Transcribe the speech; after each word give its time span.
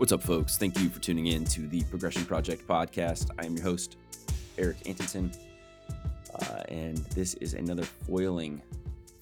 What's 0.00 0.12
up, 0.12 0.22
folks? 0.22 0.56
Thank 0.56 0.80
you 0.80 0.88
for 0.88 0.98
tuning 0.98 1.26
in 1.26 1.44
to 1.44 1.66
the 1.66 1.84
Progression 1.84 2.24
Project 2.24 2.66
podcast. 2.66 3.28
I 3.38 3.44
am 3.44 3.54
your 3.54 3.64
host, 3.64 3.98
Eric 4.56 4.78
Antonson, 4.86 5.30
uh, 6.34 6.62
and 6.70 6.96
this 7.14 7.34
is 7.34 7.52
another 7.52 7.82
foiling 7.82 8.62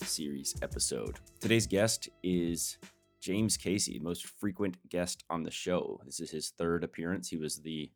series 0.02 0.54
episode. 0.62 1.18
Today's 1.40 1.66
guest 1.66 2.08
is 2.22 2.78
James 3.20 3.56
Casey, 3.56 3.98
most 3.98 4.28
frequent 4.28 4.76
guest 4.88 5.24
on 5.28 5.42
the 5.42 5.50
show. 5.50 6.00
This 6.06 6.20
is 6.20 6.30
his 6.30 6.50
third 6.50 6.84
appearance. 6.84 7.28
He 7.28 7.38
was 7.38 7.56
the 7.56 7.90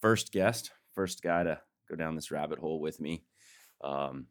first 0.00 0.32
guest, 0.32 0.70
first 0.94 1.22
guy 1.22 1.42
to 1.42 1.60
go 1.90 1.94
down 1.94 2.14
this 2.14 2.30
rabbit 2.30 2.58
hole 2.58 2.80
with 2.80 3.00
me 3.00 3.22
um, 3.82 4.28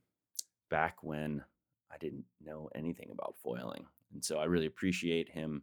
back 0.72 0.96
when 1.04 1.44
I 1.92 1.98
didn't 2.00 2.26
know 2.44 2.70
anything 2.74 3.10
about 3.12 3.36
foiling. 3.44 3.86
And 4.12 4.26
so 4.26 4.40
I 4.40 4.46
really 4.46 4.66
appreciate 4.66 5.30
him 5.30 5.62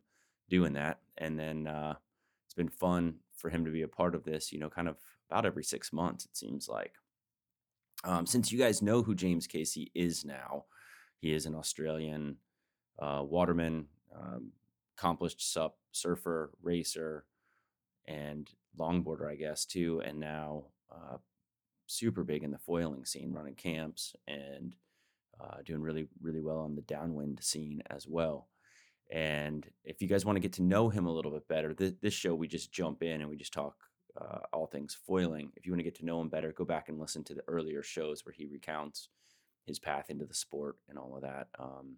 doing 0.48 0.74
that. 0.74 1.00
And 1.18 1.36
then 1.36 1.66
uh, 1.66 1.96
it's 2.50 2.54
been 2.56 2.68
fun 2.68 3.14
for 3.36 3.48
him 3.48 3.64
to 3.64 3.70
be 3.70 3.82
a 3.82 3.88
part 3.88 4.16
of 4.16 4.24
this, 4.24 4.50
you 4.50 4.58
know, 4.58 4.68
kind 4.68 4.88
of 4.88 4.96
about 5.30 5.46
every 5.46 5.62
six 5.62 5.92
months, 5.92 6.24
it 6.24 6.36
seems 6.36 6.68
like. 6.68 6.94
Um, 8.02 8.26
since 8.26 8.50
you 8.50 8.58
guys 8.58 8.82
know 8.82 9.04
who 9.04 9.14
James 9.14 9.46
Casey 9.46 9.92
is 9.94 10.24
now, 10.24 10.64
he 11.20 11.32
is 11.32 11.46
an 11.46 11.54
Australian 11.54 12.38
uh, 12.98 13.22
waterman, 13.24 13.86
um, 14.12 14.50
accomplished 14.98 15.52
sup, 15.52 15.76
surfer, 15.92 16.50
racer, 16.60 17.24
and 18.08 18.50
longboarder, 18.76 19.30
I 19.30 19.36
guess, 19.36 19.64
too. 19.64 20.02
And 20.04 20.18
now 20.18 20.64
uh, 20.90 21.18
super 21.86 22.24
big 22.24 22.42
in 22.42 22.50
the 22.50 22.58
foiling 22.58 23.04
scene, 23.04 23.32
running 23.32 23.54
camps 23.54 24.16
and 24.26 24.74
uh, 25.40 25.58
doing 25.64 25.82
really, 25.82 26.08
really 26.20 26.40
well 26.40 26.58
on 26.58 26.74
the 26.74 26.82
downwind 26.82 27.38
scene 27.44 27.80
as 27.90 28.08
well. 28.08 28.48
And 29.10 29.66
if 29.84 30.00
you 30.00 30.08
guys 30.08 30.24
want 30.24 30.36
to 30.36 30.40
get 30.40 30.52
to 30.54 30.62
know 30.62 30.88
him 30.88 31.06
a 31.06 31.12
little 31.12 31.32
bit 31.32 31.48
better, 31.48 31.74
this, 31.74 31.92
this 32.00 32.14
show 32.14 32.34
we 32.34 32.46
just 32.46 32.72
jump 32.72 33.02
in 33.02 33.20
and 33.20 33.28
we 33.28 33.36
just 33.36 33.52
talk 33.52 33.74
uh, 34.20 34.38
all 34.52 34.66
things 34.66 34.96
foiling. 35.06 35.50
If 35.56 35.66
you 35.66 35.72
want 35.72 35.80
to 35.80 35.84
get 35.84 35.96
to 35.96 36.04
know 36.04 36.20
him 36.20 36.28
better, 36.28 36.52
go 36.52 36.64
back 36.64 36.88
and 36.88 36.98
listen 36.98 37.24
to 37.24 37.34
the 37.34 37.42
earlier 37.48 37.82
shows 37.82 38.24
where 38.24 38.32
he 38.32 38.46
recounts 38.46 39.08
his 39.66 39.78
path 39.78 40.10
into 40.10 40.24
the 40.24 40.34
sport 40.34 40.76
and 40.88 40.98
all 40.98 41.16
of 41.16 41.22
that. 41.22 41.48
Um, 41.58 41.96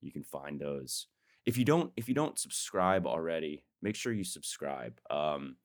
you 0.00 0.12
can 0.12 0.22
find 0.22 0.60
those. 0.60 1.06
If 1.46 1.56
you 1.56 1.64
don't, 1.64 1.92
if 1.96 2.08
you 2.08 2.14
don't 2.14 2.38
subscribe 2.38 3.06
already, 3.06 3.64
make 3.80 3.96
sure 3.96 4.12
you 4.12 4.24
subscribe. 4.24 5.00
Um, 5.10 5.56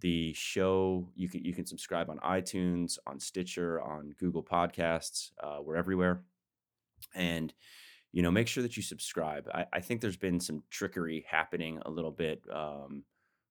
the 0.00 0.34
show 0.34 1.08
you 1.14 1.28
can 1.28 1.44
you 1.44 1.54
can 1.54 1.64
subscribe 1.64 2.10
on 2.10 2.18
iTunes, 2.18 2.98
on 3.06 3.18
Stitcher, 3.18 3.80
on 3.80 4.14
Google 4.18 4.42
Podcasts. 4.42 5.30
Uh, 5.42 5.58
we're 5.62 5.76
everywhere, 5.76 6.22
and 7.14 7.54
you 8.14 8.22
know 8.22 8.30
make 8.30 8.46
sure 8.46 8.62
that 8.62 8.76
you 8.76 8.82
subscribe. 8.82 9.48
I, 9.52 9.66
I 9.72 9.80
think 9.80 10.00
there's 10.00 10.16
been 10.16 10.38
some 10.38 10.62
trickery 10.70 11.26
happening 11.28 11.80
a 11.84 11.90
little 11.90 12.12
bit. 12.12 12.42
Um, 12.50 13.02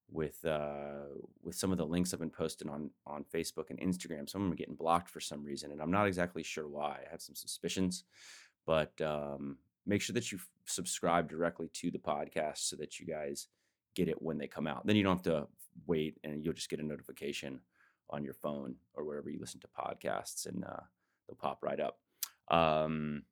with 0.09 0.45
uh, 0.45 1.08
with 1.42 1.55
some 1.55 1.72
of 1.72 1.78
the 1.78 1.86
links 1.86 2.14
I've 2.14 2.20
been 2.20 2.30
posting 2.30 2.70
on 2.70 2.92
on 3.05 3.25
Facebook 3.33 3.72
and 3.72 3.80
Instagram. 3.80 4.30
Some 4.30 4.42
of 4.42 4.45
them 4.45 4.53
are 4.53 4.55
getting 4.55 4.75
blocked 4.75 5.09
for 5.09 5.20
some 5.20 5.44
reason, 5.44 5.72
and 5.72 5.81
I'm 5.81 5.92
not 5.92 6.08
exactly 6.08 6.44
sure 6.44 6.67
why. 6.67 7.00
I 7.05 7.11
have 7.11 7.22
some 7.22 7.36
suspicions, 7.36 8.03
but 8.66 8.94
um, 9.02 9.58
make 9.86 10.02
sure 10.02 10.14
that 10.14 10.31
you 10.31 10.38
f- 10.38 10.47
subscribe 10.66 11.30
directly 11.30 11.70
to 11.73 11.89
the 11.92 11.98
podcast 11.98 12.59
so 12.59 12.75
that 12.77 13.00
you 13.00 13.08
guys 13.08 13.48
get 13.95 14.08
it 14.08 14.22
when 14.22 14.38
they 14.38 14.48
come 14.48 14.67
out. 14.67 14.86
Then 14.86 14.95
you 14.95 15.03
don't 15.03 15.17
have 15.17 15.33
to 15.33 15.48
wait, 15.88 16.20
and 16.23 16.45
you'll 16.45 16.53
just 16.53 16.70
get 16.70 16.80
a 16.80 16.83
notification 16.83 17.59
on 18.11 18.23
your 18.23 18.36
phone 18.36 18.75
or 18.94 19.03
wherever 19.03 19.30
you 19.30 19.39
listen 19.39 19.61
to 19.61 19.67
podcasts, 19.67 20.45
and 20.45 20.64
uh, 20.64 20.83
they'll 21.27 21.36
pop 21.36 21.64
right 21.64 21.80
up. 21.80 21.98
Um, 22.50 23.23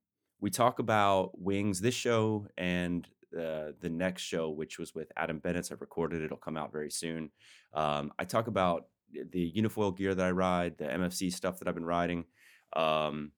we 0.41 0.49
talk 0.49 0.79
about 0.79 1.39
wings 1.39 1.79
this 1.79 1.93
show 1.93 2.47
and 2.57 3.07
uh, 3.37 3.71
the 3.79 3.89
next 3.89 4.23
show, 4.23 4.49
which 4.49 4.77
was 4.77 4.93
with 4.93 5.11
Adam 5.15 5.39
Bennett. 5.39 5.71
I've 5.71 5.79
recorded 5.79 6.21
it; 6.21 6.25
it'll 6.25 6.37
come 6.37 6.57
out 6.57 6.71
very 6.71 6.91
soon. 6.91 7.31
Um, 7.73 8.11
I 8.19 8.25
talk 8.25 8.47
about 8.47 8.87
the 9.13 9.53
unifoil 9.55 9.95
gear 9.95 10.15
that 10.15 10.25
I 10.25 10.31
ride, 10.31 10.77
the 10.77 10.85
MFC 10.85 11.31
stuff 11.31 11.59
that 11.59 11.67
I've 11.67 11.75
been 11.75 11.85
riding, 11.85 12.25
um, 12.75 13.31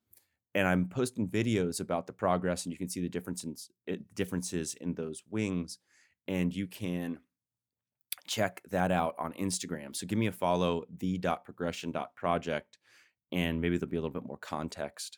and 0.55 0.67
I'm 0.67 0.87
posting 0.87 1.27
videos 1.27 1.79
about 1.79 2.07
the 2.07 2.13
progress, 2.13 2.65
and 2.65 2.71
you 2.71 2.77
can 2.77 2.89
see 2.89 3.01
the 3.01 3.09
differences 3.09 3.69
differences 4.15 4.73
in 4.75 4.95
those 4.95 5.23
wings, 5.29 5.79
and 6.27 6.55
you 6.55 6.67
can 6.67 7.19
check 8.25 8.61
that 8.71 8.91
out 8.91 9.15
on 9.19 9.33
Instagram. 9.33 9.95
So 9.95 10.07
give 10.07 10.17
me 10.17 10.27
a 10.27 10.31
follow, 10.31 10.85
the.progression.project, 10.97 12.77
and 13.31 13.59
maybe 13.59 13.77
there'll 13.77 13.91
be 13.91 13.97
a 13.97 14.01
little 14.01 14.13
bit 14.13 14.27
more 14.27 14.37
context 14.37 15.17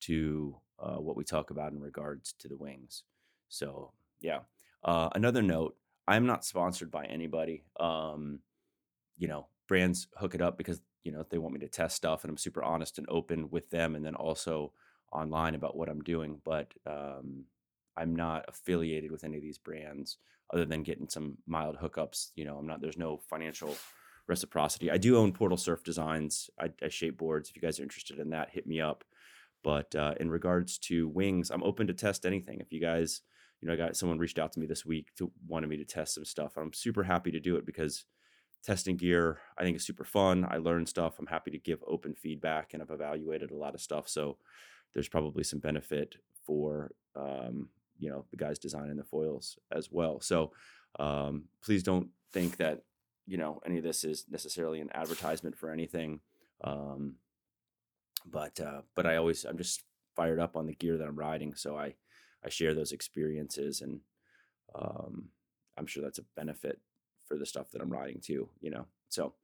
to 0.00 0.56
uh, 0.80 0.96
what 0.96 1.16
we 1.16 1.24
talk 1.24 1.50
about 1.50 1.72
in 1.72 1.80
regards 1.80 2.34
to 2.40 2.48
the 2.48 2.56
wings. 2.56 3.02
So 3.48 3.92
yeah. 4.20 4.40
Uh, 4.84 5.08
another 5.14 5.42
note: 5.42 5.76
I'm 6.06 6.26
not 6.26 6.44
sponsored 6.44 6.90
by 6.90 7.06
anybody. 7.06 7.64
Um, 7.78 8.40
you 9.16 9.28
know, 9.28 9.46
brands 9.66 10.08
hook 10.16 10.34
it 10.34 10.42
up 10.42 10.56
because 10.56 10.80
you 11.04 11.12
know 11.12 11.24
they 11.28 11.38
want 11.38 11.54
me 11.54 11.60
to 11.60 11.68
test 11.68 11.96
stuff, 11.96 12.24
and 12.24 12.30
I'm 12.30 12.38
super 12.38 12.62
honest 12.62 12.98
and 12.98 13.06
open 13.08 13.50
with 13.50 13.70
them, 13.70 13.94
and 13.94 14.04
then 14.04 14.14
also 14.14 14.72
online 15.12 15.54
about 15.54 15.76
what 15.76 15.88
I'm 15.88 16.02
doing. 16.02 16.40
But 16.44 16.72
um, 16.86 17.44
I'm 17.96 18.14
not 18.14 18.44
affiliated 18.48 19.10
with 19.10 19.24
any 19.24 19.36
of 19.36 19.42
these 19.42 19.58
brands 19.58 20.18
other 20.52 20.64
than 20.64 20.82
getting 20.82 21.08
some 21.08 21.38
mild 21.46 21.76
hookups. 21.76 22.30
You 22.36 22.44
know, 22.44 22.56
I'm 22.58 22.66
not. 22.66 22.80
There's 22.80 22.98
no 22.98 23.20
financial 23.28 23.76
reciprocity. 24.26 24.90
I 24.90 24.98
do 24.98 25.16
own 25.16 25.32
Portal 25.32 25.56
Surf 25.56 25.82
Designs. 25.82 26.50
I, 26.60 26.70
I 26.82 26.88
shape 26.88 27.18
boards. 27.18 27.48
If 27.48 27.56
you 27.56 27.62
guys 27.62 27.80
are 27.80 27.82
interested 27.82 28.18
in 28.18 28.30
that, 28.30 28.50
hit 28.50 28.66
me 28.66 28.80
up. 28.80 29.04
But 29.62 29.94
uh, 29.94 30.14
in 30.20 30.30
regards 30.30 30.78
to 30.78 31.08
wings, 31.08 31.50
I'm 31.50 31.62
open 31.62 31.86
to 31.88 31.94
test 31.94 32.24
anything. 32.24 32.60
If 32.60 32.72
you 32.72 32.80
guys 32.80 33.22
you 33.60 33.66
know, 33.66 33.74
I 33.74 33.76
got 33.76 33.96
someone 33.96 34.18
reached 34.18 34.38
out 34.38 34.52
to 34.52 34.60
me 34.60 34.66
this 34.66 34.86
week 34.86 35.14
to 35.16 35.30
wanted 35.46 35.68
me 35.68 35.76
to 35.78 35.84
test 35.84 36.14
some 36.14 36.24
stuff. 36.24 36.56
I'm 36.56 36.72
super 36.72 37.02
happy 37.02 37.30
to 37.32 37.40
do 37.40 37.56
it 37.56 37.66
because 37.66 38.04
testing 38.64 38.96
gear 38.96 39.38
I 39.56 39.62
think 39.62 39.76
is 39.76 39.86
super 39.86 40.04
fun. 40.04 40.46
I 40.48 40.58
learn 40.58 40.86
stuff. 40.86 41.18
I'm 41.18 41.26
happy 41.26 41.50
to 41.50 41.58
give 41.58 41.82
open 41.86 42.14
feedback, 42.14 42.72
and 42.72 42.82
I've 42.82 42.90
evaluated 42.90 43.50
a 43.50 43.56
lot 43.56 43.74
of 43.74 43.80
stuff. 43.80 44.08
So 44.08 44.38
there's 44.94 45.08
probably 45.08 45.44
some 45.44 45.58
benefit 45.58 46.16
for 46.46 46.92
um, 47.16 47.68
you 47.98 48.10
know 48.10 48.24
the 48.30 48.36
guys 48.36 48.58
designing 48.58 48.96
the 48.96 49.04
foils 49.04 49.58
as 49.72 49.90
well. 49.90 50.20
So 50.20 50.52
um, 50.98 51.44
please 51.62 51.82
don't 51.82 52.08
think 52.32 52.58
that 52.58 52.82
you 53.26 53.38
know 53.38 53.60
any 53.66 53.78
of 53.78 53.84
this 53.84 54.04
is 54.04 54.24
necessarily 54.30 54.80
an 54.80 54.90
advertisement 54.94 55.56
for 55.56 55.70
anything. 55.70 56.20
Um, 56.62 57.16
but 58.26 58.60
uh, 58.60 58.82
but 58.94 59.06
I 59.06 59.16
always 59.16 59.44
I'm 59.44 59.58
just 59.58 59.82
fired 60.16 60.40
up 60.40 60.56
on 60.56 60.66
the 60.66 60.74
gear 60.74 60.96
that 60.98 61.06
I'm 61.06 61.18
riding, 61.18 61.54
so 61.54 61.76
I 61.76 61.94
I 62.44 62.48
share 62.48 62.74
those 62.74 62.92
experiences, 62.92 63.80
and 63.80 64.00
um, 64.74 65.28
I'm 65.76 65.86
sure 65.86 66.02
that's 66.02 66.18
a 66.18 66.24
benefit 66.36 66.80
for 67.26 67.36
the 67.36 67.46
stuff 67.46 67.70
that 67.72 67.82
I'm 67.82 67.92
riding 67.92 68.20
too. 68.20 68.48
You 68.60 68.70
know, 68.70 68.86
so 69.08 69.34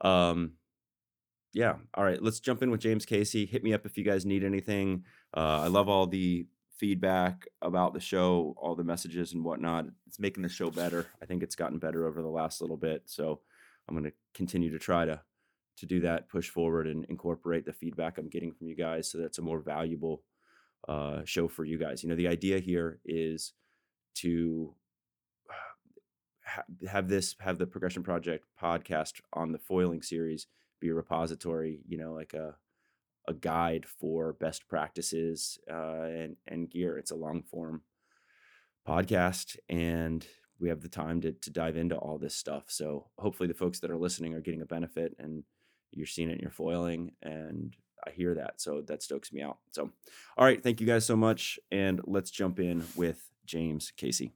um, 0.00 0.52
yeah. 1.52 1.74
All 1.94 2.04
right, 2.04 2.22
let's 2.22 2.40
jump 2.40 2.62
in 2.62 2.70
with 2.70 2.80
James 2.80 3.06
Casey. 3.06 3.46
Hit 3.46 3.64
me 3.64 3.72
up 3.74 3.86
if 3.86 3.96
you 3.96 4.04
guys 4.04 4.26
need 4.26 4.44
anything. 4.44 5.04
Uh, 5.36 5.62
I 5.62 5.66
love 5.68 5.88
all 5.88 6.06
the 6.06 6.46
feedback 6.78 7.46
about 7.60 7.92
the 7.92 8.00
show, 8.00 8.54
all 8.56 8.74
the 8.74 8.84
messages 8.84 9.32
and 9.32 9.44
whatnot. 9.44 9.86
It's 10.06 10.20
making 10.20 10.42
the 10.42 10.48
show 10.48 10.70
better. 10.70 11.06
I 11.20 11.26
think 11.26 11.42
it's 11.42 11.56
gotten 11.56 11.78
better 11.78 12.06
over 12.06 12.22
the 12.22 12.28
last 12.28 12.60
little 12.60 12.76
bit. 12.76 13.02
So 13.06 13.40
I'm 13.88 13.94
going 13.94 14.08
to 14.08 14.16
continue 14.34 14.70
to 14.70 14.78
try 14.78 15.04
to 15.04 15.20
to 15.78 15.86
do 15.86 16.00
that, 16.00 16.28
push 16.28 16.48
forward, 16.48 16.86
and 16.86 17.04
incorporate 17.06 17.64
the 17.64 17.72
feedback 17.72 18.18
I'm 18.18 18.28
getting 18.28 18.52
from 18.52 18.68
you 18.68 18.76
guys, 18.76 19.10
so 19.10 19.18
that's 19.18 19.38
a 19.38 19.42
more 19.42 19.60
valuable 19.60 20.22
uh, 20.86 21.22
show 21.24 21.48
for 21.48 21.64
you 21.64 21.78
guys. 21.78 22.02
You 22.02 22.08
know, 22.08 22.16
the 22.16 22.28
idea 22.28 22.58
here 22.58 23.00
is 23.04 23.52
to 24.16 24.74
ha- 26.44 26.62
have 26.88 27.08
this 27.08 27.34
have 27.40 27.58
the 27.58 27.66
Progression 27.66 28.02
Project 28.02 28.44
podcast 28.60 29.20
on 29.32 29.52
the 29.52 29.58
foiling 29.58 30.02
series 30.02 30.46
be 30.80 30.88
a 30.88 30.94
repository. 30.94 31.80
You 31.86 31.98
know, 31.98 32.12
like 32.12 32.34
a 32.34 32.56
a 33.26 33.34
guide 33.34 33.86
for 33.86 34.32
best 34.34 34.68
practices 34.68 35.58
uh, 35.70 36.02
and 36.04 36.36
and 36.46 36.70
gear. 36.70 36.98
It's 36.98 37.10
a 37.10 37.16
long 37.16 37.42
form 37.42 37.82
podcast, 38.86 39.56
and 39.68 40.26
we 40.58 40.68
have 40.68 40.80
the 40.80 40.88
time 40.88 41.20
to 41.22 41.32
to 41.32 41.50
dive 41.50 41.76
into 41.76 41.96
all 41.96 42.18
this 42.18 42.34
stuff. 42.34 42.64
So 42.68 43.06
hopefully, 43.18 43.48
the 43.48 43.54
folks 43.54 43.80
that 43.80 43.90
are 43.90 43.98
listening 43.98 44.34
are 44.34 44.40
getting 44.40 44.62
a 44.62 44.66
benefit, 44.66 45.14
and 45.18 45.44
you're 45.92 46.06
seeing 46.06 46.30
it 46.30 46.34
in 46.34 46.40
your 46.40 46.50
foiling, 46.50 47.12
and 47.22 47.74
I 48.06 48.10
hear 48.10 48.34
that. 48.34 48.60
So 48.60 48.82
that 48.82 49.02
stokes 49.02 49.32
me 49.32 49.42
out. 49.42 49.58
So, 49.72 49.90
all 50.36 50.44
right. 50.44 50.62
Thank 50.62 50.80
you 50.80 50.86
guys 50.86 51.04
so 51.04 51.16
much. 51.16 51.58
And 51.70 52.00
let's 52.04 52.30
jump 52.30 52.58
in 52.60 52.84
with 52.96 53.30
James 53.44 53.92
Casey. 53.96 54.32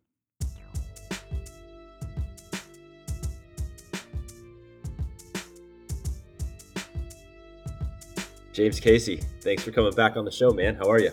James 8.53 8.79
Casey, 8.81 9.17
thanks 9.41 9.63
for 9.63 9.71
coming 9.71 9.95
back 9.95 10.17
on 10.19 10.27
the 10.27 10.31
show, 10.31 10.51
man. 10.51 10.75
How 10.75 10.91
are 10.91 11.01
you? 11.01 11.11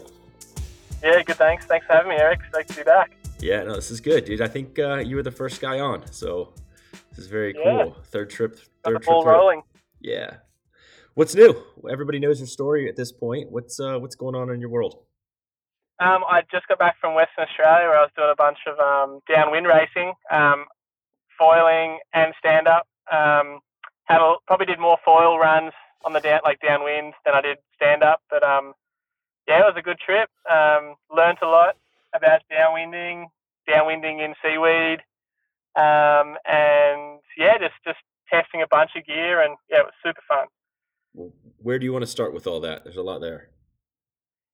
Yeah, 1.01 1.21
good. 1.23 1.37
Thanks. 1.37 1.65
Thanks 1.65 1.85
for 1.85 1.93
having 1.93 2.09
me, 2.09 2.17
Eric. 2.17 2.41
Nice 2.53 2.67
to 2.67 2.75
be 2.75 2.83
back. 2.83 3.15
Yeah, 3.39 3.63
no, 3.63 3.75
this 3.75 3.91
is 3.91 4.01
good, 4.01 4.25
dude. 4.25 4.41
I 4.41 4.49
think 4.49 4.77
uh, 4.77 4.97
you 4.97 5.15
were 5.15 5.23
the 5.23 5.31
first 5.31 5.61
guy 5.61 5.79
on, 5.79 6.05
so 6.11 6.53
this 7.11 7.19
is 7.19 7.27
very 7.27 7.55
yeah. 7.57 7.83
cool. 7.83 7.95
Third 8.07 8.29
trip, 8.29 8.59
third 8.83 8.93
Got 8.93 9.01
the 9.01 9.05
ball 9.05 9.25
rolling. 9.25 9.61
Yeah, 9.99 10.37
What's 11.19 11.35
new? 11.35 11.53
Everybody 11.91 12.17
knows 12.17 12.39
your 12.39 12.47
story 12.47 12.87
at 12.87 12.95
this 12.95 13.11
point. 13.11 13.51
What's 13.51 13.77
uh, 13.77 13.97
what's 13.99 14.15
going 14.15 14.35
on 14.35 14.49
in 14.51 14.61
your 14.61 14.69
world? 14.69 15.03
Um, 15.99 16.23
I 16.23 16.43
just 16.49 16.65
got 16.69 16.79
back 16.79 16.95
from 17.01 17.13
Western 17.13 17.43
Australia 17.43 17.89
where 17.89 17.97
I 17.97 18.03
was 18.03 18.11
doing 18.15 18.29
a 18.31 18.35
bunch 18.37 18.59
of 18.65 18.79
um, 18.79 19.19
downwind 19.27 19.67
racing. 19.67 20.13
Um, 20.31 20.63
foiling 21.37 21.99
and 22.13 22.33
stand 22.37 22.67
up. 22.67 22.87
Um, 23.11 23.59
had 24.05 24.21
a, 24.21 24.35
probably 24.47 24.65
did 24.65 24.79
more 24.79 24.97
foil 25.03 25.39
runs 25.39 25.73
on 26.05 26.13
the 26.13 26.19
down 26.19 26.41
like 26.43 26.59
downwind 26.61 27.13
than 27.25 27.33
I 27.33 27.41
did 27.41 27.57
stand 27.75 28.03
up, 28.03 28.21
but 28.29 28.43
um, 28.43 28.73
yeah, 29.47 29.59
it 29.59 29.63
was 29.63 29.75
a 29.77 29.81
good 29.81 29.99
trip. 29.99 30.29
Um, 30.49 30.95
learned 31.13 31.39
a 31.41 31.47
lot 31.47 31.75
about 32.15 32.41
downwinding, 32.51 33.25
downwinding 33.67 34.23
in 34.23 34.35
seaweed, 34.41 34.99
um, 35.75 36.37
and 36.45 37.19
yeah, 37.37 37.57
just 37.57 37.75
just 37.83 37.99
testing 38.29 38.61
a 38.61 38.67
bunch 38.67 38.91
of 38.95 39.05
gear, 39.05 39.41
and 39.41 39.57
yeah, 39.69 39.79
it 39.79 39.85
was 39.85 39.93
super 40.03 40.21
fun. 40.27 40.47
Where 41.57 41.79
do 41.79 41.85
you 41.85 41.93
want 41.93 42.03
to 42.03 42.11
start 42.11 42.33
with 42.33 42.47
all 42.47 42.59
that? 42.61 42.83
There's 42.83 42.97
a 42.97 43.01
lot 43.01 43.19
there. 43.19 43.49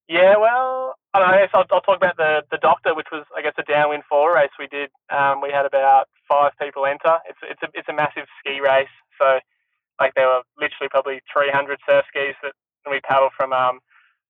Yeah, 0.08 0.38
well, 0.38 0.96
I, 1.14 1.20
know, 1.20 1.26
I 1.26 1.38
guess 1.42 1.50
I'll, 1.54 1.66
I'll, 1.72 1.82
talk 1.82 1.98
about 1.98 2.18
the 2.18 2.44
the 2.52 2.60
Doctor, 2.62 2.94
which 2.94 3.08
was 3.12 3.26
I 3.36 3.42
guess 3.42 3.54
a 3.58 3.64
downwind 3.64 4.04
four 4.08 4.36
race 4.36 4.54
we 4.60 4.68
did. 4.68 4.90
Um, 5.10 5.42
we 5.42 5.50
had 5.50 5.66
about 5.66 6.08
five 6.30 6.52
people 6.62 6.86
enter. 6.86 7.18
It's 7.28 7.40
it's 7.42 7.62
a 7.64 7.70
it's 7.74 7.90
a 7.90 7.94
massive 7.94 8.28
ski 8.40 8.62
race, 8.62 8.94
so 9.20 9.40
like 10.00 10.14
there 10.16 10.28
were 10.28 10.44
literally 10.60 10.90
probably 10.90 11.22
300 11.32 11.80
surf 11.88 12.06
skis 12.10 12.36
that 12.44 12.54
we 12.90 13.00
paddled 13.02 13.32
from 13.36 13.54
um, 13.54 13.80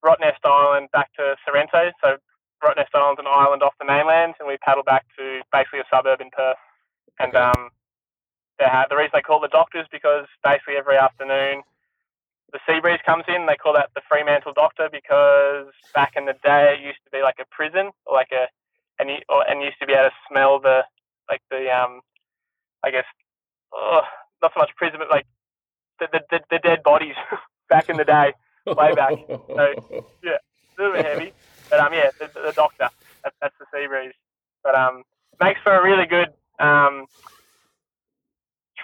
Rottnest 0.06 0.46
Island 0.46 0.90
back 0.94 1.12
to 1.18 1.36
Sorrento. 1.44 1.92
So 2.02 2.18
Rottnest 2.64 2.94
Island's 2.94 3.20
an 3.20 3.28
island 3.28 3.64
off 3.64 3.74
the 3.80 3.86
mainland, 3.86 4.36
and 4.40 4.48
we 4.48 4.58
paddled 4.58 4.86
back 4.86 5.06
to 5.18 5.42
basically 5.52 5.80
a 5.80 5.90
suburb 5.92 6.22
in 6.22 6.30
Perth. 6.32 6.58
And 7.20 7.36
okay. 7.36 7.44
um, 7.44 7.70
had, 8.64 8.86
the 8.90 8.96
reason 8.96 9.12
they 9.14 9.22
call 9.22 9.42
the 9.42 9.50
doctors 9.50 9.88
because 9.92 10.26
basically 10.44 10.76
every 10.78 10.98
afternoon 10.98 11.64
the 12.56 12.60
sea 12.66 12.80
breeze 12.80 13.00
comes 13.06 13.26
in. 13.28 13.46
They 13.46 13.56
call 13.56 13.74
that 13.74 13.90
the 13.96 14.02
Fremantle 14.08 14.54
Doctor 14.54 14.88
because 14.90 15.68
back 15.94 16.14
in 16.16 16.26
the 16.26 16.36
day 16.44 16.78
it 16.80 16.86
used 16.86 17.04
to 17.04 17.12
be 17.12 17.22
like 17.22 17.36
a 17.40 17.46
prison 17.52 17.92
or 18.06 18.16
like 18.16 18.32
a 18.32 18.48
and 18.98 19.10
or, 19.30 19.44
and 19.50 19.62
used 19.62 19.80
to 19.82 19.86
be 19.86 19.94
able 19.94 20.10
to 20.10 20.16
smell 20.30 20.60
the 20.60 20.82
like 21.30 21.42
the 21.52 21.68
um 21.70 22.00
I 22.84 22.92
guess 22.92 23.06
oh, 23.74 24.02
not 24.42 24.54
so 24.54 24.60
much 24.60 24.72
prison 24.78 25.00
but 25.00 25.10
like 25.10 25.26
the 26.00 26.08
the, 26.30 26.40
the 26.50 26.60
dead 26.60 26.84
bodies 26.84 27.16
back 27.70 27.90
in 27.90 27.98
the 27.98 28.06
day 28.06 28.34
way 28.66 28.96
back. 28.96 29.14
So 29.28 29.74
yeah, 30.24 30.40
a 30.40 30.82
little 30.82 30.96
bit 30.96 31.06
heavy, 31.06 31.34
but 31.70 31.80
um 31.80 31.94
yeah 31.94 32.12
the, 32.20 32.30
the 32.34 32.54
Doctor 32.56 32.90
that's, 33.24 33.36
that's 33.42 33.56
the 33.60 33.66
sea 33.74 33.88
breeze. 33.88 34.14
But 34.64 34.76
um 34.76 35.04
makes 35.42 35.60
for 35.62 35.74
a 35.74 35.84
really 35.84 36.06
good 36.06 36.30
um 36.60 37.08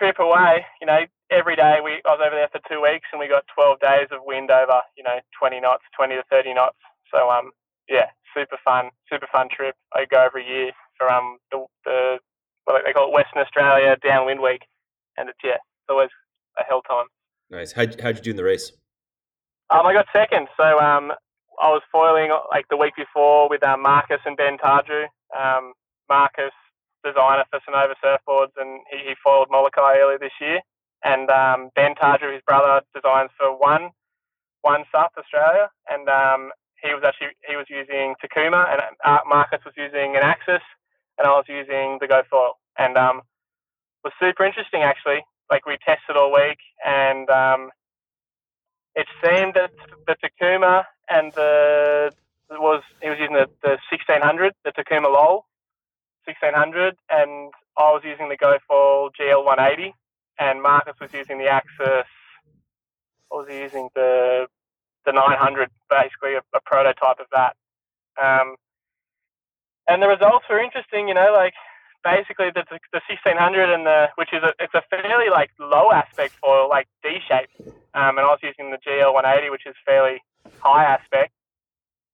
trip 0.01 0.17
away. 0.17 0.65
You 0.81 0.87
know, 0.87 1.05
every 1.29 1.55
day 1.55 1.77
we 1.83 2.01
I 2.09 2.17
was 2.17 2.25
over 2.25 2.33
there 2.33 2.49
for 2.49 2.61
two 2.65 2.81
weeks 2.81 3.05
and 3.13 3.19
we 3.21 3.29
got 3.29 3.45
12 3.53 3.77
days 3.79 4.09
of 4.09 4.25
wind 4.25 4.49
over 4.49 4.81
you 4.97 5.03
know 5.03 5.21
20 5.37 5.61
knots, 5.61 5.85
20 5.95 6.15
to 6.15 6.23
30 6.29 6.55
knots. 6.55 6.81
So 7.13 7.29
um 7.29 7.51
yeah, 7.87 8.09
super 8.33 8.57
fun, 8.65 8.89
super 9.05 9.27
fun 9.31 9.47
trip. 9.53 9.75
I 9.93 10.05
go 10.09 10.25
every 10.25 10.47
year 10.47 10.71
for 10.97 11.05
um 11.05 11.37
the 11.51 11.65
the 11.85 12.17
what 12.65 12.81
they 12.85 12.93
call 12.93 13.09
it 13.09 13.13
Western 13.13 13.45
Australia 13.45 13.95
Downwind 14.01 14.41
Week, 14.41 14.65
and 15.17 15.29
it's 15.29 15.39
yeah, 15.43 15.61
it's 15.61 15.89
always 15.89 16.09
a 16.57 16.63
hell 16.63 16.81
time. 16.81 17.05
Nice. 17.51 17.73
How 17.73 17.85
how'd 18.01 18.17
you 18.17 18.23
do 18.23 18.31
in 18.31 18.37
the 18.37 18.43
race? 18.43 18.71
Um, 19.69 19.85
I 19.85 19.93
got 19.93 20.05
second. 20.11 20.47
So 20.57 20.79
um, 20.79 21.13
I 21.61 21.69
was 21.69 21.81
foiling 21.91 22.31
like 22.49 22.65
the 22.69 22.77
week 22.77 22.95
before 22.97 23.49
with 23.49 23.63
um, 23.63 23.83
Marcus 23.83 24.19
and 24.25 24.35
Ben 24.35 24.57
Tardrew. 24.57 25.05
Um, 25.37 25.73
Marcus, 26.09 26.51
designer 27.03 27.45
for 27.49 27.59
Sunova 27.61 27.95
surfboards, 28.03 28.53
and 28.57 28.81
he, 28.91 29.09
he 29.09 29.13
foiled 29.23 29.47
Molokai 29.51 29.97
earlier 29.97 30.19
this 30.19 30.35
year. 30.39 30.59
And 31.03 31.29
um, 31.29 31.69
Ben 31.75 31.95
Tardrew, 31.95 32.33
his 32.33 32.43
brother, 32.45 32.81
designs 32.93 33.31
for 33.37 33.57
One 33.57 33.89
One 34.61 34.83
Sup 34.91 35.11
Australia, 35.17 35.69
and 35.89 36.07
um, 36.09 36.51
he 36.83 36.93
was 36.93 37.03
actually 37.05 37.33
he 37.47 37.55
was 37.55 37.65
using 37.69 38.15
Takuma, 38.21 38.69
and 38.71 38.81
uh, 39.03 39.19
Marcus 39.27 39.61
was 39.65 39.73
using 39.77 40.15
an 40.15 40.23
Axis, 40.23 40.61
and 41.17 41.27
I 41.27 41.31
was 41.31 41.45
using 41.47 41.97
the 41.99 42.07
Go 42.07 42.21
Foil, 42.29 42.59
and 42.77 42.97
um, 42.97 43.21
was 44.03 44.13
super 44.19 44.45
interesting 44.45 44.81
actually. 44.83 45.25
Like 45.49 45.65
we 45.65 45.77
tested 45.85 46.15
all 46.15 46.31
week, 46.31 46.59
and 46.85 47.29
um, 47.29 47.71
it 48.95 49.07
seemed 49.23 49.55
that 49.55 49.71
the 50.07 50.15
Takuma 50.21 50.83
and 51.09 51.31
the 51.33 52.11
was 52.51 52.83
he 53.01 53.09
was 53.09 53.17
using 53.19 53.33
the, 53.35 53.47
the 53.63 53.79
1600, 53.89 54.53
the 54.65 54.71
Takuma 54.71 55.11
Lowell 55.11 55.45
1600, 56.39 56.95
and 57.09 57.51
I 57.77 57.91
was 57.91 58.01
using 58.03 58.29
the 58.29 58.37
Go 58.37 58.57
Foil 58.67 59.09
GL 59.11 59.43
180 59.43 59.93
and 60.41 60.61
Marcus 60.61 60.95
was 60.99 61.13
using 61.13 61.37
the 61.37 61.47
Axis. 61.47 62.09
What 63.29 63.45
was 63.45 63.53
using? 63.53 63.89
The 63.95 64.47
the 65.05 65.11
900, 65.11 65.69
basically 65.89 66.35
a, 66.35 66.41
a 66.53 66.61
prototype 66.63 67.19
of 67.19 67.25
that. 67.31 67.55
Um, 68.21 68.55
and 69.87 70.01
the 70.01 70.07
results 70.07 70.45
were 70.49 70.59
interesting. 70.59 71.07
You 71.07 71.13
know, 71.13 71.31
like 71.33 71.53
basically 72.03 72.49
the, 72.53 72.65
the 72.69 73.01
1600 73.05 73.69
and 73.69 73.85
the 73.85 74.09
which 74.15 74.33
is 74.33 74.43
a 74.43 74.53
it's 74.59 74.73
a 74.73 74.83
fairly 74.89 75.29
like 75.29 75.51
low 75.59 75.91
aspect 75.91 76.33
foil, 76.41 76.67
like 76.69 76.87
D 77.03 77.19
shape. 77.27 77.49
Um, 77.93 78.17
and 78.17 78.25
I 78.25 78.33
was 78.33 78.39
using 78.41 78.71
the 78.71 78.77
GL 78.77 79.13
180, 79.13 79.49
which 79.49 79.65
is 79.65 79.75
fairly 79.85 80.21
high 80.59 80.85
aspect. 80.85 81.33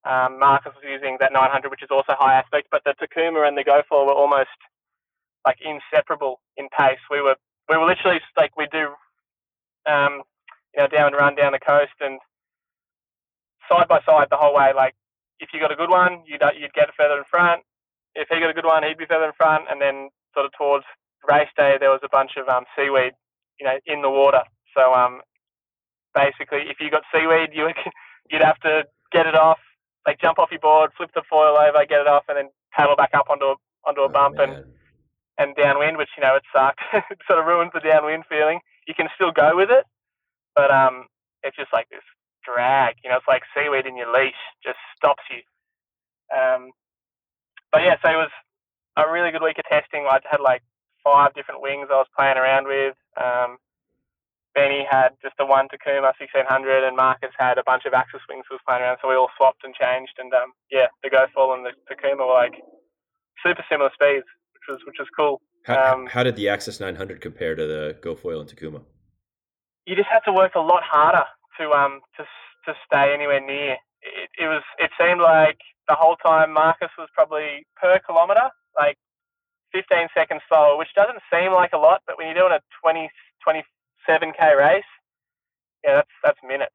Um, 0.07 0.39
Marcus 0.39 0.73
was 0.73 0.85
using 0.87 1.17
that 1.19 1.33
900, 1.33 1.69
which 1.69 1.83
is 1.83 1.91
also 1.91 2.15
high 2.17 2.35
aspect, 2.39 2.69
but 2.71 2.83
the 2.85 2.95
Takuma 2.95 3.47
and 3.47 3.57
the 3.57 3.63
Go 3.63 3.81
foil 3.89 4.05
were 4.07 4.13
almost 4.13 4.55
like 5.45 5.57
inseparable 5.61 6.39
in 6.57 6.69
pace. 6.69 6.99
We 7.11 7.21
were 7.21 7.35
we 7.69 7.77
were 7.77 7.85
literally 7.85 8.21
like 8.37 8.55
we 8.57 8.67
do, 8.71 8.95
um, 9.85 10.23
you 10.75 10.81
know, 10.83 10.87
down 10.87 11.07
and 11.07 11.15
run 11.15 11.35
down 11.35 11.51
the 11.51 11.59
coast 11.59 11.93
and 11.99 12.19
side 13.69 13.87
by 13.87 13.99
side 14.05 14.27
the 14.31 14.37
whole 14.37 14.55
way. 14.55 14.71
Like 14.75 14.95
if 15.39 15.49
you 15.53 15.59
got 15.59 15.71
a 15.71 15.75
good 15.75 15.89
one, 15.89 16.23
you'd 16.25 16.43
uh, 16.43 16.51
you'd 16.57 16.73
get 16.73 16.89
further 16.97 17.17
in 17.17 17.25
front. 17.29 17.63
If 18.15 18.29
he 18.29 18.39
got 18.39 18.49
a 18.49 18.53
good 18.53 18.65
one, 18.65 18.83
he'd 18.83 18.97
be 18.97 19.05
further 19.05 19.25
in 19.27 19.37
front. 19.37 19.65
And 19.69 19.81
then 19.81 20.09
sort 20.33 20.45
of 20.45 20.51
towards 20.57 20.85
race 21.27 21.49
day, 21.57 21.77
there 21.79 21.91
was 21.91 22.01
a 22.03 22.09
bunch 22.09 22.31
of 22.37 22.47
um, 22.47 22.65
seaweed, 22.75 23.13
you 23.59 23.65
know, 23.65 23.77
in 23.85 24.01
the 24.01 24.09
water. 24.09 24.43
So 24.75 24.93
um, 24.93 25.21
basically, 26.15 26.69
if 26.69 26.79
you 26.79 26.89
got 26.89 27.03
seaweed, 27.13 27.51
you 27.53 27.69
you'd 28.31 28.43
have 28.43 28.59
to 28.61 28.85
get 29.11 29.27
it 29.27 29.35
off, 29.35 29.59
like 30.07 30.19
jump 30.19 30.39
off 30.39 30.49
your 30.51 30.61
board, 30.61 30.91
flip 30.95 31.11
the 31.13 31.21
foil 31.29 31.57
over, 31.59 31.85
get 31.85 32.01
it 32.01 32.07
off, 32.07 32.23
and 32.29 32.37
then 32.37 32.49
paddle 32.71 32.95
back 32.95 33.11
up 33.13 33.29
onto 33.29 33.45
a 33.45 33.55
onto 33.85 34.01
a 34.01 34.05
oh, 34.05 34.09
bump 34.09 34.39
and 34.39 34.63
and 35.37 35.55
downwind, 35.55 35.97
which 35.97 36.09
you 36.17 36.23
know 36.23 36.35
it 36.35 36.43
sucked. 36.55 36.79
it 37.11 37.19
sort 37.27 37.39
of 37.39 37.45
ruins 37.45 37.71
the 37.73 37.81
downwind 37.81 38.23
feeling. 38.27 38.59
You 38.87 38.95
can 38.95 39.09
still 39.13 39.31
go 39.31 39.51
with 39.53 39.69
it, 39.69 39.85
but 40.55 40.71
um, 40.71 41.05
it's 41.43 41.57
just 41.57 41.73
like 41.73 41.89
this 41.89 42.01
drag. 42.43 42.95
You 43.03 43.11
know, 43.11 43.17
it's 43.17 43.27
like 43.27 43.43
seaweed 43.53 43.85
in 43.85 43.97
your 43.97 44.11
leash, 44.11 44.39
just 44.63 44.79
stops 44.95 45.23
you. 45.29 45.43
Um, 46.31 46.71
but 47.71 47.83
yeah, 47.83 47.95
so 48.01 48.09
it 48.09 48.15
was 48.15 48.31
a 48.95 49.11
really 49.11 49.31
good 49.31 49.43
week 49.43 49.59
of 49.59 49.65
testing. 49.65 50.07
I 50.07 50.19
had 50.23 50.39
like 50.39 50.63
five 51.03 51.33
different 51.35 51.61
wings 51.61 51.87
I 51.91 51.99
was 51.99 52.07
playing 52.15 52.37
around 52.37 52.65
with. 52.65 52.95
Um, 53.19 53.57
Benny 54.57 54.89
had 54.89 55.13
just 55.21 55.37
a 55.37 55.45
one 55.45 55.69
Takuma 55.69 56.17
1600, 56.17 56.41
and 56.81 56.97
Marcus 56.97 57.29
had 57.37 57.61
a 57.61 57.67
bunch 57.69 57.85
of 57.85 57.93
Axis 57.93 58.25
wings 58.25 58.49
he 58.49 58.57
was 58.57 58.65
playing 58.65 58.81
around. 58.81 58.97
So 58.97 59.07
we 59.07 59.13
all 59.13 59.29
swapped 59.37 59.61
and 59.61 59.77
changed, 59.77 60.17
and 60.17 60.33
um, 60.33 60.57
yeah, 60.73 60.89
the 61.05 61.13
Go 61.13 61.29
Foil 61.29 61.53
and 61.53 61.61
the 61.61 61.77
Takuma 61.85 62.25
were 62.25 62.41
like 62.41 62.57
super 63.45 63.61
similar 63.69 63.93
speeds 63.93 64.25
which 64.67 64.75
was 64.75 64.85
which 64.85 64.97
was 64.99 65.07
cool. 65.15 65.41
How, 65.63 65.93
um, 65.93 66.05
how 66.07 66.23
did 66.23 66.35
the 66.35 66.49
Axis 66.49 66.79
900 66.79 67.21
compare 67.21 67.55
to 67.55 67.65
the 67.65 67.97
GoFoil 68.01 68.41
and 68.41 68.49
Takuma? 68.49 68.81
You 69.85 69.95
just 69.95 70.09
had 70.09 70.21
to 70.21 70.33
work 70.33 70.55
a 70.55 70.59
lot 70.59 70.83
harder 70.83 71.25
to 71.59 71.71
um 71.71 72.01
to 72.17 72.23
to 72.65 72.73
stay 72.85 73.13
anywhere 73.13 73.41
near. 73.41 73.77
It, 74.01 74.29
it 74.39 74.47
was 74.47 74.63
it 74.79 74.91
seemed 74.99 75.21
like 75.21 75.59
the 75.87 75.95
whole 75.95 76.15
time 76.17 76.53
Marcus 76.53 76.91
was 76.97 77.09
probably 77.13 77.65
per 77.75 77.99
kilometer 78.05 78.49
like 78.77 78.97
15 79.73 80.07
seconds 80.13 80.41
slower, 80.47 80.77
which 80.77 80.93
doesn't 80.95 81.19
seem 81.31 81.51
like 81.51 81.71
a 81.73 81.77
lot, 81.77 82.01
but 82.05 82.17
when 82.17 82.27
you're 82.27 82.47
doing 82.47 82.53
a 82.53 82.61
20 82.81 83.09
20 83.43 83.63
27k 84.07 84.57
race, 84.57 84.83
yeah, 85.83 85.95
that's 85.95 86.09
that's 86.23 86.39
minutes. 86.47 86.73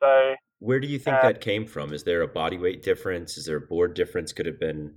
So 0.00 0.34
where 0.58 0.80
do 0.80 0.86
you 0.86 0.98
think 0.98 1.16
uh, 1.16 1.22
that 1.22 1.40
came 1.40 1.66
from? 1.66 1.92
Is 1.92 2.04
there 2.04 2.22
a 2.22 2.28
body 2.28 2.58
weight 2.58 2.82
difference? 2.82 3.36
Is 3.36 3.46
there 3.46 3.56
a 3.56 3.60
board 3.60 3.94
difference? 3.94 4.32
Could 4.32 4.46
have 4.46 4.60
been 4.60 4.94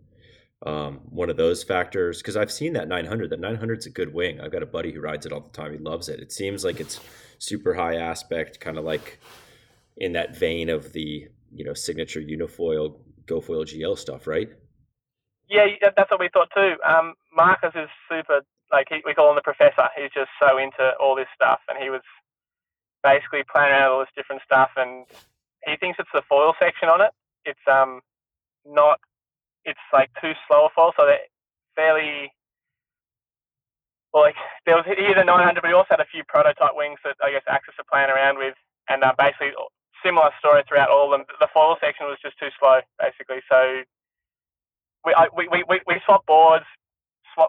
um, 0.66 1.02
one 1.10 1.30
of 1.30 1.38
those 1.38 1.64
factors 1.64 2.20
because 2.20 2.38
I've 2.38 2.52
seen 2.52 2.74
that 2.74 2.88
900. 2.88 3.30
That 3.30 3.40
900 3.40 3.80
is 3.80 3.86
a 3.86 3.90
good 3.90 4.14
wing. 4.14 4.40
I've 4.40 4.52
got 4.52 4.64
a 4.64 4.68
buddy 4.68 4.92
who 4.92 5.02
rides 5.02 5.26
it 5.26 5.32
all 5.32 5.42
the 5.42 5.50
time. 5.50 5.72
He 5.72 5.78
loves 5.78 6.10
it. 6.10 6.20
It 6.20 6.32
seems 6.32 6.64
like 6.64 6.80
it's 6.80 7.00
super 7.38 7.74
high 7.74 7.96
aspect, 7.96 8.60
kind 8.60 8.78
of 8.78 8.84
like 8.84 9.20
in 9.98 10.14
that 10.14 10.38
vein 10.38 10.70
of 10.70 10.94
the 10.94 11.28
you 11.52 11.66
know 11.66 11.74
signature 11.74 12.22
unifoil 12.22 12.98
GoFoil 13.26 13.66
GL 13.66 13.98
stuff, 13.98 14.28
right? 14.28 14.50
Yeah, 15.50 15.66
that's 15.96 16.12
what 16.12 16.20
we 16.20 16.30
thought 16.32 16.50
too. 16.54 16.76
Um, 16.88 17.16
Marcus 17.36 17.72
is 17.76 17.90
super. 18.10 18.42
Like 18.72 18.88
he, 18.90 19.02
we 19.06 19.14
call 19.16 19.30
him 19.32 19.36
the 19.36 19.44
professor. 19.44 19.90
He's 19.98 20.12
just 20.14 20.32
so 20.42 20.58
into 20.58 20.94
all 21.00 21.16
this 21.16 21.30
stuff, 21.36 21.60
and 21.70 21.78
he 21.82 21.90
was 21.90 22.02
basically 23.04 23.44
playing 23.52 23.72
around 23.72 23.92
all 23.92 24.00
this 24.02 24.16
different 24.16 24.42
stuff, 24.46 24.72
and 24.78 25.06
he 25.66 25.78
thinks 25.78 26.00
it's 26.00 26.10
the 26.14 26.24
foil 26.30 26.54
section 26.60 26.90
on 26.90 27.02
it. 27.02 27.12
It's 27.46 27.66
um 27.72 28.02
not 28.66 29.00
it's 29.66 29.80
like 29.94 30.10
too 30.22 30.34
slow 30.48 30.68
a 30.68 30.70
fall, 30.76 30.94
so 30.98 31.06
they're 31.06 31.28
fairly 31.76 32.32
well, 34.14 34.24
like 34.24 34.36
there 34.66 34.76
was 34.76 34.86
either 34.90 35.24
900, 35.24 35.62
but 35.62 35.68
he 35.70 35.74
also 35.76 35.92
had 35.92 36.02
a 36.02 36.12
few 36.12 36.24
prototype 36.28 36.74
wings 36.76 37.00
that 37.06 37.16
I 37.24 37.32
guess 37.32 37.44
Axis 37.48 37.76
are 37.80 37.90
playing 37.92 38.10
around 38.10 38.38
with, 38.40 38.56
and 38.90 39.04
uh, 39.04 39.14
basically 39.18 39.54
similar 40.06 40.32
story 40.40 40.64
throughout 40.68 40.90
all 40.90 41.14
of 41.14 41.20
them. 41.20 41.28
The 41.40 41.50
foil 41.54 41.78
section 41.82 42.08
was 42.08 42.18
just 42.24 42.40
too 42.40 42.50
slow, 42.60 42.82
basically. 43.00 43.44
So 43.52 43.84
we 45.06 45.14
I, 45.16 45.28
we, 45.36 45.48
we 45.50 45.64
we 45.88 46.02
swapped 46.06 46.28
boards, 46.28 46.66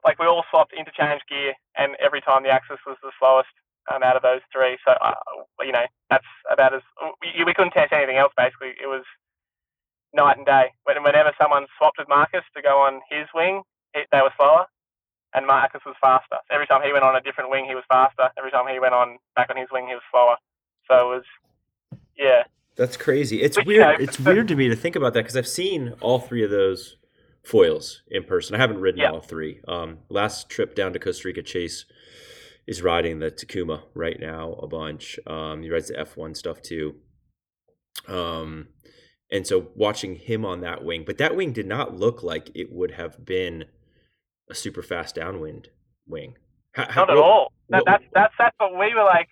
like 0.04 0.18
we 0.18 0.26
all 0.26 0.44
swapped 0.50 0.72
interchange 0.72 1.22
gear, 1.28 1.54
and 1.76 1.96
every 2.00 2.20
time 2.20 2.42
the 2.42 2.50
Axis 2.50 2.78
was 2.86 2.96
the 3.02 3.12
slowest 3.18 3.50
um, 3.92 4.02
out 4.02 4.16
of 4.16 4.22
those 4.22 4.40
three. 4.52 4.78
So 4.86 4.92
uh, 5.00 5.14
you 5.60 5.72
know 5.72 5.86
that's 6.08 6.26
about 6.50 6.74
as 6.74 6.82
we, 7.22 7.44
we 7.44 7.54
couldn't 7.54 7.72
test 7.72 7.92
anything 7.92 8.16
else. 8.16 8.32
Basically, 8.36 8.74
it 8.82 8.86
was 8.86 9.04
night 10.14 10.36
and 10.36 10.46
day. 10.46 10.72
When, 10.84 11.02
whenever 11.02 11.32
someone 11.40 11.66
swapped 11.78 11.98
with 11.98 12.08
Marcus 12.08 12.44
to 12.56 12.62
go 12.62 12.78
on 12.78 13.00
his 13.10 13.26
wing, 13.34 13.62
it, 13.94 14.06
they 14.12 14.20
were 14.20 14.32
slower, 14.36 14.66
and 15.34 15.46
Marcus 15.46 15.82
was 15.86 15.96
faster. 16.00 16.38
So 16.48 16.54
every 16.54 16.66
time 16.66 16.82
he 16.82 16.92
went 16.92 17.04
on 17.04 17.16
a 17.16 17.20
different 17.20 17.50
wing, 17.50 17.66
he 17.66 17.74
was 17.74 17.84
faster. 17.88 18.30
Every 18.38 18.50
time 18.50 18.66
he 18.72 18.78
went 18.80 18.94
on 18.94 19.18
back 19.36 19.50
on 19.50 19.56
his 19.56 19.68
wing, 19.72 19.86
he 19.88 19.94
was 19.94 20.02
slower. 20.10 20.36
So 20.88 21.12
it 21.12 21.16
was, 21.16 21.24
yeah. 22.18 22.42
That's 22.76 22.96
crazy. 22.96 23.42
It's 23.42 23.56
Which, 23.56 23.66
weird. 23.66 23.86
You 23.92 23.98
know, 23.98 24.04
it's 24.04 24.18
weird 24.18 24.48
to 24.48 24.56
me 24.56 24.68
to 24.68 24.76
think 24.76 24.96
about 24.96 25.14
that 25.14 25.20
because 25.20 25.36
I've 25.36 25.48
seen 25.48 25.94
all 26.00 26.18
three 26.18 26.42
of 26.42 26.50
those 26.50 26.96
foils 27.44 28.02
in 28.10 28.24
person. 28.24 28.54
I 28.54 28.58
haven't 28.58 28.80
ridden 28.80 29.04
all 29.04 29.20
three. 29.20 29.60
Um, 29.66 29.98
last 30.08 30.48
trip 30.48 30.74
down 30.74 30.92
to 30.92 30.98
Costa 30.98 31.28
Rica, 31.28 31.42
Chase 31.42 31.86
is 32.66 32.82
riding 32.82 33.18
the 33.18 33.30
Takuma 33.30 33.82
right 33.94 34.18
now 34.20 34.52
a 34.54 34.66
bunch. 34.66 35.18
Um, 35.26 35.62
he 35.62 35.70
rides 35.70 35.88
the 35.88 35.94
F1 35.94 36.36
stuff 36.36 36.62
too. 36.62 36.96
Um, 38.06 38.68
and 39.30 39.46
so 39.46 39.68
watching 39.74 40.16
him 40.16 40.44
on 40.44 40.60
that 40.60 40.84
wing, 40.84 41.04
but 41.06 41.18
that 41.18 41.36
wing 41.36 41.52
did 41.52 41.66
not 41.66 41.96
look 41.96 42.22
like 42.22 42.50
it 42.54 42.72
would 42.72 42.92
have 42.92 43.24
been 43.24 43.64
a 44.48 44.54
super 44.54 44.82
fast 44.82 45.14
downwind 45.14 45.68
wing. 46.06 46.36
How, 46.72 46.82
not 46.84 46.92
how, 46.92 47.02
at 47.04 47.16
all. 47.16 47.52
What, 47.68 47.84
that's 47.86 48.04
that's 48.12 48.34
that's 48.38 48.56
what 48.58 48.72
we 48.72 48.94
were 48.94 49.04
like, 49.04 49.28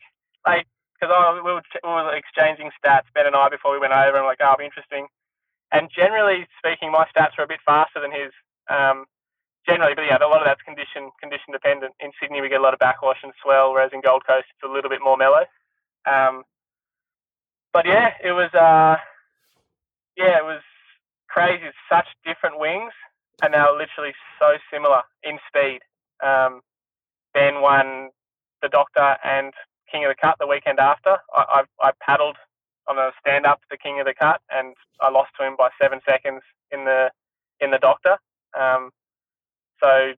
like 0.46 0.66
because 0.94 1.12
we 1.34 1.40
were, 1.42 1.62
we 1.84 1.90
were 1.90 2.16
exchanging 2.16 2.70
stats 2.78 3.10
Ben 3.14 3.26
and 3.26 3.36
I 3.36 3.48
before 3.48 3.72
we 3.72 3.78
went 3.78 3.92
over, 3.92 4.16
and 4.16 4.18
I'm 4.18 4.24
like, 4.24 4.40
oh, 4.40 4.56
interesting. 4.62 5.06
And 5.72 5.90
generally 5.94 6.46
speaking, 6.58 6.92
my 6.92 7.06
stats 7.14 7.38
are 7.38 7.44
a 7.44 7.48
bit 7.48 7.60
faster 7.66 8.00
than 8.00 8.12
his. 8.12 8.32
Um, 8.70 9.06
generally, 9.68 9.94
but 9.96 10.04
yeah, 10.06 10.18
a 10.22 10.28
lot 10.28 10.40
of 10.42 10.46
that's 10.46 10.62
condition 10.62 11.10
condition 11.20 11.52
dependent. 11.52 11.94
In 12.00 12.12
Sydney, 12.20 12.40
we 12.42 12.48
get 12.48 12.60
a 12.60 12.64
lot 12.64 12.75
of 12.75 12.80
backwash 12.80 13.18
and 13.25 13.32
swell, 13.42 13.72
whereas 13.72 13.92
in 13.94 14.00
Gold 14.02 14.25
Coast, 14.26 14.46
it's 14.50 14.64
a 14.68 14.72
little 14.72 14.90
bit 14.90 15.00
more 15.04 15.16
mellow. 15.16 15.44
Um, 16.06 16.44
but 17.72 17.87
yeah, 17.87 18.10
it 18.25 18.32
was 18.32 18.50
uh, 18.54 18.96
yeah, 20.16 20.38
it 20.38 20.44
was 20.46 20.62
crazy. 21.28 21.64
It's 21.66 21.84
such 21.90 22.06
different 22.26 22.58
wings, 22.60 22.92
and 23.42 23.54
they 23.54 23.58
were 23.60 23.78
literally 23.78 24.14
so 24.40 24.56
similar 24.72 25.02
in 25.25 25.38
speed. 25.48 25.80
Um, 26.25 26.60
ben 27.34 27.60
won 27.62 28.10
the 28.62 28.68
Doctor 28.68 29.16
and 29.25 29.52
King 29.92 30.04
of 30.04 30.10
the 30.10 30.16
Cut 30.20 30.37
the 30.40 30.46
weekend 30.46 30.78
after. 30.80 31.18
I, 31.34 31.64
I, 31.82 31.88
I 31.88 31.92
paddled 32.00 32.37
on 32.88 32.99
a 32.99 33.12
stand 33.21 33.47
up 33.47 33.61
to 33.62 33.68
the 33.71 33.78
King 33.78 34.00
of 34.00 34.07
the 34.07 34.14
Cut, 34.18 34.40
and 34.50 34.75
I 35.00 35.11
lost 35.11 35.30
to 35.40 35.47
him 35.47 35.57
by 35.59 35.71
seven 35.80 36.00
seconds 36.09 36.42
in 36.73 36.85
the 36.85 37.11
in 37.61 37.71
the 37.73 37.78
Doctor. 37.78 38.18
Um, 38.59 38.90
so 39.83 40.14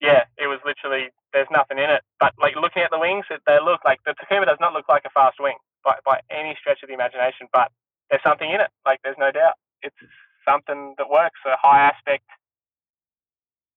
yeah, 0.00 0.24
it 0.38 0.48
was 0.48 0.60
literally 0.66 1.10
there's 1.32 1.50
nothing 1.52 1.78
in 1.78 1.90
it. 1.90 2.02
But 2.20 2.34
like 2.40 2.56
looking 2.56 2.82
at 2.82 2.90
the 2.90 3.00
wings, 3.00 3.26
they 3.30 3.58
look 3.62 3.82
like 3.84 4.00
the 4.06 4.14
Takuma 4.16 4.46
does 4.46 4.60
not 4.60 4.72
look 4.74 4.88
like 4.88 5.04
a 5.06 5.10
fast 5.14 5.38
wing 5.40 5.56
by 5.84 5.96
by 6.06 6.20
any 6.30 6.56
stretch 6.60 6.82
of 6.82 6.88
the 6.88 6.94
imagination. 6.96 7.48
But 7.52 7.70
there's 8.10 8.24
something 8.24 8.50
in 8.50 8.60
it. 8.60 8.70
Like 8.86 9.00
there's 9.04 9.20
no 9.20 9.30
doubt, 9.32 9.54
it's 9.82 9.96
something 10.48 10.94
that 10.98 11.10
works. 11.10 11.40
A 11.46 11.56
high 11.60 11.88
aspect, 11.90 12.24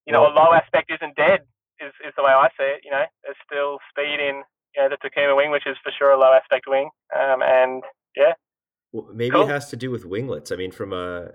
you 0.07 0.13
know, 0.13 0.27
a 0.27 0.33
low 0.33 0.53
aspect 0.53 0.91
isn't 0.91 1.15
dead. 1.17 1.41
Is 1.81 1.93
is 2.05 2.13
the 2.17 2.23
way 2.23 2.31
I 2.33 2.49
see 2.57 2.69
it. 2.77 2.81
You 2.85 2.91
know, 2.91 3.05
there's 3.23 3.39
still 3.45 3.79
speed 3.91 4.19
in 4.21 4.43
you 4.75 4.79
know 4.83 4.89
the 4.89 4.99
Takuma 5.01 5.35
wing, 5.37 5.51
which 5.51 5.67
is 5.67 5.77
for 5.83 5.91
sure 5.97 6.11
a 6.11 6.19
low 6.19 6.33
aspect 6.33 6.65
wing. 6.67 6.89
Um, 7.15 7.41
and 7.43 7.83
yeah. 8.15 8.33
Well, 8.91 9.09
maybe 9.13 9.31
cool. 9.31 9.43
it 9.43 9.49
has 9.49 9.69
to 9.69 9.75
do 9.75 9.91
with 9.91 10.05
winglets. 10.05 10.51
I 10.51 10.55
mean, 10.55 10.71
from 10.71 10.93
a 10.93 11.31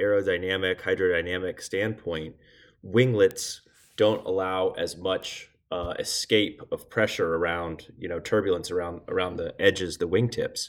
aerodynamic, 0.00 0.80
hydrodynamic 0.80 1.60
standpoint, 1.62 2.36
winglets 2.82 3.62
don't 3.96 4.24
allow 4.26 4.70
as 4.70 4.96
much 4.96 5.48
uh, 5.70 5.94
escape 5.98 6.62
of 6.70 6.88
pressure 6.90 7.34
around, 7.34 7.86
you 7.98 8.08
know, 8.08 8.20
turbulence 8.20 8.70
around 8.70 9.00
around 9.08 9.36
the 9.36 9.54
edges, 9.60 9.98
the 9.98 10.08
wingtips, 10.08 10.68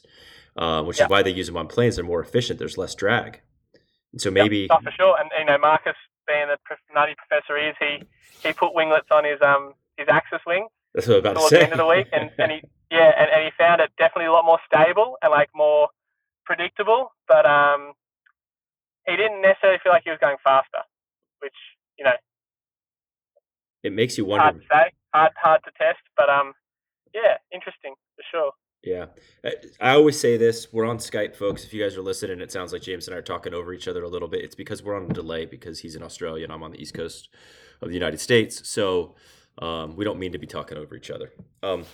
uh, 0.57 0.83
which 0.83 0.97
yeah. 0.97 1.05
is 1.05 1.09
why 1.09 1.24
they 1.24 1.31
use 1.31 1.47
them 1.47 1.57
on 1.57 1.67
planes. 1.67 1.95
They're 1.95 2.05
more 2.05 2.21
efficient. 2.21 2.59
There's 2.59 2.77
less 2.77 2.95
drag. 2.95 3.41
And 4.12 4.21
so 4.21 4.31
maybe 4.31 4.67
for 4.67 4.91
sure. 4.97 5.17
And 5.19 5.29
you 5.38 5.45
know, 5.45 5.57
Marcus, 5.57 5.95
being 6.27 6.47
the 6.47 6.57
nutty 6.93 7.13
professor 7.17 7.57
is, 7.57 7.75
he 7.79 8.03
he 8.47 8.53
put 8.53 8.74
winglets 8.74 9.07
on 9.12 9.24
his 9.24 9.39
um 9.41 9.74
his 9.97 10.07
axis 10.09 10.41
wing. 10.47 10.67
That's 10.93 11.07
what 11.07 11.13
I 11.13 11.17
was 11.17 11.25
about 11.25 11.41
to 11.41 11.50
say. 11.50 11.57
the 11.57 11.63
end 11.63 11.74
of 11.74 11.77
the 11.77 11.86
week, 11.86 12.07
and, 12.12 12.31
and 12.39 12.51
he 12.51 12.62
yeah, 12.91 13.12
and, 13.17 13.29
and 13.29 13.44
he 13.46 13.51
found 13.58 13.82
it 13.82 13.91
definitely 13.98 14.25
a 14.27 14.32
lot 14.32 14.46
more 14.46 14.60
stable 14.65 15.17
and 15.22 15.32
like 15.32 15.50
more 15.56 15.89
predictable. 16.46 17.12
But 17.27 17.46
um, 17.46 17.94
he 19.06 19.15
didn't 19.15 19.41
necessarily 19.41 19.79
feel 19.84 19.91
like 19.91 20.03
he 20.03 20.10
was 20.10 20.20
going 20.20 20.38
faster, 20.44 20.84
which 21.39 21.56
you 21.98 22.06
know, 22.06 22.17
it 23.84 23.94
makes 23.94 24.17
you 24.17 24.25
wonder. 24.25 24.44
Hard 24.44 24.62
to 24.62 24.67
say, 24.67 24.91
hard 25.13 25.32
hard 25.41 25.62
to 25.65 25.72
test, 25.77 26.00
but 26.15 26.29
um, 26.29 26.53
yeah, 27.13 27.38
interesting 27.51 27.94
for 28.15 28.24
sure. 28.32 28.51
Yeah. 28.84 29.08
I 29.82 29.91
always 29.91 30.20
say 30.20 30.38
this. 30.38 30.72
We're 30.72 30.86
on 30.86 31.00
Skype, 31.00 31.36
folks. 31.36 31.65
If 31.65 31.74
you 31.74 31.84
guys 31.84 31.98
are 31.98 32.01
listening, 32.01 32.39
it 32.39 32.51
sounds 32.51 32.72
like 32.72 32.84
James 32.84 33.08
and 33.08 33.15
I 33.15 33.17
are 33.17 33.24
talking 33.24 33.53
over 33.53 33.74
each 33.74 33.88
other 33.88 34.03
a 34.03 34.08
little 34.08 34.27
bit. 34.27 34.44
It's 34.44 34.56
because 34.56 34.82
we're 34.82 34.96
on 34.96 35.10
a 35.10 35.13
delay 35.13 35.46
because 35.46 35.79
he's 35.79 35.96
in 35.96 36.03
Australia 36.03 36.44
and 36.44 36.53
I'm 36.53 36.63
on 36.63 36.72
the 36.72 36.82
East 36.82 36.94
Coast 36.94 37.27
of 37.82 37.89
the 37.89 37.94
United 37.94 38.22
States. 38.22 38.67
So 38.70 39.15
um, 39.58 39.96
we 39.96 40.06
don't 40.06 40.20
mean 40.20 40.32
to 40.32 40.38
be 40.38 40.48
talking 40.48 40.77
over 40.77 40.96
each 40.96 41.12
other. 41.12 41.34
Um, 41.63 41.86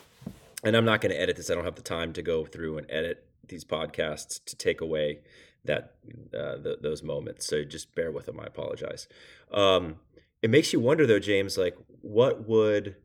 and 0.63 0.75
I'm 0.75 0.85
not 0.85 1.01
going 1.01 1.11
to 1.13 1.21
edit 1.21 1.35
this. 1.35 1.49
I 1.49 1.55
don't 1.55 1.65
have 1.65 1.75
the 1.75 1.81
time 1.81 2.13
to 2.13 2.21
go 2.21 2.45
through 2.45 2.77
and 2.77 2.87
edit 2.89 3.25
these 3.47 3.65
podcasts 3.65 4.43
to 4.45 4.55
take 4.55 4.81
away 4.81 5.19
that 5.65 5.95
uh, 6.37 6.57
those 6.81 7.03
moments. 7.03 7.47
So 7.47 7.63
just 7.63 7.95
bear 7.95 8.11
with 8.11 8.25
them. 8.25 8.39
I 8.39 8.45
apologize. 8.45 9.07
Um, 9.51 9.95
it 10.41 10.49
makes 10.49 10.73
you 10.73 10.79
wonder, 10.79 11.05
though, 11.07 11.19
James. 11.19 11.57
Like, 11.57 11.77
what 12.01 12.47
would 12.47 12.95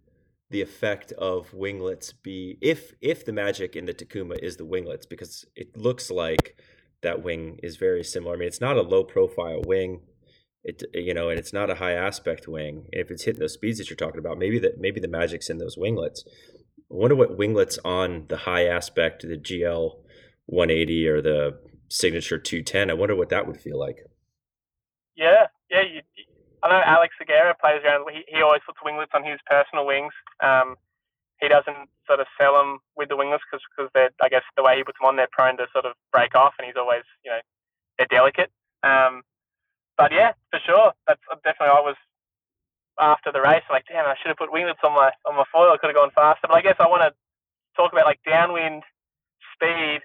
the 0.51 0.63
effect 0.63 1.13
of 1.13 1.53
winglets 1.53 2.13
be 2.13 2.57
if 2.61 2.95
if 3.01 3.25
the 3.25 3.33
magic 3.33 3.77
in 3.77 3.87
the 3.87 3.95
Takuma 3.95 4.39
is 4.43 4.57
the 4.57 4.65
winglets? 4.65 5.07
Because 5.07 5.45
it 5.55 5.77
looks 5.77 6.11
like 6.11 6.61
that 7.03 7.23
wing 7.23 7.61
is 7.63 7.77
very 7.77 8.03
similar. 8.03 8.35
I 8.35 8.39
mean, 8.39 8.49
it's 8.49 8.61
not 8.61 8.77
a 8.77 8.83
low 8.83 9.05
profile 9.05 9.63
wing. 9.65 10.01
It 10.65 10.83
you 10.93 11.15
know, 11.15 11.29
and 11.29 11.39
it's 11.39 11.53
not 11.53 11.71
a 11.71 11.77
high 11.77 11.93
aspect 11.93 12.49
wing. 12.49 12.87
If 12.93 13.11
it's 13.11 13.23
hitting 13.23 13.41
those 13.41 13.55
speeds 13.55 13.79
that 13.79 13.89
you're 13.89 13.97
talking 13.97 14.19
about, 14.19 14.39
maybe 14.39 14.59
that 14.59 14.81
maybe 14.81 15.01
the 15.01 15.07
magic's 15.07 15.49
in 15.49 15.59
those 15.59 15.77
winglets. 15.79 16.25
I 16.91 16.95
wonder 16.95 17.17
what 17.17 17.37
winglets 17.37 17.79
on 17.85 18.27
the 18.29 18.39
high 18.39 18.67
aspect, 18.67 19.23
the 19.23 19.37
GL 19.37 19.97
180 20.47 21.09
or 21.09 21.21
the 21.21 21.59
signature 21.89 22.39
210. 22.39 22.91
I 22.91 22.95
wonder 22.95 23.15
what 23.15 23.29
that 23.29 23.47
would 23.47 23.61
feel 23.61 23.79
like. 23.79 23.99
Yeah, 25.17 25.47
yeah. 25.71 25.83
You, 25.83 26.01
I 26.63 26.69
know 26.69 26.83
Alex 26.85 27.15
Aguera 27.23 27.55
plays 27.61 27.83
around. 27.85 28.07
He, 28.11 28.25
he 28.29 28.43
always 28.43 28.63
puts 28.67 28.79
winglets 28.85 29.13
on 29.15 29.25
his 29.25 29.39
personal 29.47 29.87
wings. 29.87 30.13
Um, 30.43 30.77
he 31.41 31.49
doesn't 31.49 31.89
sort 32.07 32.21
of 32.21 32.27
sell 32.41 32.55
them 32.55 32.79
with 32.97 33.09
the 33.09 33.17
winglets 33.17 33.45
because 33.47 33.63
because 33.71 33.91
they're 33.95 34.11
I 34.21 34.29
guess 34.29 34.43
the 34.57 34.63
way 34.65 34.77
he 34.77 34.85
puts 34.85 34.99
them 34.99 35.07
on, 35.07 35.17
they're 35.17 35.31
prone 35.31 35.57
to 35.59 35.67
sort 35.73 35.85
of 35.85 35.95
break 36.11 36.35
off, 36.35 36.55
and 36.59 36.67
he's 36.67 36.79
always 36.79 37.07
you 37.25 37.31
know 37.31 37.39
they're 37.97 38.11
delicate. 38.11 38.51
Um, 38.83 39.23
but 39.97 40.11
yeah, 40.11 40.33
for 40.51 40.59
sure, 40.65 40.93
that's 41.07 41.23
definitely 41.45 41.75
I 41.75 41.85
was 41.85 41.97
after 43.01 43.33
the 43.33 43.41
race 43.43 43.65
like 43.71 43.85
damn 43.89 44.07
I 44.07 44.15
should 44.21 44.29
have 44.31 44.39
put 44.39 44.53
winglets 44.53 44.81
on 44.85 44.93
my 44.95 45.11
on 45.27 45.37
my 45.37 45.45
foil. 45.53 45.73
I 45.73 45.79
could 45.79 45.89
have 45.91 45.97
gone 45.97 46.13
faster. 46.15 46.49
But 46.49 46.57
I 46.57 46.63
guess 46.63 46.77
I 46.81 46.89
want 46.89 47.03
to 47.03 47.13
talk 47.77 47.93
about 47.93 48.07
like 48.07 48.21
downwind 48.27 48.83
speed. 49.55 50.01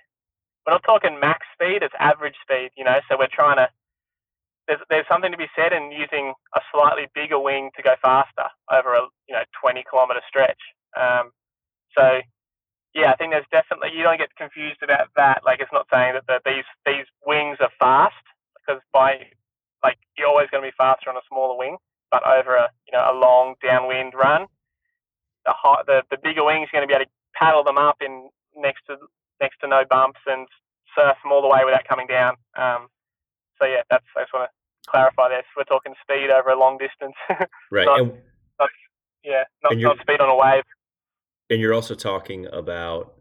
We're 0.65 0.73
not 0.73 0.83
talking 0.85 1.19
max 1.19 1.45
speed; 1.53 1.83
it's 1.83 1.95
average 1.99 2.35
speed. 2.43 2.71
You 2.77 2.85
know, 2.85 2.99
so 3.09 3.17
we're 3.19 3.33
trying 3.33 3.57
to 3.57 3.67
there's 4.67 4.81
there's 4.89 5.07
something 5.09 5.31
to 5.31 5.37
be 5.37 5.51
said 5.55 5.73
in 5.73 5.91
using 5.91 6.33
a 6.55 6.61
slightly 6.73 7.07
bigger 7.15 7.39
wing 7.39 7.71
to 7.77 7.83
go 7.83 7.95
faster 8.01 8.47
over 8.71 8.95
a 8.95 9.03
you 9.29 9.35
know 9.35 9.43
20 9.61 9.83
kilometer 9.89 10.21
stretch. 10.29 10.59
Um, 10.97 11.31
so 11.97 12.21
yeah, 12.95 13.11
I 13.11 13.17
think 13.17 13.33
there's 13.33 13.49
definitely 13.51 13.91
you 13.97 14.03
don't 14.03 14.19
get 14.19 14.35
confused 14.37 14.83
about 14.83 15.09
that. 15.17 15.43
Like 15.45 15.61
it's 15.61 15.73
not 15.73 15.87
saying 15.93 16.15
that 16.15 16.27
the, 16.27 16.39
these 16.45 16.67
these 16.85 17.07
wings 17.25 17.57
are 17.61 17.73
fast 17.79 18.15
because 18.59 18.81
by 18.93 19.27
like 19.83 19.97
you're 20.17 20.29
always 20.29 20.49
going 20.51 20.63
to 20.63 20.69
be 20.69 20.77
faster 20.77 21.09
on 21.09 21.17
a 21.17 21.25
smaller 21.29 21.57
wing, 21.57 21.77
but 22.13 22.21
over 22.29 22.53
a 22.55 22.69
you 22.85 22.93
know 22.93 23.03
a 23.11 23.17
long 23.17 23.55
downwind 23.61 24.13
run, 24.13 24.45
the 25.45 25.53
high, 25.57 25.81
the 25.87 26.03
the 26.11 26.17
bigger 26.21 26.45
wings 26.45 26.69
are 26.69 26.77
going 26.77 26.87
to 26.87 26.87
be 26.87 26.93
able 26.93 27.05
to 27.05 27.11
paddle 27.33 27.63
them 27.63 27.79
up 27.79 27.97
in 28.05 28.29
next 28.55 28.85
to 28.85 28.97
next 29.41 29.57
to 29.61 29.67
no 29.67 29.81
bumps 29.89 30.19
and 30.27 30.47
surf 30.95 31.17
them 31.23 31.31
all 31.31 31.41
the 31.41 31.47
way 31.47 31.65
without 31.65 31.83
coming 31.89 32.05
down. 32.05 32.35
Um, 32.55 32.87
so 33.59 33.65
yeah, 33.65 33.81
that's 33.89 34.05
I 34.15 34.21
just 34.21 34.33
want 34.33 34.47
to 34.47 34.89
clarify 34.89 35.29
this. 35.29 35.45
We're 35.57 35.63
talking 35.63 35.95
speed 36.03 36.29
over 36.29 36.51
a 36.51 36.59
long 36.59 36.77
distance. 36.77 37.15
right. 37.71 37.85
not, 37.85 37.99
and, 37.99 38.13
not, 38.59 38.69
yeah, 39.25 39.43
not, 39.63 39.75
not 39.75 39.99
speed 39.99 40.21
on 40.21 40.29
a 40.29 40.35
wave. 40.35 40.63
And 41.49 41.59
you're 41.59 41.73
also 41.73 41.95
talking 41.95 42.47
about 42.53 43.15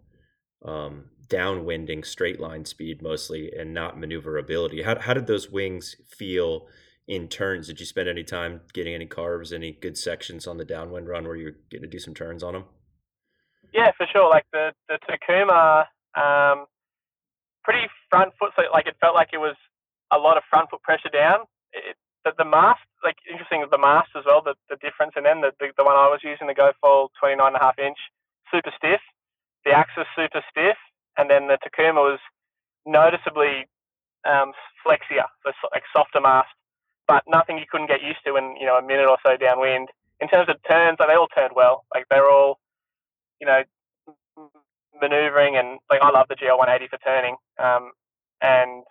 um, 0.65 1.07
downwinding 1.29 2.05
straight 2.05 2.41
line 2.41 2.67
speed 2.67 3.01
mostly 3.01 3.53
and 3.53 3.73
not 3.73 3.99
maneuverability. 3.99 4.83
How, 4.83 4.99
how 5.01 5.15
did 5.15 5.27
those 5.27 5.51
wings 5.51 5.97
feel 6.07 6.69
in 7.09 7.29
turns? 7.29 7.67
Did 7.67 7.81
you 7.81 7.87
spend 7.87 8.09
any 8.09 8.25
time 8.25 8.61
getting 8.73 8.95
any 8.95 9.07
carves, 9.07 9.53
any 9.53 9.73
good 9.73 9.97
sections 9.99 10.47
on 10.47 10.59
the 10.59 10.65
downwind 10.65 11.09
run 11.09 11.27
where 11.27 11.37
you're 11.37 11.57
getting 11.71 11.83
to 11.83 11.91
do 11.91 11.99
some 11.99 12.15
turns 12.15 12.43
on 12.43 12.55
them? 12.55 12.65
Yeah, 13.73 13.91
for 13.97 14.07
sure. 14.13 14.29
Like 14.29 14.45
the, 14.53 14.73
the 14.89 14.99
Takuma, 15.09 15.87
um, 16.15 16.67
pretty 17.65 17.87
front 18.11 18.33
foot. 18.39 18.53
So 18.57 18.63
like 18.73 18.87
it 18.87 18.97
felt 19.01 19.15
like 19.15 19.31
it 19.33 19.39
was 19.39 19.57
a 20.13 20.19
lot 20.19 20.37
of 20.37 20.43
front 20.49 20.71
foot 20.71 20.83
pressure 20.83 21.11
down. 21.13 21.41
It, 21.73 21.97
the, 22.25 22.33
the 22.39 22.45
mast, 22.45 22.81
like 23.03 23.17
interesting, 23.29 23.65
the 23.71 23.79
mast 23.79 24.11
as 24.17 24.25
well. 24.27 24.43
The, 24.43 24.55
the 24.71 24.77
difference, 24.77 25.15
and 25.17 25.27
then 25.27 25.41
the, 25.41 25.51
the 25.59 25.73
the 25.77 25.85
one 25.85 25.97
I 25.97 26.07
was 26.07 26.21
using, 26.23 26.47
the 26.47 26.55
GoFoil 26.55 27.09
29 27.19 27.47
and 27.47 27.57
a 27.57 27.59
half 27.59 27.79
inch, 27.79 27.99
super 28.53 28.71
stiff. 28.77 29.01
The 29.65 29.73
axis 29.73 30.07
super 30.15 30.43
stiff, 30.51 30.77
and 31.17 31.31
then 31.31 31.47
the 31.47 31.59
Takuma 31.59 32.03
was 32.03 32.19
noticeably 32.87 33.67
um, 34.27 34.53
flexier, 34.87 35.27
so 35.45 35.53
like 35.73 35.83
softer 35.95 36.21
mast, 36.21 36.51
but 37.09 37.25
nothing 37.29 37.59
you 37.59 37.65
couldn't 37.71 37.89
get 37.89 38.03
used 38.03 38.21
to 38.27 38.37
in 38.37 38.57
you 38.61 38.67
know 38.67 38.77
a 38.79 38.83
minute 38.87 39.09
or 39.09 39.19
so 39.25 39.37
downwind. 39.37 39.89
In 40.21 40.29
terms 40.29 40.49
of 40.49 40.57
turns, 40.69 40.99
like, 41.01 41.09
they 41.09 41.17
all 41.17 41.29
turned 41.29 41.53
well. 41.57 41.85
Like 41.95 42.07
they're 42.11 42.31
all, 42.31 42.61
you 43.41 43.47
know, 43.47 43.63
maneuvering 45.01 45.57
and 45.57 45.81
like 45.91 46.01
I 46.03 46.11
love 46.11 46.27
the 46.29 46.37
GL 46.37 46.59
180 46.59 46.89
for 46.89 46.99
turning. 47.05 47.37
Um, 47.59 47.93
and 48.43 48.85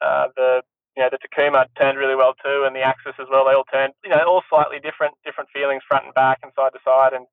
uh, 0.00 0.28
the 0.36 0.62
you 0.96 1.02
know 1.02 1.10
the 1.12 1.18
Takuma 1.22 1.66
turned 1.78 1.98
really 1.98 2.16
well 2.16 2.34
too, 2.42 2.64
and 2.66 2.74
the 2.76 2.82
Axis 2.82 3.14
as 3.20 3.28
well. 3.30 3.46
They 3.46 3.54
all 3.54 3.68
turned, 3.70 3.94
you 4.04 4.10
know, 4.10 4.20
all 4.26 4.42
slightly 4.50 4.80
different, 4.80 5.14
different 5.24 5.50
feelings 5.54 5.82
front 5.88 6.06
and 6.06 6.14
back 6.14 6.40
and 6.42 6.52
side 6.56 6.72
to 6.74 6.80
side. 6.84 7.12
And 7.14 7.26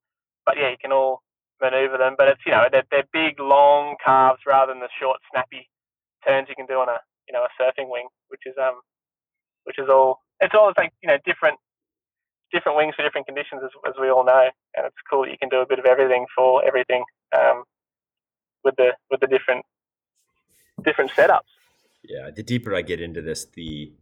but 0.46 0.58
yeah, 0.58 0.70
you 0.70 0.78
can 0.82 0.92
all 0.94 1.22
maneuver 1.62 1.98
them. 1.98 2.16
But 2.18 2.30
it's 2.30 2.42
you 2.46 2.52
know 2.54 2.68
they're, 2.72 2.88
they're 2.92 3.10
big, 3.14 3.40
long 3.40 3.96
carves 4.04 4.42
rather 4.48 4.74
than 4.74 4.82
the 4.82 4.92
short, 5.00 5.20
snappy 5.32 5.70
turns 6.28 6.48
you 6.50 6.56
can 6.56 6.68
do 6.68 6.76
on 6.82 6.90
a 6.90 7.00
you 7.28 7.34
know 7.34 7.46
a 7.46 7.52
surfing 7.60 7.90
wing, 7.90 8.08
which 8.30 8.44
is 8.46 8.56
um 8.62 8.82
which 9.66 9.78
is 9.78 9.88
all 9.90 10.22
it's 10.40 10.54
all 10.58 10.72
like 10.78 10.94
you 11.02 11.08
know 11.08 11.18
different 11.26 11.58
different 12.52 12.78
wings 12.78 12.96
for 12.96 13.04
different 13.04 13.28
conditions 13.28 13.62
as, 13.64 13.72
as 13.88 13.94
we 14.00 14.10
all 14.10 14.24
know 14.24 14.50
and 14.76 14.86
it's 14.86 14.96
cool 15.10 15.24
that 15.24 15.32
you 15.32 15.38
can 15.38 15.50
do 15.50 15.58
a 15.58 15.66
bit 15.66 15.80
of 15.80 15.86
everything 15.86 16.26
for 16.36 16.66
everything 16.66 17.04
um, 17.38 17.64
with 18.64 18.76
the 18.78 18.92
with 19.12 19.20
the 19.20 19.28
different 19.28 19.66
different 20.84 21.12
setups. 21.12 21.42
Yeah 22.04 22.30
the 22.36 22.44
deeper 22.44 22.76
i 22.76 22.82
get 22.82 23.02
into 23.02 23.22
this 23.22 23.46
the 23.46 23.94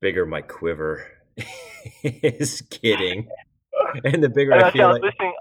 bigger 0.00 0.26
my 0.26 0.42
quiver 0.42 1.06
is 2.02 2.60
getting 2.62 3.28
and 4.04 4.22
the 4.22 4.28
bigger 4.28 4.52
and 4.52 4.62
i 4.62 4.70
feel 4.70 4.86
I 4.86 4.92
was 4.92 5.00
like... 5.00 5.12
listening 5.12 5.34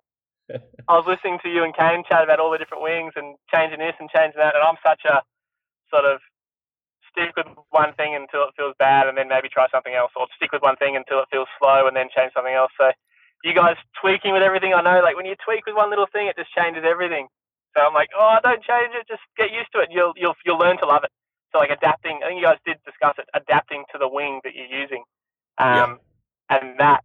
I 0.88 0.96
was 0.96 1.05
listening 1.07 1.39
to 1.43 1.50
you 1.50 1.63
and 1.63 1.75
Kane 1.75 2.03
chat 2.07 2.24
about 2.24 2.39
all 2.39 2.51
the 2.51 2.57
different 2.57 2.84
wings 2.84 3.13
and 3.15 3.36
changing 3.53 3.79
this 3.79 3.96
and 4.00 4.10
changing 4.10 4.39
that, 4.39 4.55
and 4.55 4.63
I'm 4.63 4.79
such 4.86 5.03
a 5.03 5.22
sort 5.91 6.05
of 6.05 6.19
stick 7.17 7.33
with 7.33 7.50
one 7.74 7.93
thing 7.97 8.13
until 8.13 8.45
it 8.45 8.53
feels 8.53 8.77
bad 8.77 9.09
and 9.09 9.17
then 9.17 9.27
maybe 9.27 9.50
try 9.50 9.65
something 9.74 9.97
else, 9.97 10.12
or 10.13 10.29
stick 10.38 10.53
with 10.53 10.62
one 10.62 10.77
thing 10.77 10.95
until 10.95 11.19
it 11.19 11.27
feels 11.33 11.50
slow 11.57 11.89
and 11.89 11.97
then 11.97 12.13
change 12.13 12.33
something 12.33 12.53
else. 12.53 12.71
So 12.77 12.93
you 13.43 13.53
guys 13.53 13.75
tweaking 13.97 14.33
with 14.33 14.45
everything, 14.45 14.74
I 14.74 14.81
know 14.81 15.01
like 15.01 15.17
when 15.17 15.25
you 15.25 15.36
tweak 15.41 15.65
with 15.65 15.75
one 15.75 15.89
little 15.89 16.07
thing, 16.13 16.27
it 16.27 16.38
just 16.38 16.53
changes 16.53 16.86
everything. 16.86 17.27
So 17.75 17.81
I'm 17.81 17.93
like, 17.93 18.09
oh, 18.17 18.38
don't 18.43 18.62
change 18.62 18.93
it, 18.93 19.07
just 19.09 19.25
get 19.38 19.51
used 19.51 19.74
to 19.74 19.81
it. 19.81 19.89
You'll 19.91 20.13
you'll 20.15 20.38
you'll 20.45 20.57
learn 20.62 20.77
to 20.79 20.86
love 20.86 21.03
it. 21.03 21.12
So 21.51 21.59
like 21.59 21.69
adapting, 21.69 22.21
I 22.24 22.29
think 22.29 22.41
you 22.41 22.45
guys 22.45 22.62
did 22.65 22.77
discuss 22.86 23.15
it, 23.17 23.25
adapting 23.33 23.86
to 23.91 23.97
the 23.97 24.07
wing 24.07 24.41
that 24.43 24.53
you're 24.53 24.69
using, 24.69 25.03
um, 25.57 26.00
yeah. 26.50 26.57
and 26.57 26.79
that 26.79 27.01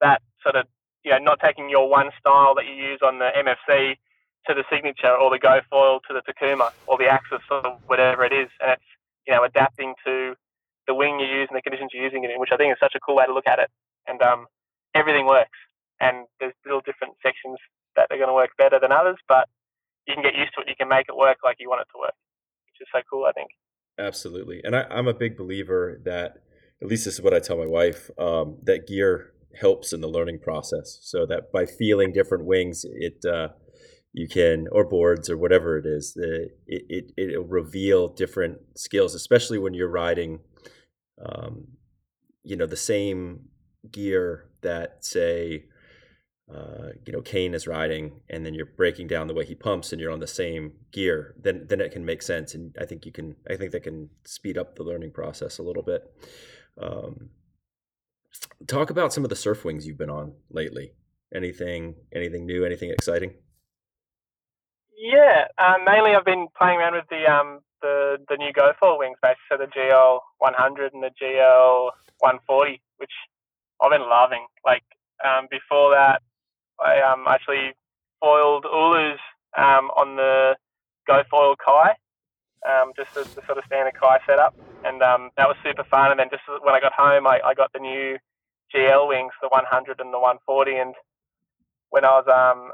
that 0.00 0.22
sort 0.42 0.56
of 0.56 0.66
you 1.04 1.12
know 1.12 1.18
not 1.18 1.40
taking 1.40 1.68
your 1.68 1.88
one 1.88 2.10
style 2.18 2.54
that 2.56 2.66
you 2.66 2.74
use 2.74 3.00
on 3.04 3.18
the 3.18 3.30
MFC 3.36 3.96
to 4.48 4.54
the 4.54 4.64
signature 4.70 5.14
or 5.14 5.30
the 5.30 5.38
go 5.38 5.60
foil 5.70 6.00
to 6.08 6.14
the 6.14 6.22
Takuma 6.26 6.70
or 6.86 6.98
the 6.98 7.06
Axis 7.06 7.42
or 7.50 7.78
whatever 7.86 8.24
it 8.24 8.32
is, 8.32 8.48
and 8.60 8.72
it's 8.72 8.91
you 9.26 9.34
know, 9.34 9.44
adapting 9.44 9.94
to 10.04 10.34
the 10.86 10.94
wing 10.94 11.20
you 11.20 11.26
use 11.26 11.46
and 11.50 11.56
the 11.56 11.62
conditions 11.62 11.90
you're 11.92 12.04
using 12.04 12.24
it 12.24 12.30
in, 12.30 12.40
which 12.40 12.50
I 12.52 12.56
think 12.56 12.72
is 12.72 12.80
such 12.80 12.94
a 12.96 13.00
cool 13.00 13.16
way 13.16 13.26
to 13.26 13.34
look 13.34 13.46
at 13.46 13.58
it. 13.58 13.70
And 14.06 14.20
um, 14.22 14.46
everything 14.94 15.26
works. 15.26 15.58
And 16.00 16.26
there's 16.40 16.54
little 16.64 16.82
different 16.84 17.14
sections 17.22 17.58
that 17.94 18.08
are 18.10 18.16
going 18.16 18.28
to 18.28 18.34
work 18.34 18.50
better 18.58 18.80
than 18.80 18.90
others, 18.90 19.16
but 19.28 19.48
you 20.06 20.14
can 20.14 20.22
get 20.22 20.34
used 20.34 20.52
to 20.54 20.62
it. 20.62 20.68
You 20.68 20.74
can 20.76 20.88
make 20.88 21.06
it 21.08 21.16
work 21.16 21.38
like 21.44 21.56
you 21.60 21.68
want 21.68 21.82
it 21.82 21.88
to 21.94 22.00
work, 22.00 22.14
which 22.66 22.82
is 22.82 22.88
so 22.92 23.00
cool, 23.08 23.24
I 23.24 23.32
think. 23.32 23.50
Absolutely. 23.98 24.60
And 24.64 24.74
I, 24.74 24.86
am 24.90 25.06
a 25.06 25.14
big 25.14 25.36
believer 25.36 26.00
that, 26.04 26.42
at 26.80 26.88
least 26.88 27.04
this 27.04 27.14
is 27.14 27.22
what 27.22 27.34
I 27.34 27.38
tell 27.38 27.58
my 27.58 27.66
wife, 27.66 28.10
um, 28.18 28.58
that 28.64 28.88
gear 28.88 29.32
helps 29.60 29.92
in 29.92 30.00
the 30.00 30.08
learning 30.08 30.40
process. 30.40 30.98
So 31.02 31.26
that 31.26 31.52
by 31.52 31.66
feeling 31.66 32.12
different 32.12 32.46
wings, 32.46 32.84
it, 32.84 33.24
uh, 33.24 33.48
you 34.12 34.28
can 34.28 34.66
or 34.72 34.84
boards 34.84 35.30
or 35.30 35.38
whatever 35.38 35.78
it 35.78 35.86
is 35.86 36.12
the, 36.14 36.50
it, 36.66 36.84
it 36.88 37.12
it'll 37.16 37.44
reveal 37.44 38.08
different 38.08 38.58
skills 38.76 39.14
especially 39.14 39.58
when 39.58 39.74
you're 39.74 39.88
riding 39.88 40.40
um, 41.24 41.66
you 42.42 42.56
know 42.56 42.66
the 42.66 42.76
same 42.76 43.48
gear 43.90 44.48
that 44.62 45.04
say 45.04 45.64
uh, 46.52 46.90
you 47.06 47.12
know 47.12 47.20
Kane 47.22 47.54
is 47.54 47.66
riding 47.66 48.20
and 48.28 48.44
then 48.44 48.52
you're 48.52 48.66
breaking 48.66 49.06
down 49.06 49.26
the 49.26 49.34
way 49.34 49.44
he 49.44 49.54
pumps 49.54 49.92
and 49.92 50.00
you're 50.00 50.12
on 50.12 50.20
the 50.20 50.26
same 50.26 50.72
gear 50.92 51.34
then 51.40 51.66
then 51.68 51.80
it 51.80 51.92
can 51.92 52.04
make 52.04 52.22
sense 52.22 52.54
and 52.54 52.76
I 52.80 52.84
think 52.84 53.06
you 53.06 53.12
can 53.12 53.36
I 53.48 53.56
think 53.56 53.72
that 53.72 53.82
can 53.82 54.10
speed 54.24 54.58
up 54.58 54.76
the 54.76 54.82
learning 54.82 55.12
process 55.12 55.58
a 55.58 55.62
little 55.62 55.82
bit. 55.82 56.02
Um, 56.80 57.30
talk 58.66 58.90
about 58.90 59.12
some 59.12 59.24
of 59.24 59.30
the 59.30 59.36
surf 59.36 59.64
wings 59.64 59.86
you've 59.86 59.98
been 59.98 60.10
on 60.10 60.34
lately. 60.50 60.92
Anything 61.34 61.94
anything 62.12 62.44
new 62.44 62.64
anything 62.64 62.90
exciting 62.90 63.34
yeah, 65.02 65.50
um, 65.58 65.84
mainly 65.84 66.14
I've 66.14 66.24
been 66.24 66.46
playing 66.56 66.78
around 66.78 66.94
with 66.94 67.08
the 67.10 67.26
um, 67.26 67.58
the 67.82 68.18
the 68.28 68.36
new 68.36 68.52
GoFoil 68.52 68.98
wings, 68.98 69.18
basically, 69.20 69.50
so 69.50 69.56
the 69.58 69.66
GL 69.66 70.20
100 70.38 70.94
and 70.94 71.02
the 71.02 71.10
GL 71.20 71.90
140, 72.20 72.80
which 72.98 73.10
I've 73.82 73.90
been 73.90 74.08
loving. 74.08 74.46
Like 74.64 74.84
um, 75.26 75.48
before 75.50 75.90
that, 75.90 76.22
I 76.78 77.00
um, 77.02 77.24
actually 77.28 77.72
foiled 78.20 78.64
Ulus 78.64 79.18
um, 79.58 79.90
on 79.98 80.14
the 80.14 80.54
GoFoil 81.10 81.56
Kai, 81.58 81.98
um, 82.62 82.92
just 82.96 83.12
the, 83.14 83.24
the 83.34 83.44
sort 83.44 83.58
of 83.58 83.64
standard 83.66 83.94
Kai 84.00 84.18
setup, 84.24 84.54
and 84.84 85.02
um, 85.02 85.30
that 85.36 85.48
was 85.48 85.56
super 85.64 85.84
fun. 85.90 86.12
And 86.12 86.20
then 86.20 86.28
just 86.30 86.44
when 86.62 86.76
I 86.76 86.80
got 86.80 86.92
home, 86.92 87.26
I, 87.26 87.40
I 87.44 87.54
got 87.54 87.72
the 87.72 87.80
new 87.80 88.18
GL 88.72 89.08
wings, 89.08 89.32
the 89.42 89.48
100 89.48 89.98
and 89.98 90.14
the 90.14 90.20
140, 90.20 90.76
and 90.76 90.94
when 91.90 92.04
I 92.04 92.22
was 92.22 92.28
um, 92.30 92.70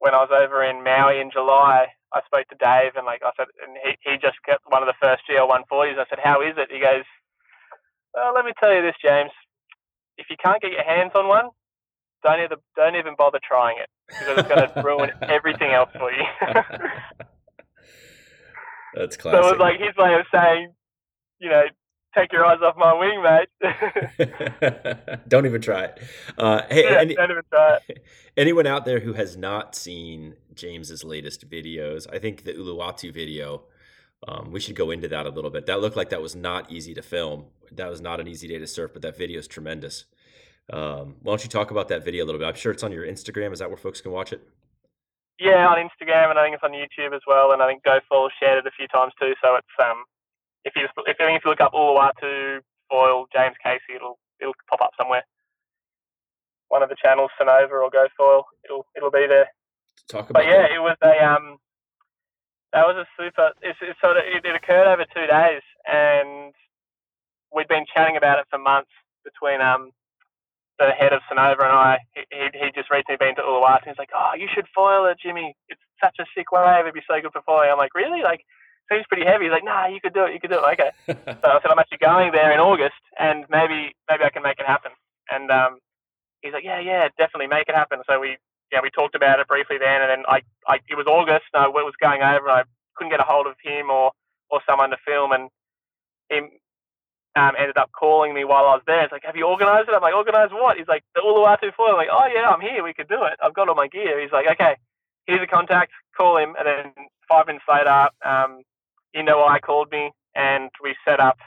when 0.00 0.14
I 0.14 0.24
was 0.24 0.32
over 0.32 0.64
in 0.64 0.82
Maui 0.82 1.20
in 1.20 1.30
July, 1.30 1.86
I 2.12 2.20
spoke 2.26 2.48
to 2.48 2.56
Dave 2.58 2.96
and 2.96 3.06
like 3.06 3.22
I 3.22 3.30
said, 3.36 3.46
and 3.62 3.76
he, 3.84 3.94
he 4.02 4.16
just 4.18 4.36
got 4.44 4.58
one 4.66 4.82
of 4.82 4.88
the 4.88 4.98
first 5.00 5.22
GL 5.30 5.46
140s. 5.46 6.00
I 6.00 6.08
said, 6.10 6.18
"How 6.18 6.42
is 6.42 6.56
it?" 6.56 6.72
He 6.72 6.80
goes, 6.80 7.04
well, 8.12 8.34
"Let 8.34 8.44
me 8.44 8.52
tell 8.58 8.74
you 8.74 8.82
this, 8.82 8.96
James. 9.00 9.30
If 10.18 10.26
you 10.28 10.36
can't 10.42 10.60
get 10.60 10.72
your 10.72 10.84
hands 10.84 11.12
on 11.14 11.28
one, 11.28 11.50
don't 12.24 12.42
even 12.42 12.58
don't 12.74 12.96
even 12.96 13.14
bother 13.16 13.38
trying 13.46 13.78
it 13.78 13.88
because 14.08 14.38
it's 14.38 14.48
going 14.48 14.68
to 14.74 14.82
ruin 14.82 15.10
everything 15.22 15.70
else 15.70 15.90
for 15.96 16.10
you." 16.10 16.24
That's 18.94 19.16
classic. 19.16 19.40
So 19.42 19.48
it 19.48 19.52
was 19.52 19.60
like 19.60 19.78
his 19.78 19.96
way 19.96 20.14
of 20.14 20.26
saying, 20.34 20.72
you 21.38 21.48
know, 21.48 21.62
take 22.14 22.32
your 22.32 22.44
eyes 22.44 22.58
off 22.62 22.76
my 22.76 22.92
wing, 22.94 23.22
mate. 23.22 23.48
don't 25.28 25.46
even 25.46 25.60
try 25.60 25.84
it. 25.84 26.00
Uh, 26.36 26.62
hey, 26.70 26.84
yeah, 26.84 27.00
any, 27.00 27.14
don't 27.14 27.30
even 27.30 27.42
try 27.52 27.78
it. 27.88 28.04
Anyone 28.36 28.66
out 28.66 28.84
there 28.84 29.00
who 29.00 29.14
has 29.14 29.36
not 29.36 29.74
seen 29.74 30.36
James's 30.54 31.04
latest 31.04 31.48
videos, 31.48 32.06
I 32.12 32.18
think 32.18 32.44
the 32.44 32.52
Uluwatu 32.52 33.12
video, 33.12 33.62
um, 34.26 34.50
we 34.52 34.60
should 34.60 34.76
go 34.76 34.90
into 34.90 35.08
that 35.08 35.26
a 35.26 35.30
little 35.30 35.50
bit. 35.50 35.66
That 35.66 35.80
looked 35.80 35.96
like 35.96 36.10
that 36.10 36.22
was 36.22 36.36
not 36.36 36.70
easy 36.70 36.94
to 36.94 37.02
film. 37.02 37.46
That 37.72 37.90
was 37.90 38.00
not 38.00 38.20
an 38.20 38.28
easy 38.28 38.48
day 38.48 38.58
to 38.58 38.66
surf, 38.66 38.92
but 38.92 39.02
that 39.02 39.16
video 39.16 39.38
is 39.38 39.48
tremendous. 39.48 40.04
Um, 40.72 41.16
why 41.22 41.32
don't 41.32 41.42
you 41.42 41.50
talk 41.50 41.70
about 41.70 41.88
that 41.88 42.04
video 42.04 42.24
a 42.24 42.26
little 42.26 42.38
bit? 42.38 42.46
I'm 42.46 42.54
sure 42.54 42.72
it's 42.72 42.82
on 42.82 42.92
your 42.92 43.06
Instagram. 43.06 43.52
Is 43.52 43.58
that 43.58 43.68
where 43.68 43.76
folks 43.76 44.00
can 44.00 44.12
watch 44.12 44.32
it? 44.32 44.46
Yeah, 45.38 45.66
on 45.66 45.78
Instagram, 45.78 46.30
and 46.30 46.38
I 46.38 46.44
think 46.44 46.54
it's 46.54 46.64
on 46.64 46.72
YouTube 46.72 47.16
as 47.16 47.22
well. 47.26 47.52
And 47.52 47.62
I 47.62 47.66
think 47.66 47.82
GoFoil 47.82 48.28
shared 48.38 48.58
it 48.58 48.66
a 48.66 48.70
few 48.76 48.86
times 48.88 49.12
too. 49.18 49.32
So 49.42 49.56
it's 49.56 49.66
um, 49.82 50.04
if 50.64 50.74
you 50.76 50.84
if, 51.06 51.16
if 51.18 51.44
you 51.44 51.50
look 51.50 51.60
up 51.60 51.72
Uluwatu 51.72 52.60
foil 52.88 53.26
James 53.32 53.56
Casey, 53.62 53.96
it'll 53.96 54.18
it'll 54.40 54.54
pop 54.68 54.80
up 54.82 54.90
somewhere. 54.98 55.24
One 56.68 56.82
of 56.82 56.88
the 56.88 56.96
channels, 57.02 57.30
Sunova 57.40 57.70
or 57.70 57.90
GoFoil, 57.90 58.42
it'll 58.64 58.86
it'll 58.96 59.10
be 59.10 59.26
there. 59.28 59.48
Talk 60.08 60.30
about. 60.30 60.42
But 60.42 60.46
yeah, 60.46 60.66
it 60.74 60.80
was 60.80 60.96
a 61.02 61.24
um, 61.24 61.58
that 62.72 62.86
was 62.86 62.96
a 62.96 63.06
super. 63.18 63.50
It's, 63.62 63.78
it's 63.82 64.00
sort 64.00 64.16
of 64.16 64.22
it, 64.26 64.44
it 64.44 64.54
occurred 64.54 64.86
over 64.86 65.04
two 65.04 65.26
days, 65.26 65.62
and 65.86 66.54
we'd 67.54 67.68
been 67.68 67.86
chatting 67.92 68.16
about 68.16 68.38
it 68.38 68.46
for 68.50 68.58
months 68.58 68.90
between 69.24 69.60
um 69.60 69.90
the 70.78 70.90
head 70.96 71.12
of 71.12 71.20
Sunova 71.30 71.60
and 71.60 71.76
I. 71.76 71.98
He 72.14 72.24
he 72.30 72.70
just 72.74 72.90
recently 72.90 73.18
been 73.18 73.36
to 73.36 73.42
Uluwatu. 73.42 73.84
And 73.84 73.92
he's 73.92 73.98
like, 73.98 74.14
oh, 74.14 74.32
you 74.38 74.48
should 74.54 74.66
foil 74.74 75.06
it, 75.06 75.18
Jimmy. 75.20 75.54
It's 75.68 75.80
such 76.02 76.16
a 76.18 76.24
sick 76.34 76.52
wave. 76.52 76.80
It'd 76.80 76.94
be 76.94 77.02
so 77.06 77.20
good 77.20 77.32
for 77.32 77.42
foiling. 77.42 77.70
I'm 77.70 77.78
like, 77.78 77.94
really? 77.94 78.22
Like 78.22 78.46
seems 78.90 79.06
pretty 79.06 79.24
heavy. 79.24 79.44
He's 79.44 79.52
like, 79.52 79.64
nah, 79.64 79.86
you 79.86 80.00
could 80.00 80.14
do 80.14 80.24
it. 80.24 80.34
You 80.34 80.40
could 80.40 80.50
do 80.50 80.58
it. 80.58 80.72
Okay. 80.74 80.90
so 81.06 81.46
I 81.48 81.60
said, 81.62 81.70
I'm 81.70 81.78
actually 81.78 81.98
going 81.98 82.32
there 82.32 82.52
in 82.52 82.60
August, 82.60 83.00
and 83.18 83.44
maybe 83.48 83.94
maybe 84.10 84.24
I 84.24 84.30
can 84.30 84.42
make 84.42 84.58
it 84.58 84.66
happen. 84.66 84.92
And 85.30 85.50
um, 85.50 85.78
he's 86.42 86.52
like, 86.52 86.64
yeah, 86.64 86.80
yeah, 86.80 87.08
definitely 87.16 87.46
make 87.46 87.68
it 87.68 87.74
happen. 87.74 88.00
So 88.08 88.20
we 88.20 88.36
yeah 88.72 88.80
we 88.82 88.90
talked 88.90 89.14
about 89.14 89.40
it 89.40 89.48
briefly 89.48 89.78
then, 89.78 90.02
and 90.02 90.10
then 90.10 90.22
I, 90.28 90.42
I 90.66 90.80
it 90.88 90.96
was 90.96 91.06
August. 91.06 91.46
I 91.54 91.68
was 91.68 91.94
going 92.00 92.22
over, 92.22 92.48
and 92.48 92.60
I 92.60 92.62
couldn't 92.96 93.10
get 93.10 93.20
a 93.20 93.24
hold 93.24 93.46
of 93.46 93.54
him 93.62 93.90
or 93.90 94.12
or 94.50 94.60
someone 94.68 94.90
to 94.90 94.96
film, 95.06 95.32
and 95.32 95.48
he 96.28 96.38
um, 97.36 97.52
ended 97.58 97.76
up 97.76 97.90
calling 97.92 98.34
me 98.34 98.44
while 98.44 98.66
I 98.66 98.74
was 98.74 98.82
there. 98.86 99.04
It's 99.04 99.12
like, 99.12 99.24
have 99.24 99.36
you 99.36 99.46
organised 99.46 99.88
it? 99.88 99.94
I'm 99.94 100.02
like, 100.02 100.14
organised 100.14 100.52
what? 100.52 100.76
He's 100.76 100.88
like, 100.88 101.04
the 101.14 101.20
Uluwatu 101.20 101.72
foil. 101.74 101.90
I'm 101.90 101.96
like, 101.96 102.08
oh 102.10 102.26
yeah, 102.34 102.48
I'm 102.48 102.60
here. 102.60 102.82
We 102.82 102.94
could 102.94 103.08
do 103.08 103.22
it. 103.24 103.38
I've 103.42 103.54
got 103.54 103.68
all 103.68 103.74
my 103.74 103.88
gear. 103.88 104.20
He's 104.20 104.32
like, 104.32 104.46
okay, 104.50 104.76
here's 105.26 105.42
a 105.42 105.46
contact. 105.46 105.92
Call 106.16 106.36
him, 106.36 106.54
and 106.58 106.66
then 106.66 107.06
five 107.28 107.46
minutes 107.46 107.64
later, 107.68 108.08
um, 108.24 108.62
Indo 109.14 109.40
I 109.44 109.58
called 109.60 109.90
me 109.92 110.12
and 110.34 110.70
we 110.82 110.94
set 111.06 111.20
up 111.20 111.38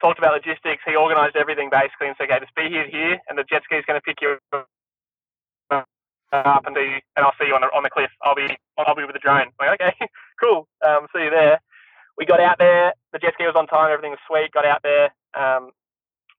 talked 0.00 0.18
about 0.18 0.34
logistics. 0.34 0.82
He 0.86 0.96
organised 0.96 1.36
everything 1.36 1.70
basically 1.70 2.08
and 2.08 2.16
said, 2.18 2.30
okay, 2.30 2.40
just 2.40 2.54
be 2.54 2.68
here 2.70 2.86
here, 2.90 3.18
and 3.28 3.38
the 3.38 3.44
jet 3.44 3.62
ski 3.64 3.76
is 3.76 3.84
going 3.86 3.98
to 4.00 4.04
pick 4.04 4.18
you 4.22 4.38
up 6.32 6.64
and 6.66 6.76
and 6.76 7.02
I'll 7.24 7.34
see 7.40 7.48
you 7.48 7.54
on 7.54 7.62
the 7.62 7.68
on 7.74 7.82
the 7.82 7.90
cliff. 7.90 8.10
I'll 8.22 8.34
be 8.34 8.48
I'll 8.78 8.94
be 8.94 9.04
with 9.04 9.14
the 9.14 9.20
drone. 9.22 9.48
I'm 9.60 9.68
like, 9.68 9.80
okay, 9.80 9.94
cool. 10.42 10.68
Um, 10.86 11.06
see 11.14 11.24
you 11.24 11.30
there. 11.30 11.60
We 12.18 12.26
got 12.26 12.40
out 12.40 12.58
there. 12.58 12.92
The 13.12 13.18
jet 13.18 13.34
ski 13.34 13.46
was 13.46 13.56
on 13.56 13.66
time. 13.66 13.92
Everything 13.92 14.12
was 14.12 14.20
sweet. 14.28 14.52
Got 14.52 14.66
out 14.66 14.80
there. 14.82 15.10
Um, 15.34 15.70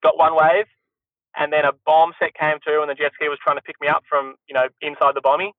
got 0.04 0.18
one 0.18 0.36
wave, 0.36 0.66
and 1.38 1.54
then 1.54 1.66
a 1.66 1.72
bomb 1.86 2.14
set 2.20 2.34
came 2.36 2.58
through, 2.64 2.82
and 2.82 2.90
the 2.90 2.96
jet 2.96 3.14
ski 3.16 3.30
was 3.30 3.40
trying 3.44 3.58
to 3.58 3.64
pick 3.64 3.78
me 3.82 3.88
up 3.88 4.04
from 4.10 4.36
you 4.48 4.56
know 4.56 4.68
inside 4.82 5.16
the 5.16 5.22
bommy, 5.22 5.54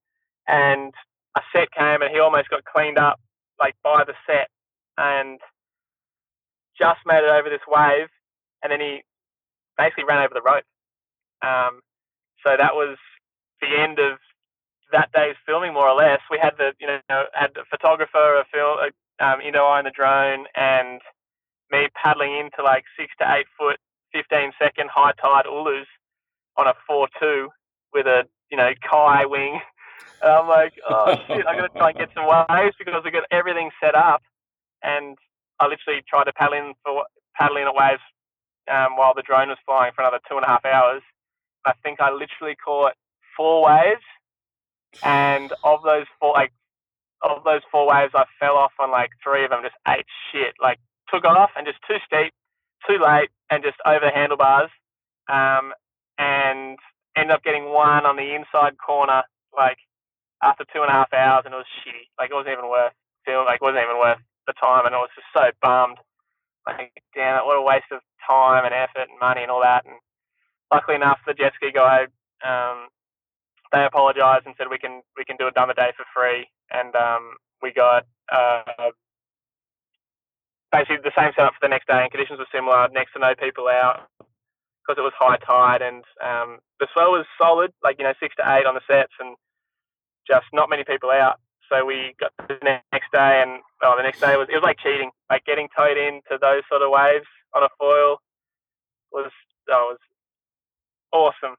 and 0.49 0.95
a 1.37 1.43
set 1.55 1.71
came, 1.73 2.03
and 2.03 2.11
he 2.13 2.21
almost 2.21 2.51
got 2.51 2.65
cleaned 2.65 2.99
up 2.99 3.21
like 3.61 3.75
by 3.85 4.05
the 4.07 4.15
set, 4.27 4.49
and 5.01 5.41
just 6.77 7.01
made 7.07 7.25
it 7.25 7.33
over 7.33 7.49
this 7.49 7.65
wave, 7.67 8.09
and 8.63 8.71
then 8.71 8.81
he 8.81 9.01
basically 9.77 10.05
ran 10.05 10.21
over 10.21 10.35
the 10.37 10.45
rope. 10.45 10.69
Um, 11.41 11.81
so 12.45 12.57
that 12.57 12.77
was 12.77 12.99
the 13.61 13.73
end 13.73 13.99
of 13.99 14.19
that 14.93 15.09
day's 15.15 15.37
filming, 15.47 15.73
more 15.73 15.89
or 15.89 15.97
less. 15.97 16.21
We 16.31 16.39
had 16.41 16.55
the 16.59 16.73
you 16.79 16.87
know 16.87 17.01
had 17.33 17.57
a 17.57 17.65
photographer, 17.71 18.37
a 18.37 18.45
film, 18.53 18.77
um, 19.21 19.41
you 19.41 19.53
know, 19.53 19.65
on 19.65 19.85
the 19.85 19.91
drone, 19.91 20.45
and 20.55 21.01
me 21.71 21.89
paddling 21.95 22.37
into 22.37 22.63
like 22.63 22.85
six 22.99 23.13
to 23.21 23.25
eight 23.33 23.47
foot, 23.59 23.79
15 24.13 24.53
second 24.61 24.91
high 24.93 25.13
tide 25.21 25.47
ulus 25.47 25.87
on 26.57 26.67
a 26.67 26.75
four 26.87 27.09
two 27.19 27.49
with 27.95 28.07
a 28.07 28.25
you 28.51 28.57
know 28.57 28.71
kai 28.89 29.25
wing. 29.27 29.61
And 30.23 30.33
I'm 30.33 30.49
like, 30.49 30.73
oh 30.89 31.17
shit, 31.27 31.47
I 31.47 31.57
got 31.57 31.73
to 31.73 31.79
try 31.79 31.91
and 31.91 31.99
get 31.99 32.09
some 32.15 32.27
waves 32.27 32.77
because 32.79 33.03
we 33.05 33.11
got 33.11 33.25
everything 33.31 33.71
set 33.81 33.95
up, 33.95 34.23
and 34.83 35.19
I 35.61 35.67
literally 35.67 36.03
tried 36.09 36.25
to 36.25 36.33
paddle 36.33 36.55
in 36.59 36.75
for 36.85 37.05
paddle 37.37 37.57
in 37.57 37.67
at 37.69 37.75
um, 38.71 38.97
while 38.97 39.15
the 39.15 39.23
drone 39.23 39.49
was 39.49 39.59
flying 39.67 39.93
for 39.95 40.03
another 40.03 40.21
two 40.29 40.37
and 40.37 40.45
a 40.45 40.49
half 40.49 40.65
hours. 40.65 41.03
I 41.67 41.73
think 41.83 42.01
I 42.01 42.11
literally 42.13 42.57
caught 42.57 42.95
four 43.37 43.65
waves, 43.65 44.05
and 45.03 45.53
of 45.65 45.83
those 45.83 46.07
four, 46.21 46.33
like 46.35 46.53
of 47.23 47.45
those 47.45 47.63
four 47.71 47.89
waves, 47.89 48.13
I 48.15 48.25
fell 48.39 48.57
off 48.57 48.73
on 48.79 48.91
like 48.91 49.11
three 49.23 49.45
of 49.45 49.51
them. 49.51 49.63
Just 49.63 49.77
ate 49.89 50.07
shit. 50.33 50.55
Like 50.63 50.79
took 51.13 51.25
off 51.25 51.51
and 51.57 51.67
just 51.67 51.79
too 51.89 51.99
steep, 52.07 52.33
too 52.89 52.99
late, 53.03 53.31
and 53.51 53.63
just 53.63 53.77
over 53.87 54.07
the 54.07 54.13
handlebars. 54.15 54.71
Um, 55.29 55.73
and 56.19 56.79
ended 57.17 57.33
up 57.35 57.43
getting 57.45 57.67
one 57.73 58.07
on 58.07 58.17
the 58.17 58.35
inside 58.35 58.77
corner, 58.79 59.23
like 59.57 59.79
after 60.43 60.65
two 60.73 60.83
and 60.83 60.91
a 60.91 60.93
half 60.93 61.13
hours, 61.13 61.43
and 61.47 61.55
it 61.55 61.59
was 61.59 61.71
shitty. 61.85 62.09
Like 62.19 62.31
it 62.31 62.35
wasn't 62.35 62.55
even 62.59 62.69
worth 62.71 62.93
feel 63.27 63.45
like 63.45 63.57
it 63.61 63.65
wasn't 63.65 63.85
even 63.85 63.99
worth 63.99 64.19
the 64.47 64.55
time, 64.61 64.87
and 64.87 64.95
I 64.95 64.99
was 64.99 65.11
just 65.15 65.29
so 65.35 65.51
bummed. 65.63 65.99
Like, 66.67 66.93
damn 67.15 67.39
it, 67.41 67.47
what 67.47 67.59
a 67.59 67.63
waste 67.63 67.91
of 67.93 68.01
time 68.29 68.65
and 68.67 68.75
effort 68.75 69.09
and 69.11 69.19
money 69.21 69.43
and 69.43 69.51
all 69.51 69.63
that. 69.63 69.85
And 69.87 69.97
luckily 70.73 70.97
enough, 70.97 71.19
the 71.27 71.35
jet 71.35 71.53
ski 71.57 71.73
guy, 71.75 72.07
um, 72.47 72.89
they 73.73 73.85
apologised 73.85 74.47
and 74.47 74.55
said 74.59 74.69
we 74.71 74.79
can 74.79 75.03
we 75.17 75.25
can 75.25 75.37
do 75.39 75.49
a 75.49 75.53
dumb 75.53 75.71
day 75.77 75.93
for 75.97 76.05
free, 76.15 76.49
and 76.73 76.95
um, 76.97 77.37
we 77.63 77.73
got 77.73 78.07
uh, 78.33 78.91
basically 80.73 80.99
the 81.05 81.13
same 81.17 81.33
setup 81.37 81.55
for 81.55 81.63
the 81.63 81.69
next 81.71 81.87
day, 81.89 82.03
and 82.03 82.11
conditions 82.11 82.39
were 82.39 82.51
similar. 82.55 82.89
Next 82.93 83.13
to 83.15 83.21
no 83.21 83.35
people 83.35 83.69
out 83.69 84.09
because 84.83 84.99
it 84.99 85.05
was 85.07 85.15
high 85.19 85.39
tide, 85.47 85.83
and 85.83 86.05
um, 86.25 86.59
the 86.81 86.89
swell 86.93 87.13
was 87.13 87.27
solid, 87.39 87.73
like 87.85 87.97
you 87.99 88.05
know 88.05 88.15
six 88.21 88.35
to 88.37 88.45
eight 88.57 88.67
on 88.67 88.75
the 88.75 88.83
sets, 88.89 89.13
and 89.21 89.37
just 90.29 90.47
not 90.53 90.71
many 90.71 90.85
people 90.85 91.11
out. 91.11 91.41
So 91.71 91.85
we 91.85 92.15
got 92.19 92.33
the 92.49 92.59
next 92.63 93.13
day, 93.13 93.43
and 93.43 93.63
oh, 93.83 93.95
the 93.97 94.03
next 94.03 94.21
day 94.21 94.37
was 94.37 94.49
it 94.51 94.55
was 94.55 94.65
like 94.65 94.79
cheating, 94.79 95.11
like 95.31 95.45
getting 95.45 95.69
towed 95.77 95.97
into 95.97 96.37
those 96.41 96.63
sort 96.69 96.83
of 96.83 96.91
waves 96.91 97.27
on 97.55 97.63
a 97.63 97.69
foil 97.79 98.19
was 99.13 99.31
oh, 99.71 99.95
was 99.95 99.99
awesome, 101.13 101.57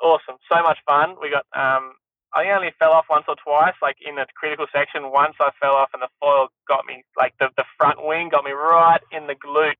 awesome, 0.00 0.38
so 0.50 0.62
much 0.62 0.78
fun. 0.86 1.16
We 1.20 1.30
got 1.30 1.46
um, 1.52 1.94
I 2.34 2.50
only 2.50 2.72
fell 2.78 2.92
off 2.92 3.06
once 3.10 3.24
or 3.26 3.36
twice, 3.36 3.74
like 3.82 3.96
in 4.06 4.16
the 4.16 4.26
critical 4.36 4.66
section. 4.72 5.10
Once 5.10 5.34
I 5.40 5.50
fell 5.60 5.74
off, 5.74 5.90
and 5.92 6.02
the 6.02 6.08
foil 6.20 6.48
got 6.68 6.86
me, 6.86 7.04
like 7.16 7.34
the 7.40 7.48
the 7.56 7.64
front 7.76 8.04
wing 8.04 8.28
got 8.28 8.44
me 8.44 8.52
right 8.52 9.00
in 9.10 9.26
the 9.26 9.34
glute, 9.34 9.74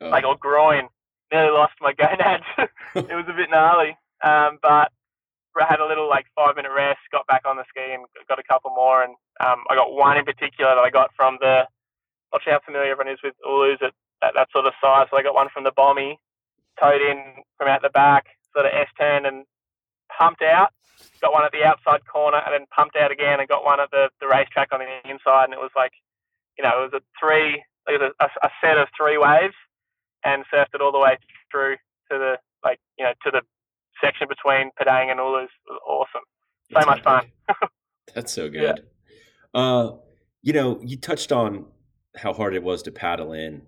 oh. 0.00 0.08
like 0.08 0.24
or 0.24 0.36
groin. 0.36 0.88
Nearly 1.32 1.50
lost 1.50 1.74
my 1.80 1.92
gonads. 1.92 2.44
it 2.94 3.14
was 3.14 3.26
a 3.28 3.34
bit 3.34 3.50
gnarly, 3.50 3.98
um, 4.24 4.58
but 4.62 4.90
had 5.66 5.80
a 5.80 5.86
little 5.86 6.08
like 6.08 6.26
five 6.36 6.56
minute 6.56 6.72
rest, 6.74 7.00
got 7.10 7.26
back 7.26 7.42
on 7.46 7.56
the 7.56 7.64
ski 7.68 7.92
and 7.92 8.04
got 8.28 8.38
a 8.38 8.46
couple 8.46 8.70
more. 8.70 9.02
And 9.02 9.14
um, 9.40 9.64
I 9.70 9.74
got 9.74 9.92
one 9.92 10.16
in 10.16 10.24
particular 10.24 10.74
that 10.74 10.84
I 10.84 10.90
got 10.90 11.10
from 11.16 11.38
the, 11.40 11.66
not 12.32 12.42
sure 12.42 12.52
how 12.52 12.60
familiar 12.64 12.92
everyone 12.92 13.12
is 13.12 13.20
with 13.24 13.34
Ulus 13.46 13.78
at, 13.82 13.94
at 14.22 14.34
that 14.34 14.48
sort 14.52 14.66
of 14.66 14.74
size. 14.82 15.06
So 15.10 15.16
I 15.16 15.22
got 15.22 15.34
one 15.34 15.48
from 15.52 15.64
the 15.64 15.72
Bommy, 15.74 16.18
towed 16.78 17.00
in 17.00 17.42
from 17.56 17.68
out 17.68 17.82
the 17.82 17.90
back, 17.90 18.26
sort 18.52 18.66
of 18.66 18.72
S 18.72 18.88
turn 18.98 19.26
and 19.26 19.44
pumped 20.16 20.42
out. 20.42 20.70
Got 21.22 21.32
one 21.32 21.44
at 21.44 21.52
the 21.52 21.64
outside 21.64 22.02
corner 22.06 22.38
and 22.38 22.52
then 22.52 22.66
pumped 22.74 22.96
out 22.96 23.12
again 23.12 23.38
and 23.38 23.48
got 23.48 23.64
one 23.64 23.80
at 23.80 23.90
the, 23.90 24.10
the 24.20 24.26
racetrack 24.26 24.72
on 24.72 24.80
the 24.80 25.10
inside. 25.10 25.44
And 25.44 25.54
it 25.54 25.60
was 25.60 25.70
like, 25.76 25.92
you 26.58 26.64
know, 26.64 26.82
it 26.82 26.92
was 26.92 27.00
a 27.00 27.02
three, 27.18 27.62
it 27.86 28.00
was 28.00 28.12
a, 28.18 28.26
a 28.42 28.50
set 28.60 28.78
of 28.78 28.88
three 28.96 29.16
waves 29.16 29.54
and 30.24 30.44
surfed 30.52 30.74
it 30.74 30.80
all 30.80 30.90
the 30.90 30.98
way 30.98 31.16
through 31.50 31.76
to 32.10 32.18
the, 32.18 32.38
like, 32.64 32.80
you 32.98 33.04
know, 33.04 33.12
to 33.24 33.30
the 33.30 33.42
section 34.02 34.28
between 34.28 34.70
Padang 34.78 35.10
and 35.10 35.20
Ulus 35.20 35.50
was 35.68 35.80
awesome. 35.86 36.22
So 36.70 36.74
That's 36.74 36.86
much 36.86 37.02
fun. 37.02 37.26
That's 38.14 38.32
so 38.32 38.48
good. 38.48 38.82
Yeah. 39.54 39.60
Uh, 39.60 39.96
you 40.42 40.52
know, 40.52 40.80
you 40.82 40.96
touched 40.96 41.32
on 41.32 41.66
how 42.16 42.32
hard 42.32 42.54
it 42.54 42.62
was 42.62 42.82
to 42.82 42.90
paddle 42.90 43.32
in 43.32 43.62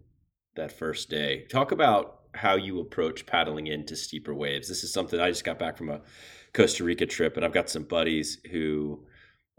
that 0.57 0.73
first 0.73 1.09
day. 1.09 1.47
Talk 1.51 1.73
about 1.73 2.21
how 2.35 2.55
you 2.55 2.81
approach 2.81 3.27
paddling 3.27 3.67
into 3.67 3.97
steeper 3.97 4.35
waves. 4.35 4.69
This 4.69 4.85
is 4.85 4.93
something 4.93 5.19
I 5.19 5.31
just 5.31 5.45
got 5.45 5.59
back 5.59 5.77
from 5.77 5.91
a 5.91 6.01
Costa 6.53 6.85
Rica 6.85 7.07
trip, 7.07 7.37
and 7.37 7.45
I've 7.45 7.53
got 7.53 7.71
some 7.71 7.85
buddies 7.85 8.39
who 8.51 9.05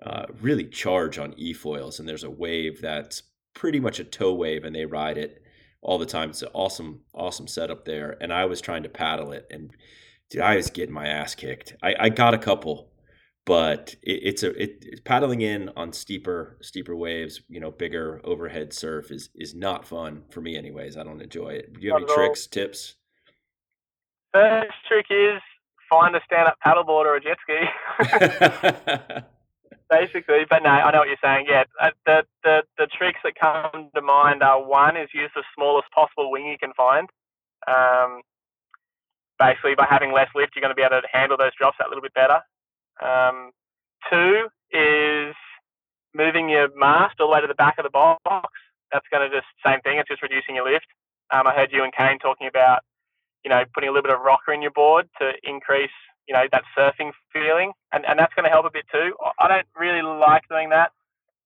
uh, 0.04 0.26
really 0.42 0.66
charge 0.66 1.18
on 1.18 1.34
e-foils, 1.38 2.00
and 2.00 2.08
there's 2.08 2.24
a 2.24 2.30
wave 2.30 2.82
that's 2.82 3.24
pretty 3.54 3.80
much 3.80 4.00
a 4.00 4.04
tow 4.04 4.34
wave, 4.34 4.64
and 4.64 4.76
they 4.76 4.86
ride 4.86 5.18
it 5.18 5.42
all 5.82 5.98
the 5.98 6.06
time. 6.06 6.30
It's 6.30 6.42
an 6.42 6.50
awesome, 6.54 7.02
awesome 7.14 7.48
setup 7.48 7.86
there. 7.86 8.18
And 8.22 8.32
I 8.32 8.46
was 8.46 8.62
trying 8.62 8.84
to 8.84 8.90
paddle 8.90 9.32
it, 9.32 9.48
and 9.52 9.72
dude, 10.32 10.42
I 10.42 10.56
was 10.56 10.72
getting 10.72 10.96
my 10.96 11.08
ass 11.08 11.36
kicked. 11.36 11.76
I, 11.84 11.94
I 12.00 12.10
got 12.10 12.34
a 12.34 12.38
couple, 12.38 12.90
but 13.46 13.96
it, 14.02 14.20
it's 14.24 14.44
a 14.44 14.50
it, 14.60 14.78
it's 14.82 15.02
paddling 15.02 15.42
in 15.42 15.70
on 15.76 15.94
steeper 15.94 16.58
steeper 16.62 16.96
waves. 16.96 17.42
You 17.50 17.60
know, 17.60 17.70
bigger 17.70 18.20
overhead 18.24 18.74
surf 18.74 19.12
is 19.12 19.30
is 19.36 19.54
not 19.54 19.86
fun 19.86 20.24
for 20.32 20.42
me. 20.42 20.58
Anyways, 20.58 20.98
I 20.98 21.04
don't 21.04 21.22
enjoy 21.22 21.50
it. 21.50 21.74
Do 21.74 21.82
you 21.82 21.94
have 21.94 22.02
any 22.02 22.14
tricks, 22.14 22.48
tips? 22.48 22.96
First 24.34 24.72
trick 24.88 25.06
is 25.10 25.42
find 25.90 26.16
a 26.16 26.22
stand 26.26 26.48
up 26.48 26.56
paddleboard 26.66 27.06
or 27.06 27.18
a 27.18 27.22
jet 27.22 27.38
ski. 27.44 27.60
Basically, 29.90 30.46
but 30.50 30.64
no, 30.64 30.70
I 30.70 30.90
know 30.92 31.00
what 31.00 31.10
you're 31.10 31.18
saying. 31.22 31.48
Yeah, 31.50 31.64
uh, 31.82 31.90
the, 32.06 32.24
the 32.46 32.64
the 32.78 32.88
tricks 32.98 33.20
that 33.26 33.36
come 33.36 33.90
to 33.94 34.02
mind 34.02 34.42
are 34.42 34.66
one 34.66 34.96
is 34.96 35.10
use 35.14 35.32
the 35.36 35.44
smallest 35.54 35.92
possible 35.92 36.32
wing 36.32 36.46
you 36.46 36.58
can 36.58 36.72
find. 36.78 37.10
Um, 37.68 38.22
basically 39.42 39.76
by 39.76 39.88
having 39.90 40.14
less 40.14 40.30
lift, 40.38 40.54
you're 40.56 40.62
going 40.62 40.76
to 40.76 40.78
be 40.78 40.86
able 40.86 41.02
to 41.02 41.10
handle 41.12 41.38
those 41.38 41.58
drops 41.58 41.78
a 41.82 41.90
little 41.90 42.06
bit 42.06 42.14
better. 42.14 42.40
Um, 43.02 43.52
two 44.10 44.48
is 44.72 45.36
moving 46.14 46.50
your 46.50 46.70
mast 46.78 47.20
all 47.20 47.28
the 47.30 47.34
way 47.34 47.42
to 47.42 47.48
the 47.48 47.56
back 47.58 47.78
of 47.80 47.86
the 47.86 47.92
box. 47.92 48.22
That's 48.94 49.08
going 49.12 49.26
to 49.30 49.36
just 49.36 49.48
same 49.66 49.82
thing. 49.82 49.98
It's 50.00 50.10
just 50.10 50.22
reducing 50.22 50.56
your 50.56 50.70
lift. 50.72 50.88
Um, 51.34 51.48
I 51.48 51.54
heard 51.56 51.72
you 51.74 51.84
and 51.84 51.94
Kane 51.94 52.20
talking 52.20 52.48
about, 52.48 52.82
you 53.44 53.50
know, 53.50 53.64
putting 53.74 53.90
a 53.90 53.94
little 53.94 54.04
bit 54.08 54.14
of 54.14 54.22
rocker 54.22 54.54
in 54.54 54.62
your 54.62 54.72
board 54.72 55.10
to 55.20 55.32
increase, 55.44 55.96
you 56.28 56.36
know, 56.36 56.46
that 56.52 56.64
surfing 56.78 57.12
feeling, 57.34 57.72
and 57.94 58.06
and 58.06 58.20
that's 58.20 58.34
going 58.36 58.46
to 58.46 58.52
help 58.52 58.66
a 58.66 58.72
bit 58.72 58.86
too. 58.94 59.16
I 59.40 59.48
don't 59.48 59.68
really 59.78 60.02
like 60.04 60.44
doing 60.50 60.70
that 60.70 60.92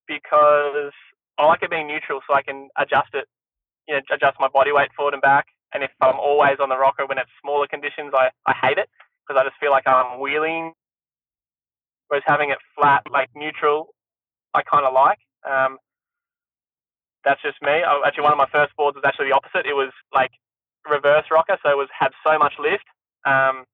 because 0.08 0.94
I 1.38 1.46
like 1.46 1.64
it 1.64 1.72
being 1.72 1.88
neutral, 1.88 2.22
so 2.28 2.36
I 2.36 2.42
can 2.44 2.70
adjust 2.78 3.10
it, 3.14 3.26
you 3.88 3.96
know, 3.96 4.02
adjust 4.12 4.38
my 4.40 4.50
body 4.50 4.72
weight 4.74 4.90
forward 4.98 5.14
and 5.14 5.22
back. 5.22 5.48
And 5.76 5.84
if 5.84 5.92
I'm 6.00 6.16
always 6.16 6.56
on 6.64 6.70
the 6.70 6.78
rocker 6.78 7.06
when 7.06 7.18
it's 7.18 7.30
smaller 7.44 7.68
conditions, 7.68 8.16
I, 8.16 8.32
I 8.48 8.56
hate 8.56 8.78
it 8.78 8.88
because 9.20 9.36
I 9.36 9.44
just 9.44 9.60
feel 9.60 9.72
like 9.72 9.84
I'm 9.86 10.22
wheeling. 10.22 10.72
Whereas 12.08 12.24
having 12.26 12.50
it 12.50 12.60
flat, 12.80 13.04
like 13.12 13.28
neutral, 13.36 13.92
I 14.56 14.64
kind 14.64 14.86
of 14.88 14.94
like. 14.94 15.20
Um, 15.44 15.78
that's 17.26 17.42
just 17.42 17.60
me. 17.62 17.84
I, 17.84 17.92
actually, 18.08 18.24
one 18.24 18.32
of 18.32 18.40
my 18.40 18.48
first 18.56 18.72
boards 18.78 18.96
was 18.96 19.04
actually 19.04 19.28
the 19.28 19.36
opposite. 19.36 19.68
It 19.68 19.76
was 19.76 19.92
like 20.16 20.32
reverse 20.88 21.28
rocker, 21.30 21.58
so 21.60 21.68
it 21.70 21.78
was 21.78 21.90
had 21.92 22.16
so 22.24 22.40
much 22.40 22.54
lift, 22.56 22.88
um, 23.28 23.68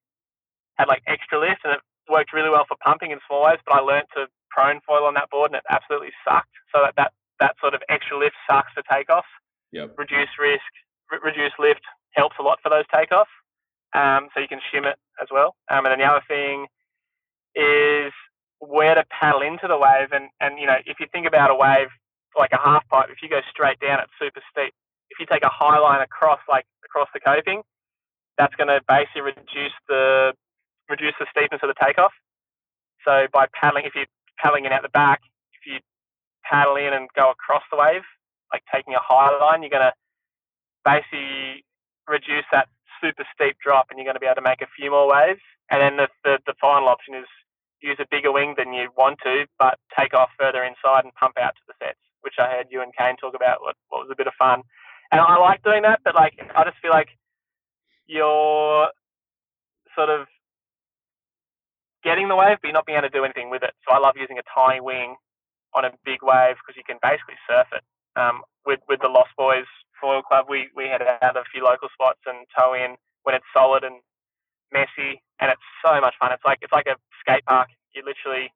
had 0.81 0.87
like 0.87 1.03
extra 1.05 1.37
lift, 1.37 1.61
and 1.63 1.77
it 1.77 1.81
worked 2.09 2.33
really 2.33 2.49
well 2.49 2.65
for 2.65 2.77
pumping 2.81 3.11
in 3.11 3.19
small 3.27 3.45
waves. 3.45 3.61
But 3.61 3.77
I 3.77 3.85
learned 3.85 4.09
to 4.17 4.25
prone 4.49 4.81
foil 4.87 5.05
on 5.05 5.13
that 5.21 5.29
board, 5.29 5.51
and 5.53 5.59
it 5.61 5.67
absolutely 5.69 6.17
sucked. 6.25 6.55
So 6.73 6.81
that 6.81 6.97
that, 6.97 7.11
that 7.39 7.53
sort 7.61 7.75
of 7.75 7.83
extra 7.93 8.17
lift 8.17 8.35
sucks 8.49 8.73
for 8.73 8.81
takeoffs. 8.89 9.29
Yep. 9.71 9.99
Reduce 9.99 10.33
risk, 10.39 10.71
reduced 11.23 11.59
lift 11.59 11.81
helps 12.11 12.35
a 12.39 12.43
lot 12.43 12.59
for 12.63 12.69
those 12.69 12.85
takeoffs. 12.93 13.31
Um, 13.93 14.29
so 14.33 14.39
you 14.39 14.47
can 14.47 14.59
shim 14.73 14.85
it 14.85 14.95
as 15.21 15.27
well. 15.31 15.55
Um, 15.69 15.85
and 15.85 15.91
then 15.91 15.99
the 15.99 16.05
other 16.05 16.23
thing 16.27 16.67
is 17.55 18.13
where 18.59 18.95
to 18.95 19.03
paddle 19.11 19.41
into 19.41 19.67
the 19.67 19.77
wave. 19.77 20.11
And, 20.11 20.29
and, 20.39 20.59
you 20.59 20.67
know, 20.67 20.77
if 20.85 20.99
you 20.99 21.07
think 21.11 21.27
about 21.27 21.51
a 21.51 21.55
wave 21.55 21.89
like 22.37 22.51
a 22.53 22.61
half 22.63 22.87
pipe, 22.87 23.09
if 23.11 23.21
you 23.21 23.27
go 23.27 23.41
straight 23.49 23.79
down, 23.79 23.99
it's 23.99 24.11
super 24.19 24.41
steep. 24.51 24.73
If 25.09 25.19
you 25.19 25.25
take 25.25 25.43
a 25.43 25.51
high 25.51 25.77
line 25.79 26.01
across, 26.01 26.39
like 26.47 26.65
across 26.85 27.09
the 27.13 27.19
coping, 27.19 27.63
that's 28.37 28.55
going 28.55 28.69
to 28.69 28.79
basically 28.87 29.21
reduce 29.21 29.75
the 29.89 30.33
reduce 30.89 31.13
the 31.19 31.27
steepness 31.31 31.59
of 31.63 31.69
the 31.69 31.75
takeoff. 31.83 32.11
So 33.05 33.27
by 33.31 33.47
paddling, 33.53 33.85
if 33.85 33.95
you're 33.95 34.11
paddling 34.37 34.65
in 34.65 34.71
out 34.71 34.83
the 34.83 34.89
back, 34.89 35.21
if 35.53 35.65
you 35.65 35.79
paddle 36.43 36.75
in 36.75 36.93
and 36.93 37.07
go 37.15 37.31
across 37.31 37.63
the 37.71 37.77
wave, 37.77 38.03
like 38.51 38.63
taking 38.73 38.93
a 38.93 38.99
high 39.01 39.37
line, 39.39 39.63
you're 39.63 39.69
going 39.69 39.83
to 39.83 39.93
basically 40.85 41.63
reduce 42.07 42.45
that 42.51 42.67
super 43.01 43.25
steep 43.33 43.57
drop 43.63 43.87
and 43.89 43.97
you're 43.97 44.05
going 44.05 44.15
to 44.15 44.23
be 44.23 44.29
able 44.29 44.41
to 44.41 44.45
make 44.45 44.61
a 44.61 44.69
few 44.77 44.91
more 44.91 45.09
waves. 45.09 45.41
And 45.69 45.81
then 45.81 45.97
the, 45.97 46.07
the, 46.23 46.39
the 46.45 46.55
final 46.61 46.87
option 46.87 47.15
is 47.15 47.25
use 47.81 47.97
a 47.99 48.05
bigger 48.09 48.31
wing 48.31 48.53
than 48.57 48.73
you 48.73 48.89
want 48.95 49.19
to, 49.23 49.45
but 49.57 49.79
take 49.97 50.13
off 50.13 50.29
further 50.37 50.63
inside 50.63 51.03
and 51.03 51.13
pump 51.15 51.37
out 51.41 51.55
to 51.57 51.65
the 51.67 51.73
sets, 51.81 51.99
which 52.21 52.35
I 52.37 52.47
heard 52.47 52.67
you 52.69 52.81
and 52.81 52.93
Kane 52.95 53.17
talk 53.17 53.33
about, 53.33 53.61
what, 53.61 53.75
what 53.89 54.05
was 54.05 54.11
a 54.11 54.15
bit 54.15 54.27
of 54.27 54.33
fun. 54.37 54.61
And 55.11 55.19
I 55.19 55.37
like 55.37 55.63
doing 55.63 55.81
that, 55.83 55.99
but 56.05 56.15
like 56.15 56.37
I 56.55 56.63
just 56.63 56.77
feel 56.81 56.91
like 56.91 57.09
you're 58.07 58.87
sort 59.95 60.09
of 60.09 60.27
getting 62.03 62.29
the 62.29 62.35
wave, 62.35 62.57
but 62.61 62.67
you're 62.67 62.77
not 62.77 62.85
being 62.85 62.97
able 62.97 63.09
to 63.09 63.17
do 63.17 63.25
anything 63.25 63.49
with 63.49 63.63
it. 63.63 63.73
So 63.87 63.93
I 63.93 63.99
love 63.99 64.15
using 64.15 64.37
a 64.37 64.45
tiny 64.53 64.79
wing 64.79 65.15
on 65.73 65.85
a 65.85 65.91
big 66.05 66.21
wave 66.21 66.55
because 66.59 66.77
you 66.77 66.83
can 66.85 66.97
basically 67.01 67.35
surf 67.49 67.67
it. 67.73 67.83
Um, 68.19 68.43
with 68.65 68.79
with 68.89 68.99
the 69.01 69.07
Lost 69.07 69.31
Boys 69.37 69.65
Foil 70.01 70.23
Club, 70.23 70.47
we 70.49 70.69
we 70.75 70.85
had 70.89 71.01
out 71.03 71.37
a 71.37 71.45
few 71.53 71.63
local 71.63 71.89
spots 71.93 72.19
and 72.25 72.47
tow 72.57 72.73
in 72.73 72.97
when 73.23 73.35
it's 73.35 73.45
solid 73.53 73.83
and 73.85 74.01
messy, 74.73 75.21
and 75.39 75.51
it's 75.51 75.67
so 75.85 76.01
much 76.01 76.15
fun. 76.19 76.31
It's 76.33 76.45
like 76.45 76.59
it's 76.61 76.73
like 76.73 76.87
a 76.87 76.97
skate 77.21 77.45
park. 77.45 77.69
You 77.95 78.03
literally 78.05 78.49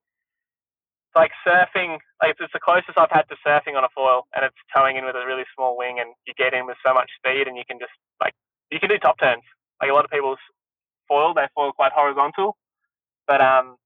it's 1.09 1.15
like 1.15 1.31
surfing. 1.45 1.99
Like 2.21 2.35
it's 2.39 2.53
the 2.53 2.59
closest 2.63 2.97
I've 2.97 3.11
had 3.11 3.27
to 3.29 3.37
surfing 3.45 3.77
on 3.77 3.85
a 3.85 3.93
foil, 3.95 4.27
and 4.35 4.45
it's 4.45 4.57
towing 4.75 4.97
in 4.97 5.05
with 5.05 5.15
a 5.15 5.25
really 5.25 5.45
small 5.55 5.77
wing, 5.77 5.99
and 5.99 6.13
you 6.27 6.33
get 6.37 6.53
in 6.53 6.65
with 6.65 6.77
so 6.85 6.93
much 6.93 7.09
speed, 7.17 7.47
and 7.47 7.57
you 7.57 7.63
can 7.67 7.79
just 7.79 7.93
like 8.21 8.33
you 8.71 8.79
can 8.79 8.89
do 8.89 8.97
top 8.99 9.19
turns. 9.19 9.43
Like 9.81 9.91
a 9.91 9.93
lot 9.93 10.05
of 10.05 10.11
people's 10.11 10.41
foil, 11.07 11.33
they 11.33 11.47
foil 11.55 11.73
quite 11.73 11.91
horizontal, 11.93 12.57
but 13.27 13.41
um, 13.41 13.77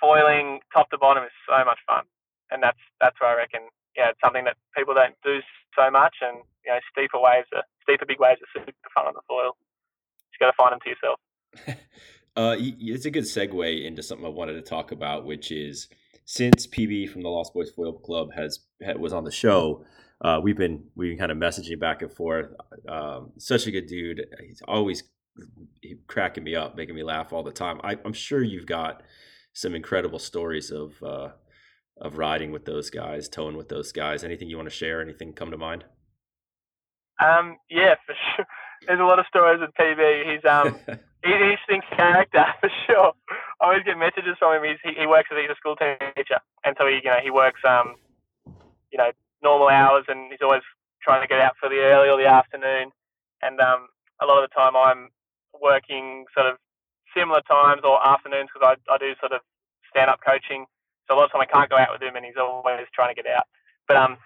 foiling 0.00 0.60
top 0.72 0.90
to 0.90 0.98
bottom 0.98 1.24
is 1.24 1.32
so 1.48 1.64
much 1.64 1.78
fun, 1.86 2.04
and 2.50 2.62
that's 2.62 2.80
that's 3.00 3.20
where 3.20 3.30
I 3.30 3.36
reckon 3.36 3.62
yeah 3.96 4.10
it's 4.10 4.20
something 4.22 4.44
that 4.44 4.56
people 4.76 4.94
don't 4.94 5.14
do 5.24 5.40
so 5.76 5.90
much, 5.90 6.16
and 6.20 6.38
you 6.64 6.72
know 6.72 6.78
steeper 6.90 7.20
waves 7.20 7.48
are 7.54 7.64
steeper 7.82 8.06
big 8.06 8.20
waves 8.20 8.40
are 8.40 8.60
super 8.60 8.72
fun 8.94 9.06
on 9.06 9.14
the 9.14 9.22
foil. 9.28 9.56
You 10.32 10.38
got 10.40 10.50
to 10.50 10.56
find 10.56 10.72
them 10.72 10.80
to 10.82 10.90
yourself. 10.90 11.20
uh, 12.36 12.56
it's 12.58 13.06
a 13.06 13.10
good 13.10 13.24
segue 13.24 13.84
into 13.86 14.02
something 14.02 14.26
I 14.26 14.30
wanted 14.30 14.54
to 14.54 14.62
talk 14.62 14.90
about, 14.90 15.24
which 15.24 15.52
is 15.52 15.88
since 16.24 16.66
PB 16.66 17.10
from 17.10 17.22
the 17.22 17.28
Lost 17.28 17.54
Boys 17.54 17.70
Foil 17.70 17.92
Club 17.92 18.30
has 18.34 18.60
was 18.96 19.12
on 19.12 19.24
the 19.24 19.30
show. 19.30 19.84
Uh, 20.20 20.40
we've 20.42 20.56
been 20.56 20.84
we've 20.94 21.10
been 21.10 21.18
kind 21.18 21.32
of 21.32 21.38
messaging 21.38 21.78
back 21.78 22.02
and 22.02 22.10
forth. 22.10 22.48
Um, 22.88 23.32
such 23.38 23.66
a 23.66 23.70
good 23.70 23.86
dude. 23.86 24.26
He's 24.40 24.62
always 24.66 25.02
cracking 26.06 26.44
me 26.44 26.54
up, 26.54 26.76
making 26.76 26.94
me 26.94 27.02
laugh 27.02 27.32
all 27.32 27.42
the 27.42 27.52
time. 27.52 27.80
I, 27.82 27.96
am 28.04 28.12
sure 28.12 28.42
you've 28.42 28.66
got 28.66 29.02
some 29.52 29.74
incredible 29.74 30.18
stories 30.18 30.70
of 30.70 31.02
uh, 31.02 31.30
of 32.00 32.18
riding 32.18 32.50
with 32.50 32.64
those 32.64 32.90
guys, 32.90 33.28
towing 33.28 33.56
with 33.56 33.68
those 33.68 33.92
guys. 33.92 34.24
Anything 34.24 34.48
you 34.48 34.56
want 34.56 34.68
to 34.68 34.74
share? 34.74 35.00
Anything 35.00 35.32
come 35.32 35.50
to 35.50 35.56
mind? 35.56 35.84
Um, 37.22 37.58
yeah, 37.70 37.94
for 38.06 38.14
sure. 38.36 38.46
There's 38.86 39.00
a 39.00 39.04
lot 39.04 39.18
of 39.18 39.26
stories 39.26 39.60
with 39.60 39.70
PB. 39.80 40.32
He's 40.32 40.44
um 40.44 40.76
he's 41.24 41.40
an 41.40 41.50
interesting 41.50 41.80
character 41.96 42.44
for 42.60 42.70
sure. 42.86 43.12
I 43.60 43.64
always 43.64 43.84
get 43.84 43.96
messages 43.96 44.36
from 44.38 44.56
him. 44.56 44.70
He's, 44.70 44.80
he, 44.84 45.00
he 45.00 45.06
works 45.06 45.28
as 45.32 45.38
he's 45.40 45.50
a 45.50 45.56
school 45.56 45.76
teacher, 45.76 46.40
and 46.64 46.76
so 46.78 46.86
he 46.86 47.00
you 47.02 47.10
know 47.10 47.20
he 47.22 47.30
works 47.30 47.60
um 47.66 47.94
you 48.92 48.98
know 48.98 49.10
normal 49.42 49.68
hours, 49.68 50.04
and 50.08 50.30
he's 50.30 50.42
always 50.42 50.62
trying 51.02 51.22
to 51.22 51.28
get 51.28 51.40
out 51.40 51.54
for 51.58 51.68
the 51.68 51.80
early 51.80 52.08
or 52.08 52.18
the 52.18 52.28
afternoon. 52.28 52.90
And 53.40 53.60
um 53.60 53.88
a 54.20 54.26
lot 54.26 54.42
of 54.42 54.50
the 54.50 54.54
time 54.54 54.76
I'm 54.76 55.08
working 55.62 56.26
sort 56.34 56.46
of 56.46 56.58
similar 57.16 57.40
times 57.42 57.82
or 57.84 58.04
afternoons 58.06 58.50
because 58.52 58.76
I, 58.76 58.92
I 58.92 58.98
do 58.98 59.14
sort 59.20 59.32
of 59.32 59.40
stand 59.88 60.10
up 60.10 60.20
coaching. 60.20 60.66
So 61.08 61.14
a 61.14 61.16
lot 61.16 61.26
of 61.26 61.32
time 61.32 61.42
I 61.42 61.50
can't 61.50 61.70
go 61.70 61.76
out 61.76 61.92
with 61.92 62.02
him, 62.02 62.16
and 62.16 62.24
he's 62.24 62.38
always 62.38 62.86
trying 62.94 63.14
to 63.14 63.20
get 63.20 63.30
out. 63.30 63.44
But 63.86 63.96
um, 63.96 64.16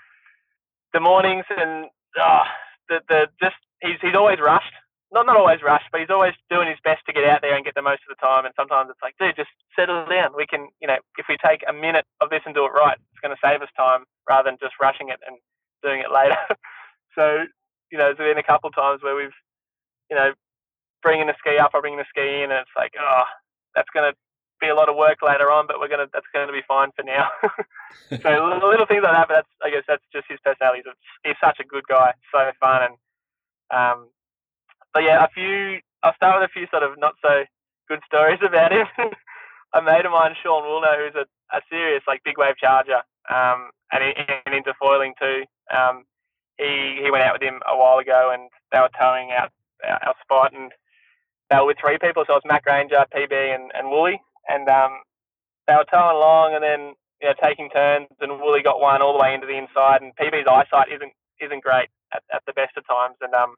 the 0.92 1.00
mornings 1.00 1.44
and 1.50 1.86
oh, 2.18 2.46
the 2.88 3.00
the 3.08 3.26
just 3.42 3.56
he's 3.82 3.98
he's 4.00 4.14
always 4.14 4.38
rushed. 4.40 4.72
Not 5.10 5.26
not 5.26 5.36
always 5.36 5.62
rushed, 5.62 5.88
but 5.90 6.00
he's 6.00 6.12
always 6.12 6.34
doing 6.50 6.68
his 6.68 6.78
best 6.84 7.00
to 7.06 7.12
get 7.12 7.24
out 7.24 7.40
there 7.40 7.56
and 7.56 7.64
get 7.64 7.74
the 7.74 7.82
most 7.82 8.04
of 8.04 8.12
the 8.12 8.20
time. 8.20 8.44
And 8.44 8.52
sometimes 8.54 8.90
it's 8.90 9.00
like, 9.02 9.16
dude, 9.18 9.36
just 9.36 9.50
settle 9.74 10.04
down. 10.04 10.36
We 10.36 10.46
can, 10.46 10.68
you 10.80 10.88
know, 10.88 11.00
if 11.16 11.26
we 11.28 11.36
take 11.40 11.64
a 11.66 11.72
minute 11.72 12.04
of 12.20 12.28
this 12.28 12.44
and 12.44 12.54
do 12.54 12.66
it 12.66 12.76
right, 12.76 12.98
it's 13.00 13.22
going 13.24 13.34
to 13.34 13.40
save 13.40 13.62
us 13.62 13.72
time 13.72 14.04
rather 14.28 14.50
than 14.52 14.60
just 14.60 14.76
rushing 14.80 15.08
it 15.08 15.16
and 15.26 15.40
doing 15.82 16.04
it 16.04 16.12
later. 16.12 16.36
so, 17.16 17.48
you 17.90 17.96
know, 17.96 18.12
there's 18.12 18.20
been 18.20 18.36
a 18.36 18.44
couple 18.44 18.68
of 18.68 18.76
times 18.76 19.00
where 19.02 19.16
we've, 19.16 19.32
you 20.12 20.16
know, 20.16 20.36
bringing 21.02 21.26
the 21.26 21.40
ski 21.40 21.56
up 21.56 21.72
or 21.72 21.80
bringing 21.80 21.98
the 21.98 22.12
ski 22.12 22.44
in, 22.44 22.52
and 22.52 22.60
it's 22.60 22.76
like, 22.76 22.92
oh, 23.00 23.24
that's 23.74 23.88
going 23.96 24.12
to 24.12 24.16
be 24.60 24.68
a 24.68 24.74
lot 24.74 24.88
of 24.88 24.96
work 24.96 25.18
later 25.22 25.50
on, 25.50 25.66
but 25.66 25.78
we're 25.78 25.88
gonna 25.88 26.08
that's 26.12 26.26
to 26.32 26.52
be 26.52 26.66
fine 26.66 26.90
for 26.96 27.02
now. 27.02 27.28
so 28.22 28.60
little 28.68 28.86
things 28.86 29.02
like 29.02 29.12
that, 29.12 29.28
but 29.28 29.34
that's 29.34 29.54
I 29.62 29.70
guess 29.70 29.84
that's 29.86 30.04
just 30.12 30.26
his 30.28 30.38
personality. 30.44 30.82
He's, 31.24 31.36
such 31.40 31.60
a 31.60 31.64
good 31.64 31.84
guy, 31.88 32.12
so 32.32 32.50
fun, 32.60 32.82
and 32.82 32.94
um, 33.70 34.08
but 34.92 35.02
yeah, 35.02 35.24
a 35.24 35.28
few. 35.28 35.80
I'll 36.02 36.14
start 36.14 36.40
with 36.40 36.50
a 36.50 36.52
few 36.52 36.66
sort 36.70 36.82
of 36.82 36.98
not 36.98 37.14
so 37.22 37.44
good 37.88 38.00
stories 38.06 38.38
about 38.46 38.72
him. 38.72 38.86
a 39.74 39.82
mate 39.82 40.06
of 40.06 40.12
mine, 40.12 40.34
Sean 40.42 40.62
Woolner, 40.62 40.96
who's 40.96 41.14
a, 41.14 41.26
a 41.56 41.60
serious 41.68 42.02
like 42.06 42.22
big 42.24 42.38
wave 42.38 42.56
charger, 42.56 43.02
um, 43.28 43.70
and, 43.92 44.04
he, 44.04 44.12
and 44.46 44.54
into 44.54 44.72
foiling 44.80 45.14
too. 45.20 45.44
Um, 45.74 46.04
he 46.58 47.00
he 47.02 47.10
went 47.10 47.24
out 47.24 47.34
with 47.34 47.42
him 47.42 47.60
a 47.70 47.76
while 47.76 47.98
ago, 47.98 48.30
and 48.32 48.50
they 48.72 48.78
were 48.78 48.90
towing 48.98 49.30
out 49.32 49.50
our, 49.84 50.00
our 50.08 50.14
spot, 50.22 50.52
and 50.54 50.72
they 51.50 51.56
were 51.56 51.66
with 51.66 51.78
three 51.80 51.98
people. 51.98 52.24
So 52.26 52.34
it 52.34 52.42
was 52.44 52.50
Mac 52.50 52.66
Ranger, 52.66 53.04
PB, 53.14 53.32
and, 53.32 53.70
and 53.74 53.90
Wooly. 53.90 54.20
And 54.48 54.68
um, 54.68 55.00
they 55.66 55.74
were 55.74 55.86
towing 55.92 56.16
along 56.16 56.54
and 56.54 56.62
then 56.64 56.94
you 57.22 57.28
know, 57.28 57.34
taking 57.42 57.70
turns. 57.70 58.08
And 58.20 58.40
Wooly 58.40 58.62
got 58.62 58.80
one 58.80 59.02
all 59.02 59.12
the 59.12 59.22
way 59.22 59.34
into 59.34 59.46
the 59.46 59.58
inside. 59.58 60.02
And 60.02 60.14
PB's 60.16 60.48
eyesight 60.48 60.92
isn't 60.92 61.12
isn't 61.40 61.62
great 61.62 61.88
at, 62.12 62.22
at 62.34 62.42
the 62.46 62.52
best 62.54 62.76
of 62.76 62.86
times. 62.86 63.16
And 63.20 63.34
um, 63.34 63.54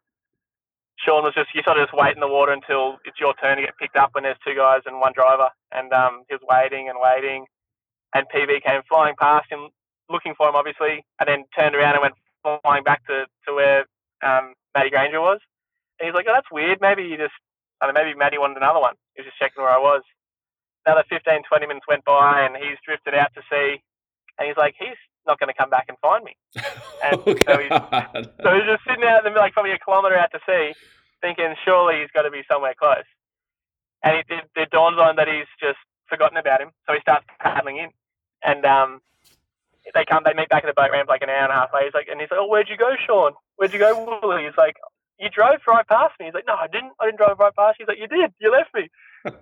Sean 0.99 1.25
was 1.25 1.35
just 1.35 1.55
you 1.55 1.63
sort 1.65 1.79
of 1.79 1.89
just 1.89 1.97
wait 1.97 2.15
in 2.15 2.21
the 2.21 2.29
water 2.29 2.53
until 2.53 2.99
it's 3.05 3.21
your 3.21 3.35
turn 3.35 3.57
to 3.57 3.65
get 3.65 3.79
picked 3.79 3.97
up 3.97 4.11
when 4.13 4.25
there's 4.25 4.41
two 4.47 4.55
guys 4.57 4.83
and 4.87 5.01
one 5.01 5.13
driver. 5.15 5.51
And 5.73 5.93
um, 5.93 6.25
he 6.29 6.35
was 6.35 6.45
waiting 6.49 6.89
and 6.89 6.99
waiting. 7.01 7.47
And 8.15 8.27
PB 8.35 8.63
came 8.65 8.83
flying 8.89 9.15
past 9.21 9.47
him, 9.51 9.69
looking 10.11 10.35
for 10.37 10.49
him 10.49 10.57
obviously, 10.57 11.05
and 11.21 11.29
then 11.29 11.45
turned 11.57 11.77
around 11.77 11.95
and 11.95 12.03
went 12.03 12.63
flying 12.63 12.85
back 12.85 13.07
to, 13.07 13.27
to 13.47 13.55
where 13.55 13.87
um, 14.23 14.55
Matty 14.75 14.91
Granger 14.91 15.21
was. 15.21 15.39
And 15.99 16.07
he's 16.07 16.15
like, 16.15 16.27
oh, 16.29 16.35
that's 16.35 16.51
weird. 16.51 16.79
Maybe 16.81 17.05
you 17.05 17.17
just 17.17 17.35
I 17.81 17.87
don't 17.87 17.95
know, 17.95 18.05
maybe 18.05 18.19
Maddie 18.19 18.39
wanted 18.39 18.59
another 18.59 18.81
one. 18.81 18.95
He 19.17 19.23
was 19.23 19.27
just 19.29 19.39
checking 19.39 19.63
where 19.63 19.73
I 19.73 19.79
was. 19.79 20.03
Another 20.87 21.05
15, 21.09 21.43
20 21.49 21.67
minutes 21.67 21.87
went 21.89 22.05
by 22.05 22.43
and 22.43 22.57
he's 22.57 22.79
drifted 22.85 23.15
out 23.15 23.33
to 23.35 23.43
sea. 23.51 23.83
And 24.39 24.49
he's 24.49 24.57
like, 24.57 24.75
he's 24.79 24.97
not 25.27 25.39
going 25.39 25.49
to 25.49 25.55
come 25.55 25.71
back 25.71 25.87
and 25.89 25.99
find 25.99 26.25
me. 26.25 26.37
And 27.03 27.17
oh, 27.17 27.33
so, 27.33 27.57
he's, 27.57 27.73
so 28.45 28.49
he's 28.53 28.69
just 28.69 28.85
sitting 28.85 29.05
out 29.05 29.25
in 29.25 29.33
there, 29.33 29.41
like 29.41 29.55
probably 29.55 29.73
a 29.73 29.79
kilometre 29.79 30.19
out 30.19 30.31
to 30.33 30.41
sea, 30.45 30.75
thinking 31.23 31.55
surely 31.65 32.01
he's 32.01 32.13
got 32.13 32.23
to 32.23 32.31
be 32.31 32.43
somewhere 32.45 32.75
close. 32.79 33.09
And 34.05 34.19
it, 34.19 34.27
it, 34.29 34.45
it 34.55 34.71
dawns 34.71 34.99
on 34.99 35.17
that 35.17 35.27
he's 35.27 35.49
just 35.59 35.81
forgotten 36.11 36.37
about 36.37 36.61
him. 36.61 36.73
So 36.87 36.93
he 36.93 37.01
starts 37.01 37.25
paddling 37.41 37.79
in. 37.79 37.89
And 38.45 38.67
um, 38.67 39.01
they 39.95 40.05
come, 40.05 40.25
they 40.25 40.35
meet 40.35 40.51
back 40.51 40.65
at 40.65 40.67
the 40.67 40.77
boat 40.77 40.91
ramp 40.93 41.09
like 41.09 41.23
an 41.23 41.31
hour 41.31 41.45
and 41.45 41.53
a 41.53 41.57
half 41.57 41.73
later. 41.73 41.87
He's 41.87 41.95
like, 41.95 42.09
and 42.11 42.21
he's 42.21 42.31
like, 42.31 42.41
oh, 42.41 42.49
where'd 42.49 42.69
you 42.69 42.77
go, 42.77 42.93
Sean? 43.07 43.33
Where'd 43.57 43.73
you 43.73 43.79
go, 43.79 43.97
Wooly? 43.97 44.45
He's 44.45 44.59
like, 44.59 44.77
you 45.19 45.29
drove 45.29 45.61
right 45.67 45.87
past 45.87 46.15
me. 46.19 46.27
He's 46.27 46.35
like, 46.35 46.47
no, 46.47 46.55
I 46.55 46.67
didn't. 46.67 46.93
I 47.01 47.07
didn't 47.07 47.19
drive 47.19 47.39
right 47.39 47.55
past 47.55 47.79
you. 47.79 47.85
He's 47.85 47.93
like, 47.93 48.01
you 48.01 48.09
did. 48.09 48.33
You 48.41 48.51
left 48.51 48.73
me. 48.75 48.89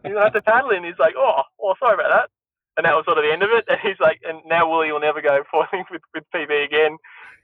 You 0.04 0.16
have 0.16 0.32
to 0.32 0.42
paddle 0.42 0.70
in. 0.70 0.84
He's 0.84 0.98
like, 0.98 1.14
oh, 1.16 1.42
well, 1.58 1.76
sorry 1.78 1.94
about 1.94 2.10
that. 2.10 2.30
And 2.76 2.84
that 2.84 2.94
was 2.94 3.04
sort 3.04 3.18
of 3.18 3.24
the 3.24 3.32
end 3.32 3.42
of 3.42 3.50
it. 3.50 3.64
And 3.68 3.78
he's 3.82 4.00
like, 4.00 4.20
and 4.24 4.40
now 4.46 4.70
Willie 4.70 4.92
will 4.92 5.00
never 5.00 5.22
go 5.22 5.42
foiling 5.50 5.84
with, 5.90 6.02
with 6.14 6.24
PB 6.34 6.64
again 6.64 6.96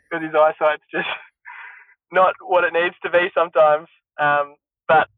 because 0.09 0.25
his 0.25 0.35
eyesight's 0.35 0.85
just 0.91 1.09
not 2.13 2.35
what 2.41 2.65
it 2.65 2.73
needs 2.73 2.97
to 3.03 3.11
be 3.11 3.31
sometimes. 3.35 3.89
Um, 4.19 4.57
but 4.87 5.09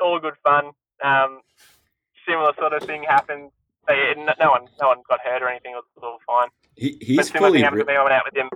all 0.00 0.20
good 0.20 0.34
fun. 0.42 0.72
Um, 1.02 1.40
similar 2.28 2.52
sort 2.58 2.72
of 2.72 2.82
thing 2.82 3.04
happened. 3.04 3.50
No 3.88 4.50
one, 4.50 4.66
no 4.80 4.88
one 4.88 5.02
got 5.08 5.20
hurt 5.20 5.42
or 5.42 5.48
anything. 5.48 5.72
It 5.72 5.76
was, 5.76 5.84
it 5.96 6.02
was 6.02 6.18
all 6.26 6.40
fine. 6.40 6.48
He, 6.76 6.96
he's 7.00 7.30
but 7.30 7.38
fully. 7.38 7.62
Happened 7.62 7.80
to 7.80 7.86
me. 7.86 7.96
I 7.96 8.02
went 8.02 8.14
out 8.14 8.24
with 8.24 8.36
him. 8.36 8.48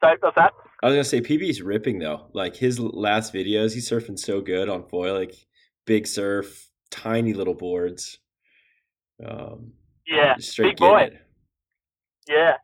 So 0.00 0.14
what's 0.20 0.36
that? 0.36 0.52
I 0.82 0.88
was 0.88 0.94
gonna 0.94 1.04
say 1.04 1.20
PB's 1.20 1.62
ripping 1.62 1.98
though. 1.98 2.26
Like 2.32 2.56
his 2.56 2.78
last 2.78 3.32
videos, 3.32 3.72
he's 3.72 3.88
surfing 3.88 4.18
so 4.18 4.40
good 4.40 4.68
on 4.68 4.84
foil, 4.84 5.14
like 5.14 5.34
big 5.86 6.06
surf, 6.06 6.68
tiny 6.94 7.32
little 7.32 7.54
boards. 7.54 8.18
Um, 9.24 9.72
yeah, 10.06 10.36
big 10.58 10.76
boy. 10.76 11.10
It. 11.12 11.18
Yeah, 12.28 12.54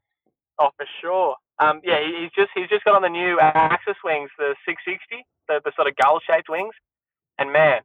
oh 0.59 0.71
for 0.77 0.87
sure. 1.01 1.37
Um, 1.59 1.81
yeah, 1.85 1.99
he's 2.01 2.31
just 2.35 2.51
he's 2.55 2.69
just 2.69 2.85
got 2.85 2.95
on 2.95 3.03
the 3.03 3.09
new 3.09 3.39
Axis 3.41 3.97
wings, 4.05 4.31
the 4.39 4.55
660, 4.67 5.27
the, 5.49 5.61
the 5.65 5.73
sort 5.77 5.89
of 5.89 5.97
gull 5.97 6.21
shaped 6.25 6.49
wings, 6.49 6.75
and 7.39 7.53
man, 7.53 7.81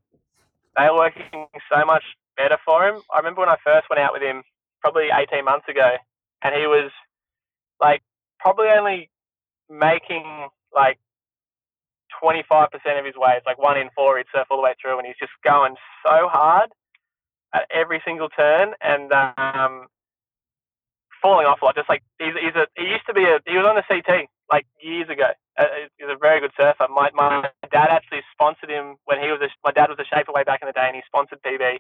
they 0.78 0.84
are 0.84 0.96
working 0.96 1.48
so 1.72 1.86
much 1.86 2.04
better 2.38 2.58
for 2.66 2.88
him. 2.88 3.02
I 3.14 3.18
remember 3.18 3.42
when 3.42 3.50
I 3.50 3.58
first 3.64 3.88
went 3.90 4.00
out 4.00 4.14
with 4.14 4.22
him, 4.22 4.44
probably 4.82 5.08
18 5.12 5.44
months 5.44 5.68
ago, 5.68 5.96
and 6.44 6.56
he 6.56 6.68
was 6.68 6.92
like 7.82 8.02
probably 8.40 8.68
only 8.68 9.10
making 9.70 10.48
like 10.74 11.00
25% 12.22 12.70
of 13.00 13.06
his 13.06 13.16
waves, 13.16 13.44
like 13.46 13.58
one 13.58 13.78
in 13.78 13.90
four, 13.96 14.18
he'd 14.18 14.28
surf 14.34 14.48
all 14.50 14.58
the 14.58 14.64
way 14.64 14.76
through, 14.82 14.98
and 14.98 15.08
he's 15.08 15.20
just 15.20 15.34
going 15.44 15.76
so 16.06 16.28
hard 16.28 16.72
at 17.54 17.68
every 17.74 18.02
single 18.06 18.30
turn, 18.30 18.74
and 18.82 19.12
um, 19.14 19.88
falling 21.22 21.48
off 21.48 21.62
a 21.62 21.66
lot. 21.66 21.76
Just 21.76 21.90
like 21.90 22.04
he's, 22.20 22.38
he's 22.38 22.56
a, 22.56 22.68
he 22.78 22.86
used 22.86 23.06
to 23.08 23.14
be 23.14 23.24
a, 23.24 23.40
he 23.48 23.58
was 23.58 23.66
on 23.66 23.76
the 23.76 23.88
CT 23.88 24.30
like 24.52 24.66
years 24.82 25.10
ago. 25.10 25.34
Uh, 25.58 25.90
he's 25.98 26.12
a 26.12 26.20
very 26.20 26.40
good 26.40 26.52
surfer. 26.58 26.86
My 26.90 27.10
my 27.14 27.50
dad 27.72 27.90
actually 27.90 28.22
sponsored 28.32 28.70
him 28.70 28.96
when 29.06 29.18
he 29.18 29.28
was 29.34 29.42
a, 29.42 29.50
my 29.64 29.72
dad 29.72 29.90
was 29.90 30.00
a 30.00 30.06
shaper 30.06 30.32
way 30.32 30.44
back 30.44 30.62
in 30.62 30.68
the 30.68 30.78
day, 30.78 30.86
and 30.86 30.96
he 30.96 31.02
sponsored 31.08 31.42
PB. 31.42 31.80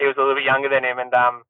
He 0.00 0.06
was 0.06 0.16
a 0.16 0.20
little 0.20 0.36
bit 0.36 0.44
younger 0.44 0.68
than 0.68 0.84
him, 0.84 0.98
and 0.98 1.12
um, 1.14 1.42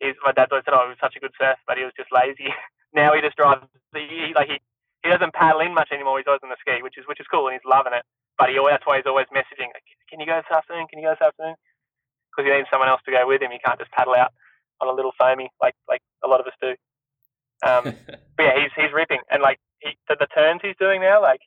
he's 0.00 0.18
my 0.24 0.32
dad 0.32 0.48
always 0.50 0.64
said, 0.64 0.74
"Oh, 0.74 0.82
he 0.88 0.96
was 0.96 1.02
such 1.02 1.16
a 1.16 1.22
good 1.22 1.36
surfer, 1.38 1.60
but 1.66 1.78
he 1.78 1.84
was 1.84 1.94
just 1.96 2.10
lazy." 2.10 2.50
now 2.94 3.14
he 3.14 3.20
just 3.20 3.36
drives. 3.36 3.62
He, 3.94 4.32
like 4.34 4.48
he 4.48 4.58
he 5.02 5.10
doesn't 5.10 5.34
paddle 5.34 5.60
in 5.60 5.74
much 5.74 5.90
anymore. 5.90 6.18
He's 6.18 6.26
always 6.30 6.42
on 6.42 6.50
the 6.50 6.60
ski, 6.62 6.82
which 6.82 6.98
is 6.98 7.04
which 7.06 7.20
is 7.20 7.26
cool, 7.26 7.46
and 7.48 7.54
he's 7.54 7.68
loving 7.68 7.92
it. 7.92 8.06
But 8.38 8.50
he 8.50 8.58
always, 8.58 8.78
that's 8.78 8.86
why 8.86 8.96
he's 8.96 9.10
always 9.10 9.26
messaging, 9.34 9.70
like, 9.74 9.86
"Can 10.08 10.20
you 10.20 10.26
go 10.26 10.38
this 10.38 10.50
afternoon? 10.50 10.86
Can 10.88 10.98
you 11.02 11.06
go 11.06 11.14
this 11.14 11.26
afternoon?" 11.26 11.58
Because 12.30 12.48
he 12.48 12.54
needs 12.54 12.70
someone 12.70 12.88
else 12.88 13.02
to 13.04 13.12
go 13.12 13.26
with 13.26 13.42
him. 13.42 13.50
He 13.50 13.60
can't 13.60 13.78
just 13.78 13.92
paddle 13.92 14.14
out 14.14 14.32
on 14.80 14.88
a 14.88 14.94
little 14.94 15.12
foamy 15.18 15.50
like 15.60 15.74
like 15.88 16.00
a 16.24 16.28
lot 16.28 16.40
of 16.40 16.46
us 16.46 16.56
do. 16.62 16.74
Um, 17.66 17.84
but 18.36 18.42
yeah, 18.42 18.56
he's 18.62 18.74
he's 18.74 18.94
ripping, 18.94 19.20
and 19.30 19.42
like 19.42 19.58
he, 19.82 19.98
the, 20.08 20.16
the 20.18 20.30
turns 20.30 20.60
he's 20.62 20.78
doing 20.78 21.02
now, 21.02 21.20
like 21.20 21.42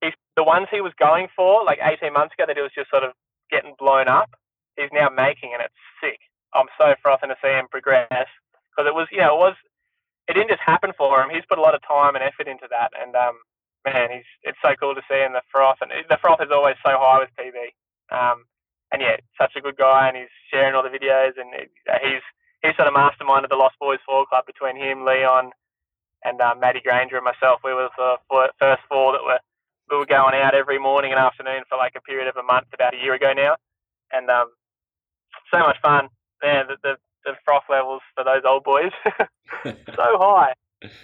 he's 0.00 0.16
the 0.36 0.44
ones 0.44 0.68
he 0.70 0.80
was 0.80 0.92
going 0.98 1.28
for 1.34 1.64
like 1.64 1.78
18 1.82 2.12
months 2.12 2.34
ago 2.36 2.44
that 2.46 2.56
he 2.56 2.62
was 2.62 2.72
just 2.74 2.90
sort 2.90 3.04
of 3.04 3.12
getting 3.50 3.74
blown 3.78 4.08
up. 4.08 4.30
He's 4.76 4.92
now 4.92 5.08
making, 5.08 5.52
and 5.52 5.62
it's 5.62 5.82
sick. 6.00 6.20
I'm 6.54 6.68
so 6.78 6.94
frothing 7.02 7.30
to 7.30 7.36
see 7.42 7.52
him 7.52 7.68
progress 7.70 8.28
because 8.70 8.88
it 8.88 8.94
was, 8.94 9.06
you 9.12 9.18
know, 9.18 9.36
it 9.36 9.42
was 9.52 9.56
it 10.30 10.34
didn't 10.34 10.54
just 10.54 10.62
happen 10.62 10.92
for 10.96 11.20
him. 11.20 11.30
He's 11.34 11.44
put 11.48 11.58
a 11.58 11.66
lot 11.66 11.74
of 11.74 11.82
time 11.82 12.14
and 12.14 12.22
effort 12.22 12.46
into 12.46 12.70
that, 12.70 12.94
and 12.94 13.14
um, 13.18 13.34
man, 13.84 14.14
he's 14.14 14.30
it's 14.42 14.62
so 14.62 14.78
cool 14.78 14.94
to 14.94 15.02
see 15.10 15.18
him 15.18 15.34
the 15.34 15.42
froth, 15.50 15.82
and 15.82 15.90
the 15.90 16.18
froth 16.22 16.40
is 16.40 16.54
always 16.54 16.76
so 16.86 16.94
high 16.94 17.18
with 17.18 17.34
PB. 17.34 17.58
Um, 18.14 18.46
and 18.92 19.02
yeah, 19.02 19.18
such 19.38 19.54
a 19.56 19.60
good 19.60 19.76
guy, 19.76 20.08
and 20.08 20.16
he's 20.16 20.32
sharing 20.50 20.74
all 20.74 20.86
the 20.86 20.94
videos, 20.94 21.34
and 21.34 21.50
he's 21.58 22.22
he's 22.62 22.76
sort 22.76 22.88
of 22.88 22.94
masterminded 22.94 23.50
the 23.50 23.58
Lost 23.58 23.74
Boys 23.80 23.98
Four 24.06 24.26
Club 24.26 24.46
between 24.46 24.76
him, 24.76 25.04
Leon, 25.04 25.50
and 26.24 26.40
um, 26.40 26.60
Maddie 26.60 26.82
Granger 26.84 27.16
and 27.16 27.24
myself. 27.24 27.60
We 27.64 27.74
were 27.74 27.90
the 27.96 28.16
first 28.58 28.82
four 28.88 29.12
that 29.12 29.24
were 29.24 29.40
we 29.90 29.96
were 29.98 30.06
going 30.06 30.34
out 30.38 30.54
every 30.54 30.78
morning 30.78 31.10
and 31.10 31.18
afternoon 31.18 31.66
for 31.68 31.76
like 31.76 31.94
a 31.96 32.00
period 32.00 32.28
of 32.28 32.36
a 32.36 32.46
month 32.46 32.68
about 32.72 32.94
a 32.94 33.02
year 33.02 33.14
ago 33.14 33.32
now, 33.34 33.56
and 34.12 34.30
um, 34.30 34.50
so 35.52 35.58
much 35.60 35.76
fun. 35.82 36.08
Man, 36.42 36.66
the, 36.68 36.76
the 36.82 36.94
the 37.30 37.38
froth 37.44 37.64
levels 37.68 38.02
for 38.14 38.24
those 38.24 38.42
old 38.46 38.64
boys 38.64 38.92
so 39.64 39.74
high, 39.96 40.52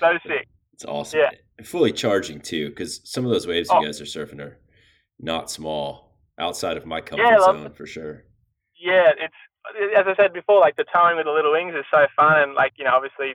so 0.00 0.18
sick. 0.26 0.48
It's 0.72 0.84
awesome. 0.84 1.20
Yeah. 1.20 1.30
Fully 1.64 1.92
charging 1.92 2.40
too, 2.40 2.68
because 2.68 3.00
some 3.04 3.24
of 3.24 3.30
those 3.30 3.46
waves 3.46 3.68
oh. 3.70 3.80
you 3.80 3.86
guys 3.86 4.00
are 4.00 4.04
surfing 4.04 4.40
are 4.40 4.58
not 5.18 5.50
small. 5.50 6.04
Outside 6.38 6.76
of 6.76 6.84
my 6.84 7.00
comfort 7.00 7.24
yeah, 7.24 7.40
zone, 7.40 7.72
for 7.72 7.86
sure. 7.86 8.24
Yeah, 8.78 9.08
it's 9.16 9.34
as 9.96 10.04
I 10.06 10.14
said 10.16 10.34
before, 10.34 10.60
like 10.60 10.76
the 10.76 10.84
towing 10.92 11.16
with 11.16 11.24
the 11.24 11.32
little 11.32 11.52
wings 11.52 11.74
is 11.74 11.86
so 11.90 12.06
fun, 12.14 12.42
and 12.42 12.54
like 12.54 12.74
you 12.76 12.84
know, 12.84 12.92
obviously 12.94 13.34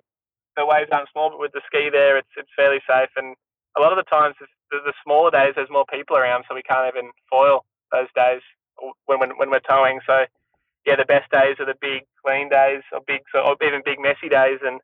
the 0.55 0.65
waves 0.65 0.89
aren't 0.91 1.09
small, 1.11 1.29
but 1.29 1.39
with 1.39 1.51
the 1.51 1.61
ski 1.65 1.89
there, 1.91 2.17
it's 2.17 2.29
it's 2.37 2.49
fairly 2.55 2.79
safe. 2.87 3.09
And 3.15 3.35
a 3.77 3.81
lot 3.81 3.91
of 3.91 3.97
the 3.97 4.09
times, 4.09 4.35
the, 4.39 4.45
the 4.85 4.93
smaller 5.03 5.31
days, 5.31 5.53
there's 5.55 5.69
more 5.69 5.85
people 5.91 6.15
around, 6.15 6.45
so 6.47 6.55
we 6.55 6.61
can't 6.61 6.93
even 6.93 7.09
foil 7.29 7.65
those 7.91 8.07
days 8.15 8.41
when 9.05 9.19
when, 9.19 9.31
when 9.37 9.49
we're 9.49 9.65
towing. 9.67 9.99
So 10.05 10.25
yeah, 10.85 10.95
the 10.95 11.05
best 11.05 11.29
days 11.31 11.57
are 11.59 11.65
the 11.65 11.77
big 11.79 12.03
clean 12.23 12.49
days, 12.49 12.81
or 12.91 12.99
big, 13.05 13.21
or 13.33 13.55
even 13.61 13.81
big 13.85 13.99
messy 13.99 14.29
days, 14.29 14.59
and 14.63 14.79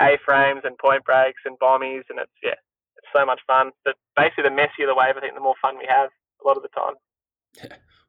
A 0.00 0.18
frames 0.24 0.62
and 0.64 0.76
point 0.78 1.04
breaks 1.04 1.42
and 1.44 1.58
bombies 1.58 2.04
and 2.08 2.18
it's 2.18 2.32
yeah, 2.42 2.58
it's 2.96 3.08
so 3.12 3.26
much 3.26 3.40
fun. 3.46 3.70
But 3.84 3.94
basically, 4.16 4.44
the 4.44 4.50
messier 4.50 4.86
the 4.86 4.94
wave, 4.94 5.16
I 5.16 5.20
think, 5.20 5.34
the 5.34 5.40
more 5.40 5.54
fun 5.60 5.76
we 5.76 5.86
have 5.88 6.10
a 6.42 6.46
lot 6.46 6.56
of 6.56 6.62
the 6.62 6.68
time. 6.68 6.94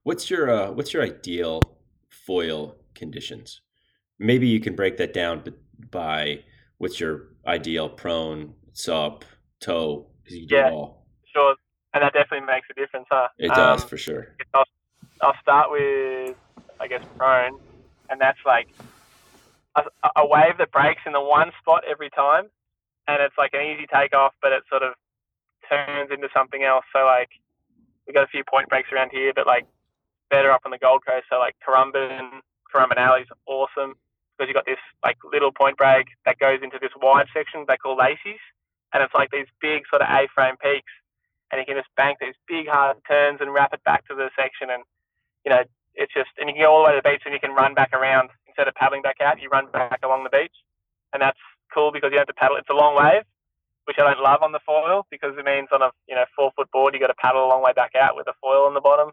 What's 0.03 0.29
your 0.29 0.49
uh, 0.49 0.71
what's 0.71 0.93
your 0.93 1.03
ideal 1.03 1.61
foil 2.09 2.75
conditions? 2.95 3.61
Maybe 4.17 4.47
you 4.47 4.59
can 4.59 4.75
break 4.75 4.97
that 4.97 5.13
down 5.13 5.43
by 5.91 6.43
what's 6.77 6.99
your 6.99 7.29
ideal 7.45 7.89
prone, 7.89 8.53
sup, 8.73 9.25
tow, 9.59 10.07
because 10.23 10.37
you 10.37 10.47
do 10.47 10.55
yeah, 10.55 10.69
all. 10.71 11.05
Sure, 11.33 11.55
and 11.93 12.03
that 12.03 12.13
definitely 12.13 12.45
makes 12.45 12.67
a 12.69 12.73
difference, 12.73 13.07
huh? 13.09 13.27
It 13.37 13.49
does 13.49 13.83
um, 13.83 13.89
for 13.89 13.97
sure. 13.97 14.35
I'll, 14.53 14.65
I'll 15.21 15.35
start 15.41 15.71
with 15.71 16.35
I 16.79 16.87
guess, 16.87 17.03
prone, 17.17 17.59
and 18.09 18.19
that's 18.19 18.39
like 18.45 18.69
a, 19.75 19.83
a 20.15 20.27
wave 20.27 20.57
that 20.57 20.71
breaks 20.71 21.01
in 21.05 21.13
the 21.13 21.21
one 21.21 21.51
spot 21.59 21.83
every 21.89 22.09
time, 22.09 22.45
and 23.07 23.21
it's 23.21 23.37
like 23.37 23.53
an 23.53 23.61
easy 23.61 23.87
takeoff, 23.93 24.33
but 24.41 24.51
it 24.51 24.63
sort 24.69 24.83
of 24.83 24.93
turns 25.69 26.11
into 26.11 26.29
something 26.33 26.63
else. 26.63 26.85
So 26.93 27.05
like 27.05 27.29
we 28.07 28.13
got 28.13 28.23
a 28.23 28.27
few 28.27 28.43
point 28.43 28.69
breaks 28.69 28.91
around 28.91 29.11
here, 29.11 29.31
but 29.35 29.45
like 29.45 29.65
better 30.29 30.51
up 30.51 30.61
on 30.65 30.71
the 30.71 30.77
Gold 30.77 31.05
Coast. 31.05 31.25
So 31.29 31.37
like 31.37 31.55
Currumbin, 31.65 32.41
Currumbin 32.73 32.97
Alley 32.97 33.21
is 33.21 33.27
awesome. 33.45 33.95
Because 34.37 34.47
you 34.47 34.53
got 34.53 34.65
this 34.65 34.79
like 35.03 35.17
little 35.29 35.51
point 35.51 35.75
break 35.75 36.07
that 36.25 36.39
goes 36.39 36.59
into 36.63 36.79
this 36.79 36.91
wide 37.01 37.27
section 37.35 37.65
they 37.67 37.75
call 37.75 37.97
lacies, 37.97 38.39
and 38.93 39.03
it's 39.03 39.13
like 39.13 39.31
these 39.31 39.47
big 39.59 39.83
sort 39.89 40.01
of 40.01 40.07
A-frame 40.07 40.55
peaks, 40.63 40.93
and 41.51 41.59
you 41.59 41.65
can 41.65 41.75
just 41.75 41.93
bank 41.97 42.19
these 42.21 42.35
big 42.47 42.65
hard 42.65 42.95
turns 43.05 43.41
and 43.41 43.53
wrap 43.53 43.73
it 43.73 43.83
back 43.83 44.07
to 44.07 44.15
the 44.15 44.29
section, 44.39 44.69
and 44.69 44.83
you 45.43 45.51
know 45.51 45.63
it's 45.99 46.13
just, 46.15 46.31
and 46.39 46.47
you 46.47 46.55
can 46.55 46.63
go 46.63 46.71
all 46.71 46.87
the 46.87 46.87
way 46.87 46.95
to 46.95 47.01
the 47.03 47.09
beach 47.11 47.23
and 47.27 47.35
you 47.35 47.43
can 47.43 47.51
run 47.51 47.75
back 47.75 47.91
around 47.91 48.31
instead 48.47 48.67
of 48.71 48.73
paddling 48.75 49.03
back 49.03 49.19
out. 49.19 49.41
You 49.43 49.49
run 49.49 49.67
back 49.71 49.99
along 50.01 50.23
the 50.23 50.31
beach, 50.31 50.55
and 51.11 51.21
that's 51.21 51.37
cool 51.75 51.91
because 51.91 52.07
you 52.09 52.17
don't 52.17 52.23
have 52.23 52.33
to 52.33 52.39
paddle. 52.39 52.55
It's 52.55 52.71
a 52.71 52.73
long 52.73 52.95
wave, 52.95 53.27
which 53.83 53.99
I 53.99 54.07
don't 54.07 54.23
love 54.23 54.41
on 54.41 54.53
the 54.55 54.63
foil 54.65 55.05
because 55.11 55.35
it 55.37 55.43
means 55.43 55.67
on 55.75 55.83
a 55.83 55.91
you 56.07 56.15
know 56.15 56.23
four 56.35 56.51
foot 56.55 56.71
board 56.71 56.93
you 56.95 57.03
got 57.03 57.11
to 57.11 57.19
paddle 57.19 57.43
a 57.43 57.51
long 57.51 57.61
way 57.61 57.73
back 57.75 57.99
out 57.99 58.15
with 58.15 58.27
a 58.27 58.33
foil 58.41 58.63
on 58.63 58.73
the 58.73 58.81
bottom. 58.81 59.11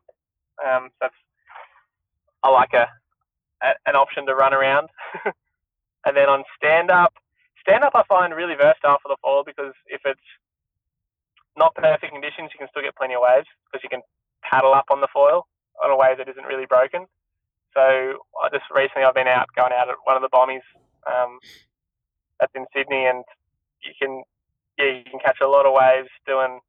Um, 0.62 0.94
so 0.94 1.10
that's 1.10 1.20
I 2.44 2.50
like 2.50 2.72
a, 2.72 2.86
a 3.66 3.74
an 3.90 3.96
option 3.98 4.24
to 4.26 4.34
run 4.34 4.54
around. 4.54 4.88
and 6.06 6.16
then 6.16 6.30
on 6.30 6.44
stand 6.54 6.90
up, 6.90 7.14
stand 7.60 7.82
up 7.82 7.98
I 7.98 8.04
find 8.08 8.32
really 8.32 8.54
versatile 8.54 9.02
for 9.02 9.10
the 9.10 9.18
foil 9.22 9.42
because 9.42 9.74
if 9.90 10.02
it's 10.06 10.28
not 11.58 11.74
perfect 11.74 12.12
conditions, 12.12 12.50
you 12.54 12.58
can 12.62 12.68
still 12.70 12.82
get 12.82 12.94
plenty 12.94 13.14
of 13.14 13.26
waves 13.26 13.48
because 13.66 13.82
you 13.82 13.90
can 13.90 14.02
paddle 14.46 14.72
up 14.72 14.86
on 14.90 15.00
the 15.00 15.08
foil 15.12 15.48
on 15.84 15.90
a 15.90 15.96
wave 15.96 16.18
that 16.18 16.28
isn't 16.28 16.46
really 16.46 16.66
broken. 16.66 17.06
So 17.74 17.80
I 17.80 18.48
just 18.52 18.64
recently 18.74 19.04
I've 19.04 19.14
been 19.14 19.28
out 19.28 19.48
going 19.54 19.72
out 19.72 19.88
at 19.88 19.96
one 20.04 20.16
of 20.16 20.22
the 20.22 20.32
bombies 20.32 20.64
um, 21.06 21.38
that's 22.40 22.52
in 22.54 22.64
Sydney, 22.74 23.04
and 23.06 23.24
you 23.84 23.92
can 24.00 24.24
yeah 24.78 24.96
you 24.96 25.04
can 25.04 25.20
catch 25.20 25.38
a 25.42 25.46
lot 25.46 25.66
of 25.66 25.74
waves 25.74 26.08
doing 26.26 26.60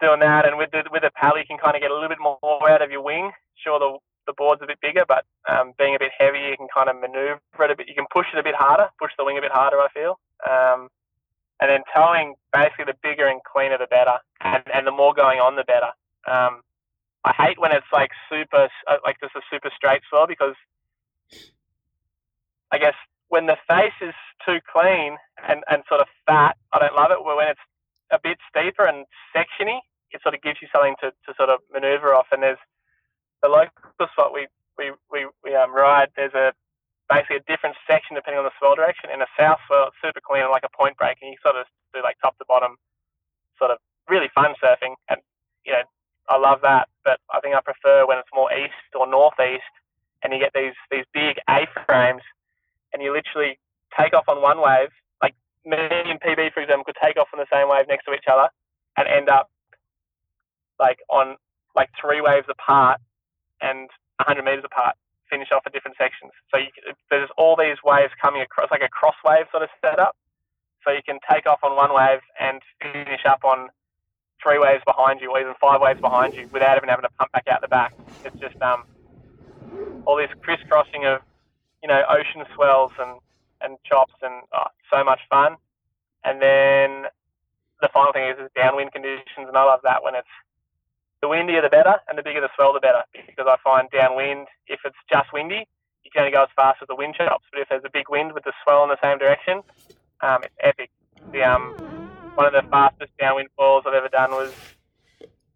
doing 0.00 0.20
that. 0.20 0.46
And 0.46 0.56
with 0.56 0.70
the 0.70 0.84
with 0.90 1.02
the 1.02 1.10
paddle, 1.10 1.38
you 1.38 1.46
can 1.46 1.58
kind 1.58 1.74
of 1.74 1.82
get 1.82 1.90
a 1.90 1.94
little 1.94 2.08
bit 2.08 2.22
more 2.22 2.38
out 2.70 2.82
of 2.82 2.90
your 2.90 3.02
wing. 3.02 3.32
Sure, 3.56 3.78
the 3.78 3.98
the 4.26 4.34
board's 4.36 4.62
a 4.62 4.66
bit 4.66 4.78
bigger, 4.80 5.04
but 5.08 5.24
um, 5.48 5.72
being 5.78 5.96
a 5.96 5.98
bit 5.98 6.12
heavier, 6.16 6.50
you 6.50 6.56
can 6.56 6.68
kind 6.72 6.88
of 6.88 7.00
maneuver 7.00 7.40
it 7.60 7.70
a 7.70 7.76
bit. 7.76 7.88
You 7.88 7.94
can 7.94 8.06
push 8.12 8.26
it 8.32 8.38
a 8.38 8.42
bit 8.42 8.54
harder, 8.54 8.88
push 9.00 9.12
the 9.18 9.24
wing 9.24 9.38
a 9.38 9.40
bit 9.40 9.50
harder. 9.52 9.78
I 9.80 9.88
feel. 9.92 10.20
Um, 10.48 10.88
and 11.60 11.70
then 11.70 11.82
towing, 11.92 12.36
basically, 12.52 12.84
the 12.86 12.94
bigger 13.02 13.26
and 13.26 13.40
cleaner, 13.42 13.78
the 13.78 13.88
better, 13.90 14.14
and, 14.42 14.62
and 14.72 14.86
the 14.86 14.92
more 14.92 15.12
going 15.12 15.40
on, 15.40 15.56
the 15.56 15.64
better. 15.64 15.90
Um, 16.30 16.62
I 17.28 17.32
hate 17.36 17.60
when 17.60 17.72
it's 17.72 17.92
like 17.92 18.10
super, 18.32 18.68
uh, 18.88 18.96
like 19.04 19.20
just 19.20 19.36
a 19.36 19.42
super 19.52 19.70
straight 19.76 20.00
swell 20.08 20.26
because 20.26 20.56
I 22.72 22.78
guess 22.78 22.94
when 23.28 23.44
the 23.44 23.60
face 23.68 23.96
is 24.00 24.14
too 24.46 24.64
clean 24.64 25.20
and, 25.46 25.60
and 25.68 25.82
sort 25.88 26.00
of 26.00 26.08
fat, 26.24 26.56
I 26.72 26.78
don't 26.78 26.96
love 26.96 27.12
it. 27.12 27.20
But 27.20 27.36
when 27.36 27.48
it's 27.48 27.66
a 28.10 28.18
bit 28.22 28.38
steeper 28.48 28.88
and 28.88 29.04
sectiony, 29.36 29.84
it 30.10 30.22
sort 30.22 30.34
of 30.34 30.40
gives 30.40 30.62
you 30.62 30.68
something 30.72 30.96
to, 31.04 31.12
to 31.12 31.36
sort 31.36 31.50
of 31.50 31.60
maneuver 31.68 32.14
off. 32.16 32.32
And 32.32 32.42
there's 32.42 32.62
the 33.42 33.48
local 33.52 34.08
spot 34.08 34.32
we, 34.32 34.48
we, 34.80 34.92
we, 35.12 35.28
we 35.44 35.54
um, 35.54 35.74
ride, 35.74 36.08
there's 36.16 36.32
a 36.32 36.56
basically 37.12 37.36
a 37.36 37.44
different 37.44 37.76
section 37.84 38.16
depending 38.16 38.40
on 38.40 38.48
the 38.48 38.56
swell 38.56 38.74
direction. 38.74 39.12
In 39.12 39.20
a 39.20 39.28
south 39.36 39.60
swell, 39.68 39.92
it's 39.92 40.00
super 40.00 40.24
clean, 40.24 40.48
like 40.48 40.64
a 40.64 40.72
point 40.72 40.96
break, 40.96 41.20
and 41.20 41.28
you 41.28 41.36
sort 41.44 41.60
of 41.60 41.68
do 41.92 42.00
like 42.00 42.16
top 42.24 42.36
to 42.38 42.48
bottom, 42.48 42.80
sort 43.60 43.70
of 43.70 43.78
really 44.08 44.32
fun 44.32 44.56
surfing. 44.64 44.96
And, 45.12 45.20
you 45.64 45.72
know, 45.76 45.84
I 46.28 46.36
love 46.38 46.60
that, 46.62 46.88
but 47.04 47.20
I 47.32 47.40
think 47.40 47.54
I 47.54 47.60
prefer 47.60 48.06
when 48.06 48.18
it's 48.18 48.28
more 48.34 48.52
east 48.52 48.92
or 48.94 49.08
northeast, 49.08 49.72
and 50.22 50.32
you 50.32 50.38
get 50.38 50.52
these 50.54 50.74
these 50.90 51.04
big 51.12 51.38
A 51.48 51.66
frames, 51.86 52.22
and 52.92 53.02
you 53.02 53.12
literally 53.12 53.58
take 53.98 54.14
off 54.14 54.28
on 54.28 54.42
one 54.42 54.60
wave. 54.60 54.90
Like 55.22 55.34
me 55.64 55.78
and 55.80 56.20
PB, 56.20 56.52
for 56.52 56.60
example, 56.60 56.84
could 56.84 57.00
take 57.02 57.16
off 57.18 57.28
on 57.32 57.40
the 57.40 57.46
same 57.52 57.68
wave 57.68 57.88
next 57.88 58.04
to 58.04 58.12
each 58.12 58.28
other, 58.30 58.48
and 58.96 59.08
end 59.08 59.28
up 59.28 59.50
like 60.78 60.98
on 61.08 61.36
like 61.74 61.90
three 62.00 62.20
waves 62.20 62.46
apart 62.50 63.00
and 63.60 63.88
100 64.18 64.42
meters 64.44 64.64
apart. 64.64 64.96
Finish 65.30 65.48
off 65.52 65.62
at 65.66 65.72
different 65.72 65.96
sections. 65.96 66.32
So 66.50 66.58
you, 66.58 66.68
there's 67.10 67.28
all 67.36 67.56
these 67.56 67.76
waves 67.84 68.12
coming 68.20 68.40
across, 68.42 68.70
like 68.70 68.82
a 68.82 68.88
cross 68.88 69.16
wave 69.24 69.46
sort 69.50 69.62
of 69.62 69.68
setup. 69.84 70.16
So 70.84 70.90
you 70.92 71.02
can 71.04 71.18
take 71.30 71.46
off 71.46 71.60
on 71.62 71.76
one 71.76 71.92
wave 71.92 72.20
and 72.40 72.62
finish 72.80 73.20
up 73.26 73.44
on 73.44 73.68
three 74.42 74.58
waves 74.58 74.82
behind 74.86 75.20
you 75.20 75.30
or 75.30 75.40
even 75.40 75.54
five 75.60 75.80
waves 75.80 76.00
behind 76.00 76.34
you 76.34 76.48
without 76.52 76.76
even 76.76 76.88
having 76.88 77.04
to 77.04 77.10
pump 77.18 77.32
back 77.32 77.46
out 77.50 77.60
the 77.60 77.68
back. 77.68 77.94
It's 78.24 78.36
just 78.38 78.60
um, 78.62 78.84
all 80.06 80.16
this 80.16 80.30
crisscrossing 80.42 81.04
of, 81.04 81.20
you 81.82 81.88
know, 81.88 82.02
ocean 82.08 82.44
swells 82.54 82.92
and, 82.98 83.20
and 83.60 83.78
chops 83.84 84.14
and 84.22 84.42
oh, 84.54 84.68
so 84.92 85.04
much 85.04 85.20
fun. 85.28 85.56
And 86.24 86.42
then 86.42 87.10
the 87.80 87.88
final 87.92 88.12
thing 88.12 88.28
is, 88.28 88.38
is 88.38 88.50
downwind 88.56 88.92
conditions, 88.92 89.46
and 89.46 89.56
I 89.56 89.64
love 89.64 89.80
that 89.84 90.02
when 90.02 90.14
it's 90.14 90.28
the 91.20 91.28
windier 91.28 91.62
the 91.62 91.68
better, 91.68 91.96
and 92.08 92.16
the 92.18 92.22
bigger 92.22 92.40
the 92.40 92.48
swell 92.54 92.72
the 92.72 92.80
better. 92.80 93.02
Because 93.12 93.46
I 93.48 93.56
find 93.62 93.88
downwind, 93.90 94.48
if 94.66 94.80
it's 94.84 94.96
just 95.10 95.32
windy, 95.32 95.66
you 96.04 96.10
can 96.12 96.22
only 96.22 96.32
go 96.32 96.42
as 96.42 96.48
fast 96.54 96.78
as 96.82 96.88
the 96.88 96.94
wind 96.94 97.14
chops. 97.14 97.44
But 97.52 97.60
if 97.60 97.68
there's 97.68 97.84
a 97.84 97.90
big 97.92 98.08
wind 98.08 98.32
with 98.32 98.44
the 98.44 98.52
swell 98.62 98.82
in 98.82 98.88
the 98.88 98.98
same 99.02 99.18
direction, 99.18 99.62
um, 100.20 100.42
it's 100.42 100.54
epic. 100.60 100.90
The 101.32 101.42
um, 101.42 101.97
one 102.38 102.46
of 102.46 102.52
the 102.52 102.70
fastest 102.70 103.10
downwind 103.18 103.48
falls 103.56 103.82
I've 103.84 103.94
ever 103.94 104.08
done 104.08 104.30
was 104.30 104.54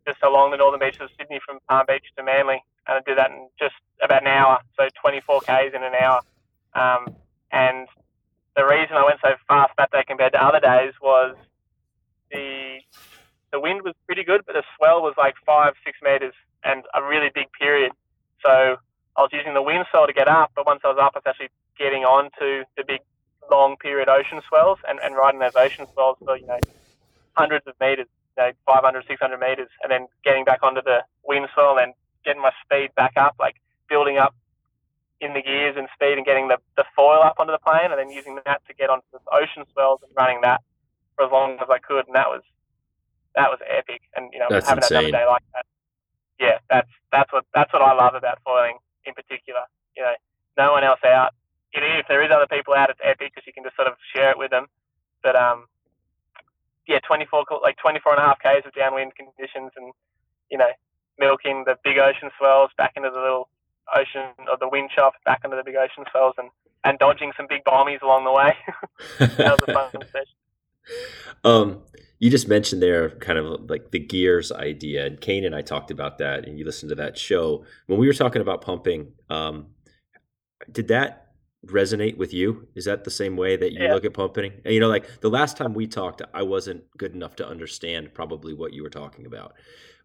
just 0.04 0.20
along 0.24 0.50
the 0.50 0.56
northern 0.56 0.80
beaches 0.80 1.02
of 1.02 1.10
Sydney 1.16 1.38
from 1.46 1.60
Palm 1.68 1.84
Beach 1.86 2.02
to 2.16 2.24
Manly, 2.24 2.58
and 2.88 2.98
I 2.98 3.00
did 3.06 3.16
that 3.18 3.30
in 3.30 3.46
just 3.56 3.76
about 4.02 4.22
an 4.22 4.26
hour, 4.26 4.58
so 4.76 4.88
24 5.00 5.42
k's 5.42 5.70
in 5.72 5.84
an 5.84 5.94
hour. 5.94 6.20
Um, 6.74 7.14
and 7.52 7.86
the 8.56 8.66
reason 8.66 8.96
I 8.96 9.04
went 9.04 9.20
so 9.22 9.30
fast 9.46 9.70
that 9.78 9.92
day 9.92 10.02
compared 10.04 10.32
to 10.32 10.44
other 10.44 10.58
days 10.58 10.92
was 11.00 11.36
the 12.32 12.78
the 13.52 13.60
wind 13.60 13.82
was 13.82 13.94
pretty 14.06 14.24
good, 14.24 14.42
but 14.44 14.54
the 14.54 14.64
swell 14.76 15.02
was 15.02 15.14
like 15.16 15.34
five, 15.46 15.74
six 15.84 15.98
meters 16.02 16.34
and 16.64 16.82
a 16.94 17.02
really 17.04 17.30
big 17.32 17.46
period. 17.52 17.92
So 18.44 18.74
I 19.16 19.20
was 19.20 19.30
using 19.32 19.54
the 19.54 19.62
wind 19.62 19.84
swell 19.92 20.08
to 20.08 20.12
get 20.12 20.26
up, 20.26 20.50
but 20.56 20.66
once 20.66 20.80
I 20.82 20.88
was 20.88 20.98
up, 21.00 21.12
I 21.14 21.18
was 21.18 21.26
actually 21.28 21.50
getting 21.78 22.02
onto 22.02 22.64
the 22.76 22.82
big, 22.84 23.02
long 23.50 23.76
period 23.76 24.08
ocean 24.08 24.40
swells 24.48 24.78
and, 24.88 24.98
and 25.02 25.16
riding 25.16 25.40
those 25.40 25.56
ocean 25.56 25.86
swells 25.92 26.16
for, 26.24 26.36
you 26.36 26.46
know, 26.46 26.58
hundreds 27.34 27.66
of 27.66 27.74
meters, 27.80 28.06
you 28.36 28.44
know, 28.44 28.52
500, 28.66 29.04
600 29.06 29.38
meters, 29.38 29.68
and 29.82 29.90
then 29.90 30.06
getting 30.24 30.44
back 30.44 30.62
onto 30.62 30.82
the 30.82 31.04
wind 31.24 31.48
swell 31.54 31.78
and 31.78 31.94
getting 32.24 32.42
my 32.42 32.52
speed 32.64 32.90
back 32.94 33.12
up, 33.16 33.34
like 33.38 33.56
building 33.88 34.18
up 34.18 34.34
in 35.20 35.34
the 35.34 35.42
gears 35.42 35.76
and 35.76 35.88
speed 35.94 36.18
and 36.18 36.26
getting 36.26 36.48
the, 36.48 36.58
the 36.76 36.84
foil 36.96 37.22
up 37.22 37.36
onto 37.38 37.52
the 37.52 37.58
plane 37.58 37.90
and 37.90 37.98
then 37.98 38.10
using 38.10 38.38
that 38.44 38.60
to 38.66 38.74
get 38.74 38.90
onto 38.90 39.06
the 39.12 39.20
ocean 39.32 39.64
swells 39.72 40.00
and 40.02 40.10
running 40.16 40.40
that 40.42 40.60
for 41.14 41.24
as 41.24 41.30
long 41.30 41.52
as 41.60 41.68
I 41.70 41.78
could. 41.78 42.06
And 42.06 42.14
that 42.14 42.28
was 42.28 42.42
that 43.36 43.48
was 43.48 43.60
epic. 43.68 44.02
And 44.16 44.30
you 44.32 44.40
know, 44.40 44.46
That's 44.50 44.68
having 44.68 44.82
insane. 44.82 44.98
another 44.98 45.12
day 45.12 45.26
like 45.26 45.42
that, 45.54 45.66
yeah, 46.40 46.58
that's 46.68 46.90
that's 47.12 47.32
what 47.32 47.44
that's 47.54 47.72
what 47.72 47.82
I 47.82 47.94
love 47.94 48.14
about 48.14 48.38
foiling 48.44 48.78
in 49.06 49.14
particular. 49.14 49.60
You 49.96 50.02
know, 50.02 50.14
no 50.58 50.72
one 50.72 50.84
else 50.84 51.00
out. 51.04 51.34
Know, 51.74 51.98
if 51.98 52.06
there 52.08 52.22
is 52.22 52.30
other 52.30 52.46
people 52.46 52.74
out, 52.74 52.90
it's 52.90 53.00
epic 53.02 53.32
because 53.34 53.46
you 53.46 53.52
can 53.52 53.64
just 53.64 53.76
sort 53.76 53.88
of 53.88 53.94
share 54.14 54.30
it 54.30 54.38
with 54.38 54.50
them. 54.50 54.66
But 55.22 55.36
um, 55.36 55.66
yeah, 56.86 56.98
24 57.06 57.44
like 57.62 57.76
24 57.78 58.12
and 58.12 58.22
a 58.22 58.26
half 58.26 58.38
k's 58.40 58.62
of 58.66 58.74
downwind 58.74 59.12
conditions, 59.14 59.72
and 59.76 59.92
you 60.50 60.58
know, 60.58 60.70
milking 61.18 61.64
the 61.66 61.76
big 61.84 61.98
ocean 61.98 62.30
swells 62.38 62.70
back 62.76 62.92
into 62.96 63.10
the 63.10 63.20
little 63.20 63.48
ocean 63.94 64.34
or 64.50 64.56
the 64.58 64.68
wind 64.68 64.90
chop 64.94 65.14
back 65.24 65.40
into 65.44 65.56
the 65.56 65.64
big 65.64 65.76
ocean 65.76 66.04
swells, 66.10 66.34
and 66.38 66.50
and 66.84 66.98
dodging 66.98 67.32
some 67.36 67.46
big 67.48 67.64
bombies 67.64 68.02
along 68.02 68.24
the 68.24 68.32
way. 68.32 68.56
that 69.36 69.60
was 69.60 69.62
a 69.66 69.72
fun 69.72 69.90
session. 70.12 70.36
um, 71.44 71.82
you 72.18 72.30
just 72.30 72.48
mentioned 72.48 72.82
there 72.82 73.10
kind 73.10 73.38
of 73.38 73.70
like 73.70 73.90
the 73.90 73.98
gears 73.98 74.52
idea, 74.52 75.06
and 75.06 75.20
Kane 75.20 75.44
and 75.44 75.54
I 75.54 75.62
talked 75.62 75.90
about 75.90 76.18
that, 76.18 76.46
and 76.46 76.58
you 76.58 76.64
listened 76.64 76.90
to 76.90 76.96
that 76.96 77.18
show 77.18 77.64
when 77.86 77.98
we 77.98 78.06
were 78.06 78.12
talking 78.12 78.42
about 78.42 78.62
pumping. 78.62 79.12
Um, 79.30 79.68
did 80.70 80.88
that 80.88 81.21
resonate 81.66 82.16
with 82.16 82.32
you? 82.32 82.66
Is 82.74 82.84
that 82.86 83.04
the 83.04 83.10
same 83.10 83.36
way 83.36 83.56
that 83.56 83.72
you 83.72 83.80
Yeah. 83.84 83.92
look 83.92 84.04
at 84.04 84.14
pumping? 84.14 84.60
And 84.64 84.74
you 84.74 84.80
know, 84.80 84.88
like 84.88 85.20
the 85.20 85.30
last 85.30 85.56
time 85.56 85.74
we 85.74 85.86
talked, 85.86 86.22
I 86.34 86.42
wasn't 86.42 86.84
good 86.96 87.14
enough 87.14 87.36
to 87.36 87.46
understand 87.46 88.14
probably 88.14 88.52
what 88.54 88.72
you 88.72 88.82
were 88.82 88.90
talking 88.90 89.26
about, 89.26 89.54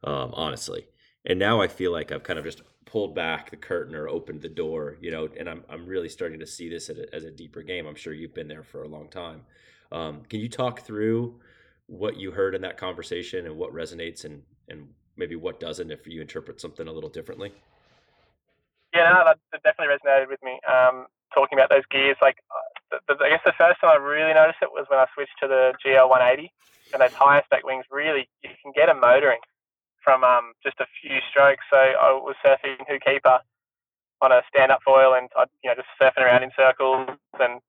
um, 0.04 0.32
honestly. 0.34 0.88
And 1.26 1.40
now 1.40 1.60
I 1.62 1.68
feel 1.68 1.92
like 1.92 2.12
I've 2.12 2.24
kind 2.24 2.40
of 2.40 2.46
just 2.46 2.62
pulled 2.86 3.16
back 3.16 3.50
the 3.50 3.58
curtain 3.58 3.96
or 3.96 4.08
opened 4.08 4.42
the 4.42 4.50
door, 4.50 4.98
you 5.02 5.12
know, 5.12 5.28
and 5.38 5.50
I'm 5.50 5.64
I'm 5.70 5.86
really 5.88 6.10
starting 6.10 6.40
to 6.40 6.48
see 6.48 6.70
this 6.70 6.90
as 6.90 7.00
a, 7.00 7.16
as 7.16 7.24
a 7.24 7.32
deeper 7.32 7.62
game. 7.64 7.88
I'm 7.88 7.96
sure 7.96 8.14
you've 8.14 8.34
been 8.36 8.48
there 8.48 8.64
for 8.64 8.84
a 8.84 8.88
long 8.88 9.10
time. 9.10 9.42
Um, 9.92 10.24
can 10.30 10.40
you 10.40 10.50
talk 10.50 10.82
through 10.82 11.40
what 11.88 12.18
you 12.18 12.32
heard 12.32 12.54
in 12.56 12.62
that 12.62 12.78
conversation 12.78 13.46
and 13.46 13.58
what 13.58 13.74
resonates 13.74 14.26
and 14.26 14.44
and 14.70 14.88
maybe 15.16 15.36
what 15.36 15.60
doesn't 15.60 15.92
if 15.92 16.06
you 16.08 16.22
interpret 16.22 16.62
something 16.62 16.88
a 16.88 16.92
little 16.92 17.10
differently? 17.10 17.52
Yeah, 18.94 19.12
no, 19.12 19.24
that, 19.26 19.38
that 19.52 19.64
definitely 19.64 19.96
resonated 19.96 20.30
with 20.30 20.42
me. 20.44 20.60
Um, 20.68 21.08
talking 21.38 21.58
about 21.58 21.70
those 21.70 21.86
gears, 21.94 22.18
like 22.22 22.42
uh, 22.50 22.98
the, 23.08 23.14
the, 23.14 23.24
I 23.26 23.30
guess 23.30 23.46
the 23.46 23.54
first 23.54 23.78
time 23.78 23.94
I 23.94 24.02
really 24.02 24.34
noticed 24.34 24.58
it 24.66 24.74
was 24.74 24.90
when 24.90 24.98
I 24.98 25.06
switched 25.14 25.38
to 25.46 25.48
the 25.48 25.78
GL 25.86 26.10
180, 26.10 26.50
and 26.94 27.02
those 27.02 27.14
higher 27.14 27.46
spec 27.46 27.62
wings 27.62 27.86
really 27.94 28.26
you 28.42 28.50
can 28.66 28.74
get 28.74 28.90
a 28.90 28.98
motoring 28.98 29.44
from 30.02 30.24
um, 30.24 30.58
just 30.64 30.80
a 30.82 30.90
few 30.98 31.22
strokes. 31.30 31.62
So 31.70 31.78
I 31.78 32.18
was 32.18 32.36
surfing 32.42 32.82
Hookeeper 32.90 33.40
on 34.22 34.32
a 34.32 34.42
stand-up 34.50 34.82
foil, 34.82 35.14
and 35.14 35.30
I'd, 35.38 35.52
you 35.62 35.70
know, 35.70 35.76
just 35.78 35.94
surfing 36.02 36.26
around 36.26 36.42
in 36.42 36.52
circles 36.58 37.10
and 37.38 37.62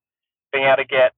being 0.52 0.64
able 0.64 0.80
to 0.80 0.88
get. 0.88 1.12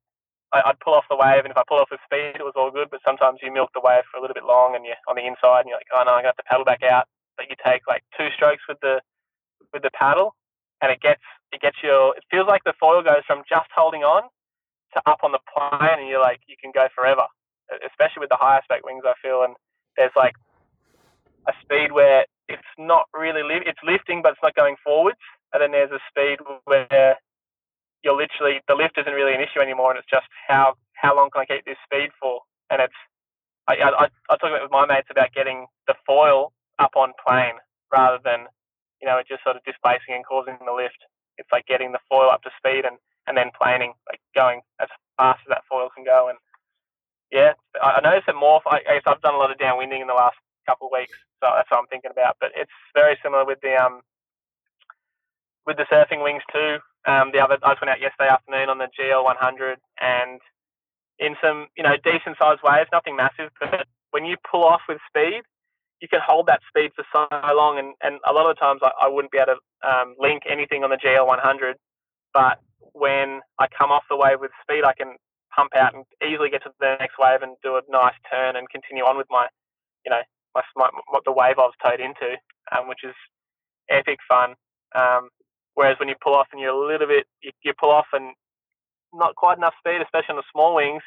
I, 0.50 0.62
I'd 0.66 0.80
pull 0.80 0.94
off 0.94 1.04
the 1.08 1.20
wave, 1.20 1.46
and 1.46 1.52
if 1.52 1.56
I 1.56 1.62
pull 1.68 1.78
off 1.78 1.92
with 1.92 2.02
speed, 2.02 2.34
it 2.34 2.42
was 2.42 2.56
all 2.56 2.72
good. 2.72 2.90
But 2.90 3.04
sometimes 3.06 3.38
you 3.42 3.52
milk 3.52 3.70
the 3.74 3.84
wave 3.84 4.02
for 4.10 4.18
a 4.18 4.20
little 4.20 4.34
bit 4.34 4.48
long, 4.48 4.74
and 4.74 4.82
you're 4.84 4.98
on 5.06 5.14
the 5.14 5.22
inside, 5.22 5.62
and 5.62 5.68
you're 5.70 5.78
like, 5.78 5.92
oh 5.94 6.02
no, 6.02 6.18
I 6.18 6.22
got 6.22 6.36
to 6.36 6.42
paddle 6.50 6.64
back 6.64 6.82
out. 6.82 7.06
But 7.36 7.46
you 7.48 7.54
take 7.62 7.86
like 7.86 8.02
two 8.18 8.28
strokes 8.34 8.64
with 8.66 8.80
the 8.80 9.00
with 9.72 9.82
the 9.82 9.94
paddle, 9.94 10.34
and 10.82 10.90
it 10.90 11.00
gets 11.00 11.22
it 11.52 11.60
gets 11.60 11.76
your. 11.82 12.16
It 12.16 12.24
feels 12.30 12.48
like 12.48 12.64
the 12.64 12.74
foil 12.78 13.02
goes 13.02 13.22
from 13.26 13.42
just 13.48 13.68
holding 13.74 14.02
on 14.02 14.22
to 14.94 15.02
up 15.06 15.20
on 15.22 15.32
the 15.32 15.40
plane, 15.46 16.00
and 16.00 16.08
you're 16.08 16.20
like 16.20 16.40
you 16.46 16.56
can 16.60 16.72
go 16.74 16.88
forever. 16.94 17.26
Especially 17.86 18.20
with 18.20 18.30
the 18.30 18.40
higher 18.40 18.60
spec 18.64 18.84
wings, 18.84 19.04
I 19.06 19.14
feel, 19.22 19.42
and 19.44 19.54
there's 19.96 20.14
like 20.16 20.34
a 21.48 21.52
speed 21.62 21.92
where 21.92 22.26
it's 22.48 22.72
not 22.78 23.06
really 23.14 23.42
li- 23.42 23.66
it's 23.66 23.78
lifting, 23.84 24.22
but 24.22 24.32
it's 24.32 24.42
not 24.42 24.54
going 24.54 24.76
forwards, 24.84 25.20
and 25.52 25.62
then 25.62 25.72
there's 25.72 25.92
a 25.92 26.00
speed 26.10 26.38
where 26.64 27.16
you're 28.02 28.16
literally 28.16 28.60
the 28.68 28.74
lift 28.74 28.98
isn't 28.98 29.12
really 29.12 29.34
an 29.34 29.40
issue 29.40 29.60
anymore, 29.60 29.90
and 29.90 29.98
it's 29.98 30.10
just 30.10 30.26
how 30.48 30.74
how 30.94 31.16
long 31.16 31.30
can 31.30 31.42
I 31.42 31.46
keep 31.46 31.64
this 31.64 31.78
speed 31.84 32.10
for? 32.20 32.40
And 32.70 32.82
it's 32.82 33.00
I 33.68 33.74
I, 33.76 34.08
I 34.30 34.36
talk 34.36 34.50
about 34.50 34.62
with 34.62 34.72
my 34.72 34.86
mates 34.86 35.08
about 35.10 35.32
getting 35.34 35.66
the 35.86 35.94
foil 36.06 36.52
up 36.78 36.92
on 36.96 37.12
plane 37.26 37.58
rather 37.92 38.18
than 38.24 38.46
you 39.00 39.08
know, 39.08 39.18
it 39.18 39.26
just 39.28 39.42
sort 39.42 39.56
of 39.56 39.64
displacing 39.64 40.14
and 40.14 40.24
causing 40.24 40.56
the 40.64 40.72
lift. 40.72 41.00
It's 41.40 41.52
like 41.52 41.66
getting 41.66 41.92
the 41.92 42.04
foil 42.08 42.30
up 42.30 42.42
to 42.42 42.50
speed 42.56 42.84
and, 42.84 42.96
and 43.26 43.36
then 43.36 43.50
planing, 43.56 43.94
like 44.08 44.20
going 44.34 44.60
as 44.80 44.88
fast 45.16 45.40
as 45.46 45.50
that 45.50 45.64
foil 45.68 45.88
can 45.94 46.04
go. 46.04 46.28
And 46.28 46.38
yeah, 47.32 47.52
I, 47.82 48.00
noticed 48.02 48.28
it 48.28 48.36
more. 48.38 48.60
I, 48.66 48.80
guess 48.84 49.02
I've 49.06 49.22
done 49.22 49.34
a 49.34 49.38
lot 49.38 49.50
of 49.50 49.58
downwinding 49.58 50.00
in 50.00 50.06
the 50.06 50.14
last 50.14 50.36
couple 50.66 50.88
of 50.88 50.92
weeks, 50.92 51.16
so 51.42 51.50
that's 51.54 51.70
what 51.70 51.78
I'm 51.80 51.86
thinking 51.86 52.10
about. 52.10 52.36
But 52.40 52.52
it's 52.54 52.70
very 52.94 53.16
similar 53.22 53.44
with 53.44 53.60
the 53.62 53.74
um 53.74 54.02
with 55.66 55.76
the 55.76 55.86
surfing 55.90 56.22
wings 56.22 56.42
too. 56.52 56.78
Um, 57.06 57.30
the 57.32 57.40
other 57.40 57.56
I 57.62 57.72
just 57.72 57.80
went 57.80 57.90
out 57.90 58.00
yesterday 58.00 58.28
afternoon 58.28 58.68
on 58.68 58.78
the 58.78 58.88
GL 58.98 59.24
100 59.24 59.78
and 60.00 60.40
in 61.18 61.36
some 61.42 61.68
you 61.76 61.82
know 61.82 61.96
decent 62.02 62.36
sized 62.38 62.62
waves, 62.62 62.90
nothing 62.92 63.16
massive, 63.16 63.50
but 63.60 63.86
when 64.10 64.24
you 64.24 64.36
pull 64.50 64.64
off 64.64 64.82
with 64.88 64.98
speed, 65.08 65.42
you 66.00 66.08
can 66.08 66.20
hold 66.24 66.46
that 66.46 66.60
speed 66.68 66.92
for 66.96 67.04
so 67.12 67.26
long, 67.54 67.78
and, 67.78 67.94
and 68.02 68.20
a 68.28 68.32
lot 68.32 68.50
of 68.50 68.58
times 68.58 68.80
I, 68.82 68.90
I 69.02 69.08
wouldn't 69.08 69.32
be 69.32 69.38
able 69.38 69.54
to 69.56 69.88
um, 69.88 70.14
link 70.18 70.42
anything 70.48 70.84
on 70.84 70.90
the 70.90 70.96
GL 70.96 71.26
100, 71.26 71.76
but 72.32 72.58
when 72.92 73.40
I 73.58 73.66
come 73.68 73.90
off 73.90 74.04
the 74.08 74.16
wave 74.16 74.40
with 74.40 74.50
speed, 74.62 74.84
I 74.84 74.94
can 74.94 75.16
pump 75.54 75.72
out 75.76 75.94
and 75.94 76.04
easily 76.24 76.50
get 76.50 76.62
to 76.62 76.70
the 76.80 76.96
next 76.98 77.16
wave 77.18 77.42
and 77.42 77.56
do 77.62 77.76
a 77.76 77.82
nice 77.88 78.14
turn 78.30 78.56
and 78.56 78.68
continue 78.70 79.04
on 79.04 79.16
with 79.16 79.26
my, 79.30 79.46
you 80.04 80.10
know, 80.10 80.22
my, 80.54 80.62
my, 80.76 80.88
my 81.12 81.18
the 81.24 81.32
wave 81.32 81.58
I 81.58 81.68
was 81.68 81.74
towed 81.84 82.00
into, 82.00 82.36
um, 82.72 82.88
which 82.88 83.04
is 83.04 83.14
epic 83.90 84.18
fun. 84.28 84.54
Um, 84.94 85.28
whereas 85.74 85.98
when 85.98 86.08
you 86.08 86.14
pull 86.22 86.34
off 86.34 86.48
and 86.52 86.60
you're 86.60 86.70
a 86.70 86.86
little 86.86 87.06
bit, 87.06 87.26
you, 87.42 87.50
you 87.62 87.72
pull 87.78 87.90
off 87.90 88.06
and 88.12 88.32
not 89.12 89.34
quite 89.34 89.58
enough 89.58 89.74
speed, 89.78 90.00
especially 90.02 90.34
on 90.34 90.36
the 90.36 90.52
small 90.52 90.74
wings, 90.74 91.02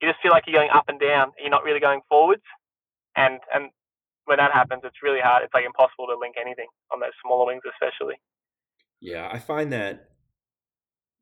you 0.00 0.08
just 0.08 0.20
feel 0.20 0.32
like 0.32 0.44
you're 0.46 0.58
going 0.58 0.70
up 0.70 0.84
and 0.88 1.00
down. 1.00 1.32
You're 1.38 1.50
not 1.50 1.64
really 1.64 1.80
going 1.80 2.00
forwards, 2.08 2.42
and 3.16 3.40
and 3.54 3.70
when 4.26 4.38
that 4.38 4.52
happens, 4.52 4.82
it's 4.84 5.02
really 5.02 5.20
hard. 5.20 5.42
It's 5.42 5.54
like 5.54 5.64
impossible 5.64 6.06
to 6.08 6.18
link 6.18 6.36
anything 6.40 6.66
on 6.92 7.00
those 7.00 7.10
smaller 7.24 7.46
wings, 7.46 7.62
especially. 7.72 8.14
Yeah, 9.00 9.28
I 9.30 9.38
find 9.38 9.72
that 9.72 10.10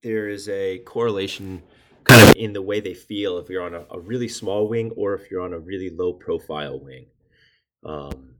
there 0.02 0.28
is 0.28 0.48
a 0.48 0.78
correlation 0.80 1.62
kind 2.04 2.28
of 2.28 2.36
in 2.36 2.52
the 2.52 2.62
way 2.62 2.80
they 2.80 2.94
feel 2.94 3.38
if 3.38 3.48
you're 3.48 3.62
on 3.62 3.74
a, 3.74 3.86
a 3.90 3.98
really 3.98 4.28
small 4.28 4.68
wing 4.68 4.92
or 4.96 5.14
if 5.14 5.30
you're 5.30 5.42
on 5.42 5.54
a 5.54 5.58
really 5.58 5.90
low 5.90 6.12
profile 6.12 6.78
wing. 6.78 7.06
Um, 7.84 8.34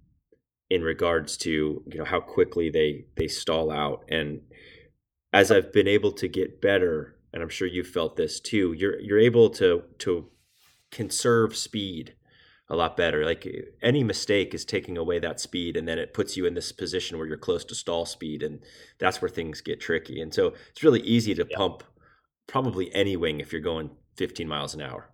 in 0.70 0.82
regards 0.82 1.36
to 1.36 1.84
you 1.86 1.98
know 1.98 2.04
how 2.04 2.20
quickly 2.20 2.70
they 2.70 3.04
they 3.16 3.28
stall 3.28 3.70
out 3.70 4.04
and 4.08 4.40
as 5.32 5.50
I've 5.50 5.72
been 5.72 5.86
able 5.86 6.12
to 6.12 6.26
get 6.26 6.60
better 6.60 7.16
and 7.32 7.42
I'm 7.42 7.48
sure 7.48 7.68
you 7.68 7.84
felt 7.84 8.16
this 8.16 8.40
too 8.40 8.72
you're 8.72 8.98
you're 9.00 9.18
able 9.18 9.50
to 9.50 9.82
to 9.98 10.30
conserve 10.90 11.56
speed 11.56 12.14
a 12.70 12.76
lot 12.76 12.96
better 12.96 13.24
like 13.24 13.46
any 13.82 14.02
mistake 14.02 14.54
is 14.54 14.64
taking 14.64 14.96
away 14.96 15.18
that 15.18 15.38
speed 15.38 15.76
and 15.76 15.86
then 15.86 15.98
it 15.98 16.14
puts 16.14 16.36
you 16.36 16.46
in 16.46 16.54
this 16.54 16.72
position 16.72 17.18
where 17.18 17.26
you're 17.26 17.36
close 17.36 17.64
to 17.64 17.74
stall 17.74 18.06
speed 18.06 18.42
and 18.42 18.60
that's 18.98 19.20
where 19.20 19.28
things 19.28 19.60
get 19.60 19.80
tricky 19.80 20.20
and 20.20 20.32
so 20.32 20.54
it's 20.70 20.82
really 20.82 21.00
easy 21.00 21.34
to 21.34 21.46
Yeah. 21.50 21.56
pump 21.56 21.82
probably 22.46 22.94
any 22.94 23.16
wing 23.16 23.40
if 23.40 23.52
you're 23.52 23.60
going 23.60 23.90
15 24.16 24.48
miles 24.48 24.74
an 24.74 24.80
hour 24.80 25.10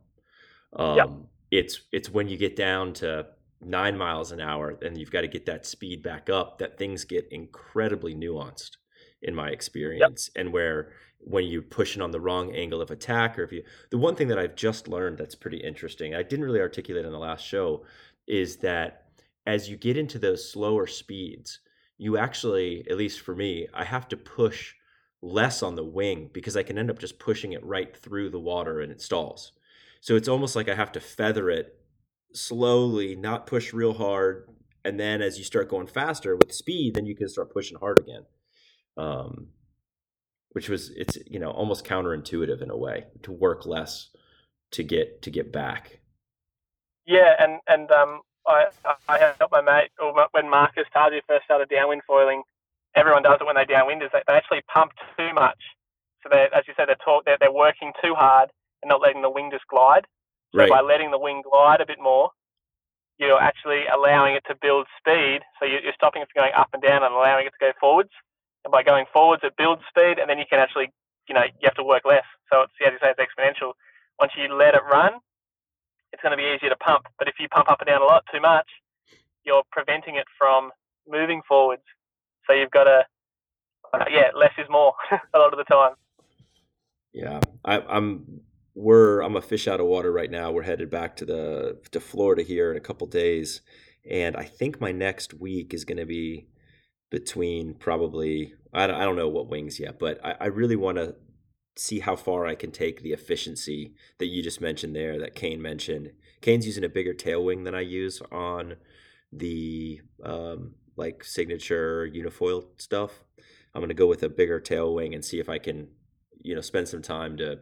um, 0.76 0.96
Yeah. 0.96 1.06
it's 1.50 1.80
it's 1.92 2.08
when 2.10 2.28
you 2.28 2.36
get 2.36 2.54
down 2.56 2.92
to 2.94 3.26
nine 3.60 3.96
miles 3.98 4.32
an 4.32 4.40
hour 4.40 4.78
and 4.82 4.96
you've 4.96 5.10
got 5.10 5.20
to 5.22 5.28
get 5.28 5.46
that 5.46 5.66
speed 5.66 6.02
back 6.02 6.30
up 6.30 6.58
that 6.58 6.78
things 6.78 7.04
get 7.04 7.26
incredibly 7.30 8.14
nuanced 8.14 8.76
in 9.22 9.34
my 9.34 9.50
experience, 9.50 10.30
yep. 10.34 10.40
and 10.40 10.52
where 10.52 10.92
when 11.18 11.44
you're 11.44 11.62
pushing 11.62 12.00
on 12.00 12.10
the 12.10 12.20
wrong 12.20 12.54
angle 12.54 12.80
of 12.80 12.90
attack, 12.90 13.38
or 13.38 13.42
if 13.42 13.52
you 13.52 13.62
the 13.90 13.98
one 13.98 14.16
thing 14.16 14.28
that 14.28 14.38
I've 14.38 14.56
just 14.56 14.88
learned 14.88 15.18
that's 15.18 15.34
pretty 15.34 15.58
interesting, 15.58 16.14
I 16.14 16.22
didn't 16.22 16.44
really 16.44 16.60
articulate 16.60 17.04
in 17.04 17.12
the 17.12 17.18
last 17.18 17.44
show, 17.44 17.84
is 18.26 18.56
that 18.58 19.06
as 19.46 19.68
you 19.68 19.76
get 19.76 19.96
into 19.96 20.18
those 20.18 20.50
slower 20.50 20.86
speeds, 20.86 21.60
you 21.98 22.16
actually, 22.16 22.86
at 22.88 22.96
least 22.96 23.20
for 23.20 23.34
me, 23.34 23.68
I 23.74 23.84
have 23.84 24.08
to 24.08 24.16
push 24.16 24.74
less 25.22 25.62
on 25.62 25.74
the 25.74 25.84
wing 25.84 26.30
because 26.32 26.56
I 26.56 26.62
can 26.62 26.78
end 26.78 26.90
up 26.90 26.98
just 26.98 27.18
pushing 27.18 27.52
it 27.52 27.64
right 27.64 27.94
through 27.94 28.30
the 28.30 28.40
water 28.40 28.80
and 28.80 28.90
it 28.90 29.02
stalls. 29.02 29.52
So 30.00 30.16
it's 30.16 30.28
almost 30.28 30.56
like 30.56 30.68
I 30.68 30.74
have 30.74 30.92
to 30.92 31.00
feather 31.00 31.50
it 31.50 31.78
slowly, 32.32 33.16
not 33.16 33.46
push 33.46 33.74
real 33.74 33.92
hard. 33.92 34.48
And 34.84 34.98
then 34.98 35.20
as 35.20 35.36
you 35.36 35.44
start 35.44 35.68
going 35.68 35.88
faster 35.88 36.36
with 36.36 36.54
speed, 36.54 36.94
then 36.94 37.04
you 37.04 37.14
can 37.14 37.28
start 37.28 37.52
pushing 37.52 37.78
hard 37.78 37.98
again. 37.98 38.24
Um, 38.96 39.48
which 40.52 40.68
was 40.68 40.90
it's 40.90 41.16
you 41.26 41.38
know 41.38 41.50
almost 41.50 41.84
counterintuitive 41.84 42.60
in 42.60 42.70
a 42.70 42.76
way 42.76 43.06
to 43.22 43.32
work 43.32 43.66
less 43.66 44.10
to 44.72 44.82
get 44.82 45.22
to 45.22 45.30
get 45.30 45.52
back. 45.52 46.00
Yeah, 47.06 47.34
and 47.38 47.60
and 47.66 47.90
um, 47.90 48.20
I 48.46 48.66
I 49.08 49.18
helped 49.18 49.52
my 49.52 49.62
mate 49.62 49.90
or 50.00 50.14
when 50.32 50.50
Marcus 50.50 50.86
Tardrew 50.94 51.20
first 51.26 51.44
started 51.44 51.68
downwind 51.68 52.02
foiling. 52.06 52.42
Everyone 52.94 53.22
does 53.22 53.38
it 53.40 53.46
when 53.46 53.56
they 53.56 53.64
downwind. 53.64 54.02
Is 54.02 54.10
they, 54.12 54.22
they 54.26 54.34
actually 54.34 54.62
pump 54.72 54.92
too 55.16 55.32
much. 55.34 55.58
So 56.22 56.28
they, 56.30 56.48
as 56.54 56.64
you 56.66 56.74
said, 56.76 56.88
they're, 56.88 57.00
talk, 57.02 57.24
they're 57.24 57.38
they're 57.40 57.52
working 57.52 57.92
too 58.02 58.14
hard 58.14 58.50
and 58.82 58.88
not 58.88 59.00
letting 59.00 59.22
the 59.22 59.30
wing 59.30 59.50
just 59.52 59.66
glide. 59.68 60.06
So 60.52 60.58
right. 60.58 60.68
by 60.68 60.80
letting 60.80 61.10
the 61.10 61.18
wing 61.18 61.42
glide 61.48 61.80
a 61.80 61.86
bit 61.86 61.98
more, 62.00 62.30
you're 63.18 63.40
actually 63.40 63.84
allowing 63.86 64.34
it 64.34 64.42
to 64.48 64.56
build 64.60 64.86
speed. 64.98 65.40
So 65.58 65.66
you're 65.66 65.94
stopping 65.94 66.22
it 66.22 66.28
from 66.32 66.42
going 66.42 66.54
up 66.56 66.70
and 66.72 66.82
down 66.82 67.04
and 67.04 67.14
allowing 67.14 67.46
it 67.46 67.54
to 67.58 67.60
go 67.60 67.72
forwards. 67.78 68.10
And 68.64 68.72
by 68.72 68.82
going 68.82 69.06
forwards, 69.12 69.42
it 69.44 69.54
builds 69.56 69.82
speed, 69.88 70.18
and 70.18 70.28
then 70.28 70.38
you 70.38 70.44
can 70.48 70.58
actually, 70.58 70.92
you 71.28 71.34
know, 71.34 71.42
you 71.44 71.64
have 71.64 71.74
to 71.74 71.84
work 71.84 72.02
less. 72.04 72.24
So 72.52 72.62
it's, 72.62 72.72
as 72.84 72.92
you 72.92 72.98
say, 73.00 73.12
it's 73.16 73.20
exponential. 73.20 73.72
Once 74.18 74.32
you 74.36 74.52
let 74.54 74.74
it 74.74 74.82
run, 74.90 75.12
it's 76.12 76.22
going 76.22 76.32
to 76.32 76.36
be 76.36 76.52
easier 76.54 76.68
to 76.68 76.76
pump. 76.76 77.06
But 77.18 77.28
if 77.28 77.34
you 77.38 77.48
pump 77.48 77.70
up 77.70 77.80
and 77.80 77.88
down 77.88 78.02
a 78.02 78.04
lot 78.04 78.24
too 78.32 78.40
much, 78.40 78.68
you're 79.44 79.62
preventing 79.70 80.16
it 80.16 80.26
from 80.36 80.70
moving 81.08 81.40
forwards. 81.48 81.82
So 82.46 82.52
you've 82.52 82.70
got 82.70 82.84
to, 82.84 83.04
uh, 83.94 84.04
yeah, 84.10 84.30
less 84.36 84.52
is 84.58 84.66
more 84.68 84.92
a 85.34 85.38
lot 85.38 85.52
of 85.52 85.58
the 85.58 85.64
time. 85.64 85.94
Yeah, 87.12 87.40
I, 87.64 87.80
I'm 87.80 88.42
we're 88.74 89.20
I'm 89.20 89.36
a 89.36 89.42
fish 89.42 89.66
out 89.66 89.80
of 89.80 89.86
water 89.86 90.12
right 90.12 90.30
now. 90.30 90.50
We're 90.50 90.62
headed 90.62 90.90
back 90.90 91.16
to 91.16 91.24
the 91.24 91.78
to 91.90 92.00
Florida 92.00 92.42
here 92.42 92.70
in 92.70 92.76
a 92.76 92.80
couple 92.80 93.06
days, 93.06 93.62
and 94.08 94.36
I 94.36 94.44
think 94.44 94.80
my 94.80 94.92
next 94.92 95.34
week 95.34 95.74
is 95.74 95.84
going 95.84 95.98
to 95.98 96.06
be 96.06 96.46
between 97.10 97.74
probably 97.74 98.54
I 98.72 98.86
don't, 98.86 98.96
I 98.96 99.04
don't 99.04 99.16
know 99.16 99.28
what 99.28 99.48
wings 99.48 99.80
yet, 99.80 99.98
but 99.98 100.24
I, 100.24 100.36
I 100.40 100.46
really 100.46 100.76
want 100.76 100.98
to 100.98 101.16
see 101.76 102.00
how 102.00 102.16
far 102.16 102.46
I 102.46 102.54
can 102.54 102.70
take 102.70 103.02
the 103.02 103.12
efficiency 103.12 103.94
that 104.18 104.26
you 104.26 104.42
just 104.42 104.60
mentioned 104.60 104.94
there 104.94 105.18
that 105.18 105.34
Kane 105.34 105.62
mentioned. 105.62 106.12
Kane's 106.40 106.66
using 106.66 106.84
a 106.84 106.88
bigger 106.88 107.14
tail 107.14 107.44
wing 107.44 107.64
than 107.64 107.74
I 107.74 107.80
use 107.80 108.22
on 108.30 108.76
the 109.32 110.00
um, 110.24 110.74
like 110.96 111.24
signature 111.24 112.08
unifoil 112.12 112.66
stuff. 112.76 113.24
I'm 113.74 113.80
gonna 113.80 113.94
go 113.94 114.06
with 114.06 114.22
a 114.22 114.28
bigger 114.28 114.60
tail 114.60 114.94
wing 114.94 115.14
and 115.14 115.24
see 115.24 115.38
if 115.38 115.48
I 115.48 115.58
can, 115.58 115.88
you 116.40 116.54
know, 116.54 116.60
spend 116.60 116.88
some 116.88 117.02
time 117.02 117.36
to 117.38 117.60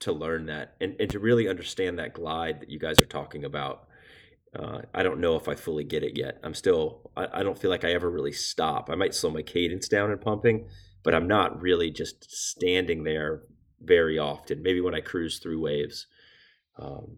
to 0.00 0.12
learn 0.12 0.46
that 0.46 0.74
and, 0.80 0.96
and 0.98 1.08
to 1.10 1.18
really 1.18 1.48
understand 1.48 1.98
that 1.98 2.12
glide 2.12 2.60
that 2.60 2.70
you 2.70 2.78
guys 2.78 3.00
are 3.00 3.06
talking 3.06 3.44
about. 3.44 3.86
Uh, 4.56 4.82
I 4.94 5.02
don't 5.02 5.20
know 5.20 5.36
if 5.36 5.48
I 5.48 5.54
fully 5.54 5.84
get 5.84 6.04
it 6.04 6.16
yet. 6.16 6.38
I'm 6.44 6.54
still, 6.54 7.10
I, 7.16 7.40
I, 7.40 7.42
don't 7.42 7.58
feel 7.58 7.70
like 7.70 7.84
I 7.84 7.92
ever 7.92 8.08
really 8.08 8.32
stop. 8.32 8.88
I 8.88 8.94
might 8.94 9.14
slow 9.14 9.30
my 9.30 9.42
cadence 9.42 9.88
down 9.88 10.12
in 10.12 10.18
pumping, 10.18 10.68
but 11.02 11.14
I'm 11.14 11.26
not 11.26 11.60
really 11.60 11.90
just 11.90 12.30
standing 12.30 13.02
there 13.02 13.42
very 13.82 14.18
often. 14.18 14.62
Maybe 14.62 14.80
when 14.80 14.94
I 14.94 15.00
cruise 15.00 15.38
through 15.38 15.60
waves. 15.60 16.06
Um, 16.78 17.16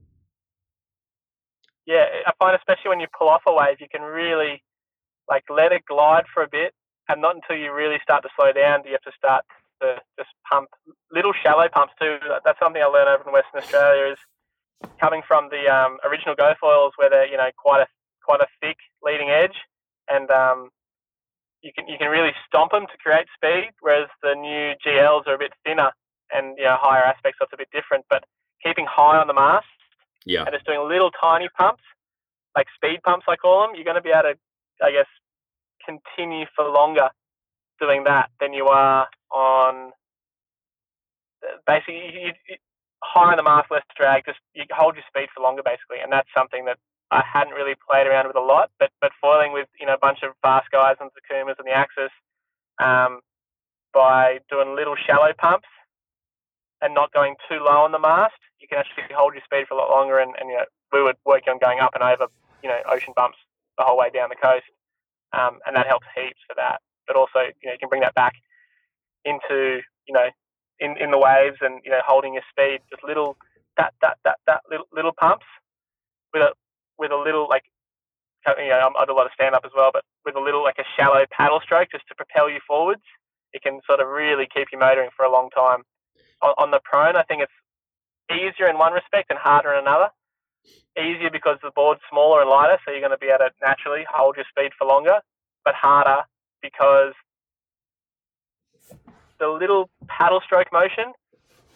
yeah, 1.87 2.07
I 2.27 2.33
find 2.39 2.57
especially 2.57 2.89
when 2.89 3.01
you 3.01 3.07
pull 3.17 3.29
off 3.29 3.43
a 3.47 3.53
wave, 3.53 3.81
you 3.81 3.87
can 3.91 4.03
really 4.03 4.63
like 5.29 5.45
let 5.51 5.73
it 5.73 5.85
glide 5.87 6.25
for 6.33 6.43
a 6.43 6.49
bit, 6.49 6.73
and 7.09 7.21
not 7.21 7.37
until 7.37 7.57
you 7.57 7.73
really 7.73 7.99
start 8.03 8.23
to 8.23 8.29
slow 8.37 8.53
down 8.53 8.83
do 8.83 8.89
you 8.89 8.95
have 8.95 9.13
to 9.13 9.17
start 9.17 9.45
to 9.83 9.97
just 10.19 10.31
pump 10.51 10.69
little 11.13 11.33
shallow 11.43 11.69
pumps 11.69 11.93
too. 12.01 12.19
That's 12.45 12.59
something 12.59 12.83
I 12.83 12.87
learned 12.87 13.09
over 13.09 13.29
in 13.29 13.33
Western 13.33 13.61
Australia 13.61 14.13
is 14.13 14.19
coming 15.01 15.23
from 15.27 15.49
the 15.51 15.69
um, 15.69 15.99
original 16.05 16.35
GoFoils 16.35 16.93
where 16.97 17.11
they're 17.11 17.29
you 17.29 17.37
know 17.37 17.51
quite 17.57 17.83
a 17.83 17.87
quite 18.25 18.41
a 18.41 18.47
thick 18.61 18.77
leading 19.03 19.31
edge, 19.31 19.57
and 20.09 20.31
um, 20.31 20.71
you 21.63 21.73
can 21.75 21.87
you 21.89 21.99
can 21.99 22.09
really 22.09 22.33
stomp 22.47 22.73
them 22.73 22.87
to 22.87 22.97
create 22.99 23.27
speed, 23.35 23.71
whereas 23.81 24.09
the 24.23 24.35
new 24.35 24.75
GLs 24.85 25.27
are 25.27 25.35
a 25.35 25.39
bit 25.39 25.53
thinner 25.65 25.91
and 26.33 26.57
you 26.59 26.65
know 26.65 26.77
higher 26.79 27.05
aspects, 27.05 27.39
so 27.39 27.45
it's 27.45 27.53
a 27.53 27.57
bit 27.57 27.69
different. 27.73 28.05
But 28.11 28.25
keeping 28.63 28.87
high 28.89 29.19
on 29.19 29.27
the 29.27 29.35
mast, 29.35 29.67
yeah, 30.25 30.45
and 30.45 30.53
just 30.53 30.67
doing 30.67 30.81
little 30.89 31.11
tiny 31.11 31.49
pumps, 31.57 31.83
like 32.57 32.67
speed 32.75 33.01
pumps, 33.05 33.27
I 33.29 33.37
call 33.37 33.67
them, 33.67 33.75
you're 33.75 33.85
going 33.85 33.97
to 33.97 34.03
be 34.03 34.11
able 34.11 34.35
to, 34.35 34.37
I 34.83 34.91
guess, 34.91 35.07
continue 35.85 36.47
for 36.55 36.69
longer 36.69 37.11
doing 37.81 38.05
that 38.05 38.31
than 38.41 38.53
you 38.53 38.67
are 38.67 39.07
on 39.31 39.93
basically 41.67 42.11
you, 42.13 42.33
you, 42.49 42.57
higher 43.07 43.31
on 43.31 43.37
the 43.37 43.47
mast, 43.47 43.71
less 43.71 43.87
drag. 43.97 44.27
Just 44.27 44.39
you 44.55 44.65
hold 44.71 44.97
your 44.97 45.05
speed 45.07 45.29
for 45.35 45.43
longer, 45.43 45.63
basically, 45.63 46.03
and 46.03 46.13
that's 46.13 46.29
something 46.35 46.65
that 46.67 46.79
I 47.11 47.23
hadn't 47.23 47.55
really 47.55 47.75
played 47.89 48.07
around 48.07 48.27
with 48.27 48.37
a 48.37 48.45
lot. 48.45 48.71
But 48.79 48.91
but 49.01 49.13
foiling 49.21 49.53
with 49.53 49.69
you 49.79 49.87
know 49.87 49.95
a 49.95 50.03
bunch 50.03 50.21
of 50.23 50.33
fast 50.43 50.71
guys 50.71 50.97
on 51.01 51.09
the 51.15 51.21
Takumas 51.23 51.59
and 51.59 51.67
the 51.67 51.77
Axis, 51.77 52.11
um, 52.83 53.21
by 53.95 54.41
doing 54.51 54.75
little 54.75 54.97
shallow 54.97 55.33
pumps 55.39 55.69
and 56.83 56.93
not 56.95 57.13
going 57.13 57.37
too 57.49 57.59
low 57.63 57.87
on 57.87 57.93
the 57.93 57.99
mast, 57.99 58.37
you 58.61 58.69
can 58.69 58.79
actually 58.79 59.05
hold 59.15 59.33
your 59.35 59.43
speed 59.45 59.67
for 59.69 59.75
a 59.75 59.79
lot 59.79 59.91
longer. 59.91 60.19
And, 60.19 60.35
and 60.41 60.51
you 60.51 60.57
know 60.57 60.67
we 60.93 61.03
were 61.03 61.15
working 61.25 61.55
on 61.55 61.59
going 61.59 61.81
up 61.81 61.95
and 61.95 62.03
over 62.03 62.27
you 62.63 62.69
know 62.69 62.79
ocean 62.91 63.15
bumps 63.15 63.39
the 63.79 63.85
whole 63.85 63.99
way 63.99 64.11
down 64.11 64.29
the 64.29 64.37
coast, 64.37 64.67
um, 65.33 65.59
and 65.67 65.77
that 65.77 65.87
helps 65.87 66.07
heaps 66.15 66.41
for 66.47 66.55
that. 66.57 66.83
But 67.07 67.17
also 67.17 67.55
you 67.63 67.71
know 67.71 67.73
you 67.73 67.79
can 67.79 67.89
bring 67.89 68.03
that 68.03 68.15
back 68.15 68.35
into 69.25 69.81
you 70.07 70.15
know 70.15 70.29
in, 70.81 70.97
in 70.99 71.11
the 71.11 71.19
waves 71.19 71.59
and 71.61 71.81
you 71.85 71.91
know 71.91 72.01
holding 72.07 72.35
your 72.35 72.43
speed, 72.51 72.81
just 72.91 73.05
little 73.05 73.37
that 73.77 73.95
that 74.03 74.19
that 74.25 74.39
that 74.47 74.63
little 74.71 74.87
little 74.93 75.13
pumps 75.13 75.47
with 76.33 76.43
a 76.43 76.53
with 76.99 77.13
a 77.13 77.17
little 77.17 77.49
like 77.49 77.65
uh, 78.47 78.55
you 78.59 78.69
know 78.69 78.91
I 78.99 79.05
do 79.05 79.13
a 79.13 79.19
lot 79.19 79.27
of 79.27 79.33
stand 79.35 79.55
up 79.55 79.65
as 79.65 79.73
well, 79.77 79.91
but 79.93 80.05
with 80.25 80.37
a 80.37 80.41
little 80.41 80.63
like 80.63 80.79
a 80.79 80.85
shallow 80.97 81.25
paddle 81.31 81.61
stroke 81.63 81.89
just 81.93 82.07
to 82.09 82.15
propel 82.15 82.51
you 82.51 82.61
forwards, 82.67 83.03
it 83.53 83.63
can 83.63 83.81
sort 83.87 84.01
of 84.01 84.09
really 84.09 84.49
keep 84.53 84.69
you 84.73 84.79
motoring 84.79 85.11
for 85.17 85.25
a 85.25 85.33
long 85.33 85.51
time. 85.51 85.83
On, 86.43 86.55
on 86.59 86.71
the 86.71 86.81
prone, 86.85 87.17
I 87.17 87.23
think 87.23 87.43
it's 87.43 87.53
easier 88.31 88.69
in 88.69 88.79
one 88.79 88.93
respect 88.93 89.31
and 89.31 89.39
harder 89.39 89.73
in 89.73 89.81
another. 89.81 90.11
Easier 90.99 91.31
because 91.31 91.59
the 91.63 91.71
board's 91.75 92.01
smaller 92.11 92.41
and 92.41 92.51
lighter, 92.51 92.79
so 92.85 92.91
you're 92.91 93.01
going 93.01 93.13
to 93.13 93.19
be 93.19 93.29
able 93.29 93.47
to 93.47 93.51
naturally 93.63 94.05
hold 94.11 94.37
your 94.37 94.47
speed 94.51 94.73
for 94.79 94.87
longer, 94.87 95.21
but 95.65 95.75
harder 95.75 96.25
because 96.63 97.13
the 99.39 99.49
little 99.49 99.91
paddle 100.09 100.41
stroke 100.45 100.73
motion 100.73 101.13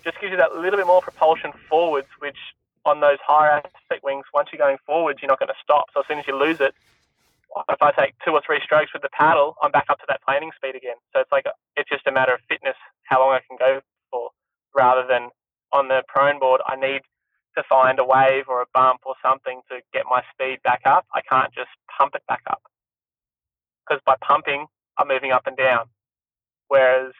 just 0.04 0.20
gives 0.20 0.30
you 0.30 0.36
that 0.38 0.56
little 0.56 0.78
bit 0.78 0.86
more 0.86 1.02
propulsion 1.02 1.52
forwards, 1.68 2.08
which 2.18 2.36
on 2.84 3.00
those 3.00 3.18
higher 3.26 3.62
aspect 3.64 4.02
wings, 4.02 4.24
once 4.32 4.48
you're 4.52 4.58
going 4.58 4.78
forwards, 4.86 5.20
you're 5.20 5.28
not 5.28 5.38
going 5.38 5.48
to 5.48 5.62
stop. 5.62 5.86
So 5.92 6.00
as 6.00 6.06
soon 6.08 6.18
as 6.18 6.26
you 6.26 6.36
lose 6.38 6.56
it, 6.60 6.74
if 7.68 7.82
I 7.82 7.90
take 7.92 8.14
two 8.24 8.30
or 8.30 8.40
three 8.44 8.60
strokes 8.62 8.92
with 8.92 9.02
the 9.02 9.10
paddle, 9.12 9.56
I'm 9.62 9.70
back 9.70 9.86
up 9.88 9.98
to 9.98 10.04
that 10.08 10.22
planing 10.22 10.50
speed 10.56 10.76
again. 10.76 10.96
So 11.12 11.20
it's 11.20 11.32
like 11.32 11.44
it's 11.76 11.90
just 11.90 12.06
a 12.06 12.12
matter 12.12 12.32
of 12.32 12.40
fitness, 12.48 12.76
how 13.04 13.20
long 13.20 13.32
I 13.32 13.40
can 13.46 13.58
go 13.58 13.80
for, 14.10 14.30
rather 14.74 15.06
than 15.06 15.30
on 15.72 15.88
the 15.88 16.02
prone 16.08 16.38
board, 16.38 16.60
I 16.66 16.76
need 16.76 17.02
to 17.56 17.62
find 17.68 17.98
a 17.98 18.04
wave 18.04 18.44
or 18.48 18.62
a 18.62 18.66
bump 18.72 19.00
or 19.04 19.14
something 19.22 19.60
to 19.68 19.80
get 19.92 20.04
my 20.08 20.22
speed 20.32 20.62
back 20.62 20.82
up. 20.86 21.06
I 21.12 21.20
can't 21.20 21.52
just 21.52 21.70
pump 21.98 22.14
it 22.14 22.22
back 22.28 22.42
up 22.48 22.62
because 23.90 24.00
by 24.06 24.14
pumping, 24.20 24.66
I'm 24.98 25.08
moving 25.08 25.32
up 25.32 25.46
and 25.46 25.56
down. 25.56 25.86
Whereas 26.68 27.12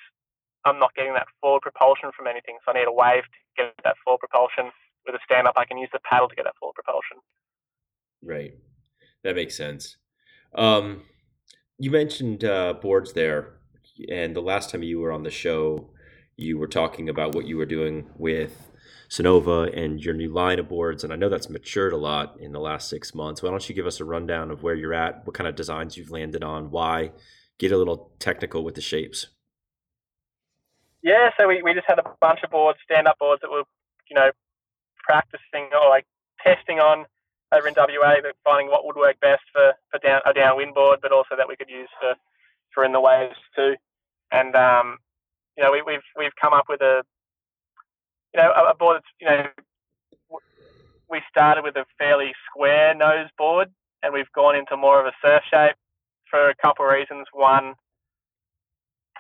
I'm 0.64 0.78
not 0.78 0.94
getting 0.94 1.14
that 1.14 1.26
forward 1.40 1.62
propulsion 1.62 2.11
from 2.16 2.26
anything. 2.26 2.58
So 2.64 2.72
I 2.72 2.78
need 2.78 2.88
a 2.88 2.92
wave 2.92 3.24
to 3.24 3.64
get 3.64 3.74
that 3.84 3.96
forward 4.04 4.20
propulsion. 4.20 4.72
With 5.06 5.14
a 5.14 5.18
stand 5.24 5.46
up, 5.46 5.54
I 5.56 5.64
can 5.64 5.78
use 5.78 5.88
the 5.92 6.00
paddle 6.04 6.28
to 6.28 6.34
get 6.34 6.44
that 6.44 6.56
forward 6.61 6.74
propulsion. 6.74 7.18
Right. 8.22 8.52
That 9.24 9.34
makes 9.34 9.56
sense. 9.56 9.96
Um, 10.54 11.02
you 11.78 11.90
mentioned 11.90 12.44
uh, 12.44 12.74
boards 12.74 13.14
there, 13.14 13.54
and 14.11 14.36
the 14.36 14.42
last 14.42 14.70
time 14.70 14.82
you 14.82 15.00
were 15.00 15.12
on 15.12 15.22
the 15.22 15.30
show, 15.30 15.90
you 16.36 16.58
were 16.58 16.68
talking 16.68 17.08
about 17.08 17.34
what 17.34 17.46
you 17.46 17.56
were 17.56 17.66
doing 17.66 18.11
with 18.16 18.70
Sunova 19.08 19.76
and 19.76 20.02
your 20.02 20.14
new 20.14 20.30
line 20.32 20.58
of 20.58 20.68
boards. 20.68 21.02
And 21.02 21.12
I 21.12 21.16
know 21.16 21.28
that's 21.28 21.50
matured 21.50 21.92
a 21.92 21.98
lot 21.98 22.38
in 22.38 22.52
the 22.52 22.61
last 22.61 22.88
six 22.88 23.14
months. 23.14 23.42
Why 23.42 23.50
don't 23.50 23.68
you 23.68 23.74
give 23.74 23.86
us 23.86 24.00
a 24.00 24.04
rundown 24.04 24.50
of 24.50 24.62
where 24.62 24.74
you're 24.74 24.94
at, 24.94 25.26
what 25.26 25.34
kind 25.34 25.48
of 25.48 25.56
designs 25.56 25.96
you've 25.96 26.11
landed 26.11 26.44
on, 26.44 26.70
why? 26.70 27.12
Get 27.58 27.72
a 27.72 27.76
little 27.76 28.12
technical 28.18 28.64
with 28.64 28.74
the 28.74 28.80
shapes. 28.80 29.28
Yeah, 31.03 31.30
so 31.38 31.48
we, 31.48 31.62
we 31.62 31.74
just 31.74 31.86
had 31.86 31.98
a 31.98 32.05
bunch 32.20 32.40
of 32.44 32.51
boards, 32.51 32.78
stand 32.84 33.09
up 33.09 33.18
boards 33.18 33.40
that 33.42 33.51
were, 33.51 33.64
you 34.11 34.14
know, 34.16 34.30
practicing 34.98 35.70
or 35.72 35.88
like 35.88 36.07
testing 36.44 36.78
on 36.78 37.07
over 37.53 37.68
in 37.68 37.74
WA, 37.76 38.16
but 38.22 38.36
finding 38.44 38.68
what 38.68 38.84
would 38.86 38.96
work 38.96 39.18
best 39.20 39.42
for, 39.53 39.72
for 39.90 39.98
down, 40.01 40.20
a 40.26 40.32
downwind 40.32 40.74
board, 40.74 41.01
but 41.03 41.12
also 41.12 41.36
that 41.36 41.48
we 41.48 41.57
could 41.57 41.70
use 41.70 41.88
for, 42.01 42.14
for 42.74 42.84
in 42.84 42.92
the 42.92 43.01
waves 43.01 43.36
too. 43.57 43.74
And 44.32 44.55
um, 44.55 44.98
you 45.57 45.64
know, 45.64 45.72
we, 45.72 45.82
we've, 45.82 46.05
we've 46.16 46.36
come 46.40 46.53
up 46.53 46.66
with 46.68 46.80
a, 46.80 47.03
you 48.34 48.40
know, 48.42 48.53
a, 48.57 48.70
a 48.70 48.74
board 48.74 48.96
that's, 48.96 49.07
you 49.20 49.26
know, 49.28 49.46
we 51.11 51.20
started 51.28 51.64
with 51.64 51.76
a 51.76 51.84
fairly 51.98 52.32
square 52.46 52.94
nose 52.94 53.28
board 53.36 53.68
and 54.03 54.12
we've 54.14 54.30
gone 54.34 54.57
into 54.57 54.76
more 54.76 55.01
of 55.01 55.07
a 55.07 55.12
surf 55.22 55.42
shape 55.53 55.76
for 56.30 56.51
a 56.51 56.55
couple 56.57 56.86
of 56.86 56.92
reasons. 56.92 57.26
One, 57.32 57.74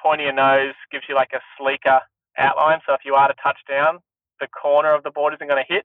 pointier 0.04 0.34
nose 0.34 0.74
gives 0.90 1.04
you 1.08 1.14
like 1.14 1.32
a 1.32 1.40
sleeker 1.58 2.00
outline. 2.38 2.80
So 2.86 2.94
if 2.94 3.00
you 3.04 3.14
are 3.14 3.28
to 3.28 3.34
touch 3.42 3.58
down, 3.68 3.98
the 4.40 4.48
corner 4.48 4.94
of 4.94 5.02
the 5.02 5.10
board 5.10 5.34
isn't 5.34 5.46
going 5.46 5.62
to 5.62 5.72
hit. 5.72 5.84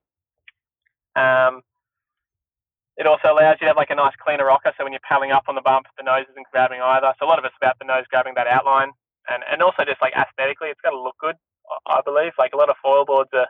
Um, 1.14 1.62
it 2.96 3.06
also 3.06 3.28
allows 3.28 3.56
you 3.60 3.66
to 3.66 3.70
have 3.72 3.76
like 3.76 3.90
a 3.90 3.94
nice 3.94 4.14
cleaner 4.18 4.46
rocker. 4.46 4.72
So 4.76 4.84
when 4.84 4.92
you're 4.92 5.04
paddling 5.06 5.30
up 5.30 5.44
on 5.48 5.54
the 5.54 5.60
bump, 5.60 5.86
the 5.98 6.02
nose 6.04 6.24
isn't 6.30 6.46
grabbing 6.50 6.80
either. 6.80 7.12
So 7.18 7.26
a 7.26 7.28
lot 7.28 7.38
of 7.38 7.44
it's 7.44 7.54
about 7.60 7.78
the 7.78 7.84
nose 7.84 8.04
grabbing 8.08 8.34
that 8.36 8.46
outline. 8.46 8.90
And, 9.28 9.42
and 9.50 9.62
also 9.62 9.84
just 9.84 10.00
like 10.00 10.14
aesthetically, 10.14 10.68
it's 10.68 10.80
got 10.80 10.90
to 10.90 11.00
look 11.00 11.16
good, 11.18 11.36
I 11.86 12.00
believe. 12.04 12.32
Like 12.38 12.52
a 12.54 12.56
lot 12.56 12.70
of 12.70 12.76
foil 12.82 13.04
boards 13.04 13.30
are, 13.34 13.48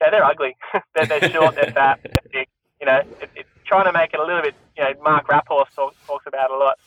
yeah, 0.00 0.10
they're 0.10 0.24
ugly. 0.24 0.56
they're, 0.94 1.06
they're 1.06 1.28
short, 1.28 1.54
they're 1.54 1.72
fat, 1.72 2.00
they're 2.02 2.22
big. 2.32 2.48
You 2.80 2.86
know, 2.86 3.02
it, 3.20 3.30
it's 3.36 3.48
trying 3.66 3.84
to 3.84 3.92
make 3.92 4.14
it 4.14 4.20
a 4.20 4.24
little 4.24 4.42
bit, 4.42 4.54
you 4.76 4.84
know, 4.84 4.92
Mark 5.02 5.28
Raaphorst 5.28 5.74
talk, 5.74 5.94
talks 6.06 6.26
about 6.26 6.50
a 6.50 6.56
lot. 6.56 6.78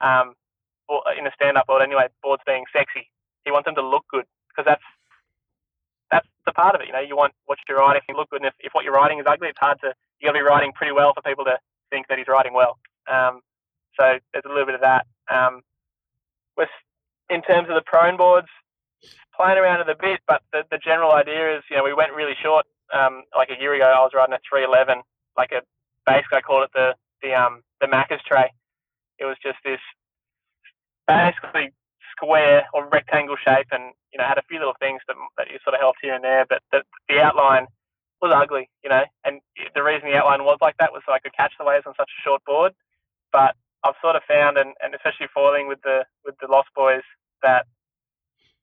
Um, 0.00 0.34
in 1.18 1.26
a 1.26 1.32
stand-up 1.34 1.66
board 1.66 1.82
anyway, 1.82 2.06
boards 2.22 2.42
being 2.46 2.64
sexy. 2.72 3.10
He 3.44 3.50
wants 3.50 3.66
them 3.66 3.74
to 3.76 3.82
look 3.82 4.04
good 4.08 4.24
because 4.48 4.64
that's 4.64 4.82
that's 6.10 6.28
the 6.46 6.52
part 6.52 6.74
of 6.74 6.80
it. 6.80 6.86
You 6.86 6.92
know, 6.92 7.00
you 7.00 7.16
want 7.16 7.32
what 7.46 7.58
you're 7.68 7.78
riding 7.78 8.02
to 8.08 8.16
look 8.16 8.30
good, 8.30 8.42
and 8.42 8.48
if, 8.48 8.54
if 8.60 8.72
what 8.72 8.84
you're 8.84 8.94
riding 8.94 9.18
is 9.18 9.26
ugly, 9.26 9.48
it's 9.48 9.58
hard 9.58 9.80
to. 9.80 9.94
You 10.20 10.28
got 10.28 10.32
to 10.32 10.38
be 10.38 10.42
riding 10.42 10.72
pretty 10.72 10.92
well 10.92 11.12
for 11.14 11.22
people 11.22 11.44
to 11.44 11.58
think 11.90 12.08
that 12.08 12.18
he's 12.18 12.28
riding 12.28 12.54
well. 12.54 12.78
Um, 13.10 13.40
so 13.98 14.18
there's 14.32 14.44
a 14.44 14.48
little 14.48 14.66
bit 14.66 14.74
of 14.74 14.80
that. 14.80 15.06
Um, 15.30 15.62
with 16.56 16.68
in 17.30 17.42
terms 17.42 17.68
of 17.68 17.74
the 17.74 17.82
prone 17.84 18.16
boards, 18.16 18.48
playing 19.36 19.58
around 19.58 19.80
with 19.80 19.88
a 19.88 20.00
bit, 20.00 20.20
but 20.26 20.42
the, 20.52 20.62
the 20.70 20.78
general 20.78 21.12
idea 21.12 21.56
is, 21.58 21.62
you 21.70 21.76
know, 21.76 21.84
we 21.84 21.94
went 21.94 22.12
really 22.12 22.34
short. 22.42 22.66
Um, 22.92 23.24
like 23.34 23.48
a 23.50 23.60
year 23.60 23.74
ago, 23.74 23.84
I 23.84 24.00
was 24.00 24.12
riding 24.14 24.34
a 24.34 24.38
311, 24.48 25.02
like 25.36 25.50
a 25.52 25.62
basically 26.06 26.38
I 26.38 26.40
called 26.42 26.64
it 26.64 26.70
the 26.74 26.94
the 27.22 27.34
um 27.34 27.62
the 27.80 27.86
Macca's 27.86 28.22
tray. 28.26 28.52
It 29.18 29.24
was 29.24 29.36
just 29.42 29.58
this 29.64 29.80
basically 31.06 31.72
square 32.12 32.66
or 32.72 32.88
rectangle 32.88 33.36
shape, 33.36 33.68
and 33.72 33.92
you 34.12 34.18
know 34.18 34.24
had 34.24 34.38
a 34.38 34.48
few 34.48 34.58
little 34.58 34.78
things 34.80 35.00
that 35.08 35.16
that 35.38 35.48
you 35.50 35.58
sort 35.64 35.74
of 35.74 35.80
helped 35.80 35.98
here 36.02 36.14
and 36.14 36.24
there, 36.24 36.46
but 36.48 36.62
the, 36.72 36.82
the 37.08 37.20
outline 37.20 37.66
was 38.20 38.32
ugly, 38.34 38.70
you 38.82 38.90
know. 38.90 39.04
And 39.24 39.40
the 39.74 39.82
reason 39.82 40.08
the 40.08 40.16
outline 40.16 40.44
was 40.44 40.58
like 40.60 40.76
that 40.78 40.92
was 40.92 41.02
so 41.06 41.12
I 41.12 41.18
could 41.18 41.36
catch 41.36 41.52
the 41.58 41.64
waves 41.64 41.84
on 41.86 41.94
such 41.96 42.10
a 42.10 42.22
short 42.22 42.42
board. 42.44 42.72
But 43.32 43.56
I've 43.84 44.00
sort 44.00 44.16
of 44.16 44.22
found, 44.26 44.56
and, 44.56 44.72
and 44.82 44.94
especially 44.94 45.28
foiling 45.32 45.68
with 45.68 45.82
the 45.82 46.04
with 46.24 46.34
the 46.40 46.48
Lost 46.48 46.68
Boys, 46.74 47.04
that 47.42 47.66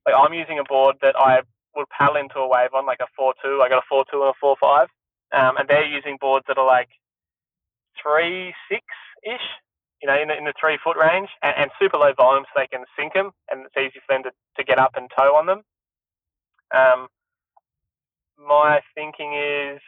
like 0.05 0.15
I'm 0.17 0.33
using 0.33 0.59
a 0.59 0.63
board 0.63 0.97
that 1.01 1.15
I 1.17 1.41
would 1.75 1.87
paddle 1.89 2.17
into 2.17 2.39
a 2.39 2.47
wave 2.47 2.73
on, 2.73 2.85
like 2.85 2.99
a 3.01 3.07
four 3.15 3.33
two. 3.43 3.61
I 3.63 3.69
got 3.69 3.83
a 3.83 3.87
four 3.87 4.05
two 4.11 4.21
and 4.21 4.31
a 4.31 4.39
four 4.39 4.55
five, 4.59 4.87
um, 5.31 5.57
and 5.57 5.67
they're 5.69 5.85
using 5.85 6.17
boards 6.19 6.45
that 6.47 6.57
are 6.57 6.65
like 6.65 6.89
three 8.01 8.53
six 8.69 8.83
ish, 9.23 9.47
you 10.01 10.07
know, 10.07 10.19
in 10.19 10.27
the, 10.27 10.37
in 10.37 10.45
the 10.45 10.53
three 10.59 10.77
foot 10.83 10.97
range 10.97 11.29
and, 11.43 11.53
and, 11.57 11.71
super 11.79 11.97
low 11.97 12.11
volume 12.17 12.43
so 12.45 12.59
they 12.59 12.67
can 12.67 12.85
sink 12.97 13.13
them 13.13 13.31
and 13.49 13.65
it's 13.65 13.77
easy 13.77 14.01
for 14.05 14.15
them 14.15 14.23
to, 14.23 14.31
to 14.57 14.63
get 14.63 14.79
up 14.79 14.91
and 14.95 15.09
tow 15.15 15.35
on 15.35 15.45
them. 15.45 15.61
Um, 16.73 17.07
my 18.37 18.81
thinking 18.95 19.33
is 19.33 19.79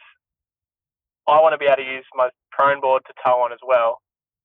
I 1.26 1.40
want 1.40 1.52
to 1.54 1.58
be 1.58 1.66
able 1.66 1.76
to 1.76 1.82
use 1.82 2.04
my 2.14 2.28
prone 2.50 2.80
board 2.80 3.02
to 3.06 3.14
tow 3.24 3.42
on 3.42 3.52
as 3.52 3.58
well. 3.66 4.00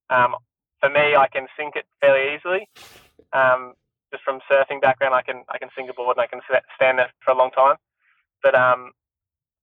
Um, 0.09 0.35
for 0.79 0.89
me, 0.89 1.15
I 1.15 1.27
can 1.27 1.47
sink 1.57 1.75
it 1.75 1.85
fairly 1.99 2.35
easily. 2.35 2.67
Um, 3.33 3.73
just 4.11 4.23
from 4.23 4.39
surfing 4.49 4.81
background, 4.81 5.13
I 5.13 5.21
can 5.21 5.43
I 5.49 5.59
can 5.59 5.69
sink 5.75 5.89
a 5.89 5.93
board 5.93 6.17
and 6.17 6.23
I 6.23 6.27
can 6.27 6.41
stand 6.75 6.97
there 6.97 7.11
for 7.23 7.31
a 7.31 7.37
long 7.37 7.51
time. 7.51 7.75
But 8.41 8.55
um, 8.55 8.91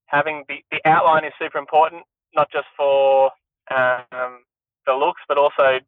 having 0.07 0.45
the, 0.49 0.63
the 0.71 0.81
outline 0.85 1.25
is 1.25 1.33
super 1.39 1.59
important, 1.59 2.03
not 2.35 2.51
just 2.53 2.67
for 2.77 3.31
um, 3.71 4.45
the 4.87 4.93
looks, 4.93 5.23
but 5.27 5.39
also 5.39 5.81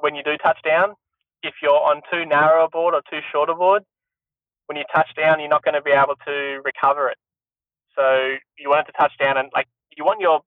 when 0.00 0.14
you 0.14 0.22
do 0.22 0.36
touch 0.38 0.58
down, 0.64 0.94
if 1.42 1.54
you're 1.62 1.72
on 1.72 2.02
too 2.12 2.26
narrow 2.26 2.64
a 2.66 2.70
board 2.70 2.94
or 2.94 3.02
too 3.10 3.20
short 3.32 3.50
a 3.50 3.54
board, 3.54 3.82
when 4.66 4.76
you 4.76 4.84
touch 4.94 5.10
down, 5.16 5.40
you're 5.40 5.48
not 5.48 5.64
going 5.64 5.74
to 5.74 5.82
be 5.82 5.92
able 5.92 6.16
to 6.26 6.60
recover 6.64 7.08
it. 7.08 7.18
So 7.96 8.36
you 8.58 8.68
want 8.70 8.88
it 8.88 8.92
to 8.92 8.98
touch 8.98 9.12
down 9.18 9.36
and 9.38 9.50
like 9.54 9.66
you 9.96 10.04
want 10.04 10.20
your, 10.20 10.40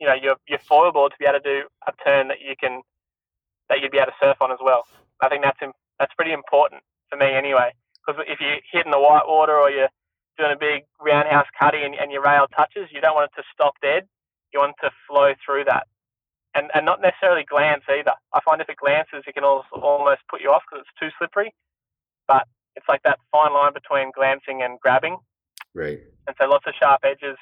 you 0.00 0.06
know, 0.06 0.14
your 0.14 0.36
your 0.48 0.58
foil 0.60 0.92
board 0.92 1.12
to 1.12 1.18
be 1.18 1.26
able 1.26 1.40
to 1.40 1.44
do 1.44 1.68
a 1.86 1.92
turn 2.04 2.28
that 2.28 2.40
you 2.40 2.54
can, 2.58 2.82
that 3.68 3.80
you'd 3.80 3.92
be 3.92 3.98
able 3.98 4.12
to 4.12 4.18
surf 4.22 4.38
on 4.40 4.52
as 4.52 4.58
well. 4.62 4.84
I 5.20 5.28
think 5.28 5.42
that's 5.44 5.58
that's 5.98 6.14
pretty 6.14 6.32
important 6.32 6.82
for 7.10 7.16
me 7.16 7.26
anyway. 7.32 7.72
Because 8.06 8.24
if 8.28 8.40
you're 8.40 8.60
hitting 8.72 8.92
the 8.92 9.00
white 9.00 9.28
water 9.28 9.56
or 9.56 9.70
you're 9.70 9.90
doing 10.38 10.52
a 10.52 10.58
big 10.58 10.84
roundhouse 11.00 11.46
cutty 11.58 11.82
and, 11.84 11.94
and 11.94 12.12
your 12.12 12.22
rail 12.22 12.46
touches, 12.56 12.88
you 12.92 13.00
don't 13.00 13.14
want 13.14 13.30
it 13.34 13.40
to 13.40 13.46
stop 13.54 13.74
dead. 13.82 14.08
You 14.54 14.60
want 14.60 14.74
it 14.82 14.86
to 14.86 14.92
flow 15.08 15.34
through 15.44 15.64
that 15.66 15.86
and, 16.54 16.70
and 16.74 16.84
not 16.84 17.00
necessarily 17.00 17.44
glance 17.44 17.82
either. 17.88 18.12
I 18.32 18.40
find 18.44 18.60
if 18.60 18.68
it 18.68 18.76
glances, 18.76 19.24
it 19.26 19.34
can 19.34 19.44
almost 19.44 20.20
put 20.28 20.40
you 20.40 20.50
off 20.50 20.62
because 20.68 20.84
it's 20.86 20.98
too 20.98 21.14
slippery. 21.18 21.54
But 22.26 22.46
it's 22.76 22.86
like 22.88 23.02
that 23.04 23.18
fine 23.32 23.52
line 23.52 23.72
between 23.72 24.10
glancing 24.14 24.62
and 24.62 24.78
grabbing. 24.80 25.18
Right. 25.74 26.00
And 26.26 26.36
so 26.40 26.48
lots 26.48 26.66
of 26.66 26.74
sharp 26.78 27.00
edges 27.04 27.38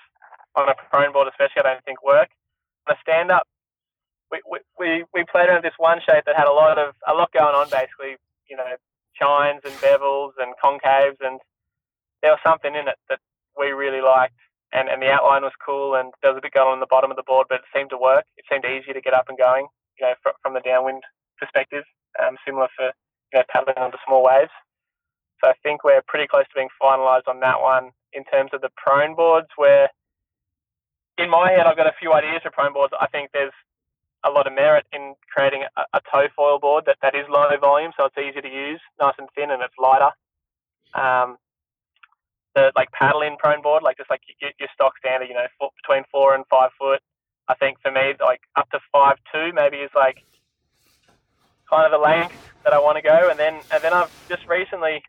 on 0.56 0.68
a 0.68 0.74
prone 0.90 1.12
board, 1.12 1.28
especially, 1.28 1.64
I 1.64 1.74
don't 1.74 1.84
think 1.84 2.04
work. 2.04 2.28
On 2.88 2.96
a 2.96 2.98
stand 3.00 3.30
up, 3.30 3.46
we, 4.30 4.40
we, 4.78 5.04
we 5.14 5.24
played 5.30 5.48
around 5.48 5.64
this 5.64 5.76
one 5.78 6.00
shape 6.04 6.24
that 6.26 6.36
had 6.36 6.46
a 6.46 6.52
lot 6.52 6.78
of 6.78 6.94
a 7.06 7.14
lot 7.14 7.32
going 7.32 7.54
on 7.54 7.70
basically, 7.70 8.16
you 8.48 8.56
know, 8.56 8.76
chines 9.16 9.60
and 9.64 9.74
bevels 9.80 10.32
and 10.38 10.52
concaves 10.62 11.16
and 11.20 11.40
there 12.22 12.32
was 12.32 12.40
something 12.44 12.74
in 12.74 12.88
it 12.88 12.98
that 13.08 13.20
we 13.58 13.68
really 13.68 14.00
liked 14.00 14.38
and, 14.72 14.88
and 14.88 15.00
the 15.00 15.10
outline 15.10 15.42
was 15.42 15.52
cool 15.64 15.94
and 15.94 16.12
there 16.22 16.32
was 16.32 16.38
a 16.38 16.44
bit 16.44 16.52
going 16.52 16.72
on 16.72 16.80
the 16.80 16.90
bottom 16.90 17.10
of 17.10 17.16
the 17.16 17.26
board, 17.26 17.46
but 17.48 17.60
it 17.64 17.70
seemed 17.74 17.90
to 17.90 17.98
work. 17.98 18.24
It 18.36 18.44
seemed 18.50 18.64
easier 18.64 18.94
to 18.94 19.00
get 19.00 19.14
up 19.14 19.28
and 19.28 19.38
going, 19.38 19.66
you 19.98 20.06
know, 20.06 20.14
fr- 20.22 20.36
from 20.42 20.54
the 20.54 20.60
downwind 20.60 21.02
perspective, 21.38 21.84
um, 22.20 22.36
similar 22.44 22.68
for, 22.76 22.92
you 23.32 23.38
know, 23.38 23.44
paddling 23.48 23.76
small 24.06 24.24
waves. 24.24 24.52
So 25.40 25.48
I 25.48 25.54
think 25.62 25.84
we're 25.84 26.02
pretty 26.06 26.26
close 26.26 26.44
to 26.44 26.56
being 26.56 26.68
finalised 26.82 27.28
on 27.28 27.40
that 27.40 27.60
one 27.60 27.90
in 28.12 28.24
terms 28.24 28.50
of 28.52 28.60
the 28.60 28.70
prone 28.76 29.14
boards 29.14 29.48
where 29.56 29.88
in 31.18 31.30
my 31.30 31.50
head, 31.50 31.66
I've 31.66 31.76
got 31.76 31.86
a 31.86 31.98
few 31.98 32.12
ideas 32.12 32.40
for 32.42 32.50
prone 32.50 32.72
boards. 32.72 32.94
I 33.00 33.06
think 33.08 33.30
there's 33.32 33.52
a 34.24 34.30
lot 34.30 34.46
of 34.46 34.52
merit 34.54 34.86
in 34.92 35.14
creating 35.34 35.64
a, 35.76 35.82
a 35.94 36.00
tow 36.12 36.26
foil 36.34 36.58
board 36.58 36.84
that, 36.86 36.96
that 37.02 37.14
is 37.14 37.26
low 37.28 37.48
volume, 37.60 37.92
so 37.96 38.04
it's 38.06 38.18
easy 38.18 38.40
to 38.40 38.48
use, 38.48 38.80
nice 39.00 39.14
and 39.18 39.28
thin, 39.34 39.50
and 39.50 39.62
it's 39.62 39.74
lighter. 39.78 40.10
Um, 40.94 41.36
the 42.58 42.72
like 42.74 42.90
paddling 42.92 43.36
prone 43.38 43.62
board, 43.62 43.82
like 43.82 43.96
just 43.96 44.10
like 44.10 44.22
your, 44.40 44.50
your 44.58 44.68
stock 44.74 44.98
standard, 44.98 45.28
you 45.28 45.34
know, 45.34 45.46
foot, 45.58 45.70
between 45.80 46.02
four 46.10 46.34
and 46.34 46.44
five 46.50 46.70
foot. 46.78 47.00
I 47.46 47.54
think 47.54 47.78
for 47.80 47.90
me, 47.90 48.14
like 48.20 48.40
up 48.56 48.68
to 48.70 48.80
five 48.92 49.16
two 49.32 49.52
maybe 49.54 49.78
is 49.78 49.90
like 49.94 50.18
kind 51.70 51.86
of 51.86 51.92
the 51.92 52.02
length 52.02 52.34
that 52.64 52.72
I 52.72 52.80
want 52.80 52.96
to 52.96 53.02
go. 53.02 53.28
And 53.30 53.38
then 53.38 53.62
and 53.70 53.82
then 53.82 53.94
I've 53.94 54.10
just 54.28 54.46
recently, 54.48 55.02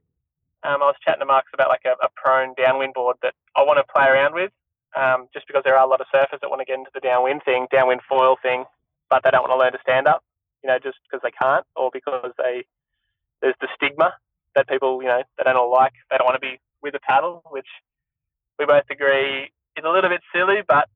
um, 0.64 0.82
I 0.84 0.88
was 0.94 0.96
chatting 1.04 1.22
to 1.22 1.26
Marks 1.26 1.52
about 1.54 1.70
like 1.70 1.86
a, 1.86 1.96
a 2.06 2.10
prone 2.16 2.54
downwind 2.56 2.94
board 2.94 3.18
that 3.24 3.34
I 3.56 3.64
want 3.64 3.78
to 3.82 3.92
play 3.92 4.06
around 4.06 4.36
with, 4.36 4.52
um, 4.96 5.28
just 5.34 5.48
because 5.48 5.64
there 5.66 5.78
are 5.78 5.86
a 5.86 5.90
lot 5.90 6.02
of 6.02 6.08
surfers 6.14 6.40
that 6.42 6.50
want 6.50 6.62
to 6.62 6.70
get 6.70 6.78
into 6.78 6.92
the 6.94 7.02
downwind 7.02 7.44
thing, 7.44 7.68
downwind 7.72 8.02
foil 8.08 8.38
thing, 8.42 8.66
but 9.10 9.24
they 9.24 9.32
don't 9.32 9.42
want 9.42 9.52
to 9.52 9.58
learn 9.58 9.74
to 9.74 9.82
stand 9.82 10.08
up, 10.08 10.24
you 10.64 10.68
know, 10.70 10.78
just 10.78 10.98
because 11.04 11.22
they 11.24 11.32
can't 11.32 11.66
or 11.76 11.90
because 11.92 12.32
they 12.38 12.66
there's 13.42 13.56
the 13.62 13.70
stigma 13.76 14.14
that 14.56 14.68
people, 14.68 15.02
you 15.02 15.08
know, 15.08 15.24
they 15.38 15.44
don't 15.44 15.56
all 15.56 15.72
like. 15.72 15.94
They 16.12 16.18
don't 16.18 16.26
want 16.26 16.36
to 16.36 16.46
be 16.46 16.60
with 16.82 16.96
a 16.96 17.00
paddle, 17.00 17.44
which 17.50 17.68
we 18.58 18.66
both 18.66 18.86
agree 18.90 19.52
is 19.78 19.86
a 19.86 19.90
little 19.90 20.10
bit 20.10 20.22
silly, 20.34 20.62
but 20.68 20.90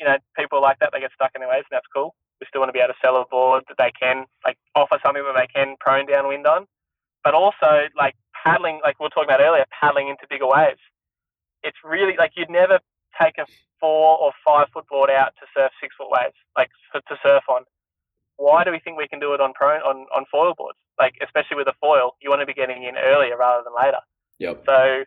you 0.00 0.06
know, 0.06 0.16
people 0.36 0.62
like 0.62 0.78
that, 0.80 0.90
they 0.92 1.00
get 1.00 1.12
stuck 1.14 1.32
in 1.34 1.40
their 1.40 1.50
ways, 1.50 1.64
and 1.70 1.76
that's 1.76 1.86
cool. 1.94 2.14
We 2.40 2.46
still 2.48 2.62
want 2.62 2.70
to 2.70 2.72
be 2.72 2.80
able 2.80 2.94
to 2.94 3.00
sell 3.04 3.20
a 3.20 3.26
board 3.26 3.64
that 3.68 3.76
they 3.76 3.92
can 3.92 4.24
like 4.44 4.56
offer 4.74 4.98
something 5.04 5.22
that 5.22 5.36
they 5.36 5.46
can 5.46 5.76
prone 5.78 6.06
downwind 6.06 6.46
on, 6.46 6.66
but 7.22 7.34
also 7.34 7.92
like 7.96 8.16
paddling, 8.32 8.80
like 8.82 8.98
we 8.98 9.04
were 9.04 9.10
talking 9.10 9.28
about 9.28 9.40
earlier, 9.40 9.64
paddling 9.68 10.08
into 10.08 10.24
bigger 10.28 10.48
waves. 10.48 10.80
It's 11.62 11.76
really 11.84 12.16
like 12.16 12.32
you'd 12.36 12.48
never 12.48 12.80
take 13.20 13.36
a 13.36 13.44
four 13.78 14.16
or 14.18 14.32
five 14.44 14.68
foot 14.72 14.88
board 14.88 15.10
out 15.10 15.34
to 15.40 15.46
surf 15.54 15.70
six 15.80 15.94
foot 15.96 16.08
waves, 16.10 16.34
like 16.56 16.70
to 16.94 17.16
surf 17.22 17.44
on. 17.50 17.64
Why 18.36 18.64
do 18.64 18.70
we 18.70 18.78
think 18.78 18.96
we 18.96 19.06
can 19.06 19.20
do 19.20 19.34
it 19.34 19.40
on 19.42 19.52
prone 19.52 19.82
on, 19.82 20.06
on 20.16 20.24
foil 20.30 20.54
boards? 20.56 20.78
Like 20.98 21.16
especially 21.22 21.58
with 21.58 21.68
a 21.68 21.74
foil, 21.78 22.16
you 22.22 22.30
want 22.30 22.40
to 22.40 22.46
be 22.46 22.54
getting 22.54 22.84
in 22.84 22.96
earlier 22.96 23.36
rather 23.36 23.62
than 23.64 23.74
later. 23.76 24.00
Yep. 24.38 24.62
So 24.64 25.04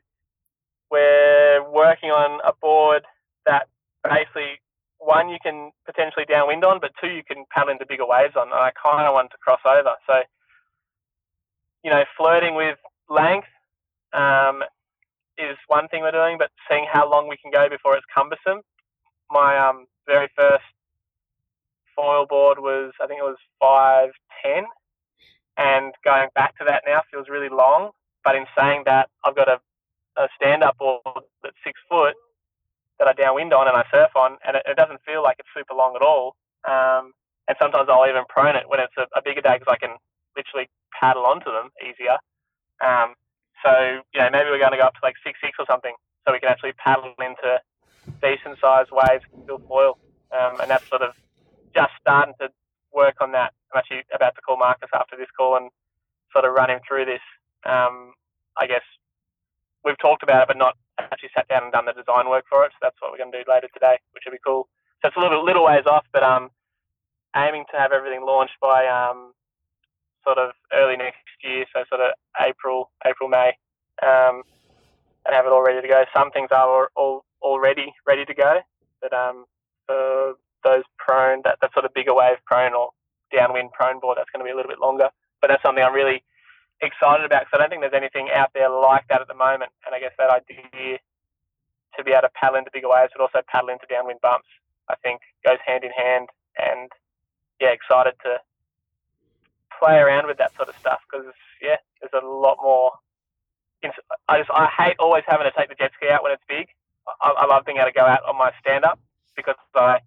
we're 0.91 1.67
working 1.71 2.11
on 2.11 2.39
a 2.45 2.53
board 2.61 3.01
that 3.47 3.67
basically 4.03 4.61
one 4.99 5.29
you 5.29 5.37
can 5.41 5.71
potentially 5.85 6.25
downwind 6.25 6.63
on, 6.63 6.79
but 6.79 6.91
two 7.01 7.21
paddle 7.63 7.71
into 7.71 7.85
bigger 7.87 8.05
waves 8.05 8.35
on. 8.35 8.47
And 8.47 8.53
I 8.53 8.71
kind 8.71 9.07
of 9.07 9.13
want 9.13 9.31
to 9.31 9.37
cross 9.37 9.61
over. 9.65 9.95
So, 10.07 10.21
you 11.83 11.91
know, 11.91 12.03
flirting 12.17 12.55
with 12.55 12.77
length 13.09 13.47
um, 14.13 14.63
is 15.37 15.57
one 15.67 15.87
thing 15.87 16.01
we're 16.01 16.11
doing, 16.11 16.37
but 16.37 16.51
seeing 16.69 16.85
how 16.91 17.09
long 17.09 17.27
we 17.27 17.37
can 17.37 17.51
go 17.51 17.69
before 17.69 17.95
it's 17.95 18.05
cumbersome. 18.13 18.61
My 19.29 19.57
um, 19.57 19.87
very 20.07 20.29
first 20.35 20.63
foil 21.95 22.25
board 22.25 22.59
was, 22.59 22.91
I 23.01 23.07
think 23.07 23.19
it 23.19 23.23
was 23.23 23.37
5'10, 23.61 24.63
and 25.57 25.93
going 26.03 26.29
back 26.35 26.57
to 26.57 26.65
that 26.65 26.83
now 26.85 27.01
feels 27.11 27.29
really 27.29 27.49
long. 27.49 27.91
But 28.23 28.35
in 28.35 28.45
saying 28.57 28.83
that, 28.85 29.09
I've 29.25 29.35
got 29.35 29.49
a 29.49 29.59
a 30.17 30.27
stand-up 30.35 30.77
board 30.77 31.01
that's 31.41 31.55
six 31.63 31.79
foot 31.89 32.15
that 32.99 33.07
I 33.07 33.13
downwind 33.13 33.53
on 33.53 33.67
and 33.67 33.75
I 33.75 33.83
surf 33.91 34.11
on, 34.15 34.37
and 34.45 34.55
it, 34.55 34.63
it 34.67 34.77
doesn't 34.77 35.01
feel 35.05 35.23
like 35.23 35.37
it's 35.39 35.49
super 35.55 35.73
long 35.73 35.95
at 35.95 36.01
all. 36.01 36.35
Um, 36.69 37.13
and 37.47 37.57
sometimes 37.59 37.89
I'll 37.91 38.07
even 38.07 38.23
prone 38.29 38.55
it 38.55 38.63
when 38.67 38.79
it's 38.79 38.95
a, 38.97 39.07
a 39.17 39.21
bigger 39.23 39.41
day 39.41 39.59
because 39.59 39.73
I 39.73 39.77
can 39.77 39.97
literally 40.37 40.69
paddle 40.97 41.25
onto 41.25 41.51
them 41.51 41.69
easier. 41.83 42.17
Um, 42.79 43.15
so 43.63 44.01
you 44.13 44.19
know 44.19 44.29
maybe 44.31 44.49
we're 44.49 44.59
going 44.59 44.71
to 44.71 44.77
go 44.77 44.87
up 44.87 44.95
to 44.95 45.03
like 45.03 45.15
six 45.23 45.39
six 45.43 45.57
or 45.59 45.65
something, 45.69 45.93
so 46.25 46.31
we 46.31 46.39
can 46.39 46.49
actually 46.49 46.73
paddle 46.73 47.13
into 47.19 47.59
decent 48.21 48.59
sized 48.59 48.91
waves 48.91 49.23
and 49.33 49.43
still 49.43 49.59
foil. 49.67 49.97
Um, 50.31 50.59
and 50.61 50.69
that's 50.69 50.87
sort 50.87 51.01
of 51.01 51.13
just 51.75 51.91
starting 51.99 52.33
to 52.39 52.49
work 52.93 53.19
on 53.19 53.31
that. 53.33 53.53
I'm 53.73 53.79
actually 53.79 54.03
about 54.13 54.35
to 54.35 54.41
call 54.41 54.57
Marcus 54.57 54.89
after 54.93 55.17
this 55.17 55.29
call 55.35 55.57
and 55.57 55.69
sort 56.31 56.45
of 56.45 56.53
run 56.53 56.69
him 56.69 56.79
through 56.87 57.05
this. 57.05 57.23
Um, 57.65 58.13
I 58.57 58.67
guess 58.67 58.83
we've 59.83 59.97
talked 59.97 60.23
about 60.23 60.43
it, 60.43 60.47
but 60.47 60.57
not 60.57 60.75
actually 60.99 61.29
sat 61.35 61.47
down 61.47 61.63
and 61.63 61.71
done 61.71 61.85
the 61.85 61.93
design 61.93 62.29
work 62.29 62.45
for 62.49 62.65
it. 62.65 62.71
So 62.73 62.79
that's 62.81 62.97
what 62.99 63.11
we're 63.11 63.17
going 63.17 63.31
to 63.31 63.43
do 63.43 63.51
later 63.51 63.67
today, 63.73 63.99
which 64.11 64.23
will 64.25 64.33
be 64.33 64.43
cool. 64.45 64.67
So 65.01 65.09
it's 65.09 65.17
a 65.17 65.19
little 65.19 65.43
little 65.43 65.65
ways 65.65 65.85
off, 65.85 66.05
but 66.13 66.23
um, 66.23 66.49
aiming 67.35 67.65
to 67.71 67.77
have 67.77 67.91
everything 67.91 68.25
launched 68.25 68.57
by 68.61 68.87
um, 68.87 69.33
sort 70.23 70.37
of 70.37 70.51
early 70.71 70.95
next 70.95 71.19
year, 71.43 71.65
so 71.73 71.83
sort 71.89 72.01
of 72.01 72.13
April, 72.39 72.89
April, 73.05 73.27
May, 73.27 73.53
um, 74.01 74.43
and 75.25 75.35
have 75.35 75.45
it 75.45 75.51
all 75.51 75.63
ready 75.63 75.81
to 75.81 75.87
go. 75.87 76.05
Some 76.15 76.31
things 76.31 76.49
are 76.51 76.89
all 76.95 77.25
already 77.41 77.93
ready 78.07 78.23
to 78.25 78.33
go, 78.33 78.59
but 79.01 79.13
um, 79.13 79.45
for 79.85 80.35
those 80.63 80.83
prone, 80.97 81.41
that, 81.43 81.57
that 81.61 81.73
sort 81.73 81.83
of 81.83 81.93
bigger 81.93 82.13
wave 82.13 82.37
prone 82.45 82.73
or 82.73 82.91
downwind 83.35 83.71
prone 83.73 83.99
board, 83.99 84.17
that's 84.17 84.29
going 84.31 84.39
to 84.39 84.47
be 84.47 84.53
a 84.53 84.55
little 84.55 84.71
bit 84.71 84.79
longer. 84.79 85.09
But 85.41 85.49
that's 85.49 85.61
something 85.61 85.83
I'm 85.83 85.93
really 85.93 86.23
excited 86.81 87.25
about 87.25 87.43
because 87.43 87.55
I 87.55 87.57
don't 87.59 87.69
think 87.69 87.81
there's 87.81 87.97
anything 87.97 88.29
out 88.31 88.51
there 88.53 88.69
like 88.69 89.07
that 89.09 89.21
at 89.21 89.27
the 89.27 89.35
moment. 89.35 89.71
And 89.85 89.93
I 89.93 89.99
guess 89.99 90.13
that 90.17 90.29
idea 90.29 90.99
to 91.97 92.03
be 92.03 92.11
able 92.11 92.21
to 92.21 92.33
paddle 92.33 92.57
into 92.57 92.71
bigger 92.71 92.89
waves, 92.89 93.11
but 93.15 93.21
also 93.21 93.41
paddle 93.47 93.69
into 93.69 93.85
downwind 93.89 94.21
bumps, 94.21 94.47
I 94.87 94.95
think 95.03 95.21
goes 95.43 95.59
hand 95.65 95.83
in 95.83 95.91
hand. 95.91 96.29
And 96.57 96.89
yeah, 97.59 97.71
excited 97.71 98.13
to 98.23 98.39
play 99.79 99.95
around 99.95 100.27
with 100.27 100.37
that 100.37 100.55
sort 100.55 100.69
of 100.69 100.75
stuff 100.75 100.99
because 101.07 101.31
yeah, 101.61 101.77
there's 102.01 102.15
a 102.15 102.25
lot 102.25 102.57
more. 102.61 102.91
I 104.29 104.39
just 104.39 104.49
I 104.51 104.67
hate 104.71 104.95
always 104.99 105.23
having 105.27 105.47
to 105.47 105.55
take 105.57 105.67
the 105.67 105.75
jet 105.75 105.91
ski 105.95 106.07
out 106.07 106.23
when 106.23 106.31
it's 106.31 106.43
big. 106.47 106.67
I, 107.21 107.31
I 107.31 107.45
love 107.45 107.65
being 107.65 107.79
able 107.79 107.91
to 107.91 107.93
go 107.93 108.05
out 108.05 108.23
on 108.23 108.37
my 108.37 108.51
stand 108.59 108.85
up 108.85 108.99
because 109.35 109.55
I 109.75 109.99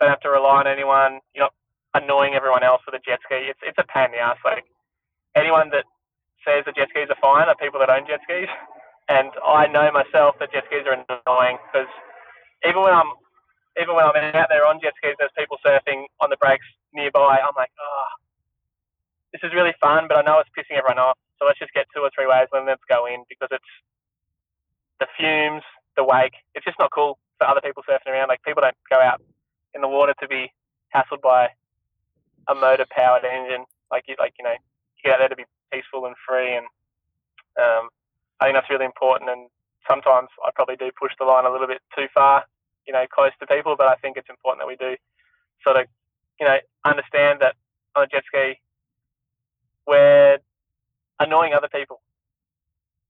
don't 0.00 0.08
have 0.08 0.20
to 0.20 0.30
rely 0.30 0.64
on 0.64 0.66
anyone. 0.66 1.20
You 1.34 1.44
know, 1.44 1.50
annoying 1.92 2.34
everyone 2.34 2.62
else 2.62 2.80
with 2.86 2.94
a 2.94 3.04
jet 3.04 3.20
ski. 3.24 3.48
It's 3.52 3.60
it's 3.62 3.76
a 3.76 3.84
pain 3.84 4.06
in 4.06 4.12
the 4.12 4.18
ass. 4.18 4.38
Like 4.44 4.64
anyone 5.36 5.68
that 5.70 5.84
says 6.44 6.64
that 6.64 6.76
jet 6.76 6.88
skis 6.88 7.08
are 7.12 7.20
fine 7.20 7.48
are 7.48 7.56
people 7.56 7.80
that 7.80 7.90
own 7.90 8.06
jet 8.06 8.20
skis. 8.24 8.48
And 9.08 9.32
I 9.40 9.66
know 9.68 9.88
myself 9.92 10.36
that 10.40 10.52
jet 10.52 10.64
skis 10.68 10.84
are 10.84 10.92
annoying 10.92 11.56
because 11.68 11.88
even 12.68 12.82
when 12.82 12.92
I'm 12.92 13.12
even 13.80 13.94
when 13.94 14.04
I'm 14.04 14.16
out 14.34 14.48
there 14.50 14.66
on 14.66 14.80
jet 14.82 14.94
skis, 14.98 15.14
there's 15.18 15.34
people 15.38 15.56
surfing 15.64 16.04
on 16.20 16.30
the 16.30 16.36
breaks 16.36 16.66
nearby. 16.92 17.38
I'm 17.38 17.54
like, 17.56 17.70
oh, 17.78 18.10
this 19.32 19.40
is 19.44 19.54
really 19.54 19.74
fun, 19.80 20.06
but 20.08 20.18
I 20.18 20.22
know 20.22 20.40
it's 20.40 20.50
pissing 20.50 20.76
everyone 20.76 20.98
off. 20.98 21.16
So 21.38 21.46
let's 21.46 21.58
just 21.58 21.72
get 21.72 21.86
two 21.94 22.02
or 22.02 22.10
three 22.14 22.26
waves 22.26 22.50
and 22.52 22.66
let's 22.66 22.82
go 22.88 23.06
in 23.06 23.22
because 23.28 23.48
it's 23.52 23.72
the 24.98 25.06
fumes, 25.16 25.62
the 25.96 26.02
wake. 26.02 26.34
It's 26.54 26.64
just 26.64 26.78
not 26.78 26.90
cool 26.90 27.18
for 27.38 27.46
other 27.46 27.62
people 27.62 27.82
surfing 27.88 28.10
around. 28.10 28.28
Like 28.28 28.42
people 28.42 28.62
don't 28.62 28.76
go 28.90 28.98
out 28.98 29.22
in 29.74 29.80
the 29.80 29.88
water 29.88 30.14
to 30.20 30.26
be 30.26 30.50
hassled 30.94 31.22
by 31.22 31.48
a 32.48 32.54
motor 32.54 32.86
powered 32.90 33.24
engine. 33.24 33.64
Like 33.90 34.04
you, 34.08 34.16
like 34.18 34.34
you 34.38 34.44
know, 34.44 34.58
get 35.04 35.14
out 35.14 35.18
there 35.20 35.28
to 35.28 35.36
be 35.36 35.46
peaceful 35.72 36.06
and 36.06 36.16
free. 36.26 36.56
And 36.56 36.66
um, 37.56 37.88
I 38.40 38.46
think 38.46 38.56
that's 38.56 38.70
really 38.70 38.86
important. 38.86 39.30
And 39.30 39.46
sometimes 39.88 40.28
I 40.44 40.50
probably 40.54 40.76
do 40.76 40.90
push 40.98 41.12
the 41.18 41.24
line 41.24 41.46
a 41.46 41.52
little 41.52 41.66
bit 41.66 41.80
too 41.94 42.06
far, 42.12 42.44
you 42.88 42.94
know, 42.94 43.04
close 43.14 43.30
to 43.38 43.46
people. 43.46 43.76
But 43.76 43.86
I 43.86 43.94
think 43.96 44.16
it's 44.16 44.30
important 44.30 44.62
that 44.62 44.66
we 44.66 44.76
do 44.76 44.96
sort 45.62 45.76
of, 45.76 45.86
you 46.40 46.46
know, 46.46 46.56
understand 46.84 47.40
that 47.40 47.54
on 47.94 48.04
a 48.04 48.06
jet 48.06 48.24
ski, 48.26 48.58
we're 49.86 50.38
annoying 51.20 51.52
other 51.52 51.68
people, 51.68 52.00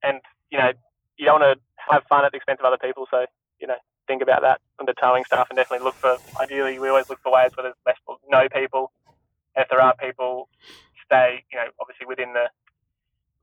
and 0.03 0.21
you 0.51 0.59
know, 0.59 0.73
you 1.17 1.25
don't 1.25 1.41
want 1.41 1.59
to 1.59 1.65
have 1.91 2.03
fun 2.09 2.25
at 2.25 2.33
the 2.33 2.37
expense 2.37 2.59
of 2.61 2.67
other 2.67 2.79
people. 2.79 3.07
So 3.11 3.25
you 3.61 3.67
know, 3.67 3.77
think 4.07 4.23
about 4.23 4.43
that 4.43 4.61
on 4.81 4.87
the 4.87 4.95
towing 4.95 5.25
stuff, 5.25 5.47
and 5.51 5.57
definitely 5.57 5.85
look 5.85 5.95
for. 5.95 6.19
Ideally, 6.41 6.79
we 6.79 6.89
always 6.89 7.09
look 7.09 7.21
for 7.23 7.33
ways 7.33 7.53
where 7.57 7.65
there's 7.65 7.77
less 7.87 7.97
no 8.29 8.49
people, 8.49 8.91
and 9.55 9.63
if 9.63 9.69
there 9.71 9.81
are 9.81 9.95
people, 9.97 10.49
stay, 11.05 11.45
you 11.53 11.59
know, 11.59 11.67
obviously 11.81 12.07
within 12.07 12.33
the 12.33 12.49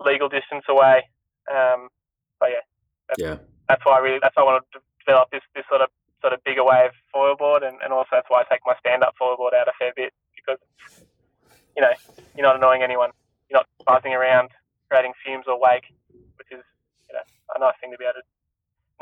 legal 0.03 0.29
distance 0.29 0.65
away. 0.67 1.03
Um, 1.51 1.89
but 2.39 2.49
yeah, 2.49 2.65
that's, 3.07 3.21
yeah, 3.21 3.37
that's 3.67 3.85
why 3.85 3.97
I 3.97 3.99
really 3.99 4.19
that's 4.21 4.35
why 4.35 4.43
I 4.43 4.45
wanted 4.45 4.65
to 4.73 4.79
develop 5.05 5.29
this 5.31 5.41
this 5.55 5.65
sort 5.69 5.81
of 5.81 5.89
sort 6.25 6.33
of 6.33 6.43
bigger 6.43 6.65
wave 6.65 6.89
foil 7.13 7.35
board, 7.35 7.61
and, 7.61 7.77
and 7.83 7.93
also 7.93 8.09
that's 8.13 8.25
why 8.29 8.41
I 8.41 8.45
take 8.49 8.61
my 8.65 8.73
stand 8.79 9.03
up 9.03 9.13
foil 9.19 9.37
board 9.37 9.53
out 9.53 9.67
a 9.67 9.73
fair 9.77 9.93
bit 9.95 10.11
because 10.35 10.57
you 11.77 11.83
know 11.83 11.93
you're 12.35 12.47
not 12.47 12.55
annoying 12.55 12.81
anyone, 12.81 13.11
you're 13.47 13.59
not 13.59 13.67
buzzing 13.85 14.13
around 14.13 14.49
creating 14.89 15.13
fumes 15.23 15.45
or 15.47 15.61
wake, 15.61 15.85
which 16.37 16.47
is 16.49 16.65
you 17.07 17.13
know 17.13 17.21
a 17.55 17.59
nice 17.59 17.75
thing 17.79 17.91
to 17.91 17.97
be 17.97 18.05
able 18.05 18.13
to 18.13 18.25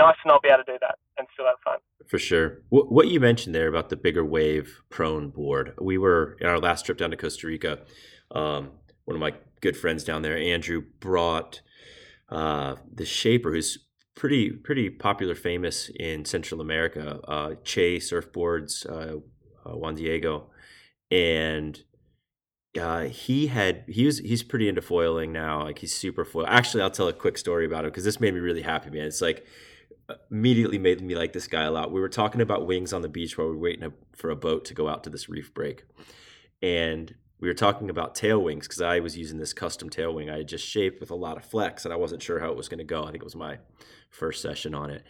nice 0.03 0.15
to 0.21 0.27
not 0.27 0.41
be 0.41 0.49
able 0.49 0.65
to 0.65 0.73
do 0.73 0.77
that 0.81 0.95
and 1.17 1.25
still 1.33 1.45
have 1.45 1.55
fun. 1.63 1.77
For 2.09 2.19
sure. 2.19 2.63
What 2.69 3.07
you 3.07 3.21
mentioned 3.21 3.55
there 3.55 3.69
about 3.69 3.87
the 3.87 3.95
bigger 3.95 4.25
wave 4.25 4.81
prone 4.89 5.29
board, 5.29 5.75
we 5.79 5.97
were 5.97 6.35
in 6.41 6.47
our 6.47 6.59
last 6.59 6.85
trip 6.85 6.97
down 6.97 7.11
to 7.11 7.17
Costa 7.17 7.47
Rica. 7.47 7.79
Um, 8.31 8.71
one 9.05 9.15
of 9.15 9.21
my 9.21 9.33
good 9.61 9.77
friends 9.77 10.03
down 10.03 10.23
there, 10.23 10.37
Andrew, 10.37 10.83
brought 10.99 11.61
uh, 12.27 12.75
the 12.91 13.05
shaper, 13.05 13.51
who's 13.53 13.77
pretty 14.15 14.51
pretty 14.51 14.89
popular, 14.89 15.35
famous 15.35 15.89
in 15.99 16.25
Central 16.25 16.61
America, 16.61 17.19
uh, 17.27 17.55
Che 17.63 17.97
Surfboards, 17.97 18.85
uh, 18.89 19.19
uh, 19.67 19.77
Juan 19.77 19.95
Diego, 19.95 20.49
and 21.11 21.83
uh, 22.79 23.03
he 23.03 23.47
had 23.47 23.83
he 23.87 24.05
was 24.05 24.19
he's 24.19 24.43
pretty 24.43 24.67
into 24.67 24.81
foiling 24.81 25.31
now. 25.31 25.63
Like 25.63 25.79
he's 25.79 25.95
super 25.95 26.25
foil. 26.25 26.45
Actually, 26.47 26.83
I'll 26.83 26.91
tell 26.91 27.07
a 27.07 27.13
quick 27.13 27.37
story 27.37 27.65
about 27.65 27.85
him 27.85 27.91
because 27.91 28.03
this 28.03 28.19
made 28.19 28.33
me 28.33 28.39
really 28.39 28.61
happy, 28.61 28.89
man. 28.89 29.05
It's 29.05 29.21
like 29.21 29.45
immediately 30.29 30.77
made 30.77 31.01
me 31.01 31.15
like 31.15 31.33
this 31.33 31.47
guy 31.47 31.63
a 31.63 31.71
lot. 31.71 31.91
We 31.91 32.01
were 32.01 32.09
talking 32.09 32.41
about 32.41 32.67
wings 32.67 32.93
on 32.93 33.01
the 33.01 33.09
beach 33.09 33.37
while 33.37 33.47
we 33.47 33.53
were 33.53 33.59
waiting 33.59 33.93
for 34.15 34.29
a 34.29 34.35
boat 34.35 34.65
to 34.65 34.73
go 34.73 34.89
out 34.89 35.03
to 35.05 35.09
this 35.09 35.29
reef 35.29 35.53
break, 35.53 35.85
and 36.61 37.15
we 37.43 37.49
were 37.49 37.53
talking 37.53 37.89
about 37.89 38.15
tail 38.15 38.41
wings 38.41 38.69
because 38.69 38.81
I 38.81 39.01
was 39.01 39.17
using 39.17 39.37
this 39.37 39.51
custom 39.51 39.89
tail 39.89 40.13
wing 40.13 40.29
I 40.29 40.37
had 40.37 40.47
just 40.47 40.65
shaped 40.65 41.01
with 41.01 41.11
a 41.11 41.15
lot 41.15 41.35
of 41.35 41.43
flex 41.43 41.83
and 41.83 41.93
I 41.93 41.97
wasn't 41.97 42.23
sure 42.23 42.39
how 42.39 42.49
it 42.49 42.55
was 42.55 42.69
going 42.69 42.77
to 42.77 42.85
go. 42.85 43.03
I 43.03 43.07
think 43.07 43.17
it 43.17 43.25
was 43.25 43.35
my 43.35 43.57
first 44.13 44.41
session 44.41 44.73
on 44.75 44.89
it. 44.89 45.03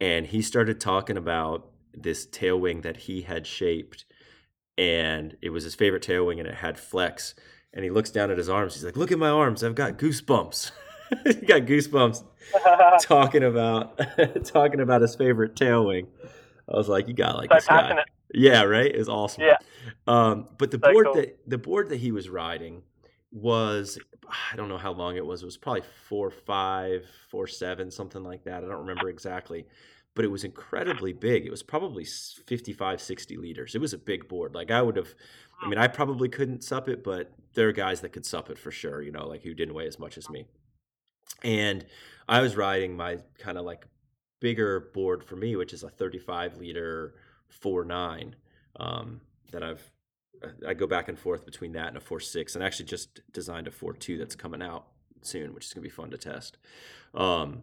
And 0.00 0.26
he 0.26 0.42
started 0.42 0.80
talking 0.80 1.16
about 1.16 1.70
this 1.92 2.26
tail 2.26 2.58
wing 2.58 2.82
that 2.82 2.96
he 2.96 3.22
had 3.22 3.46
shaped 3.46 4.04
and 4.76 5.36
it 5.42 5.50
was 5.50 5.64
his 5.64 5.74
favorite 5.74 6.02
tail 6.02 6.24
wing 6.24 6.38
and 6.38 6.48
it 6.48 6.54
had 6.54 6.78
flex. 6.78 7.34
And 7.74 7.84
he 7.84 7.90
looks 7.90 8.10
down 8.10 8.30
at 8.30 8.38
his 8.38 8.48
arms. 8.48 8.74
He's 8.74 8.84
like, 8.84 8.96
"Look 8.96 9.12
at 9.12 9.18
my 9.18 9.28
arms. 9.28 9.62
I've 9.62 9.74
got 9.74 9.98
goosebumps." 9.98 10.70
he 11.24 11.46
got 11.46 11.62
goosebumps 11.62 12.24
talking 13.02 13.44
about 13.44 14.00
talking 14.44 14.80
about 14.80 15.02
his 15.02 15.14
favorite 15.16 15.54
tail 15.54 15.86
wing. 15.86 16.06
I 16.72 16.76
was 16.76 16.88
like, 16.88 17.08
"You 17.08 17.14
got 17.14 17.36
like 17.36 17.50
so 17.50 17.56
this 17.56 17.66
guy." 17.66 18.02
Yeah, 18.32 18.62
right. 18.62 18.90
It 18.90 18.98
was 18.98 19.08
awesome. 19.08 19.44
Yeah. 19.44 19.56
Um, 20.06 20.48
but 20.56 20.70
the 20.70 20.78
board 20.78 21.06
cool. 21.06 21.14
that 21.14 21.38
the 21.46 21.58
board 21.58 21.90
that 21.90 21.96
he 21.96 22.12
was 22.12 22.28
riding 22.28 22.82
was 23.30 23.98
I 24.52 24.56
don't 24.56 24.68
know 24.68 24.78
how 24.78 24.92
long 24.92 25.16
it 25.16 25.26
was. 25.26 25.42
It 25.42 25.46
was 25.46 25.56
probably 25.56 25.82
four 26.08 26.30
five, 26.30 27.04
four 27.30 27.46
seven, 27.46 27.90
something 27.90 28.22
like 28.22 28.44
that. 28.44 28.64
I 28.64 28.68
don't 28.68 28.86
remember 28.86 29.08
exactly. 29.08 29.66
But 30.14 30.24
it 30.24 30.28
was 30.28 30.42
incredibly 30.42 31.12
big. 31.12 31.46
It 31.46 31.50
was 31.50 31.62
probably 31.62 32.04
55, 32.04 33.00
60 33.00 33.36
liters. 33.36 33.76
It 33.76 33.80
was 33.80 33.92
a 33.92 33.98
big 33.98 34.26
board. 34.26 34.54
Like 34.54 34.70
I 34.70 34.82
would 34.82 34.96
have 34.96 35.14
I 35.60 35.68
mean, 35.68 35.78
I 35.78 35.88
probably 35.88 36.28
couldn't 36.28 36.62
sup 36.62 36.88
it, 36.88 37.02
but 37.02 37.32
there 37.54 37.68
are 37.68 37.72
guys 37.72 38.00
that 38.00 38.12
could 38.12 38.26
sup 38.26 38.50
it 38.50 38.58
for 38.58 38.70
sure, 38.70 39.02
you 39.02 39.10
know, 39.10 39.26
like 39.26 39.42
who 39.42 39.54
didn't 39.54 39.74
weigh 39.74 39.86
as 39.86 39.98
much 39.98 40.16
as 40.16 40.30
me. 40.30 40.46
And 41.42 41.84
I 42.28 42.40
was 42.40 42.56
riding 42.56 42.96
my 42.96 43.18
kind 43.38 43.58
of 43.58 43.64
like 43.64 43.86
bigger 44.40 44.90
board 44.94 45.24
for 45.24 45.36
me, 45.36 45.56
which 45.56 45.72
is 45.72 45.82
a 45.82 45.90
35 45.90 46.58
liter 46.58 47.14
four 47.48 47.84
nine 47.84 48.36
um, 48.76 49.20
that 49.50 49.62
I've 49.62 49.90
I 50.66 50.74
go 50.74 50.86
back 50.86 51.08
and 51.08 51.18
forth 51.18 51.44
between 51.44 51.72
that 51.72 51.88
and 51.88 51.96
a 51.96 52.00
four 52.00 52.20
six, 52.20 52.54
and 52.54 52.62
I 52.62 52.66
actually 52.66 52.86
just 52.86 53.20
designed 53.32 53.66
a 53.66 53.70
four 53.70 53.92
two 53.92 54.18
that's 54.18 54.36
coming 54.36 54.62
out 54.62 54.86
soon, 55.22 55.54
which 55.54 55.66
is 55.66 55.72
gonna 55.72 55.82
be 55.82 55.88
fun 55.88 56.10
to 56.10 56.18
test. 56.18 56.58
Um, 57.14 57.62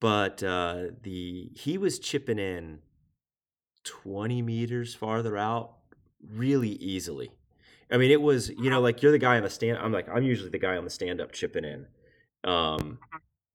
but 0.00 0.42
uh, 0.42 0.86
the 1.02 1.50
he 1.54 1.78
was 1.78 1.98
chipping 1.98 2.38
in 2.38 2.80
twenty 3.84 4.42
meters 4.42 4.94
farther 4.94 5.36
out 5.36 5.72
really 6.34 6.70
easily. 6.70 7.32
I 7.90 7.98
mean, 7.98 8.10
it 8.10 8.20
was 8.20 8.50
you 8.50 8.70
know 8.70 8.80
like 8.80 9.02
you're 9.02 9.12
the 9.12 9.18
guy 9.18 9.36
on 9.36 9.42
the 9.42 9.50
stand. 9.50 9.78
I'm 9.78 9.92
like 9.92 10.08
I'm 10.08 10.22
usually 10.22 10.50
the 10.50 10.58
guy 10.58 10.76
on 10.76 10.84
the 10.84 10.90
stand 10.90 11.20
up 11.20 11.32
chipping 11.32 11.64
in. 11.64 11.86
Um, 12.44 12.98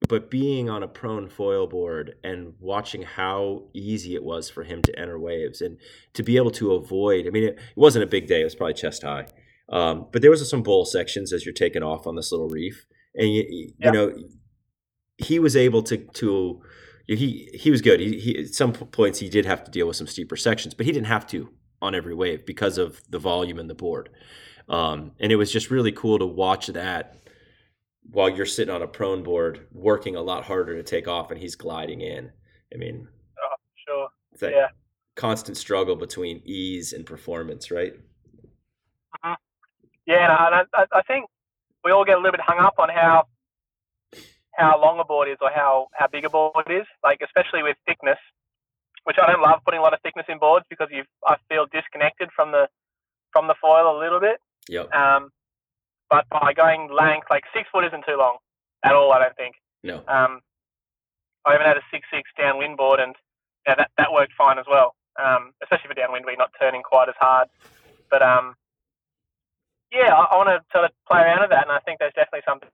but 0.08 0.32
being 0.32 0.70
on 0.70 0.84
a 0.84 0.88
prone 0.88 1.30
foil 1.30 1.68
board 1.68 2.16
and 2.24 2.54
watching 2.60 3.04
how 3.04 3.64
easy 3.74 4.16
it 4.16 4.24
was 4.24 4.50
for 4.50 4.64
him 4.64 4.82
to 4.82 5.00
enter 5.00 5.20
waves 5.20 5.62
and 5.62 5.78
to 6.14 6.24
be 6.24 6.38
able 6.38 6.52
to 6.52 6.74
avoid 6.74 7.28
i 7.28 7.30
mean 7.30 7.44
it, 7.44 7.54
it 7.56 7.78
wasn't 7.78 8.04
a 8.04 8.08
big 8.08 8.28
day 8.28 8.42
it 8.42 8.46
was 8.46 8.56
probably 8.56 8.74
chest 8.74 9.04
high 9.04 9.26
um, 9.70 10.08
but 10.12 10.22
there 10.22 10.32
was 10.32 10.48
some 10.50 10.64
bowl 10.64 10.84
sections 10.84 11.32
as 11.32 11.46
you're 11.46 11.54
taking 11.54 11.84
off 11.84 12.06
on 12.06 12.16
this 12.16 12.32
little 12.32 12.50
reef 12.50 12.86
and 13.16 13.34
you, 13.34 13.46
you 13.48 13.74
yeah. 13.80 13.92
know 13.92 14.14
he 15.18 15.40
was 15.40 15.56
able 15.56 15.84
to 15.84 15.98
to 15.98 16.62
he 17.08 17.50
he 17.54 17.72
was 17.72 17.82
good. 17.82 18.00
He, 18.00 18.20
he 18.20 18.40
at 18.40 18.54
some 18.54 18.74
points 18.74 19.20
he 19.20 19.30
did 19.30 19.46
have 19.46 19.64
to 19.64 19.72
deal 19.72 19.88
with 19.88 19.96
some 19.96 20.08
steeper 20.08 20.36
sections, 20.36 20.74
but 20.74 20.86
he 20.86 20.92
didn't 20.92 21.08
have 21.08 21.28
to 21.28 21.50
on 21.82 21.96
every 21.96 22.14
wave 22.14 22.46
because 22.46 22.78
of 22.78 23.02
the 23.10 23.20
volume 23.20 23.60
in 23.60 23.68
the 23.68 23.76
board. 23.76 24.10
Um, 24.70 25.12
and 25.20 25.32
it 25.32 25.36
was 25.36 25.52
just 25.52 25.72
really 25.72 25.92
cool 25.92 26.20
to 26.20 26.26
watch 26.26 26.68
that 26.68 27.16
while 28.10 28.30
you're 28.30 28.46
sitting 28.46 28.74
on 28.74 28.82
a 28.82 28.88
prone 28.88 29.24
board, 29.24 29.68
working 29.72 30.16
a 30.16 30.22
lot 30.22 30.44
harder 30.44 30.76
to 30.76 30.84
take 30.84 31.08
off, 31.08 31.32
and 31.32 31.40
he's 31.40 31.56
gliding 31.56 32.02
in. 32.02 32.32
I 32.74 32.78
mean, 32.78 33.08
oh, 33.44 33.56
sure, 33.88 34.08
it's 34.32 34.42
that 34.42 34.52
yeah. 34.52 34.68
constant 35.16 35.58
struggle 35.58 35.96
between 35.96 36.42
ease 36.46 36.94
and 36.94 37.06
performance, 37.06 37.72
right? 37.72 37.94
Mm-hmm. 39.24 39.34
Yeah, 40.08 40.48
and 40.48 40.68
I, 40.74 40.86
I 40.92 41.02
think 41.04 41.26
we 41.84 41.92
all 41.92 42.06
get 42.06 42.16
a 42.16 42.18
little 42.18 42.32
bit 42.32 42.42
hung 42.42 42.60
up 42.60 42.76
on 42.80 42.90
how 42.90 43.26
how 44.54 44.80
long 44.82 45.00
a 45.00 45.06
board 45.06 45.30
is 45.30 45.38
or 45.42 45.50
how, 45.54 45.88
how 45.94 46.08
big 46.08 46.26
a 46.26 46.30
board 46.30 46.68
is, 46.70 46.86
like 47.04 47.22
especially 47.24 47.64
with 47.64 47.78
thickness, 47.88 48.18
which 49.06 49.18
I 49.22 49.32
don't 49.32 49.42
love 49.42 49.60
putting 49.66 49.80
a 49.80 49.84
lot 49.84 49.94
of 49.94 50.02
thickness 50.02 50.26
in 50.30 50.40
boards 50.40 50.66
because 50.70 50.90
you 50.92 51.04
I 51.26 51.38
feel 51.50 51.66
disconnected 51.72 52.30
from 52.36 52.52
the 52.52 52.68
from 53.32 53.48
the 53.48 53.56
foil 53.62 53.98
a 53.98 54.00
little 54.00 54.20
bit. 54.20 54.40
Yep. 54.70 54.94
Um, 54.94 55.30
but 56.12 56.28
by 56.30 56.54
going 56.54 56.92
length, 56.94 57.28
like 57.32 57.44
six 57.56 57.68
foot 57.72 57.86
isn't 57.86 58.06
too 58.06 58.18
long 58.20 58.38
at 58.84 58.94
all. 58.94 59.14
I 59.14 59.20
don't 59.20 59.36
think. 59.38 59.56
No. 59.84 60.04
Um, 60.08 60.42
I 61.48 61.56
even 61.56 61.66
had 61.66 61.78
a 61.78 61.86
six 61.90 62.06
six 62.14 62.30
downwind 62.38 62.78
board, 62.78 63.00
and 63.00 63.16
yeah, 63.66 63.76
that 63.76 63.90
that 63.98 64.12
worked 64.14 64.34
fine 64.38 64.60
as 64.60 64.66
well. 64.70 64.94
Um, 65.18 65.54
especially 65.64 65.88
for 65.88 65.96
downwind 65.96 66.26
where 66.26 66.34
you're 66.34 66.44
not 66.46 66.54
turning 66.60 66.84
quite 66.84 67.10
as 67.10 67.16
hard. 67.20 67.48
But 68.12 68.22
um, 68.22 68.56
yeah, 69.92 70.14
I, 70.14 70.36
I 70.36 70.38
want 70.38 70.50
to 70.52 70.60
sort 70.72 70.86
of 70.86 70.92
play 71.08 71.22
around 71.22 71.42
with 71.42 71.50
that, 71.52 71.64
and 71.64 71.72
I 71.72 71.80
think 71.80 72.00
there's 72.00 72.14
definitely 72.14 72.46
something 72.48 72.70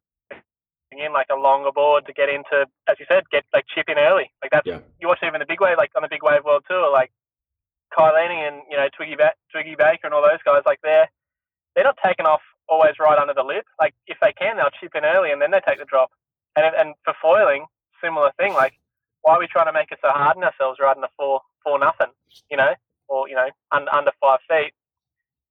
in 0.97 1.13
like 1.13 1.29
a 1.29 1.35
longer 1.37 1.69
board 1.71 2.05
to 2.07 2.13
get 2.13 2.27
into, 2.27 2.65
as 2.89 2.97
you 2.99 3.05
said, 3.07 3.21
get 3.29 3.45
like 3.53 3.65
chip 3.69 3.85
in 3.87 3.97
early. 4.01 4.31
Like 4.41 4.49
that's 4.51 4.65
Yeah. 4.65 4.79
you 4.99 5.07
watch 5.07 5.19
even 5.21 5.39
the 5.39 5.45
big 5.45 5.61
wave, 5.61 5.77
like 5.77 5.91
on 5.95 6.01
the 6.01 6.09
big 6.09 6.23
wave 6.23 6.43
world 6.43 6.63
tour, 6.67 6.89
like 6.91 7.11
Kai 7.93 8.11
Lenny 8.13 8.41
and 8.41 8.61
you 8.69 8.77
know 8.77 8.87
Twiggy 8.97 9.15
ba- 9.15 9.37
Twiggy 9.53 9.75
Baker 9.77 10.09
and 10.09 10.13
all 10.13 10.21
those 10.25 10.41
guys. 10.43 10.63
Like 10.65 10.79
they're 10.81 11.09
they're 11.75 11.85
not 11.85 11.97
taking 12.03 12.25
off 12.25 12.41
always 12.67 12.97
right 12.99 13.17
under 13.17 13.33
the 13.33 13.43
lip. 13.45 13.65
Like 13.79 13.93
if 14.07 14.17
they 14.21 14.33
can, 14.33 14.57
they'll 14.57 14.73
chip 14.87 14.95
in 14.95 15.05
early 15.05 15.31
and 15.31 15.41
then 15.41 15.51
they 15.51 15.59
take 15.67 15.79
the 15.79 15.85
drop. 15.85 16.11
And 16.55 16.65
and 16.75 16.95
for 17.03 17.13
foiling, 17.21 17.65
similar 18.03 18.31
thing. 18.37 18.53
Like 18.53 18.73
why 19.21 19.35
are 19.35 19.39
we 19.39 19.47
trying 19.47 19.65
to 19.67 19.73
make 19.73 19.91
it 19.91 19.99
so 20.01 20.09
hard 20.09 20.37
on 20.37 20.43
ourselves 20.43 20.79
riding 20.81 21.03
a 21.03 21.09
four 21.17 21.41
four 21.63 21.79
nothing? 21.79 22.07
You 22.49 22.57
know, 22.57 22.73
or 23.07 23.27
you 23.29 23.35
know 23.35 23.49
under 23.71 23.93
under 23.93 24.11
five 24.21 24.39
feet. 24.49 24.73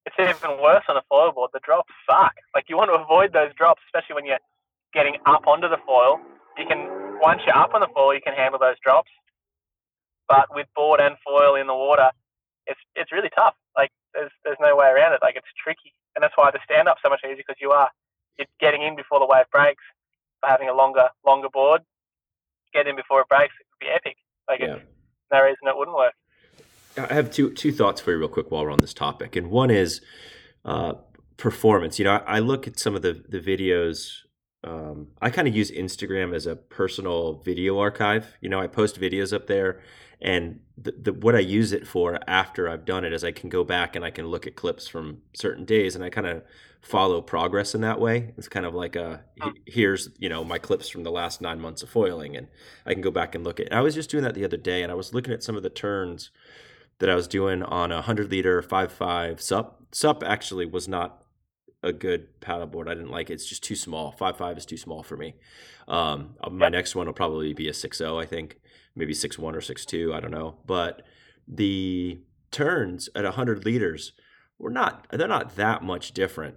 It's 0.07 0.17
even 0.19 0.63
worse 0.63 0.85
on 0.89 0.97
a 0.97 1.03
foil 1.09 1.33
board. 1.33 1.51
The 1.53 1.61
drops 1.65 1.93
suck. 2.09 2.35
Like 2.55 2.67
you 2.69 2.77
want 2.77 2.91
to 2.91 2.95
avoid 2.95 3.33
those 3.33 3.53
drops, 3.55 3.83
especially 3.89 4.15
when 4.15 4.25
you're 4.27 4.43
getting 4.95 5.17
up 5.27 5.47
onto 5.47 5.69
the 5.69 5.79
foil. 5.85 6.21
You 6.59 6.67
can 6.67 7.19
once 7.21 7.43
you're 7.45 7.57
up 7.57 7.75
on 7.75 7.81
the 7.81 7.89
foil, 7.95 8.15
you 8.15 8.21
can 8.23 8.35
handle 8.35 8.59
those 8.59 8.77
drops. 8.83 9.11
But 10.29 10.47
with 10.55 10.67
board 10.75 11.01
and 11.01 11.17
foil 11.25 11.55
in 11.55 11.67
the 11.67 11.75
water, 11.75 12.11
it's 12.67 12.81
it's 12.95 13.13
really 13.13 13.31
tough. 13.35 13.55
Like 13.77 13.91
there's 14.15 14.31
there's 14.45 14.59
no 14.61 14.75
way 14.77 14.87
around 14.89 15.13
it. 15.13 15.21
Like 15.23 15.37
it's 15.37 15.47
tricky, 15.63 15.93
and 16.15 16.23
that's 16.23 16.37
why 16.37 16.51
the 16.51 16.61
stand 16.65 16.89
up's 16.89 17.03
so 17.03 17.11
much 17.11 17.21
easier 17.25 17.37
because 17.37 17.61
you 17.61 17.71
are 17.71 17.91
you're 18.39 18.47
getting 18.61 18.83
in 18.83 18.97
before 18.97 19.19
the 19.21 19.27
wave 19.27 19.47
breaks 19.53 19.83
by 20.43 20.49
having 20.49 20.69
a 20.69 20.75
longer 20.75 21.09
longer 21.27 21.49
board. 21.53 21.83
Get 22.73 22.87
in 22.87 22.97
before 22.97 23.21
it 23.21 23.29
breaks. 23.29 23.55
It 23.61 23.67
would 23.71 23.87
be 23.87 23.93
epic. 23.93 24.17
Like 24.49 24.61
Yeah. 24.61 24.77
it's 24.77 24.87
no 25.33 25.43
reason 25.43 25.67
it 25.69 25.77
wouldn't 25.77 25.97
work. 25.97 26.15
I 26.99 27.13
have 27.13 27.26
two 27.37 27.51
two 27.53 27.73
thoughts 27.73 28.01
for 28.01 28.13
you 28.13 28.19
real 28.19 28.29
quick 28.29 28.51
while 28.51 28.65
we're 28.65 28.71
on 28.71 28.81
this 28.81 28.95
topic, 28.95 29.37
and 29.37 29.51
one 29.51 29.71
is 29.71 30.01
uh, 30.65 30.95
performance. 31.37 31.99
You 31.99 32.07
know, 32.07 32.13
I, 32.13 32.37
I 32.37 32.39
look 32.39 32.67
at 32.67 32.79
some 32.79 32.95
of 32.95 33.03
the 33.03 33.25
the 33.29 33.41
videos. 33.41 34.23
Um, 34.65 35.09
I 35.21 35.31
kind 35.31 35.47
of 35.47 35.55
use 35.55 35.71
Instagram 35.71 36.35
as 36.35 36.47
a 36.47 36.57
personal 36.57 37.43
video 37.45 37.79
archive. 37.79 38.35
You 38.41 38.49
know, 38.49 38.61
I 38.61 38.67
post 38.67 38.99
videos 38.99 39.33
up 39.35 39.47
there, 39.47 39.83
and 40.21 40.61
the, 40.79 40.93
the 40.93 41.13
what 41.13 41.37
I 41.37 41.41
use 41.41 41.73
it 41.73 41.87
for 41.87 42.19
after 42.27 42.69
I've 42.69 42.87
done 42.87 43.05
it 43.05 43.13
is 43.13 43.23
I 43.23 43.33
can 43.33 43.51
go 43.51 43.63
back 43.63 43.95
and 43.95 44.05
I 44.05 44.11
can 44.11 44.27
look 44.27 44.47
at 44.47 44.57
clips 44.57 44.89
from 44.89 45.19
certain 45.35 45.67
days, 45.67 45.95
and 45.95 46.03
I 46.03 46.09
kind 46.09 46.27
of 46.27 46.43
follow 46.81 47.21
progress 47.21 47.75
in 47.75 47.83
that 47.83 48.01
way. 48.01 48.33
It's 48.39 48.49
kind 48.49 48.65
of 48.65 48.75
like 48.75 48.97
a 48.97 49.25
here's 49.67 50.09
you 50.19 50.31
know 50.31 50.43
my 50.43 50.59
clips 50.59 50.89
from 50.89 51.03
the 51.03 51.13
last 51.13 51.43
nine 51.43 51.61
months 51.61 51.83
of 51.83 51.91
foiling, 51.91 52.35
and 52.35 52.49
I 52.87 52.95
can 52.95 53.03
go 53.03 53.11
back 53.11 53.35
and 53.35 53.45
look 53.45 53.61
at. 53.61 53.73
I 53.75 53.83
was 53.83 53.95
just 53.95 54.09
doing 54.09 54.25
that 54.25 54.35
the 54.35 54.45
other 54.47 54.57
day, 54.57 54.83
and 54.83 54.91
I 54.91 54.95
was 54.95 55.13
looking 55.13 55.35
at 55.35 55.43
some 55.43 55.57
of 55.57 55.63
the 55.63 55.71
turns 55.71 56.31
that 56.99 57.11
I 57.11 57.15
was 57.15 57.29
doing 57.29 57.63
on 57.63 57.93
a 57.93 58.03
hundred 58.03 58.31
liter 58.31 58.63
five 58.63 58.93
five 58.93 59.41
sup. 59.41 59.83
Sup 59.93 60.23
actually 60.25 60.67
was 60.67 60.89
not 60.89 61.23
a 61.83 61.93
good 61.93 62.41
paddleboard. 62.41 62.89
I 62.89 62.95
didn't 62.95 63.11
like 63.11 63.31
it. 63.31 63.35
It's 63.35 63.47
just 63.49 63.63
too 63.63 63.77
small. 63.77 64.13
Five 64.13 64.37
five 64.37 64.57
is 64.59 64.67
too 64.67 64.77
small 64.77 65.03
for 65.03 65.17
me. 65.17 65.35
Um, 65.89 66.35
my 66.51 66.67
Yep. 66.67 66.73
next 66.73 66.95
one 66.97 67.07
will 67.07 67.13
probably 67.15 67.53
be 67.53 67.69
a 67.69 67.75
six 67.75 67.99
zero. 67.99 68.19
I 68.19 68.27
think 68.27 68.59
maybe 68.95 69.15
six 69.15 69.39
one 69.39 69.55
or 69.55 69.61
six 69.61 69.85
two. 69.85 70.13
I 70.15 70.21
don't 70.21 70.31
know. 70.31 70.57
But 70.67 71.03
the 71.47 72.21
turns 72.51 73.09
at 73.15 73.25
hundred 73.25 73.65
liters 73.65 74.13
were 74.59 74.71
not. 74.71 75.07
They're 75.11 75.29
not 75.29 75.57
that 75.57 75.83
much 75.83 76.13
different 76.13 76.57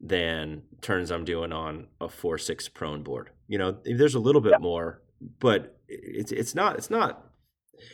than 0.00 0.62
turns 0.80 1.10
I'm 1.10 1.24
doing 1.24 1.52
on 1.52 1.88
a 2.00 2.08
four 2.08 2.38
six 2.38 2.68
prone 2.68 3.02
board. 3.02 3.30
You 3.48 3.58
know, 3.58 3.78
there's 3.84 4.14
a 4.14 4.20
little 4.20 4.40
bit 4.40 4.52
Yep. 4.52 4.60
more, 4.60 5.02
but 5.40 5.78
it's 5.88 6.30
it's 6.32 6.54
not 6.54 6.76
it's 6.76 6.90
not 6.90 7.29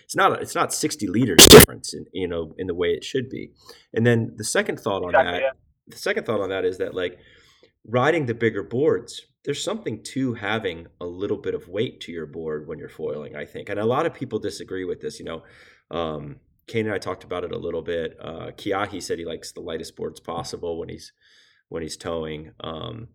it's 0.05 0.17
not 0.17 0.41
it's 0.43 0.55
not 0.55 0.73
60 0.73 1.07
liters 1.07 1.47
difference 1.49 1.95
in 1.95 2.07
you 2.13 2.29
know 2.29 2.55
in 2.59 2.67
the 2.67 2.75
way 2.75 2.89
it 2.89 3.05
should 3.05 3.29
be 3.29 3.53
and 3.95 4.07
then 4.07 4.35
the 4.37 4.45
second 4.45 4.79
thought 4.79 5.03
on 5.03 5.11
Exactly, 5.11 5.33
that 5.33 5.43
yeah. 5.43 5.51
the 5.89 5.97
second 5.99 6.25
thought 6.25 6.41
on 6.41 6.51
that 6.51 6.65
is 6.65 6.79
that 6.79 6.95
like 6.95 7.19
riding 7.87 8.27
the 8.27 8.35
bigger 8.35 8.63
boards 8.63 9.27
there's 9.45 9.63
something 9.63 10.03
to 10.03 10.35
having 10.35 10.87
a 11.01 11.07
little 11.07 11.37
bit 11.37 11.55
of 11.55 11.69
weight 11.69 12.01
to 12.01 12.13
your 12.13 12.27
board 12.27 12.67
when 12.67 12.79
you're 12.79 12.89
foiling 12.89 13.37
i 13.37 13.45
think 13.45 13.69
and 13.69 13.79
a 13.79 13.85
lot 13.85 14.07
of 14.07 14.15
people 14.15 14.39
disagree 14.39 14.85
with 14.85 15.01
this 15.01 15.19
you 15.19 15.25
know 15.25 15.43
um 15.91 16.37
Kane 16.67 16.87
and 16.87 16.95
I 16.95 16.99
talked 16.99 17.25
about 17.25 17.45
it 17.45 17.53
a 17.53 17.59
little 17.59 17.83
bit. 17.83 18.17
Uh, 18.21 18.51
Kiahi 18.51 19.03
said 19.03 19.19
he 19.19 19.25
likes 19.25 19.53
the 19.53 19.61
lightest 19.61 19.97
boards 19.97 20.21
possible 20.21 20.79
when 20.79 20.89
he's 20.89 21.13
when 21.69 21.83
he's 21.83 21.97
towing. 21.97 22.53
Um, 22.61 23.09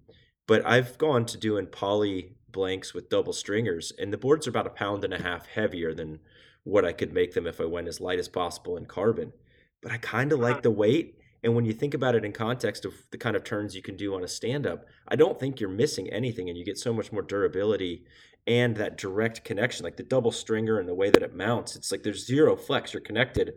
but 0.47 0.65
I've 0.65 0.97
gone 0.97 1.25
to 1.27 1.37
doing 1.37 1.67
poly 1.67 2.35
blanks 2.51 2.93
with 2.93 3.09
double 3.09 3.33
stringers, 3.33 3.91
and 3.97 4.11
the 4.11 4.17
boards 4.17 4.47
are 4.47 4.51
about 4.51 4.67
a 4.67 4.71
pound 4.71 5.03
and 5.03 5.13
a 5.13 5.21
half 5.21 5.47
heavier 5.47 5.93
than 5.93 6.19
what 6.63 6.85
I 6.85 6.93
could 6.93 7.13
make 7.13 7.33
them 7.33 7.47
if 7.47 7.59
I 7.59 7.65
went 7.65 7.87
as 7.87 8.01
light 8.01 8.19
as 8.19 8.27
possible 8.27 8.77
in 8.77 8.85
carbon. 8.85 9.33
But 9.81 9.91
I 9.91 9.97
kind 9.97 10.31
of 10.31 10.39
like 10.39 10.61
the 10.61 10.71
weight. 10.71 11.17
And 11.43 11.55
when 11.55 11.65
you 11.65 11.73
think 11.73 11.95
about 11.95 12.13
it 12.13 12.23
in 12.23 12.33
context 12.33 12.85
of 12.85 12.93
the 13.09 13.17
kind 13.17 13.35
of 13.35 13.43
turns 13.43 13.75
you 13.75 13.81
can 13.81 13.95
do 13.95 14.13
on 14.13 14.23
a 14.23 14.27
stand 14.27 14.67
up, 14.67 14.85
I 15.07 15.15
don't 15.15 15.39
think 15.39 15.59
you're 15.59 15.69
missing 15.69 16.07
anything 16.09 16.49
and 16.49 16.57
you 16.57 16.63
get 16.63 16.77
so 16.77 16.93
much 16.93 17.11
more 17.11 17.23
durability 17.23 18.05
and 18.45 18.75
that 18.75 18.97
direct 18.97 19.43
connection, 19.43 19.83
like 19.83 19.97
the 19.97 20.03
double 20.03 20.31
stringer 20.31 20.79
and 20.79 20.87
the 20.87 20.93
way 20.93 21.09
that 21.09 21.23
it 21.23 21.35
mounts. 21.35 21.75
It's 21.75 21.91
like 21.91 22.03
there's 22.03 22.27
zero 22.27 22.55
flex. 22.55 22.93
You're 22.93 23.01
connected 23.01 23.53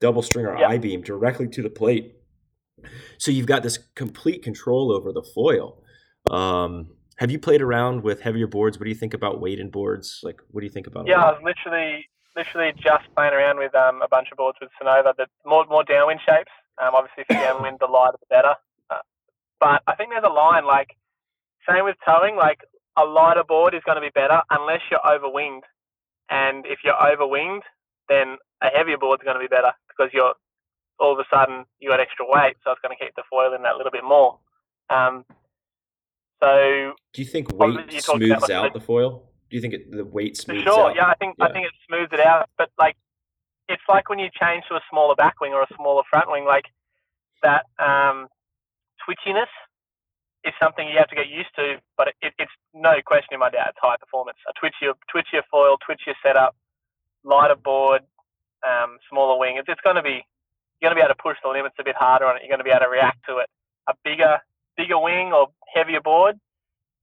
double 0.00 0.20
stringer 0.20 0.58
Yeah. 0.58 0.68
I 0.68 0.78
beam 0.78 1.00
directly 1.00 1.48
to 1.48 1.62
the 1.62 1.70
plate. 1.70 2.16
So 3.18 3.30
you've 3.30 3.46
got 3.46 3.62
this 3.62 3.78
complete 3.94 4.42
control 4.42 4.92
over 4.92 5.12
the 5.12 5.22
foil. 5.34 5.82
Um, 6.28 6.88
have 7.16 7.30
you 7.30 7.38
played 7.38 7.62
around 7.62 8.02
with 8.02 8.20
heavier 8.20 8.46
boards? 8.46 8.78
What 8.78 8.84
do 8.84 8.90
you 8.90 8.96
think 8.96 9.14
about 9.14 9.40
weight 9.40 9.58
in 9.58 9.70
boards? 9.70 10.20
Like, 10.22 10.40
what 10.50 10.60
do 10.60 10.66
you 10.66 10.72
think 10.72 10.86
about? 10.86 11.06
Yeah, 11.06 11.32
literally 11.42 12.08
literally 12.36 12.72
just 12.76 13.04
playing 13.14 13.34
around 13.34 13.58
with 13.58 13.74
um, 13.74 14.00
a 14.02 14.08
bunch 14.08 14.28
of 14.32 14.38
boards 14.38 14.58
with 14.60 14.70
Sunova, 14.80 15.12
but 15.16 15.28
more 15.44 15.64
more 15.66 15.84
downwind 15.84 16.20
shapes. 16.26 16.50
Um, 16.82 16.94
obviously, 16.94 17.24
for 17.24 17.34
downwind, 17.34 17.78
the 17.80 17.86
lighter 17.86 18.16
the 18.20 18.26
better. 18.30 18.54
Uh, 18.90 19.04
but 19.60 19.82
I 19.86 19.94
think 19.94 20.10
there's 20.10 20.24
a 20.24 20.32
line 20.32 20.64
like 20.64 20.96
same 21.68 21.84
with 21.84 21.96
towing. 22.06 22.36
Like 22.36 22.60
a 22.96 23.04
lighter 23.04 23.44
board 23.44 23.74
is 23.74 23.82
going 23.84 23.96
to 23.96 24.02
be 24.02 24.10
better 24.14 24.40
unless 24.50 24.80
you're 24.90 25.00
overwinged, 25.00 25.68
and 26.30 26.64
if 26.66 26.80
you're 26.84 26.94
overwinged, 26.94 27.62
then 28.08 28.36
a 28.62 28.68
heavier 28.68 28.98
board's 28.98 29.22
going 29.22 29.36
to 29.36 29.40
be 29.40 29.48
better 29.48 29.72
because 29.88 30.10
you're 30.12 30.34
all 30.98 31.12
of 31.12 31.18
a 31.18 31.24
sudden 31.34 31.64
you 31.80 31.90
got 31.90 32.00
extra 32.00 32.24
weight, 32.28 32.56
so 32.64 32.70
it's 32.70 32.80
going 32.80 32.96
to 32.96 33.04
keep 33.04 33.14
the 33.16 33.22
foil 33.28 33.54
in 33.54 33.62
that 33.62 33.76
little 33.76 33.92
bit 33.92 34.04
more. 34.04 34.38
Um, 34.88 35.24
so 36.42 36.94
Do 37.12 37.22
you 37.22 37.28
think 37.28 37.54
weight 37.54 38.02
smooths 38.02 38.32
about, 38.32 38.42
like, 38.42 38.50
out 38.50 38.72
the 38.74 38.80
foil? 38.80 39.30
Do 39.48 39.56
you 39.56 39.60
think 39.60 39.74
it, 39.74 39.90
the 39.90 40.04
weight 40.04 40.36
smooths 40.36 40.64
sure, 40.64 40.90
out? 40.90 40.96
yeah, 40.96 41.06
I 41.06 41.14
think 41.14 41.36
I 41.40 41.52
think 41.52 41.66
it 41.66 41.72
smooths 41.86 42.10
it 42.12 42.20
out. 42.20 42.48
But 42.58 42.70
like, 42.78 42.96
it's 43.68 43.82
like 43.88 44.08
when 44.08 44.18
you 44.18 44.28
change 44.40 44.64
to 44.68 44.74
a 44.74 44.80
smaller 44.90 45.14
back 45.14 45.40
wing 45.40 45.52
or 45.52 45.62
a 45.62 45.68
smaller 45.76 46.02
front 46.10 46.30
wing, 46.30 46.44
like 46.44 46.64
that 47.42 47.66
um, 47.78 48.26
twitchiness 49.06 49.52
is 50.44 50.52
something 50.60 50.88
you 50.88 50.98
have 50.98 51.08
to 51.08 51.14
get 51.14 51.28
used 51.28 51.54
to. 51.56 51.76
But 51.96 52.08
it, 52.08 52.14
it, 52.22 52.32
it's 52.38 52.52
no 52.74 52.94
question 53.06 53.34
in 53.34 53.40
my 53.40 53.50
doubt, 53.50 53.68
it's 53.70 53.78
high 53.80 53.96
performance. 54.00 54.38
A 54.48 54.52
twitchier, 54.58 54.94
twitchier 55.14 55.42
foil, 55.50 55.76
twitchier 55.78 56.14
setup, 56.24 56.56
lighter 57.22 57.54
board, 57.54 58.02
um, 58.66 58.98
smaller 59.08 59.38
wing. 59.38 59.58
It's, 59.58 59.68
it's 59.68 59.80
going 59.82 59.96
to 59.96 60.02
be 60.02 60.26
you're 60.80 60.90
going 60.90 60.96
to 60.96 61.00
be 61.00 61.04
able 61.04 61.14
to 61.14 61.22
push 61.22 61.36
the 61.44 61.50
limits 61.50 61.76
a 61.78 61.84
bit 61.84 61.94
harder 61.94 62.26
on 62.26 62.34
it. 62.34 62.42
You're 62.42 62.50
going 62.50 62.58
to 62.58 62.66
be 62.66 62.74
able 62.74 62.86
to 62.86 62.90
react 62.90 63.22
to 63.28 63.38
it. 63.38 63.46
A 63.86 63.94
bigger 64.02 64.42
bigger 64.76 64.98
wing 64.98 65.32
or 65.32 65.48
heavier 65.74 66.00
board, 66.00 66.36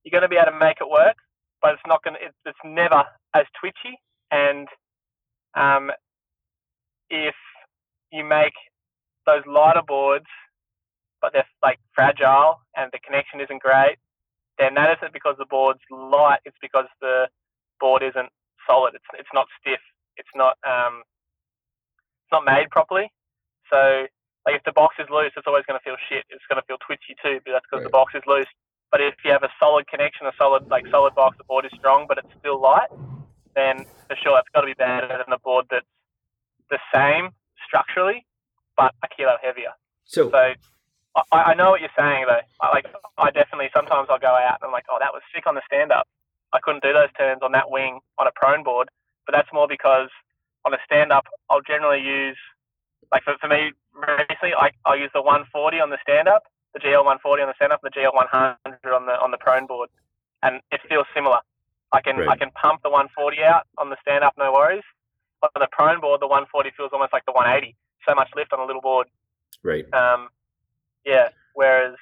you're 0.04 0.12
going 0.12 0.24
to 0.24 0.30
be 0.30 0.38
able 0.38 0.52
to 0.52 0.60
make 0.60 0.78
it 0.82 0.90
work 0.90 1.16
but 1.62 1.74
it's 1.74 1.88
not 1.88 2.04
going 2.04 2.16
to, 2.16 2.26
it's, 2.46 2.58
never 2.64 3.04
as 3.36 3.46
twitchy. 3.60 4.00
And 4.32 4.68
um, 5.56 5.92
if 7.10 7.36
you 8.12 8.24
make 8.24 8.54
those 9.26 9.44
lighter 9.48 9.82
boards, 9.86 10.26
but 11.22 11.34
they're 11.34 11.48
like 11.62 11.80
fragile 11.94 12.62
and 12.76 12.90
the 12.94 13.00
connection 13.00 13.42
isn't 13.42 13.62
great, 13.62 13.98
then 14.58 14.74
that 14.76 14.98
isn't 14.98 15.14
because 15.14 15.36
the 15.38 15.46
board's 15.50 15.84
light. 15.92 16.40
It's 16.46 16.58
because 16.62 16.86
the 17.02 17.28
board 17.80 18.04
isn't 18.04 18.30
solid. 18.68 18.94
It's 18.96 19.06
it's 19.18 19.30
not 19.34 19.48
stiff. 19.60 19.80
It's 20.18 20.30
not 20.36 20.58
um, 20.68 21.04
it's 22.24 22.32
not 22.32 22.46
made 22.46 22.70
properly. 22.70 23.12
So 23.72 24.06
like 24.50 24.58
if 24.58 24.66
the 24.66 24.74
box 24.74 24.98
is 24.98 25.06
loose, 25.14 25.32
it's 25.38 25.46
always 25.46 25.64
going 25.70 25.78
to 25.78 25.84
feel 25.86 25.98
shit. 26.10 26.26
It's 26.34 26.42
going 26.50 26.58
to 26.58 26.66
feel 26.66 26.82
twitchy 26.82 27.14
too, 27.22 27.38
but 27.46 27.54
that's 27.54 27.66
because 27.70 27.86
right. 27.86 27.90
the 27.90 27.94
box 27.94 28.18
is 28.18 28.26
loose. 28.26 28.50
But 28.90 29.02
if 29.02 29.14
you 29.24 29.30
have 29.30 29.46
a 29.46 29.54
solid 29.62 29.86
connection, 29.86 30.26
a 30.26 30.34
solid 30.42 30.66
like 30.68 30.90
solid 30.90 31.14
box, 31.14 31.38
the 31.38 31.46
board 31.46 31.66
is 31.66 31.72
strong, 31.78 32.10
but 32.10 32.18
it's 32.18 32.34
still 32.42 32.58
light, 32.60 32.90
then 33.54 33.86
for 34.10 34.18
sure 34.18 34.42
it's 34.42 34.50
got 34.50 34.66
to 34.66 34.68
be 34.68 34.74
better 34.74 35.06
than 35.06 35.30
a 35.30 35.38
board 35.38 35.70
that's 35.70 35.86
the 36.74 36.82
same 36.90 37.30
structurally, 37.62 38.26
but 38.74 38.98
a 39.06 39.08
kilo 39.14 39.38
heavier. 39.38 39.78
So, 40.06 40.34
so 40.34 40.58
I, 41.32 41.54
I 41.54 41.54
know 41.54 41.70
what 41.70 41.82
you're 41.86 41.94
saying 41.94 42.26
though. 42.26 42.42
I, 42.62 42.74
like 42.74 42.90
I 43.22 43.30
definitely 43.30 43.70
sometimes 43.70 44.10
I'll 44.10 44.18
go 44.18 44.34
out 44.34 44.58
and 44.58 44.66
I'm 44.66 44.74
like, 44.74 44.90
oh, 44.90 44.98
that 44.98 45.14
was 45.14 45.22
sick 45.30 45.46
on 45.46 45.54
the 45.54 45.62
stand 45.70 45.92
up. 45.92 46.10
I 46.52 46.58
couldn't 46.66 46.82
do 46.82 46.94
those 46.94 47.14
turns 47.14 47.46
on 47.46 47.52
that 47.54 47.70
wing 47.70 48.02
on 48.18 48.26
a 48.26 48.34
prone 48.34 48.64
board, 48.64 48.90
but 49.28 49.38
that's 49.38 49.54
more 49.54 49.70
because 49.70 50.10
on 50.66 50.74
a 50.74 50.82
stand 50.86 51.12
up 51.12 51.30
I'll 51.52 51.62
generally 51.62 52.02
use 52.02 52.38
like 53.12 53.24
for, 53.24 53.36
for 53.42 53.48
me 53.48 53.72
recently 53.96 54.54
I, 54.58 54.72
I'll 54.86 54.98
use 54.98 55.12
the 55.14 55.22
140 55.22 55.80
on 55.80 55.90
the 55.90 55.98
stand 56.02 56.28
up, 56.28 56.44
the 56.74 56.80
GL 56.80 57.04
140 57.04 57.44
on 57.44 57.50
the 57.50 57.56
stand 57.56 57.74
up, 57.74 57.82
and 57.84 57.92
the 57.92 58.00
GL 58.00 58.14
100 58.14 58.94
on 58.94 59.06
the 59.06 59.14
on 59.20 59.32
the 59.32 59.38
prone 59.38 59.66
board, 59.66 59.90
and 60.44 60.62
it 60.72 60.82
feels 60.88 61.06
similar. 61.14 61.40
I 61.92 62.02
can 62.02 62.18
right. 62.18 62.30
I 62.30 62.36
can 62.36 62.52
pump 62.52 62.82
the 62.84 62.90
140 62.90 63.42
out 63.44 63.66
on 63.78 63.90
the 63.90 63.98
stand 64.02 64.24
up, 64.24 64.34
no 64.38 64.54
worries. 64.54 64.84
But 65.42 65.52
on 65.56 65.62
the 65.62 65.70
prone 65.72 66.02
board, 66.02 66.22
the 66.22 66.28
140 66.28 66.72
feels 66.76 66.92
almost 66.92 67.14
like 67.14 67.26
the 67.26 67.32
180. 67.32 67.76
So 68.08 68.14
much 68.14 68.30
lift 68.36 68.54
on 68.54 68.60
a 68.60 68.66
little 68.66 68.82
board. 68.82 69.08
Right. 69.64 69.86
Um, 69.94 70.30
yeah. 71.06 71.30
Whereas 71.54 71.96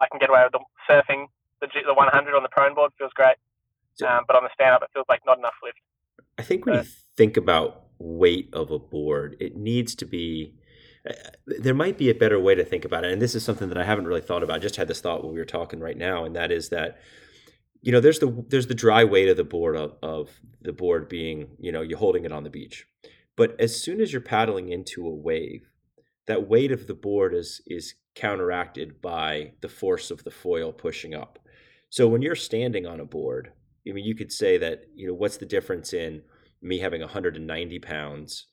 I 0.00 0.06
can 0.10 0.18
get 0.18 0.30
away 0.30 0.42
with 0.44 0.52
the 0.52 0.60
surfing. 0.88 1.26
The, 1.60 1.68
the 1.86 1.94
100 1.94 2.34
on 2.34 2.42
the 2.42 2.48
prone 2.48 2.74
board 2.74 2.90
feels 2.98 3.12
great, 3.12 3.36
um, 4.06 4.24
but 4.26 4.34
on 4.34 4.44
the 4.44 4.50
stand 4.54 4.74
up, 4.74 4.82
it 4.82 4.88
feels 4.94 5.04
like 5.10 5.20
not 5.26 5.36
enough 5.36 5.52
lift. 5.62 5.78
I 6.38 6.42
think 6.42 6.64
when 6.64 6.76
so, 6.76 6.80
you 6.80 6.88
think 7.16 7.36
about 7.36 7.84
weight 8.00 8.48
of 8.52 8.70
a 8.70 8.78
board, 8.78 9.36
it 9.38 9.56
needs 9.56 9.94
to 9.96 10.04
be. 10.04 10.54
Uh, 11.08 11.14
there 11.46 11.74
might 11.74 11.96
be 11.96 12.10
a 12.10 12.14
better 12.14 12.38
way 12.38 12.54
to 12.54 12.64
think 12.64 12.84
about 12.84 13.04
it, 13.04 13.12
and 13.12 13.22
this 13.22 13.34
is 13.34 13.44
something 13.44 13.68
that 13.68 13.78
I 13.78 13.84
haven't 13.84 14.06
really 14.06 14.20
thought 14.20 14.42
about. 14.42 14.56
I 14.56 14.58
just 14.58 14.76
had 14.76 14.88
this 14.88 15.00
thought 15.00 15.22
when 15.24 15.32
we 15.32 15.38
were 15.38 15.46
talking 15.46 15.80
right 15.80 15.96
now, 15.96 16.24
and 16.24 16.36
that 16.36 16.50
is 16.52 16.70
that 16.70 16.98
you 17.82 17.92
know 17.92 18.00
there's 18.00 18.18
the 18.18 18.44
there's 18.48 18.66
the 18.66 18.74
dry 18.74 19.04
weight 19.04 19.28
of 19.28 19.36
the 19.36 19.44
board 19.44 19.76
of, 19.76 19.94
of 20.02 20.30
the 20.60 20.72
board 20.72 21.08
being 21.08 21.48
you 21.58 21.72
know 21.72 21.80
you're 21.80 21.98
holding 21.98 22.24
it 22.24 22.32
on 22.32 22.44
the 22.44 22.50
beach, 22.50 22.86
but 23.36 23.58
as 23.60 23.80
soon 23.80 24.00
as 24.00 24.12
you're 24.12 24.20
paddling 24.20 24.70
into 24.70 25.06
a 25.06 25.14
wave, 25.14 25.70
that 26.26 26.48
weight 26.48 26.72
of 26.72 26.86
the 26.86 26.94
board 26.94 27.34
is 27.34 27.62
is 27.66 27.94
counteracted 28.14 29.00
by 29.00 29.52
the 29.60 29.68
force 29.68 30.10
of 30.10 30.24
the 30.24 30.30
foil 30.30 30.72
pushing 30.72 31.14
up. 31.14 31.38
So 31.88 32.06
when 32.06 32.22
you're 32.22 32.34
standing 32.34 32.86
on 32.86 33.00
a 33.00 33.04
board, 33.04 33.52
I 33.88 33.92
mean, 33.92 34.04
you 34.04 34.14
could 34.14 34.32
say 34.32 34.58
that 34.58 34.84
you 34.94 35.06
know 35.06 35.14
what's 35.14 35.38
the 35.38 35.46
difference 35.46 35.92
in 35.92 36.22
me 36.62 36.78
having 36.78 37.00
190 37.00 37.78
pounds 37.80 38.46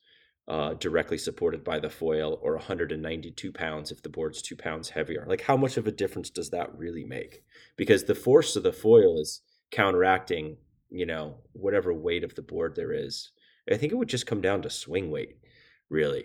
uh, 0.48 0.72
directly 0.74 1.18
supported 1.18 1.62
by 1.62 1.78
the 1.78 1.90
foil, 1.90 2.38
or 2.42 2.54
192 2.54 3.52
pounds 3.52 3.92
if 3.92 4.02
the 4.02 4.08
board's 4.08 4.40
two 4.40 4.56
pounds 4.56 4.88
heavier. 4.88 5.26
Like, 5.28 5.42
how 5.42 5.58
much 5.58 5.76
of 5.76 5.86
a 5.86 5.92
difference 5.92 6.30
does 6.30 6.50
that 6.50 6.76
really 6.76 7.04
make? 7.04 7.42
Because 7.76 8.04
the 8.04 8.14
force 8.14 8.56
of 8.56 8.62
the 8.62 8.72
foil 8.72 9.20
is 9.20 9.42
counteracting, 9.70 10.56
you 10.88 11.04
know, 11.04 11.36
whatever 11.52 11.92
weight 11.92 12.24
of 12.24 12.34
the 12.34 12.42
board 12.42 12.74
there 12.76 12.92
is. 12.92 13.30
I 13.70 13.76
think 13.76 13.92
it 13.92 13.96
would 13.96 14.08
just 14.08 14.26
come 14.26 14.40
down 14.40 14.62
to 14.62 14.70
swing 14.70 15.10
weight, 15.10 15.36
really. 15.90 16.24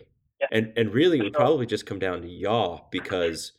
And 0.52 0.72
and 0.78 0.94
really 0.94 1.20
it 1.20 1.24
would 1.24 1.34
probably 1.34 1.66
just 1.66 1.86
come 1.86 2.00
down 2.00 2.22
to 2.22 2.28
yaw 2.28 2.80
because 2.92 3.54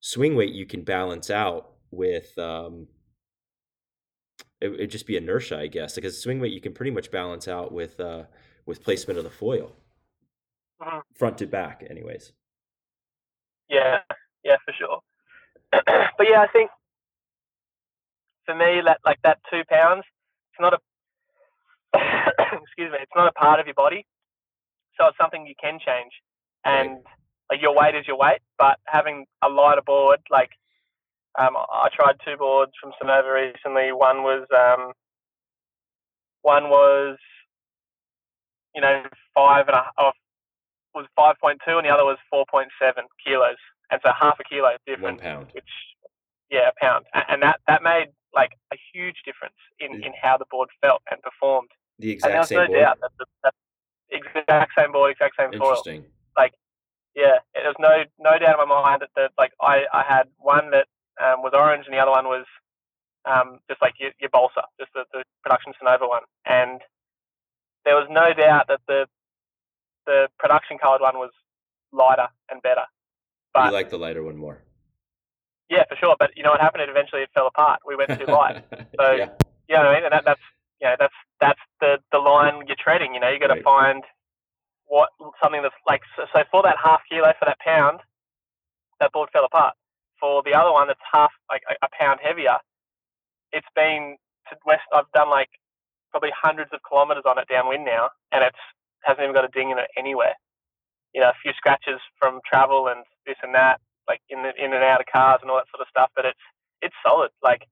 swing 0.00 0.36
weight 0.36 0.52
you 0.52 0.66
can 0.66 0.82
balance 0.82 1.30
out 1.30 1.72
with 1.90 2.36
um 2.38 2.86
it 4.60 4.68
would 4.68 4.90
just 4.90 5.06
be 5.06 5.16
inertia, 5.16 5.58
I 5.58 5.66
guess, 5.66 5.94
because 5.94 6.20
swing 6.20 6.40
weight 6.40 6.52
you 6.52 6.60
can 6.60 6.72
pretty 6.72 6.90
much 6.90 7.10
balance 7.10 7.48
out 7.48 7.72
with 7.72 7.98
uh 8.00 8.24
with 8.66 8.82
placement 8.82 9.18
of 9.18 9.24
the 9.24 9.30
foil. 9.30 9.72
Mm-hmm. 10.82 10.98
Front 11.14 11.38
to 11.38 11.46
back, 11.46 11.84
anyways. 11.88 12.32
Yeah, 13.68 13.98
yeah, 14.44 14.56
for 14.64 14.72
sure. 14.78 15.00
but 15.72 16.26
yeah, 16.28 16.40
I 16.40 16.46
think 16.52 16.70
for 18.46 18.54
me, 18.54 18.80
that 18.84 18.98
like 19.04 19.18
that 19.24 19.38
two 19.50 19.62
pounds, 19.68 20.04
it's 20.52 20.60
not 20.60 20.74
a 20.74 20.78
excuse 22.62 22.92
me, 22.92 22.98
it's 23.00 23.12
not 23.16 23.28
a 23.28 23.32
part 23.32 23.60
of 23.60 23.66
your 23.66 23.74
body, 23.74 24.06
so 24.98 25.06
it's 25.06 25.18
something 25.18 25.46
you 25.46 25.54
can 25.60 25.78
change 25.84 26.12
and 26.64 26.90
right. 26.90 27.02
like 27.50 27.62
your 27.62 27.74
weight 27.74 27.94
is 27.94 28.06
your 28.06 28.18
weight. 28.18 28.40
But 28.58 28.78
having 28.86 29.26
a 29.42 29.48
lighter 29.48 29.82
board, 29.82 30.20
like 30.30 30.50
um, 31.38 31.56
I 31.56 31.88
tried 31.92 32.16
two 32.24 32.36
boards 32.36 32.72
from 32.80 32.92
Sunova 33.00 33.32
recently. 33.32 33.92
One 33.92 34.22
was 34.22 34.46
um, 34.56 34.92
one 36.42 36.70
was 36.70 37.18
you 38.74 38.80
know 38.80 39.02
five 39.34 39.66
and 39.68 39.76
a 39.76 39.84
half 39.96 40.14
was 40.94 41.06
five 41.14 41.36
point 41.40 41.60
two, 41.66 41.78
and 41.78 41.86
the 41.86 41.90
other 41.90 42.04
was 42.04 42.18
four 42.30 42.44
point 42.50 42.68
seven 42.80 43.04
kilos, 43.24 43.56
and 43.90 44.00
so 44.04 44.10
half 44.18 44.38
a 44.40 44.44
kilo 44.44 44.70
difference. 44.86 45.02
One 45.02 45.18
pound. 45.18 45.46
Which 45.52 45.64
yeah, 46.50 46.70
a 46.70 46.84
pound, 46.84 47.04
and 47.28 47.42
that 47.42 47.60
that 47.66 47.82
made 47.82 48.08
like 48.34 48.52
a 48.72 48.76
huge 48.92 49.16
difference 49.24 49.56
in, 49.80 50.02
in 50.02 50.12
how 50.20 50.36
the 50.36 50.44
board 50.50 50.68
felt 50.80 51.02
and 51.10 51.20
performed. 51.22 51.68
The 51.98 52.12
exact 52.12 52.34
and 52.34 52.46
same 52.46 52.58
no 52.58 52.66
board. 52.66 52.78
Doubt 52.80 52.98
that 53.00 53.10
the, 53.18 53.26
that 53.44 53.54
exact 54.10 54.72
same 54.76 54.92
board, 54.92 55.12
exact 55.12 55.36
same 55.38 55.50
foil. 55.52 55.70
Interesting. 55.70 56.04
Like, 56.36 56.52
yeah, 57.14 57.38
there's 57.54 57.76
no 57.78 58.04
no 58.18 58.38
doubt 58.38 58.60
in 58.60 58.68
my 58.68 58.82
mind 58.82 59.02
that, 59.02 59.10
that 59.16 59.32
like 59.38 59.52
I, 59.60 59.84
I 59.92 60.04
had 60.06 60.24
one 60.38 60.70
that 60.70 60.86
um, 61.20 61.42
was 61.42 61.52
orange 61.54 61.84
and 61.86 61.94
the 61.94 61.98
other 61.98 62.10
one 62.10 62.26
was 62.26 62.46
um, 63.24 63.58
just 63.68 63.82
like 63.82 63.94
your, 63.98 64.10
your 64.20 64.30
balsa, 64.30 64.62
just 64.78 64.92
the, 64.94 65.04
the 65.12 65.22
production 65.42 65.72
Sunova 65.80 66.08
one, 66.08 66.22
and 66.46 66.80
there 67.84 67.94
was 67.94 68.06
no 68.10 68.32
doubt 68.32 68.66
that 68.68 68.80
the 68.86 69.06
the 70.06 70.28
production 70.38 70.78
coloured 70.78 71.00
one 71.00 71.16
was 71.16 71.30
lighter 71.92 72.28
and 72.50 72.62
better. 72.62 72.84
But 73.52 73.66
you 73.66 73.72
like 73.72 73.90
the 73.90 73.98
lighter 73.98 74.22
one 74.22 74.36
more. 74.36 74.62
Yeah, 75.68 75.84
for 75.88 75.96
sure. 75.96 76.16
But 76.18 76.30
you 76.36 76.42
know 76.42 76.50
what 76.50 76.60
happened? 76.60 76.82
It 76.82 76.88
eventually 76.88 77.22
it 77.22 77.30
fell 77.34 77.46
apart. 77.46 77.80
We 77.86 77.96
went 77.96 78.18
too 78.18 78.26
light. 78.26 78.64
So 78.98 79.12
yeah. 79.12 79.28
you 79.68 79.76
know 79.76 79.84
what 79.84 79.86
I 79.86 79.94
mean. 79.94 80.04
And 80.04 80.12
that, 80.12 80.24
that's 80.24 80.40
you 80.80 80.88
know 80.88 80.96
that's 80.98 81.14
that's 81.40 81.60
the 81.80 81.98
the 82.10 82.18
line 82.18 82.62
you're 82.66 82.76
treading. 82.82 83.14
You 83.14 83.20
know, 83.20 83.28
you 83.28 83.38
got 83.38 83.48
to 83.48 83.54
right. 83.54 83.64
find 83.64 84.02
what 84.86 85.10
something 85.42 85.62
that's 85.62 85.74
like 85.86 86.00
so, 86.16 86.24
so, 86.32 86.42
for 86.50 86.62
that 86.62 86.76
half 86.82 87.00
kilo 87.08 87.32
for 87.38 87.44
that 87.44 87.58
pound, 87.60 88.00
that 89.00 89.12
board 89.12 89.28
fell 89.32 89.44
apart. 89.44 89.74
For 90.20 90.42
the 90.42 90.54
other 90.54 90.72
one 90.72 90.88
that's 90.88 91.00
half 91.12 91.30
like 91.50 91.62
a, 91.70 91.74
a 91.86 91.88
pound 91.98 92.20
heavier, 92.22 92.58
it's 93.52 93.66
been 93.74 94.16
to 94.50 94.56
west. 94.66 94.82
I've 94.92 95.10
done 95.14 95.30
like 95.30 95.50
probably 96.10 96.30
hundreds 96.34 96.70
of 96.72 96.80
kilometers 96.82 97.24
on 97.26 97.38
it 97.38 97.48
downwind 97.48 97.84
now, 97.84 98.10
and 98.32 98.44
it's 98.44 98.58
hasn't 99.02 99.22
even 99.22 99.34
got 99.34 99.44
a 99.44 99.52
ding 99.54 99.70
in 99.70 99.78
it 99.78 99.90
anywhere. 99.96 100.34
You 101.14 101.20
know, 101.20 101.30
a 101.30 101.38
few 101.42 101.52
scratches 101.56 102.00
from 102.18 102.40
travel 102.44 102.88
and 102.88 103.04
this 103.26 103.36
and 103.42 103.54
that, 103.54 103.80
like 104.08 104.20
in 104.28 104.42
the, 104.42 104.52
in 104.58 104.72
and 104.72 104.84
out 104.84 105.00
of 105.00 105.06
cars 105.06 105.40
and 105.42 105.50
all 105.50 105.56
that 105.56 105.70
sort 105.70 105.80
of 105.80 105.88
stuff. 105.90 106.10
But 106.16 106.26
it's 106.26 106.44
it's 106.82 106.94
solid. 107.04 107.30
Like, 107.42 107.66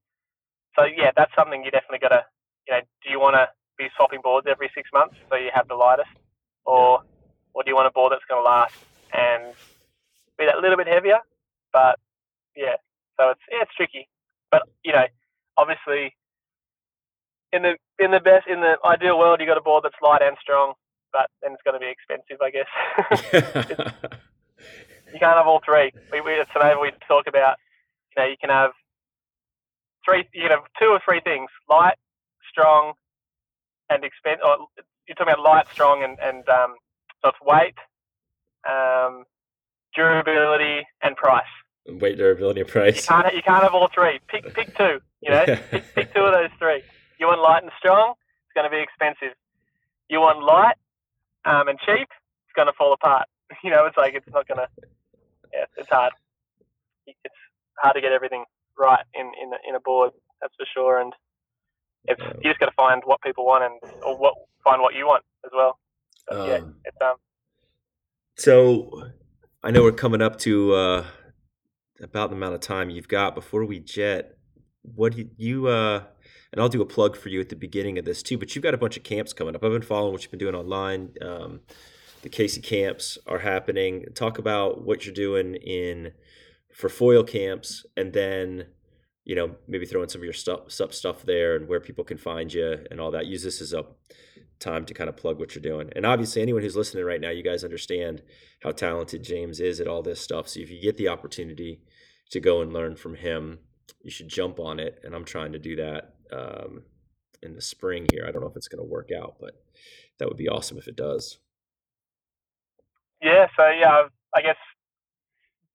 so 0.79 0.85
yeah, 0.85 1.11
that's 1.17 1.35
something 1.35 1.65
you 1.65 1.71
definitely 1.71 2.01
got 2.01 2.15
to. 2.15 2.25
You 2.69 2.75
know, 2.75 2.81
do 3.05 3.11
you 3.11 3.21
want 3.21 3.35
to 3.35 3.49
be 3.79 3.89
swapping 3.97 4.21
boards 4.23 4.47
every 4.51 4.71
six 4.75 4.89
months 4.93 5.17
so 5.31 5.37
you 5.37 5.51
have 5.55 5.69
the 5.69 5.75
lightest, 5.75 6.11
or 6.65 7.03
or 7.55 7.63
do 7.63 7.71
you 7.71 7.77
want 7.77 7.87
a 7.87 7.93
board 7.93 8.13
that's 8.13 8.25
going 8.29 8.43
to 8.43 8.47
last 8.49 8.75
and 9.13 9.55
be 10.39 10.47
that 10.47 10.59
little 10.59 10.77
bit 10.77 10.87
heavier? 10.87 11.19
But 11.73 11.99
yeah, 12.57 12.77
so 13.19 13.31
it's 13.31 13.41
yeah, 13.51 13.63
it's 13.63 13.75
tricky. 13.75 14.09
But 14.51 14.63
you 14.85 14.93
know, 14.93 15.07
obviously, 15.57 16.15
in 17.53 17.63
the 17.63 17.77
in 17.99 18.11
the 18.11 18.21
best 18.21 18.47
in 18.49 18.61
the 18.61 18.77
ideal 18.85 19.19
world, 19.19 19.41
you 19.41 19.47
got 19.47 19.59
a 19.59 19.63
board 19.63 19.85
that's 19.85 19.95
light 20.03 20.23
and 20.23 20.37
strong, 20.41 20.75
but 21.13 21.31
then 21.43 21.53
it's 21.53 21.63
going 21.63 21.79
to 21.79 21.81
be 21.81 21.91
expensive, 21.91 22.41
I 22.43 22.51
guess. 22.51 22.69
you 25.13 25.19
can't 25.19 25.37
have 25.37 25.47
all 25.47 25.61
three. 25.65 25.93
We, 26.13 26.21
we 26.21 26.39
at 26.41 26.49
Sunova 26.51 26.81
we 26.81 26.91
talk 27.09 27.27
about, 27.27 27.57
you 28.17 28.23
know, 28.23 28.29
you 28.29 28.37
can 28.41 28.51
have 28.51 28.73
three, 30.05 30.29
you 30.35 30.43
can 30.43 30.51
have 30.51 30.65
two 30.79 30.89
or 30.89 31.01
three 31.05 31.21
things: 31.21 31.51
light, 31.69 31.97
strong, 32.51 32.95
and 33.91 34.05
expensive. 34.05 34.43
You're 35.09 35.15
talking 35.17 35.33
about 35.33 35.43
light, 35.43 35.67
strong, 35.73 36.03
and 36.03 36.19
and 36.21 36.49
um, 36.49 36.75
so 37.23 37.31
it's 37.31 37.39
weight, 37.43 37.79
um, 38.69 39.25
durability, 39.95 40.87
and 41.03 41.17
price. 41.17 41.45
Weight, 41.89 42.19
durability, 42.19 42.61
and 42.61 42.69
price. 42.69 42.97
You 42.97 43.09
can't 43.09 43.35
you 43.35 43.43
can't 43.43 43.63
have 43.63 43.75
all 43.75 43.89
three. 43.95 44.19
Pick 44.29 44.53
pick 44.55 44.77
two. 44.77 44.99
You 45.21 45.31
know, 45.31 45.45
pick, 45.71 45.95
pick 45.95 46.15
two 46.15 46.21
of 46.21 46.33
those 46.33 46.51
three. 46.59 46.83
You 47.19 47.27
want 47.27 47.41
light 47.41 47.63
and 47.63 47.73
strong? 47.79 48.15
It's 48.45 48.55
going 48.55 48.69
to 48.69 48.71
be 48.71 48.83
expensive. 48.83 49.37
You 50.09 50.21
want 50.21 50.43
light 50.43 50.77
um, 51.45 51.69
and 51.69 51.79
cheap? 51.79 52.09
It's 52.47 52.55
going 52.55 52.67
to 52.67 52.75
fall 52.77 52.93
apart. 52.93 53.29
You 53.63 53.71
know, 53.71 53.87
it's 53.87 53.97
like 53.97 54.15
it's 54.15 54.27
not 54.33 54.49
going 54.49 54.59
to. 54.59 54.69
Yeah, 55.53 55.65
it's 55.77 55.89
hard. 55.89 56.13
It's 57.07 57.35
hard 57.79 57.95
to 57.95 58.01
get 58.01 58.11
everything 58.11 58.45
right 58.77 59.05
in 59.15 59.27
in 59.41 59.53
a, 59.53 59.57
in 59.69 59.75
a 59.77 59.81
board. 59.81 60.11
That's 60.41 60.55
for 60.57 60.67
sure. 60.75 61.01
And 61.01 61.13
it's 62.07 62.21
you 62.43 62.51
just 62.51 62.59
got 62.59 62.67
to 62.67 62.73
find 62.77 63.03
what 63.05 63.21
people 63.23 63.47
want 63.47 63.65
and 63.65 63.93
or 64.03 64.17
what 64.17 64.35
find 64.65 64.83
what 64.83 64.95
you 64.95 65.07
want 65.07 65.25
as 65.45 65.53
well. 65.55 65.79
So, 66.29 66.41
um, 66.41 66.49
yeah, 66.49 66.61
it's 66.85 66.97
um. 67.01 67.17
So, 68.37 69.05
I 69.63 69.71
know 69.71 69.83
we're 69.83 69.93
coming 69.93 70.21
up 70.21 70.39
to 70.41 70.75
uh, 70.75 71.07
about 72.01 72.31
the 72.31 72.37
amount 72.37 72.55
of 72.55 72.61
time 72.61 72.91
you've 72.91 73.09
got. 73.09 73.35
Before 73.35 73.65
we 73.65 73.81
jet, 73.81 74.37
what 74.83 75.17
you, 75.17 75.31
you 75.37 75.67
uh, 75.69 76.03
and 76.53 76.61
I'll 76.61 76.69
do 76.69 76.83
a 76.83 76.87
plug 76.87 77.17
for 77.17 77.29
you 77.29 77.41
at 77.41 77.49
the 77.49 77.57
beginning 77.57 77.99
of 77.99 78.05
this 78.05 78.23
too. 78.23 78.39
But 78.39 78.55
you've 78.55 78.63
got 78.63 78.75
a 78.75 78.79
bunch 78.79 78.97
of 78.97 79.03
camps 79.03 79.33
coming 79.33 79.55
up. 79.55 79.65
I've 79.65 79.73
been 79.73 79.83
following 79.83 80.13
what 80.13 80.23
you've 80.23 80.31
been 80.31 80.39
doing 80.39 80.55
online. 80.55 81.11
Um, 81.21 81.61
the 82.23 82.29
Casey 82.29 82.61
camps 82.61 83.19
are 83.27 83.41
happening. 83.41 84.07
Talk 84.15 84.39
about 84.39 84.85
what 84.85 85.05
you're 85.05 85.15
doing 85.15 85.55
in 85.55 86.13
for 86.73 86.89
foil 86.89 87.25
camps, 87.25 87.87
and 87.97 88.13
then 88.13 88.67
you 89.27 89.35
know 89.35 89.57
maybe 89.67 89.85
throw 89.85 90.03
in 90.03 90.09
some 90.09 90.21
of 90.21 90.25
your 90.25 90.33
stuff 90.33 90.71
stuff 90.71 91.23
there 91.25 91.57
and 91.57 91.69
where 91.69 91.81
people 91.81 92.05
can 92.05 92.17
find 92.17 92.55
you 92.55 92.79
and 92.91 93.01
all 93.01 93.11
that. 93.11 93.27
Use 93.27 93.43
this 93.43 93.61
as 93.61 93.75
a 93.75 93.85
time 94.61 94.87
to 94.87 94.95
kind 94.95 95.11
of 95.11 95.17
plug 95.17 95.39
what 95.39 95.55
you're 95.55 95.63
doing. 95.63 95.91
And 95.95 96.07
obviously, 96.07 96.41
anyone 96.41 96.63
who's 96.63 96.77
listening 96.77 97.05
right 97.05 97.21
now, 97.21 97.31
you 97.31 97.43
guys 97.43 97.65
understand 97.65 98.23
how 98.63 98.71
talented 98.71 99.25
James 99.25 99.61
is 99.61 99.81
at 99.81 99.89
all 99.89 100.01
this 100.01 100.21
stuff. 100.21 100.49
So 100.49 100.61
if 100.61 100.71
you 100.71 100.81
get 100.81 100.97
the 100.97 101.09
opportunity 101.09 101.81
to 102.31 102.41
go 102.41 102.63
and 102.63 102.73
learn 102.73 102.97
from 102.97 103.17
him, 103.17 103.59
you 104.01 104.11
should 104.11 104.29
jump 104.29 104.61
on 104.61 104.79
it. 104.79 105.01
And 105.03 105.15
I'm 105.15 105.25
trying 105.25 105.53
to 105.53 105.59
do 105.59 105.77
that 105.77 106.15
um, 106.33 106.85
in 107.43 107.55
the 107.55 107.61
spring 107.61 108.07
here. 108.13 108.25
I 108.27 108.31
don't 108.31 108.43
know 108.43 108.49
if 108.49 108.57
it's 108.57 108.69
going 108.69 108.83
to 108.83 108.91
work 108.91 109.11
out, 109.11 109.37
but 109.41 109.55
that 110.19 110.29
would 110.29 110.39
be 110.39 110.49
awesome 110.49 110.79
if 110.79 110.87
it 110.87 110.97
does. 110.97 111.39
Yeah. 113.21 113.47
So 113.57 113.65
yeah, 113.69 114.05
I 114.35 114.41
guess 114.41 114.57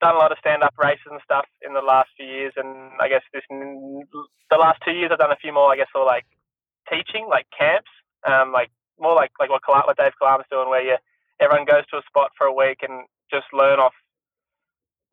done 0.01 0.15
a 0.15 0.19
lot 0.19 0.31
of 0.31 0.39
stand-up 0.39 0.73
races 0.77 1.07
and 1.09 1.21
stuff 1.23 1.45
in 1.61 1.73
the 1.73 1.81
last 1.81 2.09
few 2.17 2.25
years, 2.25 2.53
and 2.57 2.91
I 2.99 3.07
guess 3.07 3.21
this 3.33 3.43
the 3.49 4.57
last 4.57 4.81
two 4.83 4.91
years 4.91 5.09
I've 5.11 5.19
done 5.19 5.31
a 5.31 5.39
few 5.41 5.53
more. 5.53 5.71
I 5.71 5.77
guess 5.77 5.93
for 5.93 6.03
like 6.03 6.25
teaching, 6.89 7.27
like 7.29 7.45
camps, 7.57 7.89
um, 8.27 8.51
like 8.51 8.71
more 8.99 9.15
like 9.15 9.31
like 9.39 9.49
what, 9.49 9.61
what 9.67 9.97
Dave 9.97 10.13
Kalama's 10.19 10.49
doing, 10.49 10.69
where 10.69 10.83
you 10.83 10.97
everyone 11.39 11.65
goes 11.65 11.85
to 11.87 11.97
a 11.97 12.07
spot 12.09 12.31
for 12.37 12.47
a 12.47 12.53
week 12.53 12.79
and 12.81 13.05
just 13.31 13.45
learn 13.53 13.79
off, 13.79 13.93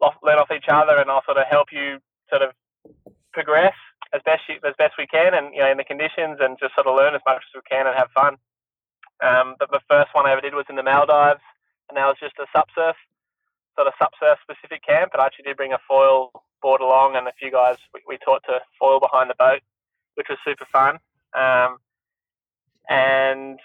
off 0.01 0.15
learn 0.23 0.39
off 0.39 0.51
each 0.51 0.69
other, 0.69 0.97
and 0.97 1.11
I'll 1.11 1.25
sort 1.25 1.39
of 1.39 1.47
help 1.49 1.69
you 1.71 2.01
sort 2.31 2.43
of 2.43 2.51
progress 3.33 3.77
as 4.15 4.23
best 4.25 4.43
you, 4.49 4.57
as 4.67 4.75
best 4.79 4.95
we 4.99 5.07
can, 5.07 5.35
and 5.35 5.55
you 5.55 5.61
know 5.61 5.71
in 5.71 5.77
the 5.77 5.85
conditions, 5.85 6.39
and 6.41 6.59
just 6.59 6.75
sort 6.75 6.87
of 6.87 6.97
learn 6.97 7.15
as 7.15 7.23
much 7.27 7.45
as 7.45 7.55
we 7.55 7.61
can 7.69 7.87
and 7.87 7.97
have 7.97 8.09
fun. 8.17 8.37
Um, 9.21 9.57
but 9.59 9.71
the 9.71 9.81
first 9.89 10.15
one 10.15 10.27
I 10.27 10.33
ever 10.33 10.41
did 10.41 10.55
was 10.55 10.67
in 10.71 10.77
the 10.77 10.83
Maldives, 10.83 11.45
and 11.89 11.97
that 11.97 12.07
was 12.07 12.17
just 12.21 12.39
a 12.39 12.47
sup 12.55 12.69
surf, 12.75 12.97
sort 13.79 13.87
of 13.87 13.95
sup 13.99 14.13
surf 14.19 14.39
specific 14.43 14.83
camp. 14.83 15.15
And 15.15 15.23
I 15.23 15.27
actually 15.27 15.45
did 15.45 15.57
bring 15.57 15.73
a 15.73 15.79
foil 15.87 16.33
board 16.61 16.81
along, 16.81 17.15
and 17.15 17.29
a 17.29 17.33
few 17.39 17.53
guys 17.53 17.77
we, 17.95 18.01
we 18.09 18.19
taught 18.19 18.43
to 18.51 18.59
foil 18.79 18.99
behind 18.99 19.31
the 19.31 19.39
boat, 19.39 19.63
which 20.17 20.27
was 20.29 20.39
super 20.45 20.67
fun. 20.73 20.99
Um, 21.39 21.79
and 22.89 23.61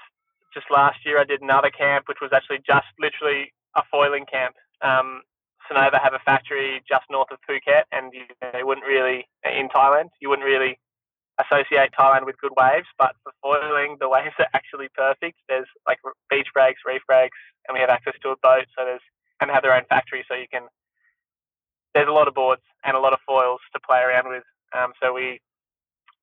just 0.54 0.70
last 0.70 1.00
year, 1.06 1.18
I 1.20 1.24
did 1.24 1.42
another 1.42 1.72
camp, 1.72 2.06
which 2.08 2.22
was 2.22 2.30
actually 2.32 2.60
just 2.66 2.86
literally 3.00 3.52
a 3.76 3.82
foiling 3.90 4.26
camp. 4.30 4.56
Um, 4.84 5.24
Sunova 5.66 6.00
have 6.02 6.14
a 6.14 6.20
factory 6.20 6.84
just 6.88 7.06
north 7.10 7.32
of 7.32 7.40
Phuket, 7.50 7.84
and 7.92 8.14
you, 8.14 8.26
they 8.54 8.64
wouldn't 8.64 8.86
really 8.86 9.26
in 9.44 9.70
Thailand. 9.70 10.10
You 10.22 10.30
wouldn't 10.30 10.46
really 10.46 10.78
associate 11.42 11.90
Thailand 11.98 12.26
with 12.26 12.38
good 12.38 12.52
waves, 12.56 12.86
but 13.00 13.16
for 13.24 13.32
foiling, 13.42 13.98
the 14.00 14.10
waves 14.10 14.36
are 14.38 14.52
actually 14.54 14.90
perfect. 14.94 15.40
There's 15.50 15.68
like 15.88 15.98
beach 16.30 16.48
breaks, 16.54 16.82
reef 16.86 17.02
breaks, 17.08 17.38
and 17.68 17.74
we 17.74 17.80
have 17.80 17.90
access 17.90 18.14
to 18.22 18.30
a 18.30 18.38
boat. 18.44 18.66
So 18.78 18.86
there's 18.86 19.02
and 19.42 19.52
have 19.52 19.64
their 19.64 19.76
own 19.76 19.86
factory, 19.90 20.26
so 20.28 20.36
you 20.36 20.48
can. 20.52 20.68
There's 21.94 22.08
a 22.08 22.12
lot 22.12 22.28
of 22.28 22.34
boards 22.34 22.64
and 22.84 22.98
a 22.98 23.00
lot 23.00 23.14
of 23.14 23.20
foils 23.26 23.62
to 23.74 23.80
play 23.80 24.00
around 24.00 24.30
with. 24.30 24.44
Um, 24.74 24.94
so 25.02 25.14
we 25.14 25.40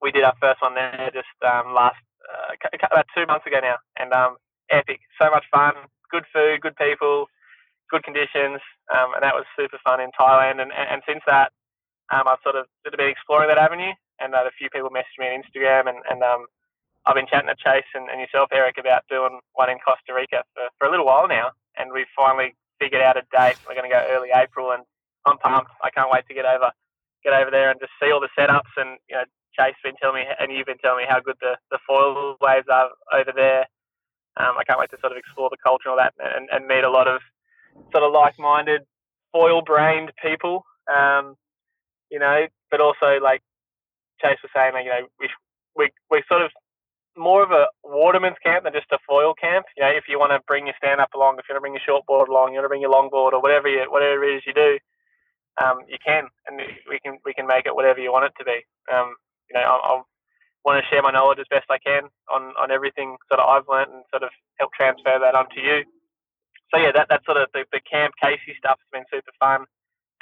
we 0.02 0.10
did 0.10 0.24
our 0.24 0.34
first 0.40 0.62
one 0.62 0.74
there 0.74 1.10
just 1.12 1.30
um, 1.46 1.74
last 1.74 2.00
uh, 2.26 2.54
about 2.90 3.06
two 3.14 3.26
months 3.26 3.46
ago 3.46 3.60
now, 3.62 3.76
and 3.98 4.12
um, 4.12 4.36
epic. 4.70 5.00
So 5.20 5.30
much 5.30 5.44
fun, 5.50 5.74
good 6.10 6.24
food, 6.32 6.60
good 6.60 6.76
people, 6.76 7.26
good 7.90 8.02
conditions, 8.02 8.60
um, 8.94 9.14
and 9.14 9.22
that 9.22 9.34
was 9.34 9.44
super 9.58 9.78
fun 9.82 10.00
in 10.00 10.10
Thailand. 10.18 10.62
And, 10.62 10.72
and, 10.72 11.02
since 11.06 11.20
that, 11.26 11.52
um, 12.10 12.26
I've 12.26 12.42
sort 12.42 12.56
of 12.56 12.66
been 12.84 13.08
exploring 13.08 13.48
that 13.48 13.58
avenue, 13.58 13.92
and 14.18 14.34
uh, 14.34 14.46
a 14.46 14.54
few 14.58 14.70
people 14.70 14.90
messaged 14.90 15.18
me 15.18 15.26
on 15.26 15.42
Instagram, 15.42 15.88
and, 15.88 15.98
and 16.10 16.22
um, 16.22 16.46
I've 17.06 17.14
been 17.14 17.26
chatting 17.26 17.50
to 17.50 17.58
Chase 17.58 17.88
and, 17.94 18.08
and, 18.08 18.20
yourself, 18.20 18.48
Eric, 18.52 18.78
about 18.78 19.02
doing 19.10 19.40
one 19.54 19.70
in 19.70 19.78
Costa 19.78 20.14
Rica 20.14 20.42
for, 20.54 20.68
for 20.78 20.86
a 20.86 20.90
little 20.90 21.06
while 21.06 21.28
now, 21.28 21.50
and 21.76 21.92
we've 21.92 22.10
finally 22.16 22.54
figured 22.80 23.02
out 23.02 23.16
a 23.16 23.22
date. 23.30 23.56
We're 23.68 23.76
going 23.76 23.88
to 23.88 23.94
go 23.94 24.02
early 24.10 24.30
April, 24.34 24.72
and 24.72 24.82
I'm 25.26 25.38
pumped. 25.38 25.70
I 25.84 25.90
can't 25.90 26.10
wait 26.10 26.26
to 26.28 26.34
get 26.34 26.46
over 26.46 26.72
get 27.22 27.34
over 27.34 27.50
there 27.50 27.70
and 27.70 27.78
just 27.78 27.92
see 28.02 28.10
all 28.10 28.20
the 28.20 28.32
setups 28.32 28.72
and 28.78 28.96
you 29.08 29.14
know 29.14 29.24
Chase 29.58 29.74
been 29.84 29.94
telling 30.00 30.22
me, 30.22 30.28
and 30.38 30.52
you've 30.52 30.66
been 30.66 30.78
telling 30.78 31.04
me 31.04 31.08
how 31.08 31.20
good 31.20 31.36
the, 31.40 31.56
the 31.70 31.78
foil 31.86 32.36
waves 32.40 32.66
are 32.70 32.88
over 33.12 33.32
there. 33.34 33.66
Um, 34.36 34.54
I 34.58 34.64
can't 34.64 34.78
wait 34.78 34.90
to 34.90 34.98
sort 35.00 35.12
of 35.12 35.18
explore 35.18 35.50
the 35.50 35.58
culture 35.62 35.90
and 35.90 35.98
all 35.98 36.02
that, 36.02 36.14
and, 36.18 36.48
and 36.52 36.66
meet 36.66 36.84
a 36.84 36.90
lot 36.90 37.08
of 37.08 37.20
sort 37.92 38.04
of 38.04 38.12
like-minded, 38.12 38.82
foil-brained 39.32 40.12
people. 40.22 40.64
Um, 40.86 41.34
you 42.10 42.18
know, 42.18 42.46
but 42.70 42.80
also 42.80 43.18
like 43.22 43.42
Chase 44.22 44.38
was 44.42 44.50
saying, 44.54 44.72
you 44.84 44.90
know, 44.90 45.06
we 45.18 45.28
we 45.76 45.90
we 46.10 46.22
sort 46.28 46.42
of 46.42 46.50
more 47.20 47.44
of 47.44 47.52
a 47.52 47.68
waterman's 47.84 48.40
camp 48.42 48.64
than 48.64 48.72
just 48.72 48.90
a 48.92 48.98
foil 49.06 49.34
camp. 49.34 49.66
You 49.76 49.84
know, 49.84 49.90
if 49.90 50.04
you 50.08 50.18
want 50.18 50.32
to 50.32 50.40
bring 50.48 50.66
your 50.66 50.74
stand 50.78 51.00
up 51.00 51.14
along, 51.14 51.36
if 51.38 51.44
you 51.48 51.54
want 51.54 51.60
to 51.60 51.66
bring 51.68 51.74
your 51.74 51.86
short 51.86 52.06
board 52.06 52.28
along, 52.28 52.52
you 52.52 52.58
want 52.58 52.64
to 52.64 52.72
bring 52.72 52.80
your 52.80 52.90
long 52.90 53.10
board 53.10 53.34
or 53.34 53.42
whatever 53.42 53.68
you, 53.68 53.84
whatever 53.88 54.24
it 54.24 54.36
is 54.36 54.42
you 54.46 54.54
do, 54.54 54.78
um, 55.62 55.80
you 55.88 55.98
can, 56.04 56.28
and 56.48 56.60
we 56.88 56.98
can 57.04 57.18
we 57.24 57.34
can 57.34 57.46
make 57.46 57.66
it 57.66 57.74
whatever 57.74 58.00
you 58.00 58.12
want 58.12 58.24
it 58.24 58.32
to 58.38 58.44
be. 58.44 58.64
Um, 58.92 59.14
you 59.50 59.54
know, 59.54 59.62
I, 59.62 59.74
I 59.76 60.02
want 60.64 60.82
to 60.82 60.88
share 60.88 61.02
my 61.02 61.10
knowledge 61.10 61.38
as 61.38 61.50
best 61.50 61.66
I 61.70 61.78
can 61.78 62.08
on, 62.32 62.52
on 62.60 62.70
everything 62.70 63.16
sort 63.28 63.40
of 63.40 63.48
I've 63.48 63.68
learned 63.68 63.92
and 63.92 64.04
sort 64.10 64.22
of 64.22 64.30
help 64.58 64.72
transfer 64.72 65.18
that 65.20 65.34
onto 65.34 65.60
you. 65.60 65.84
So 66.72 66.78
yeah, 66.78 66.92
that 66.94 67.06
that's 67.10 67.24
sort 67.24 67.38
of 67.38 67.48
the, 67.52 67.64
the 67.72 67.80
Camp 67.80 68.14
Casey 68.22 68.54
stuff 68.58 68.78
has 68.78 68.90
been 68.92 69.08
super 69.10 69.32
fun. 69.38 69.64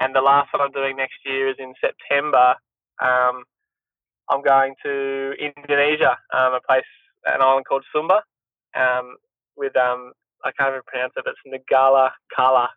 And 0.00 0.14
the 0.14 0.22
last 0.22 0.52
one 0.52 0.62
I'm 0.62 0.72
doing 0.72 0.96
next 0.96 1.18
year 1.26 1.48
is 1.48 1.56
in 1.58 1.74
September. 1.80 2.54
Um, 3.02 3.44
I'm 4.30 4.42
going 4.42 4.74
to 4.84 5.34
Indonesia, 5.40 6.16
um, 6.34 6.54
a 6.54 6.60
place, 6.66 6.84
an 7.26 7.42
island 7.42 7.66
called 7.66 7.84
Sumba, 7.94 8.20
um, 8.76 9.16
with 9.56 9.76
um, 9.76 10.12
I 10.44 10.52
can't 10.52 10.70
even 10.70 10.82
pronounce 10.86 11.14
it. 11.16 11.24
It's 11.26 11.40
Nagala 11.46 12.10
Kala 12.34 12.68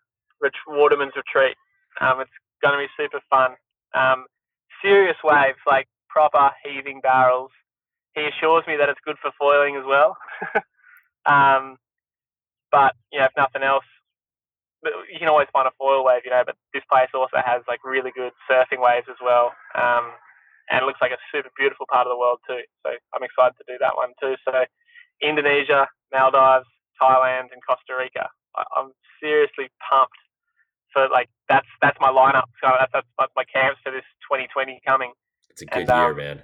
Waterman's 0.68 1.14
Retreat. 1.16 1.56
Um, 2.00 2.22
it's 2.22 2.32
going 2.62 2.74
to 2.74 2.80
be 2.80 2.90
super 2.98 3.22
fun. 3.30 3.52
Um, 3.94 4.26
serious 4.82 5.18
waves, 5.24 5.60
like 5.68 5.88
proper 6.10 6.52
heaving 6.64 7.02
barrels. 7.02 7.52
He 8.16 8.24
assures 8.26 8.64
me 8.68 8.76
that 8.78 8.90
it's 8.90 9.00
good 9.06 9.18
for 9.22 9.32
foiling 9.40 9.76
as 9.76 9.86
well. 9.86 10.18
um, 11.26 11.78
but 12.72 12.96
you 13.12 13.20
know, 13.20 13.26
if 13.26 13.32
nothing 13.38 13.64
else, 13.64 13.86
you 14.84 15.20
can 15.20 15.28
always 15.28 15.48
find 15.54 15.68
a 15.68 15.72
foil 15.78 16.04
wave, 16.04 16.22
you 16.26 16.32
know. 16.32 16.44
But 16.46 16.56
this 16.74 16.84
place 16.92 17.10
also 17.14 17.38
has 17.46 17.62
like 17.68 17.84
really 17.86 18.12
good 18.16 18.32
surfing 18.50 18.82
waves 18.82 19.08
as 19.10 19.18
well, 19.24 19.54
um, 19.76 20.12
and 20.72 20.82
it 20.82 20.86
looks 20.88 21.04
like 21.04 21.12
a 21.12 21.20
super 21.28 21.52
beautiful 21.60 21.86
part 21.92 22.08
of 22.08 22.12
the 22.12 22.18
world 22.18 22.40
too. 22.48 22.64
So 22.82 22.96
I'm 23.14 23.24
excited 23.28 23.60
to 23.60 23.68
do 23.68 23.76
that 23.84 24.00
one 24.00 24.16
too. 24.24 24.40
So 24.48 24.64
Indonesia, 25.22 25.88
Maldives, 26.16 26.72
Thailand, 26.96 27.52
and 27.52 27.60
Costa 27.68 27.94
Rica. 28.00 28.32
I, 28.56 28.64
am 28.80 28.96
seriously 29.20 29.68
pumped 29.84 30.18
for 30.96 31.08
like 31.12 31.28
that's 31.48 31.68
that's 31.82 32.00
my 32.00 32.10
lineup. 32.10 32.48
So 32.64 32.72
that's, 32.72 32.92
that's 33.20 33.36
my 33.36 33.44
camps 33.52 33.80
for 33.84 33.92
this 33.92 34.08
2020 34.32 34.80
coming. 34.88 35.12
It's 35.50 35.62
a 35.62 35.66
good 35.66 35.86
and, 35.86 35.90
year, 35.90 36.12
um, 36.12 36.18
man. 36.18 36.42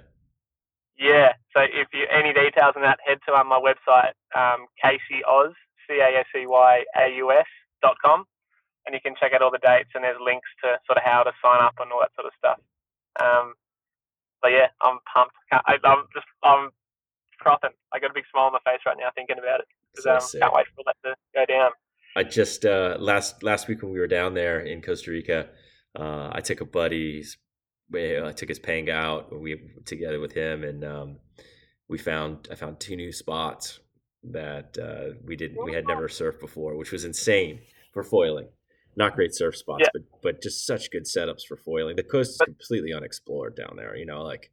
Yeah. 0.98 1.32
So 1.56 1.64
if 1.64 1.88
you 1.96 2.04
any 2.12 2.36
details 2.36 2.76
on 2.76 2.82
that, 2.82 3.00
head 3.06 3.18
to 3.26 3.32
um, 3.32 3.48
my 3.48 3.60
website, 3.60 4.12
um, 4.36 4.68
Casey 4.76 5.24
Oz, 5.24 5.56
C 5.88 6.00
A 6.04 6.20
S 6.20 6.28
E 6.36 6.44
Y 6.44 6.84
A 7.00 7.16
U 7.16 7.32
S 7.32 7.48
dot 7.80 7.96
com, 8.04 8.24
and 8.84 8.92
you 8.92 9.00
can 9.00 9.14
check 9.18 9.32
out 9.32 9.40
all 9.40 9.50
the 9.50 9.62
dates 9.64 9.90
and 9.94 10.04
there's 10.04 10.20
links 10.20 10.48
to 10.64 10.76
sort 10.84 10.98
of 10.98 11.04
how 11.04 11.22
to 11.22 11.32
sign 11.40 11.64
up 11.64 11.74
and 11.80 11.92
all 11.92 12.00
that 12.00 12.12
sort 12.16 12.26
of 12.26 12.36
stuff. 12.36 12.60
Um, 13.20 13.54
but 14.42 14.48
yeah, 14.52 14.68
I'm 14.82 14.98
pumped. 15.12 15.34
I, 15.52 15.76
am 15.84 16.04
just 16.14 16.26
I'm 16.42 16.70
frothing. 17.42 17.70
I 17.92 17.98
got 17.98 18.10
a 18.10 18.14
big 18.14 18.24
smile 18.30 18.46
on 18.46 18.52
my 18.52 18.58
face 18.64 18.80
right 18.86 18.96
now 18.98 19.08
thinking 19.14 19.36
about 19.38 19.60
it 19.60 19.66
because 19.94 20.34
um, 20.34 20.40
can't 20.40 20.54
wait 20.54 20.66
for 20.74 20.84
that 20.86 20.96
to 21.08 21.14
go 21.34 21.44
down. 21.46 21.70
I 22.16 22.24
just 22.24 22.64
uh, 22.64 22.96
last 22.98 23.42
last 23.42 23.68
week 23.68 23.82
when 23.82 23.92
we 23.92 24.00
were 24.00 24.06
down 24.06 24.34
there 24.34 24.60
in 24.60 24.82
Costa 24.82 25.10
Rica, 25.10 25.48
uh, 25.98 26.30
I 26.32 26.40
took 26.40 26.60
a 26.60 26.64
buddy's 26.64 27.36
we 27.90 28.16
uh, 28.16 28.32
took 28.32 28.48
his 28.48 28.58
pang 28.58 28.90
out. 28.90 29.38
We 29.38 29.60
together 29.84 30.20
with 30.20 30.32
him, 30.32 30.64
and 30.64 30.84
um, 30.84 31.16
we 31.88 31.98
found 31.98 32.48
I 32.50 32.54
found 32.54 32.80
two 32.80 32.96
new 32.96 33.12
spots 33.12 33.80
that 34.24 34.76
uh, 34.78 35.18
we 35.24 35.36
didn't 35.36 35.64
we 35.64 35.72
had 35.72 35.86
never 35.86 36.08
surfed 36.08 36.40
before, 36.40 36.76
which 36.76 36.92
was 36.92 37.04
insane 37.04 37.60
for 37.92 38.02
foiling. 38.02 38.48
Not 38.98 39.14
great 39.14 39.32
surf 39.32 39.56
spots, 39.56 39.84
yeah. 39.84 39.94
but 39.94 40.02
but 40.22 40.42
just 40.42 40.66
such 40.66 40.90
good 40.90 41.04
setups 41.04 41.46
for 41.46 41.56
foiling. 41.56 41.94
The 41.94 42.02
coast 42.02 42.32
is 42.32 42.38
completely 42.42 42.92
unexplored 42.92 43.54
down 43.54 43.74
there. 43.76 43.94
You 43.94 44.04
know, 44.04 44.22
like 44.22 44.50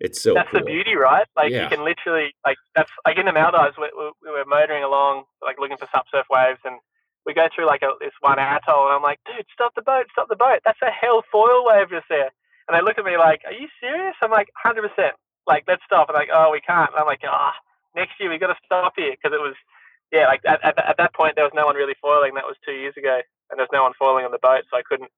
it's 0.00 0.22
so. 0.22 0.32
That's 0.32 0.48
cool. 0.48 0.60
the 0.60 0.64
beauty, 0.64 0.96
right? 0.96 1.28
Like 1.36 1.52
yeah. 1.52 1.64
you 1.64 1.68
can 1.68 1.84
literally 1.84 2.32
like 2.48 2.56
that's 2.74 2.88
like 3.04 3.18
in 3.18 3.26
the 3.26 3.36
Maldives. 3.36 3.76
We, 3.76 3.92
we 4.24 4.30
were 4.32 4.48
motoring 4.48 4.84
along, 4.84 5.24
like 5.44 5.60
looking 5.60 5.76
for 5.76 5.86
sup 5.92 6.08
surf 6.10 6.24
waves, 6.32 6.64
and 6.64 6.80
we 7.26 7.34
go 7.36 7.44
through 7.52 7.66
like 7.66 7.82
a, 7.84 7.92
this 8.00 8.16
one 8.24 8.40
atoll, 8.40 8.88
and 8.88 8.96
I'm 8.96 9.04
like, 9.04 9.20
dude, 9.28 9.44
stop 9.52 9.76
the 9.76 9.84
boat, 9.84 10.08
stop 10.12 10.32
the 10.32 10.40
boat. 10.40 10.64
That's 10.64 10.80
a 10.80 10.88
hell 10.88 11.20
foil 11.30 11.68
wave 11.68 11.92
just 11.92 12.08
there. 12.08 12.32
And 12.66 12.72
they 12.72 12.80
look 12.80 12.96
at 12.96 13.04
me 13.04 13.20
like, 13.20 13.44
"Are 13.44 13.52
you 13.52 13.68
serious?" 13.84 14.16
I'm 14.24 14.32
like, 14.32 14.48
"100 14.64 14.80
percent." 14.80 15.12
Like, 15.46 15.68
let's 15.68 15.84
stop. 15.84 16.08
And 16.08 16.16
like, 16.16 16.32
"Oh, 16.32 16.48
we 16.48 16.64
can't." 16.64 16.88
And 16.88 16.96
I'm 16.96 17.04
like, 17.04 17.20
"Ah, 17.20 17.52
oh, 17.52 17.56
next 17.92 18.16
year 18.16 18.32
we 18.32 18.40
got 18.40 18.48
to 18.48 18.64
stop 18.64 18.96
here 18.96 19.12
because 19.12 19.36
it 19.36 19.44
was, 19.44 19.52
yeah, 20.08 20.24
like 20.24 20.40
at, 20.48 20.64
at, 20.64 20.72
at 20.80 20.96
that 20.96 21.12
point 21.12 21.36
there 21.36 21.44
was 21.44 21.52
no 21.52 21.68
one 21.68 21.76
really 21.76 22.00
foiling. 22.00 22.32
That 22.32 22.48
was 22.48 22.56
two 22.64 22.72
years 22.72 22.96
ago, 22.96 23.20
and 23.54 23.58
there 23.58 23.68
was 23.70 23.72
no 23.72 23.84
one 23.86 23.94
foiling 23.98 24.26
on 24.26 24.32
the 24.34 24.42
boat, 24.42 24.66
so 24.68 24.76
I 24.76 24.82
couldn't, 24.82 25.10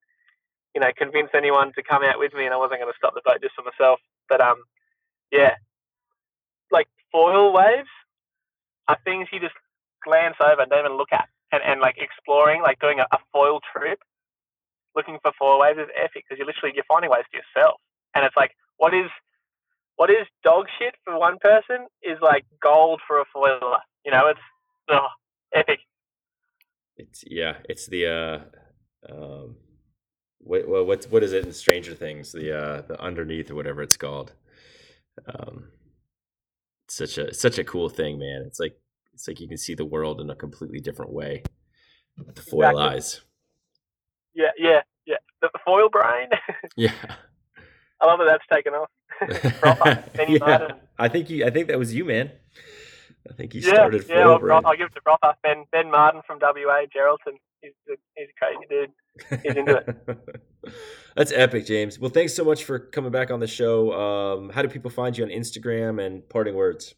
you 0.74 0.80
know, 0.80 0.92
convince 0.96 1.30
anyone 1.34 1.72
to 1.74 1.82
come 1.82 2.04
out 2.04 2.20
with 2.20 2.34
me, 2.34 2.44
and 2.44 2.54
I 2.54 2.58
wasn't 2.60 2.80
going 2.80 2.92
to 2.92 2.98
stop 3.00 3.14
the 3.16 3.24
boat 3.24 3.40
just 3.42 3.56
for 3.56 3.64
myself. 3.64 3.98
But 4.28 4.36
But 4.38 4.46
um, 4.46 4.58
yeah, 5.32 5.54
like 6.70 6.88
foil 7.12 7.52
waves 7.52 7.88
are 8.88 8.98
things 9.04 9.28
you 9.32 9.40
just 9.40 9.54
glance 10.04 10.36
over 10.40 10.62
and 10.62 10.70
don't 10.70 10.84
even 10.84 10.98
look 10.98 11.12
at. 11.12 11.28
And, 11.52 11.62
and 11.64 11.80
like 11.80 11.96
exploring, 11.98 12.62
like 12.62 12.78
doing 12.80 13.00
a, 13.00 13.06
a 13.12 13.18
foil 13.32 13.60
trip, 13.72 14.00
looking 14.94 15.18
for 15.22 15.32
foil 15.38 15.60
waves 15.60 15.78
is 15.78 15.88
epic 15.96 16.24
because 16.28 16.38
you're 16.38 16.46
literally 16.46 16.74
you're 16.74 16.84
finding 16.88 17.10
waves 17.10 17.26
to 17.32 17.38
yourself. 17.38 17.80
And 18.14 18.24
it's 18.24 18.36
like, 18.36 18.52
what 18.78 18.94
is 18.94 19.10
what 19.96 20.10
is 20.10 20.26
dog 20.44 20.66
shit 20.78 20.94
for 21.04 21.18
one 21.18 21.38
person 21.40 21.86
is 22.02 22.18
like 22.22 22.44
gold 22.62 23.00
for 23.06 23.20
a 23.20 23.24
foiler. 23.34 23.78
You 24.04 24.12
know, 24.12 24.28
it's 24.28 24.40
oh, 24.90 25.08
epic. 25.54 25.80
It's 26.96 27.24
yeah, 27.26 27.56
it's 27.68 27.86
the 27.86 28.06
uh, 28.06 28.38
um, 29.12 29.56
what 30.38 30.86
what's 30.86 31.06
what 31.10 31.22
is 31.22 31.32
it 31.32 31.44
in 31.44 31.52
Stranger 31.52 31.94
Things? 31.94 32.32
The 32.32 32.56
uh, 32.56 32.82
the 32.82 33.00
underneath 33.00 33.50
or 33.50 33.54
whatever 33.54 33.82
it's 33.82 33.96
called. 33.96 34.32
Um, 35.26 35.68
it's 36.84 36.96
such 36.96 37.18
a 37.18 37.34
such 37.34 37.58
a 37.58 37.64
cool 37.64 37.88
thing, 37.88 38.18
man. 38.18 38.44
It's 38.46 38.60
like 38.60 38.78
it's 39.12 39.28
like 39.28 39.40
you 39.40 39.48
can 39.48 39.58
see 39.58 39.74
the 39.74 39.84
world 39.84 40.20
in 40.20 40.30
a 40.30 40.34
completely 40.34 40.80
different 40.80 41.12
way 41.12 41.42
with 42.16 42.34
the 42.36 42.42
foil 42.42 42.70
exactly. 42.70 42.82
eyes. 42.82 43.20
Yeah, 44.34 44.50
yeah, 44.58 44.80
yeah. 45.06 45.16
The, 45.42 45.48
the 45.52 45.58
foil 45.64 45.88
brain. 45.88 46.28
yeah. 46.76 46.92
I 48.00 48.06
love 48.06 48.18
that 48.18 48.26
that's 48.26 48.44
taken 48.52 48.74
off. 48.74 48.90
yeah. 50.28 50.72
I 50.98 51.08
think 51.08 51.30
you. 51.30 51.44
I 51.46 51.50
think 51.50 51.68
that 51.68 51.78
was 51.78 51.94
you, 51.94 52.04
man. 52.04 52.30
I 53.28 53.34
think 53.34 53.52
he 53.52 53.60
yeah, 53.60 53.74
started. 53.74 54.04
Yeah, 54.08 54.28
I'll, 54.28 54.66
I'll, 54.66 54.76
give 54.76 54.86
it 54.86 54.94
to 54.94 55.00
proper 55.02 55.34
Ben 55.42 55.64
Ben 55.72 55.90
Martin 55.90 56.22
from 56.26 56.38
WA 56.40 56.84
Geraldton. 56.94 57.36
He's 57.60 57.72
a, 57.90 57.96
he's 58.16 58.28
a 58.28 58.38
crazy 58.38 58.66
dude. 58.68 59.42
He's 59.42 59.56
into 59.56 59.76
it. 59.76 60.72
That's 61.16 61.32
epic, 61.32 61.66
James. 61.66 61.98
Well, 61.98 62.10
thanks 62.10 62.34
so 62.34 62.44
much 62.44 62.64
for 62.64 62.78
coming 62.78 63.10
back 63.10 63.30
on 63.30 63.40
the 63.40 63.46
show. 63.46 63.92
Um, 63.92 64.50
how 64.50 64.62
do 64.62 64.68
people 64.68 64.90
find 64.90 65.16
you 65.16 65.24
on 65.24 65.30
Instagram 65.30 66.04
and 66.04 66.28
parting 66.28 66.54
words? 66.54 66.94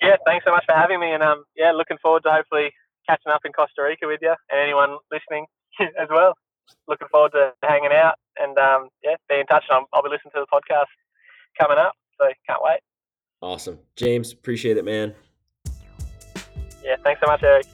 Yeah, 0.00 0.16
thanks 0.24 0.44
so 0.44 0.52
much 0.52 0.64
for 0.64 0.74
having 0.74 1.00
me, 1.00 1.12
and 1.12 1.22
um, 1.22 1.44
yeah, 1.56 1.72
looking 1.72 1.98
forward 2.00 2.22
to 2.22 2.30
hopefully 2.30 2.70
catching 3.08 3.32
up 3.32 3.40
in 3.44 3.52
Costa 3.52 3.82
Rica 3.82 4.06
with 4.06 4.20
you 4.22 4.34
and 4.50 4.60
anyone 4.60 4.98
listening 5.10 5.46
as 5.80 6.08
well. 6.10 6.34
Looking 6.86 7.08
forward 7.08 7.32
to 7.32 7.52
hanging 7.64 7.92
out 7.92 8.16
and 8.36 8.56
um, 8.58 8.88
yeah, 9.02 9.16
be 9.28 9.40
in 9.40 9.46
touch. 9.46 9.64
And 9.68 9.80
I'll, 9.80 9.86
I'll 9.92 10.02
be 10.02 10.10
listening 10.10 10.32
to 10.36 10.44
the 10.44 10.52
podcast 10.52 10.92
coming 11.58 11.78
up, 11.78 11.94
so 12.20 12.28
can't 12.46 12.60
wait. 12.62 12.80
Awesome, 13.40 13.78
James. 13.96 14.32
Appreciate 14.32 14.76
it, 14.76 14.84
man. 14.84 15.14
Yeah, 16.82 16.96
thanks 17.04 17.20
so 17.20 17.26
much, 17.26 17.42
Eric. 17.42 17.66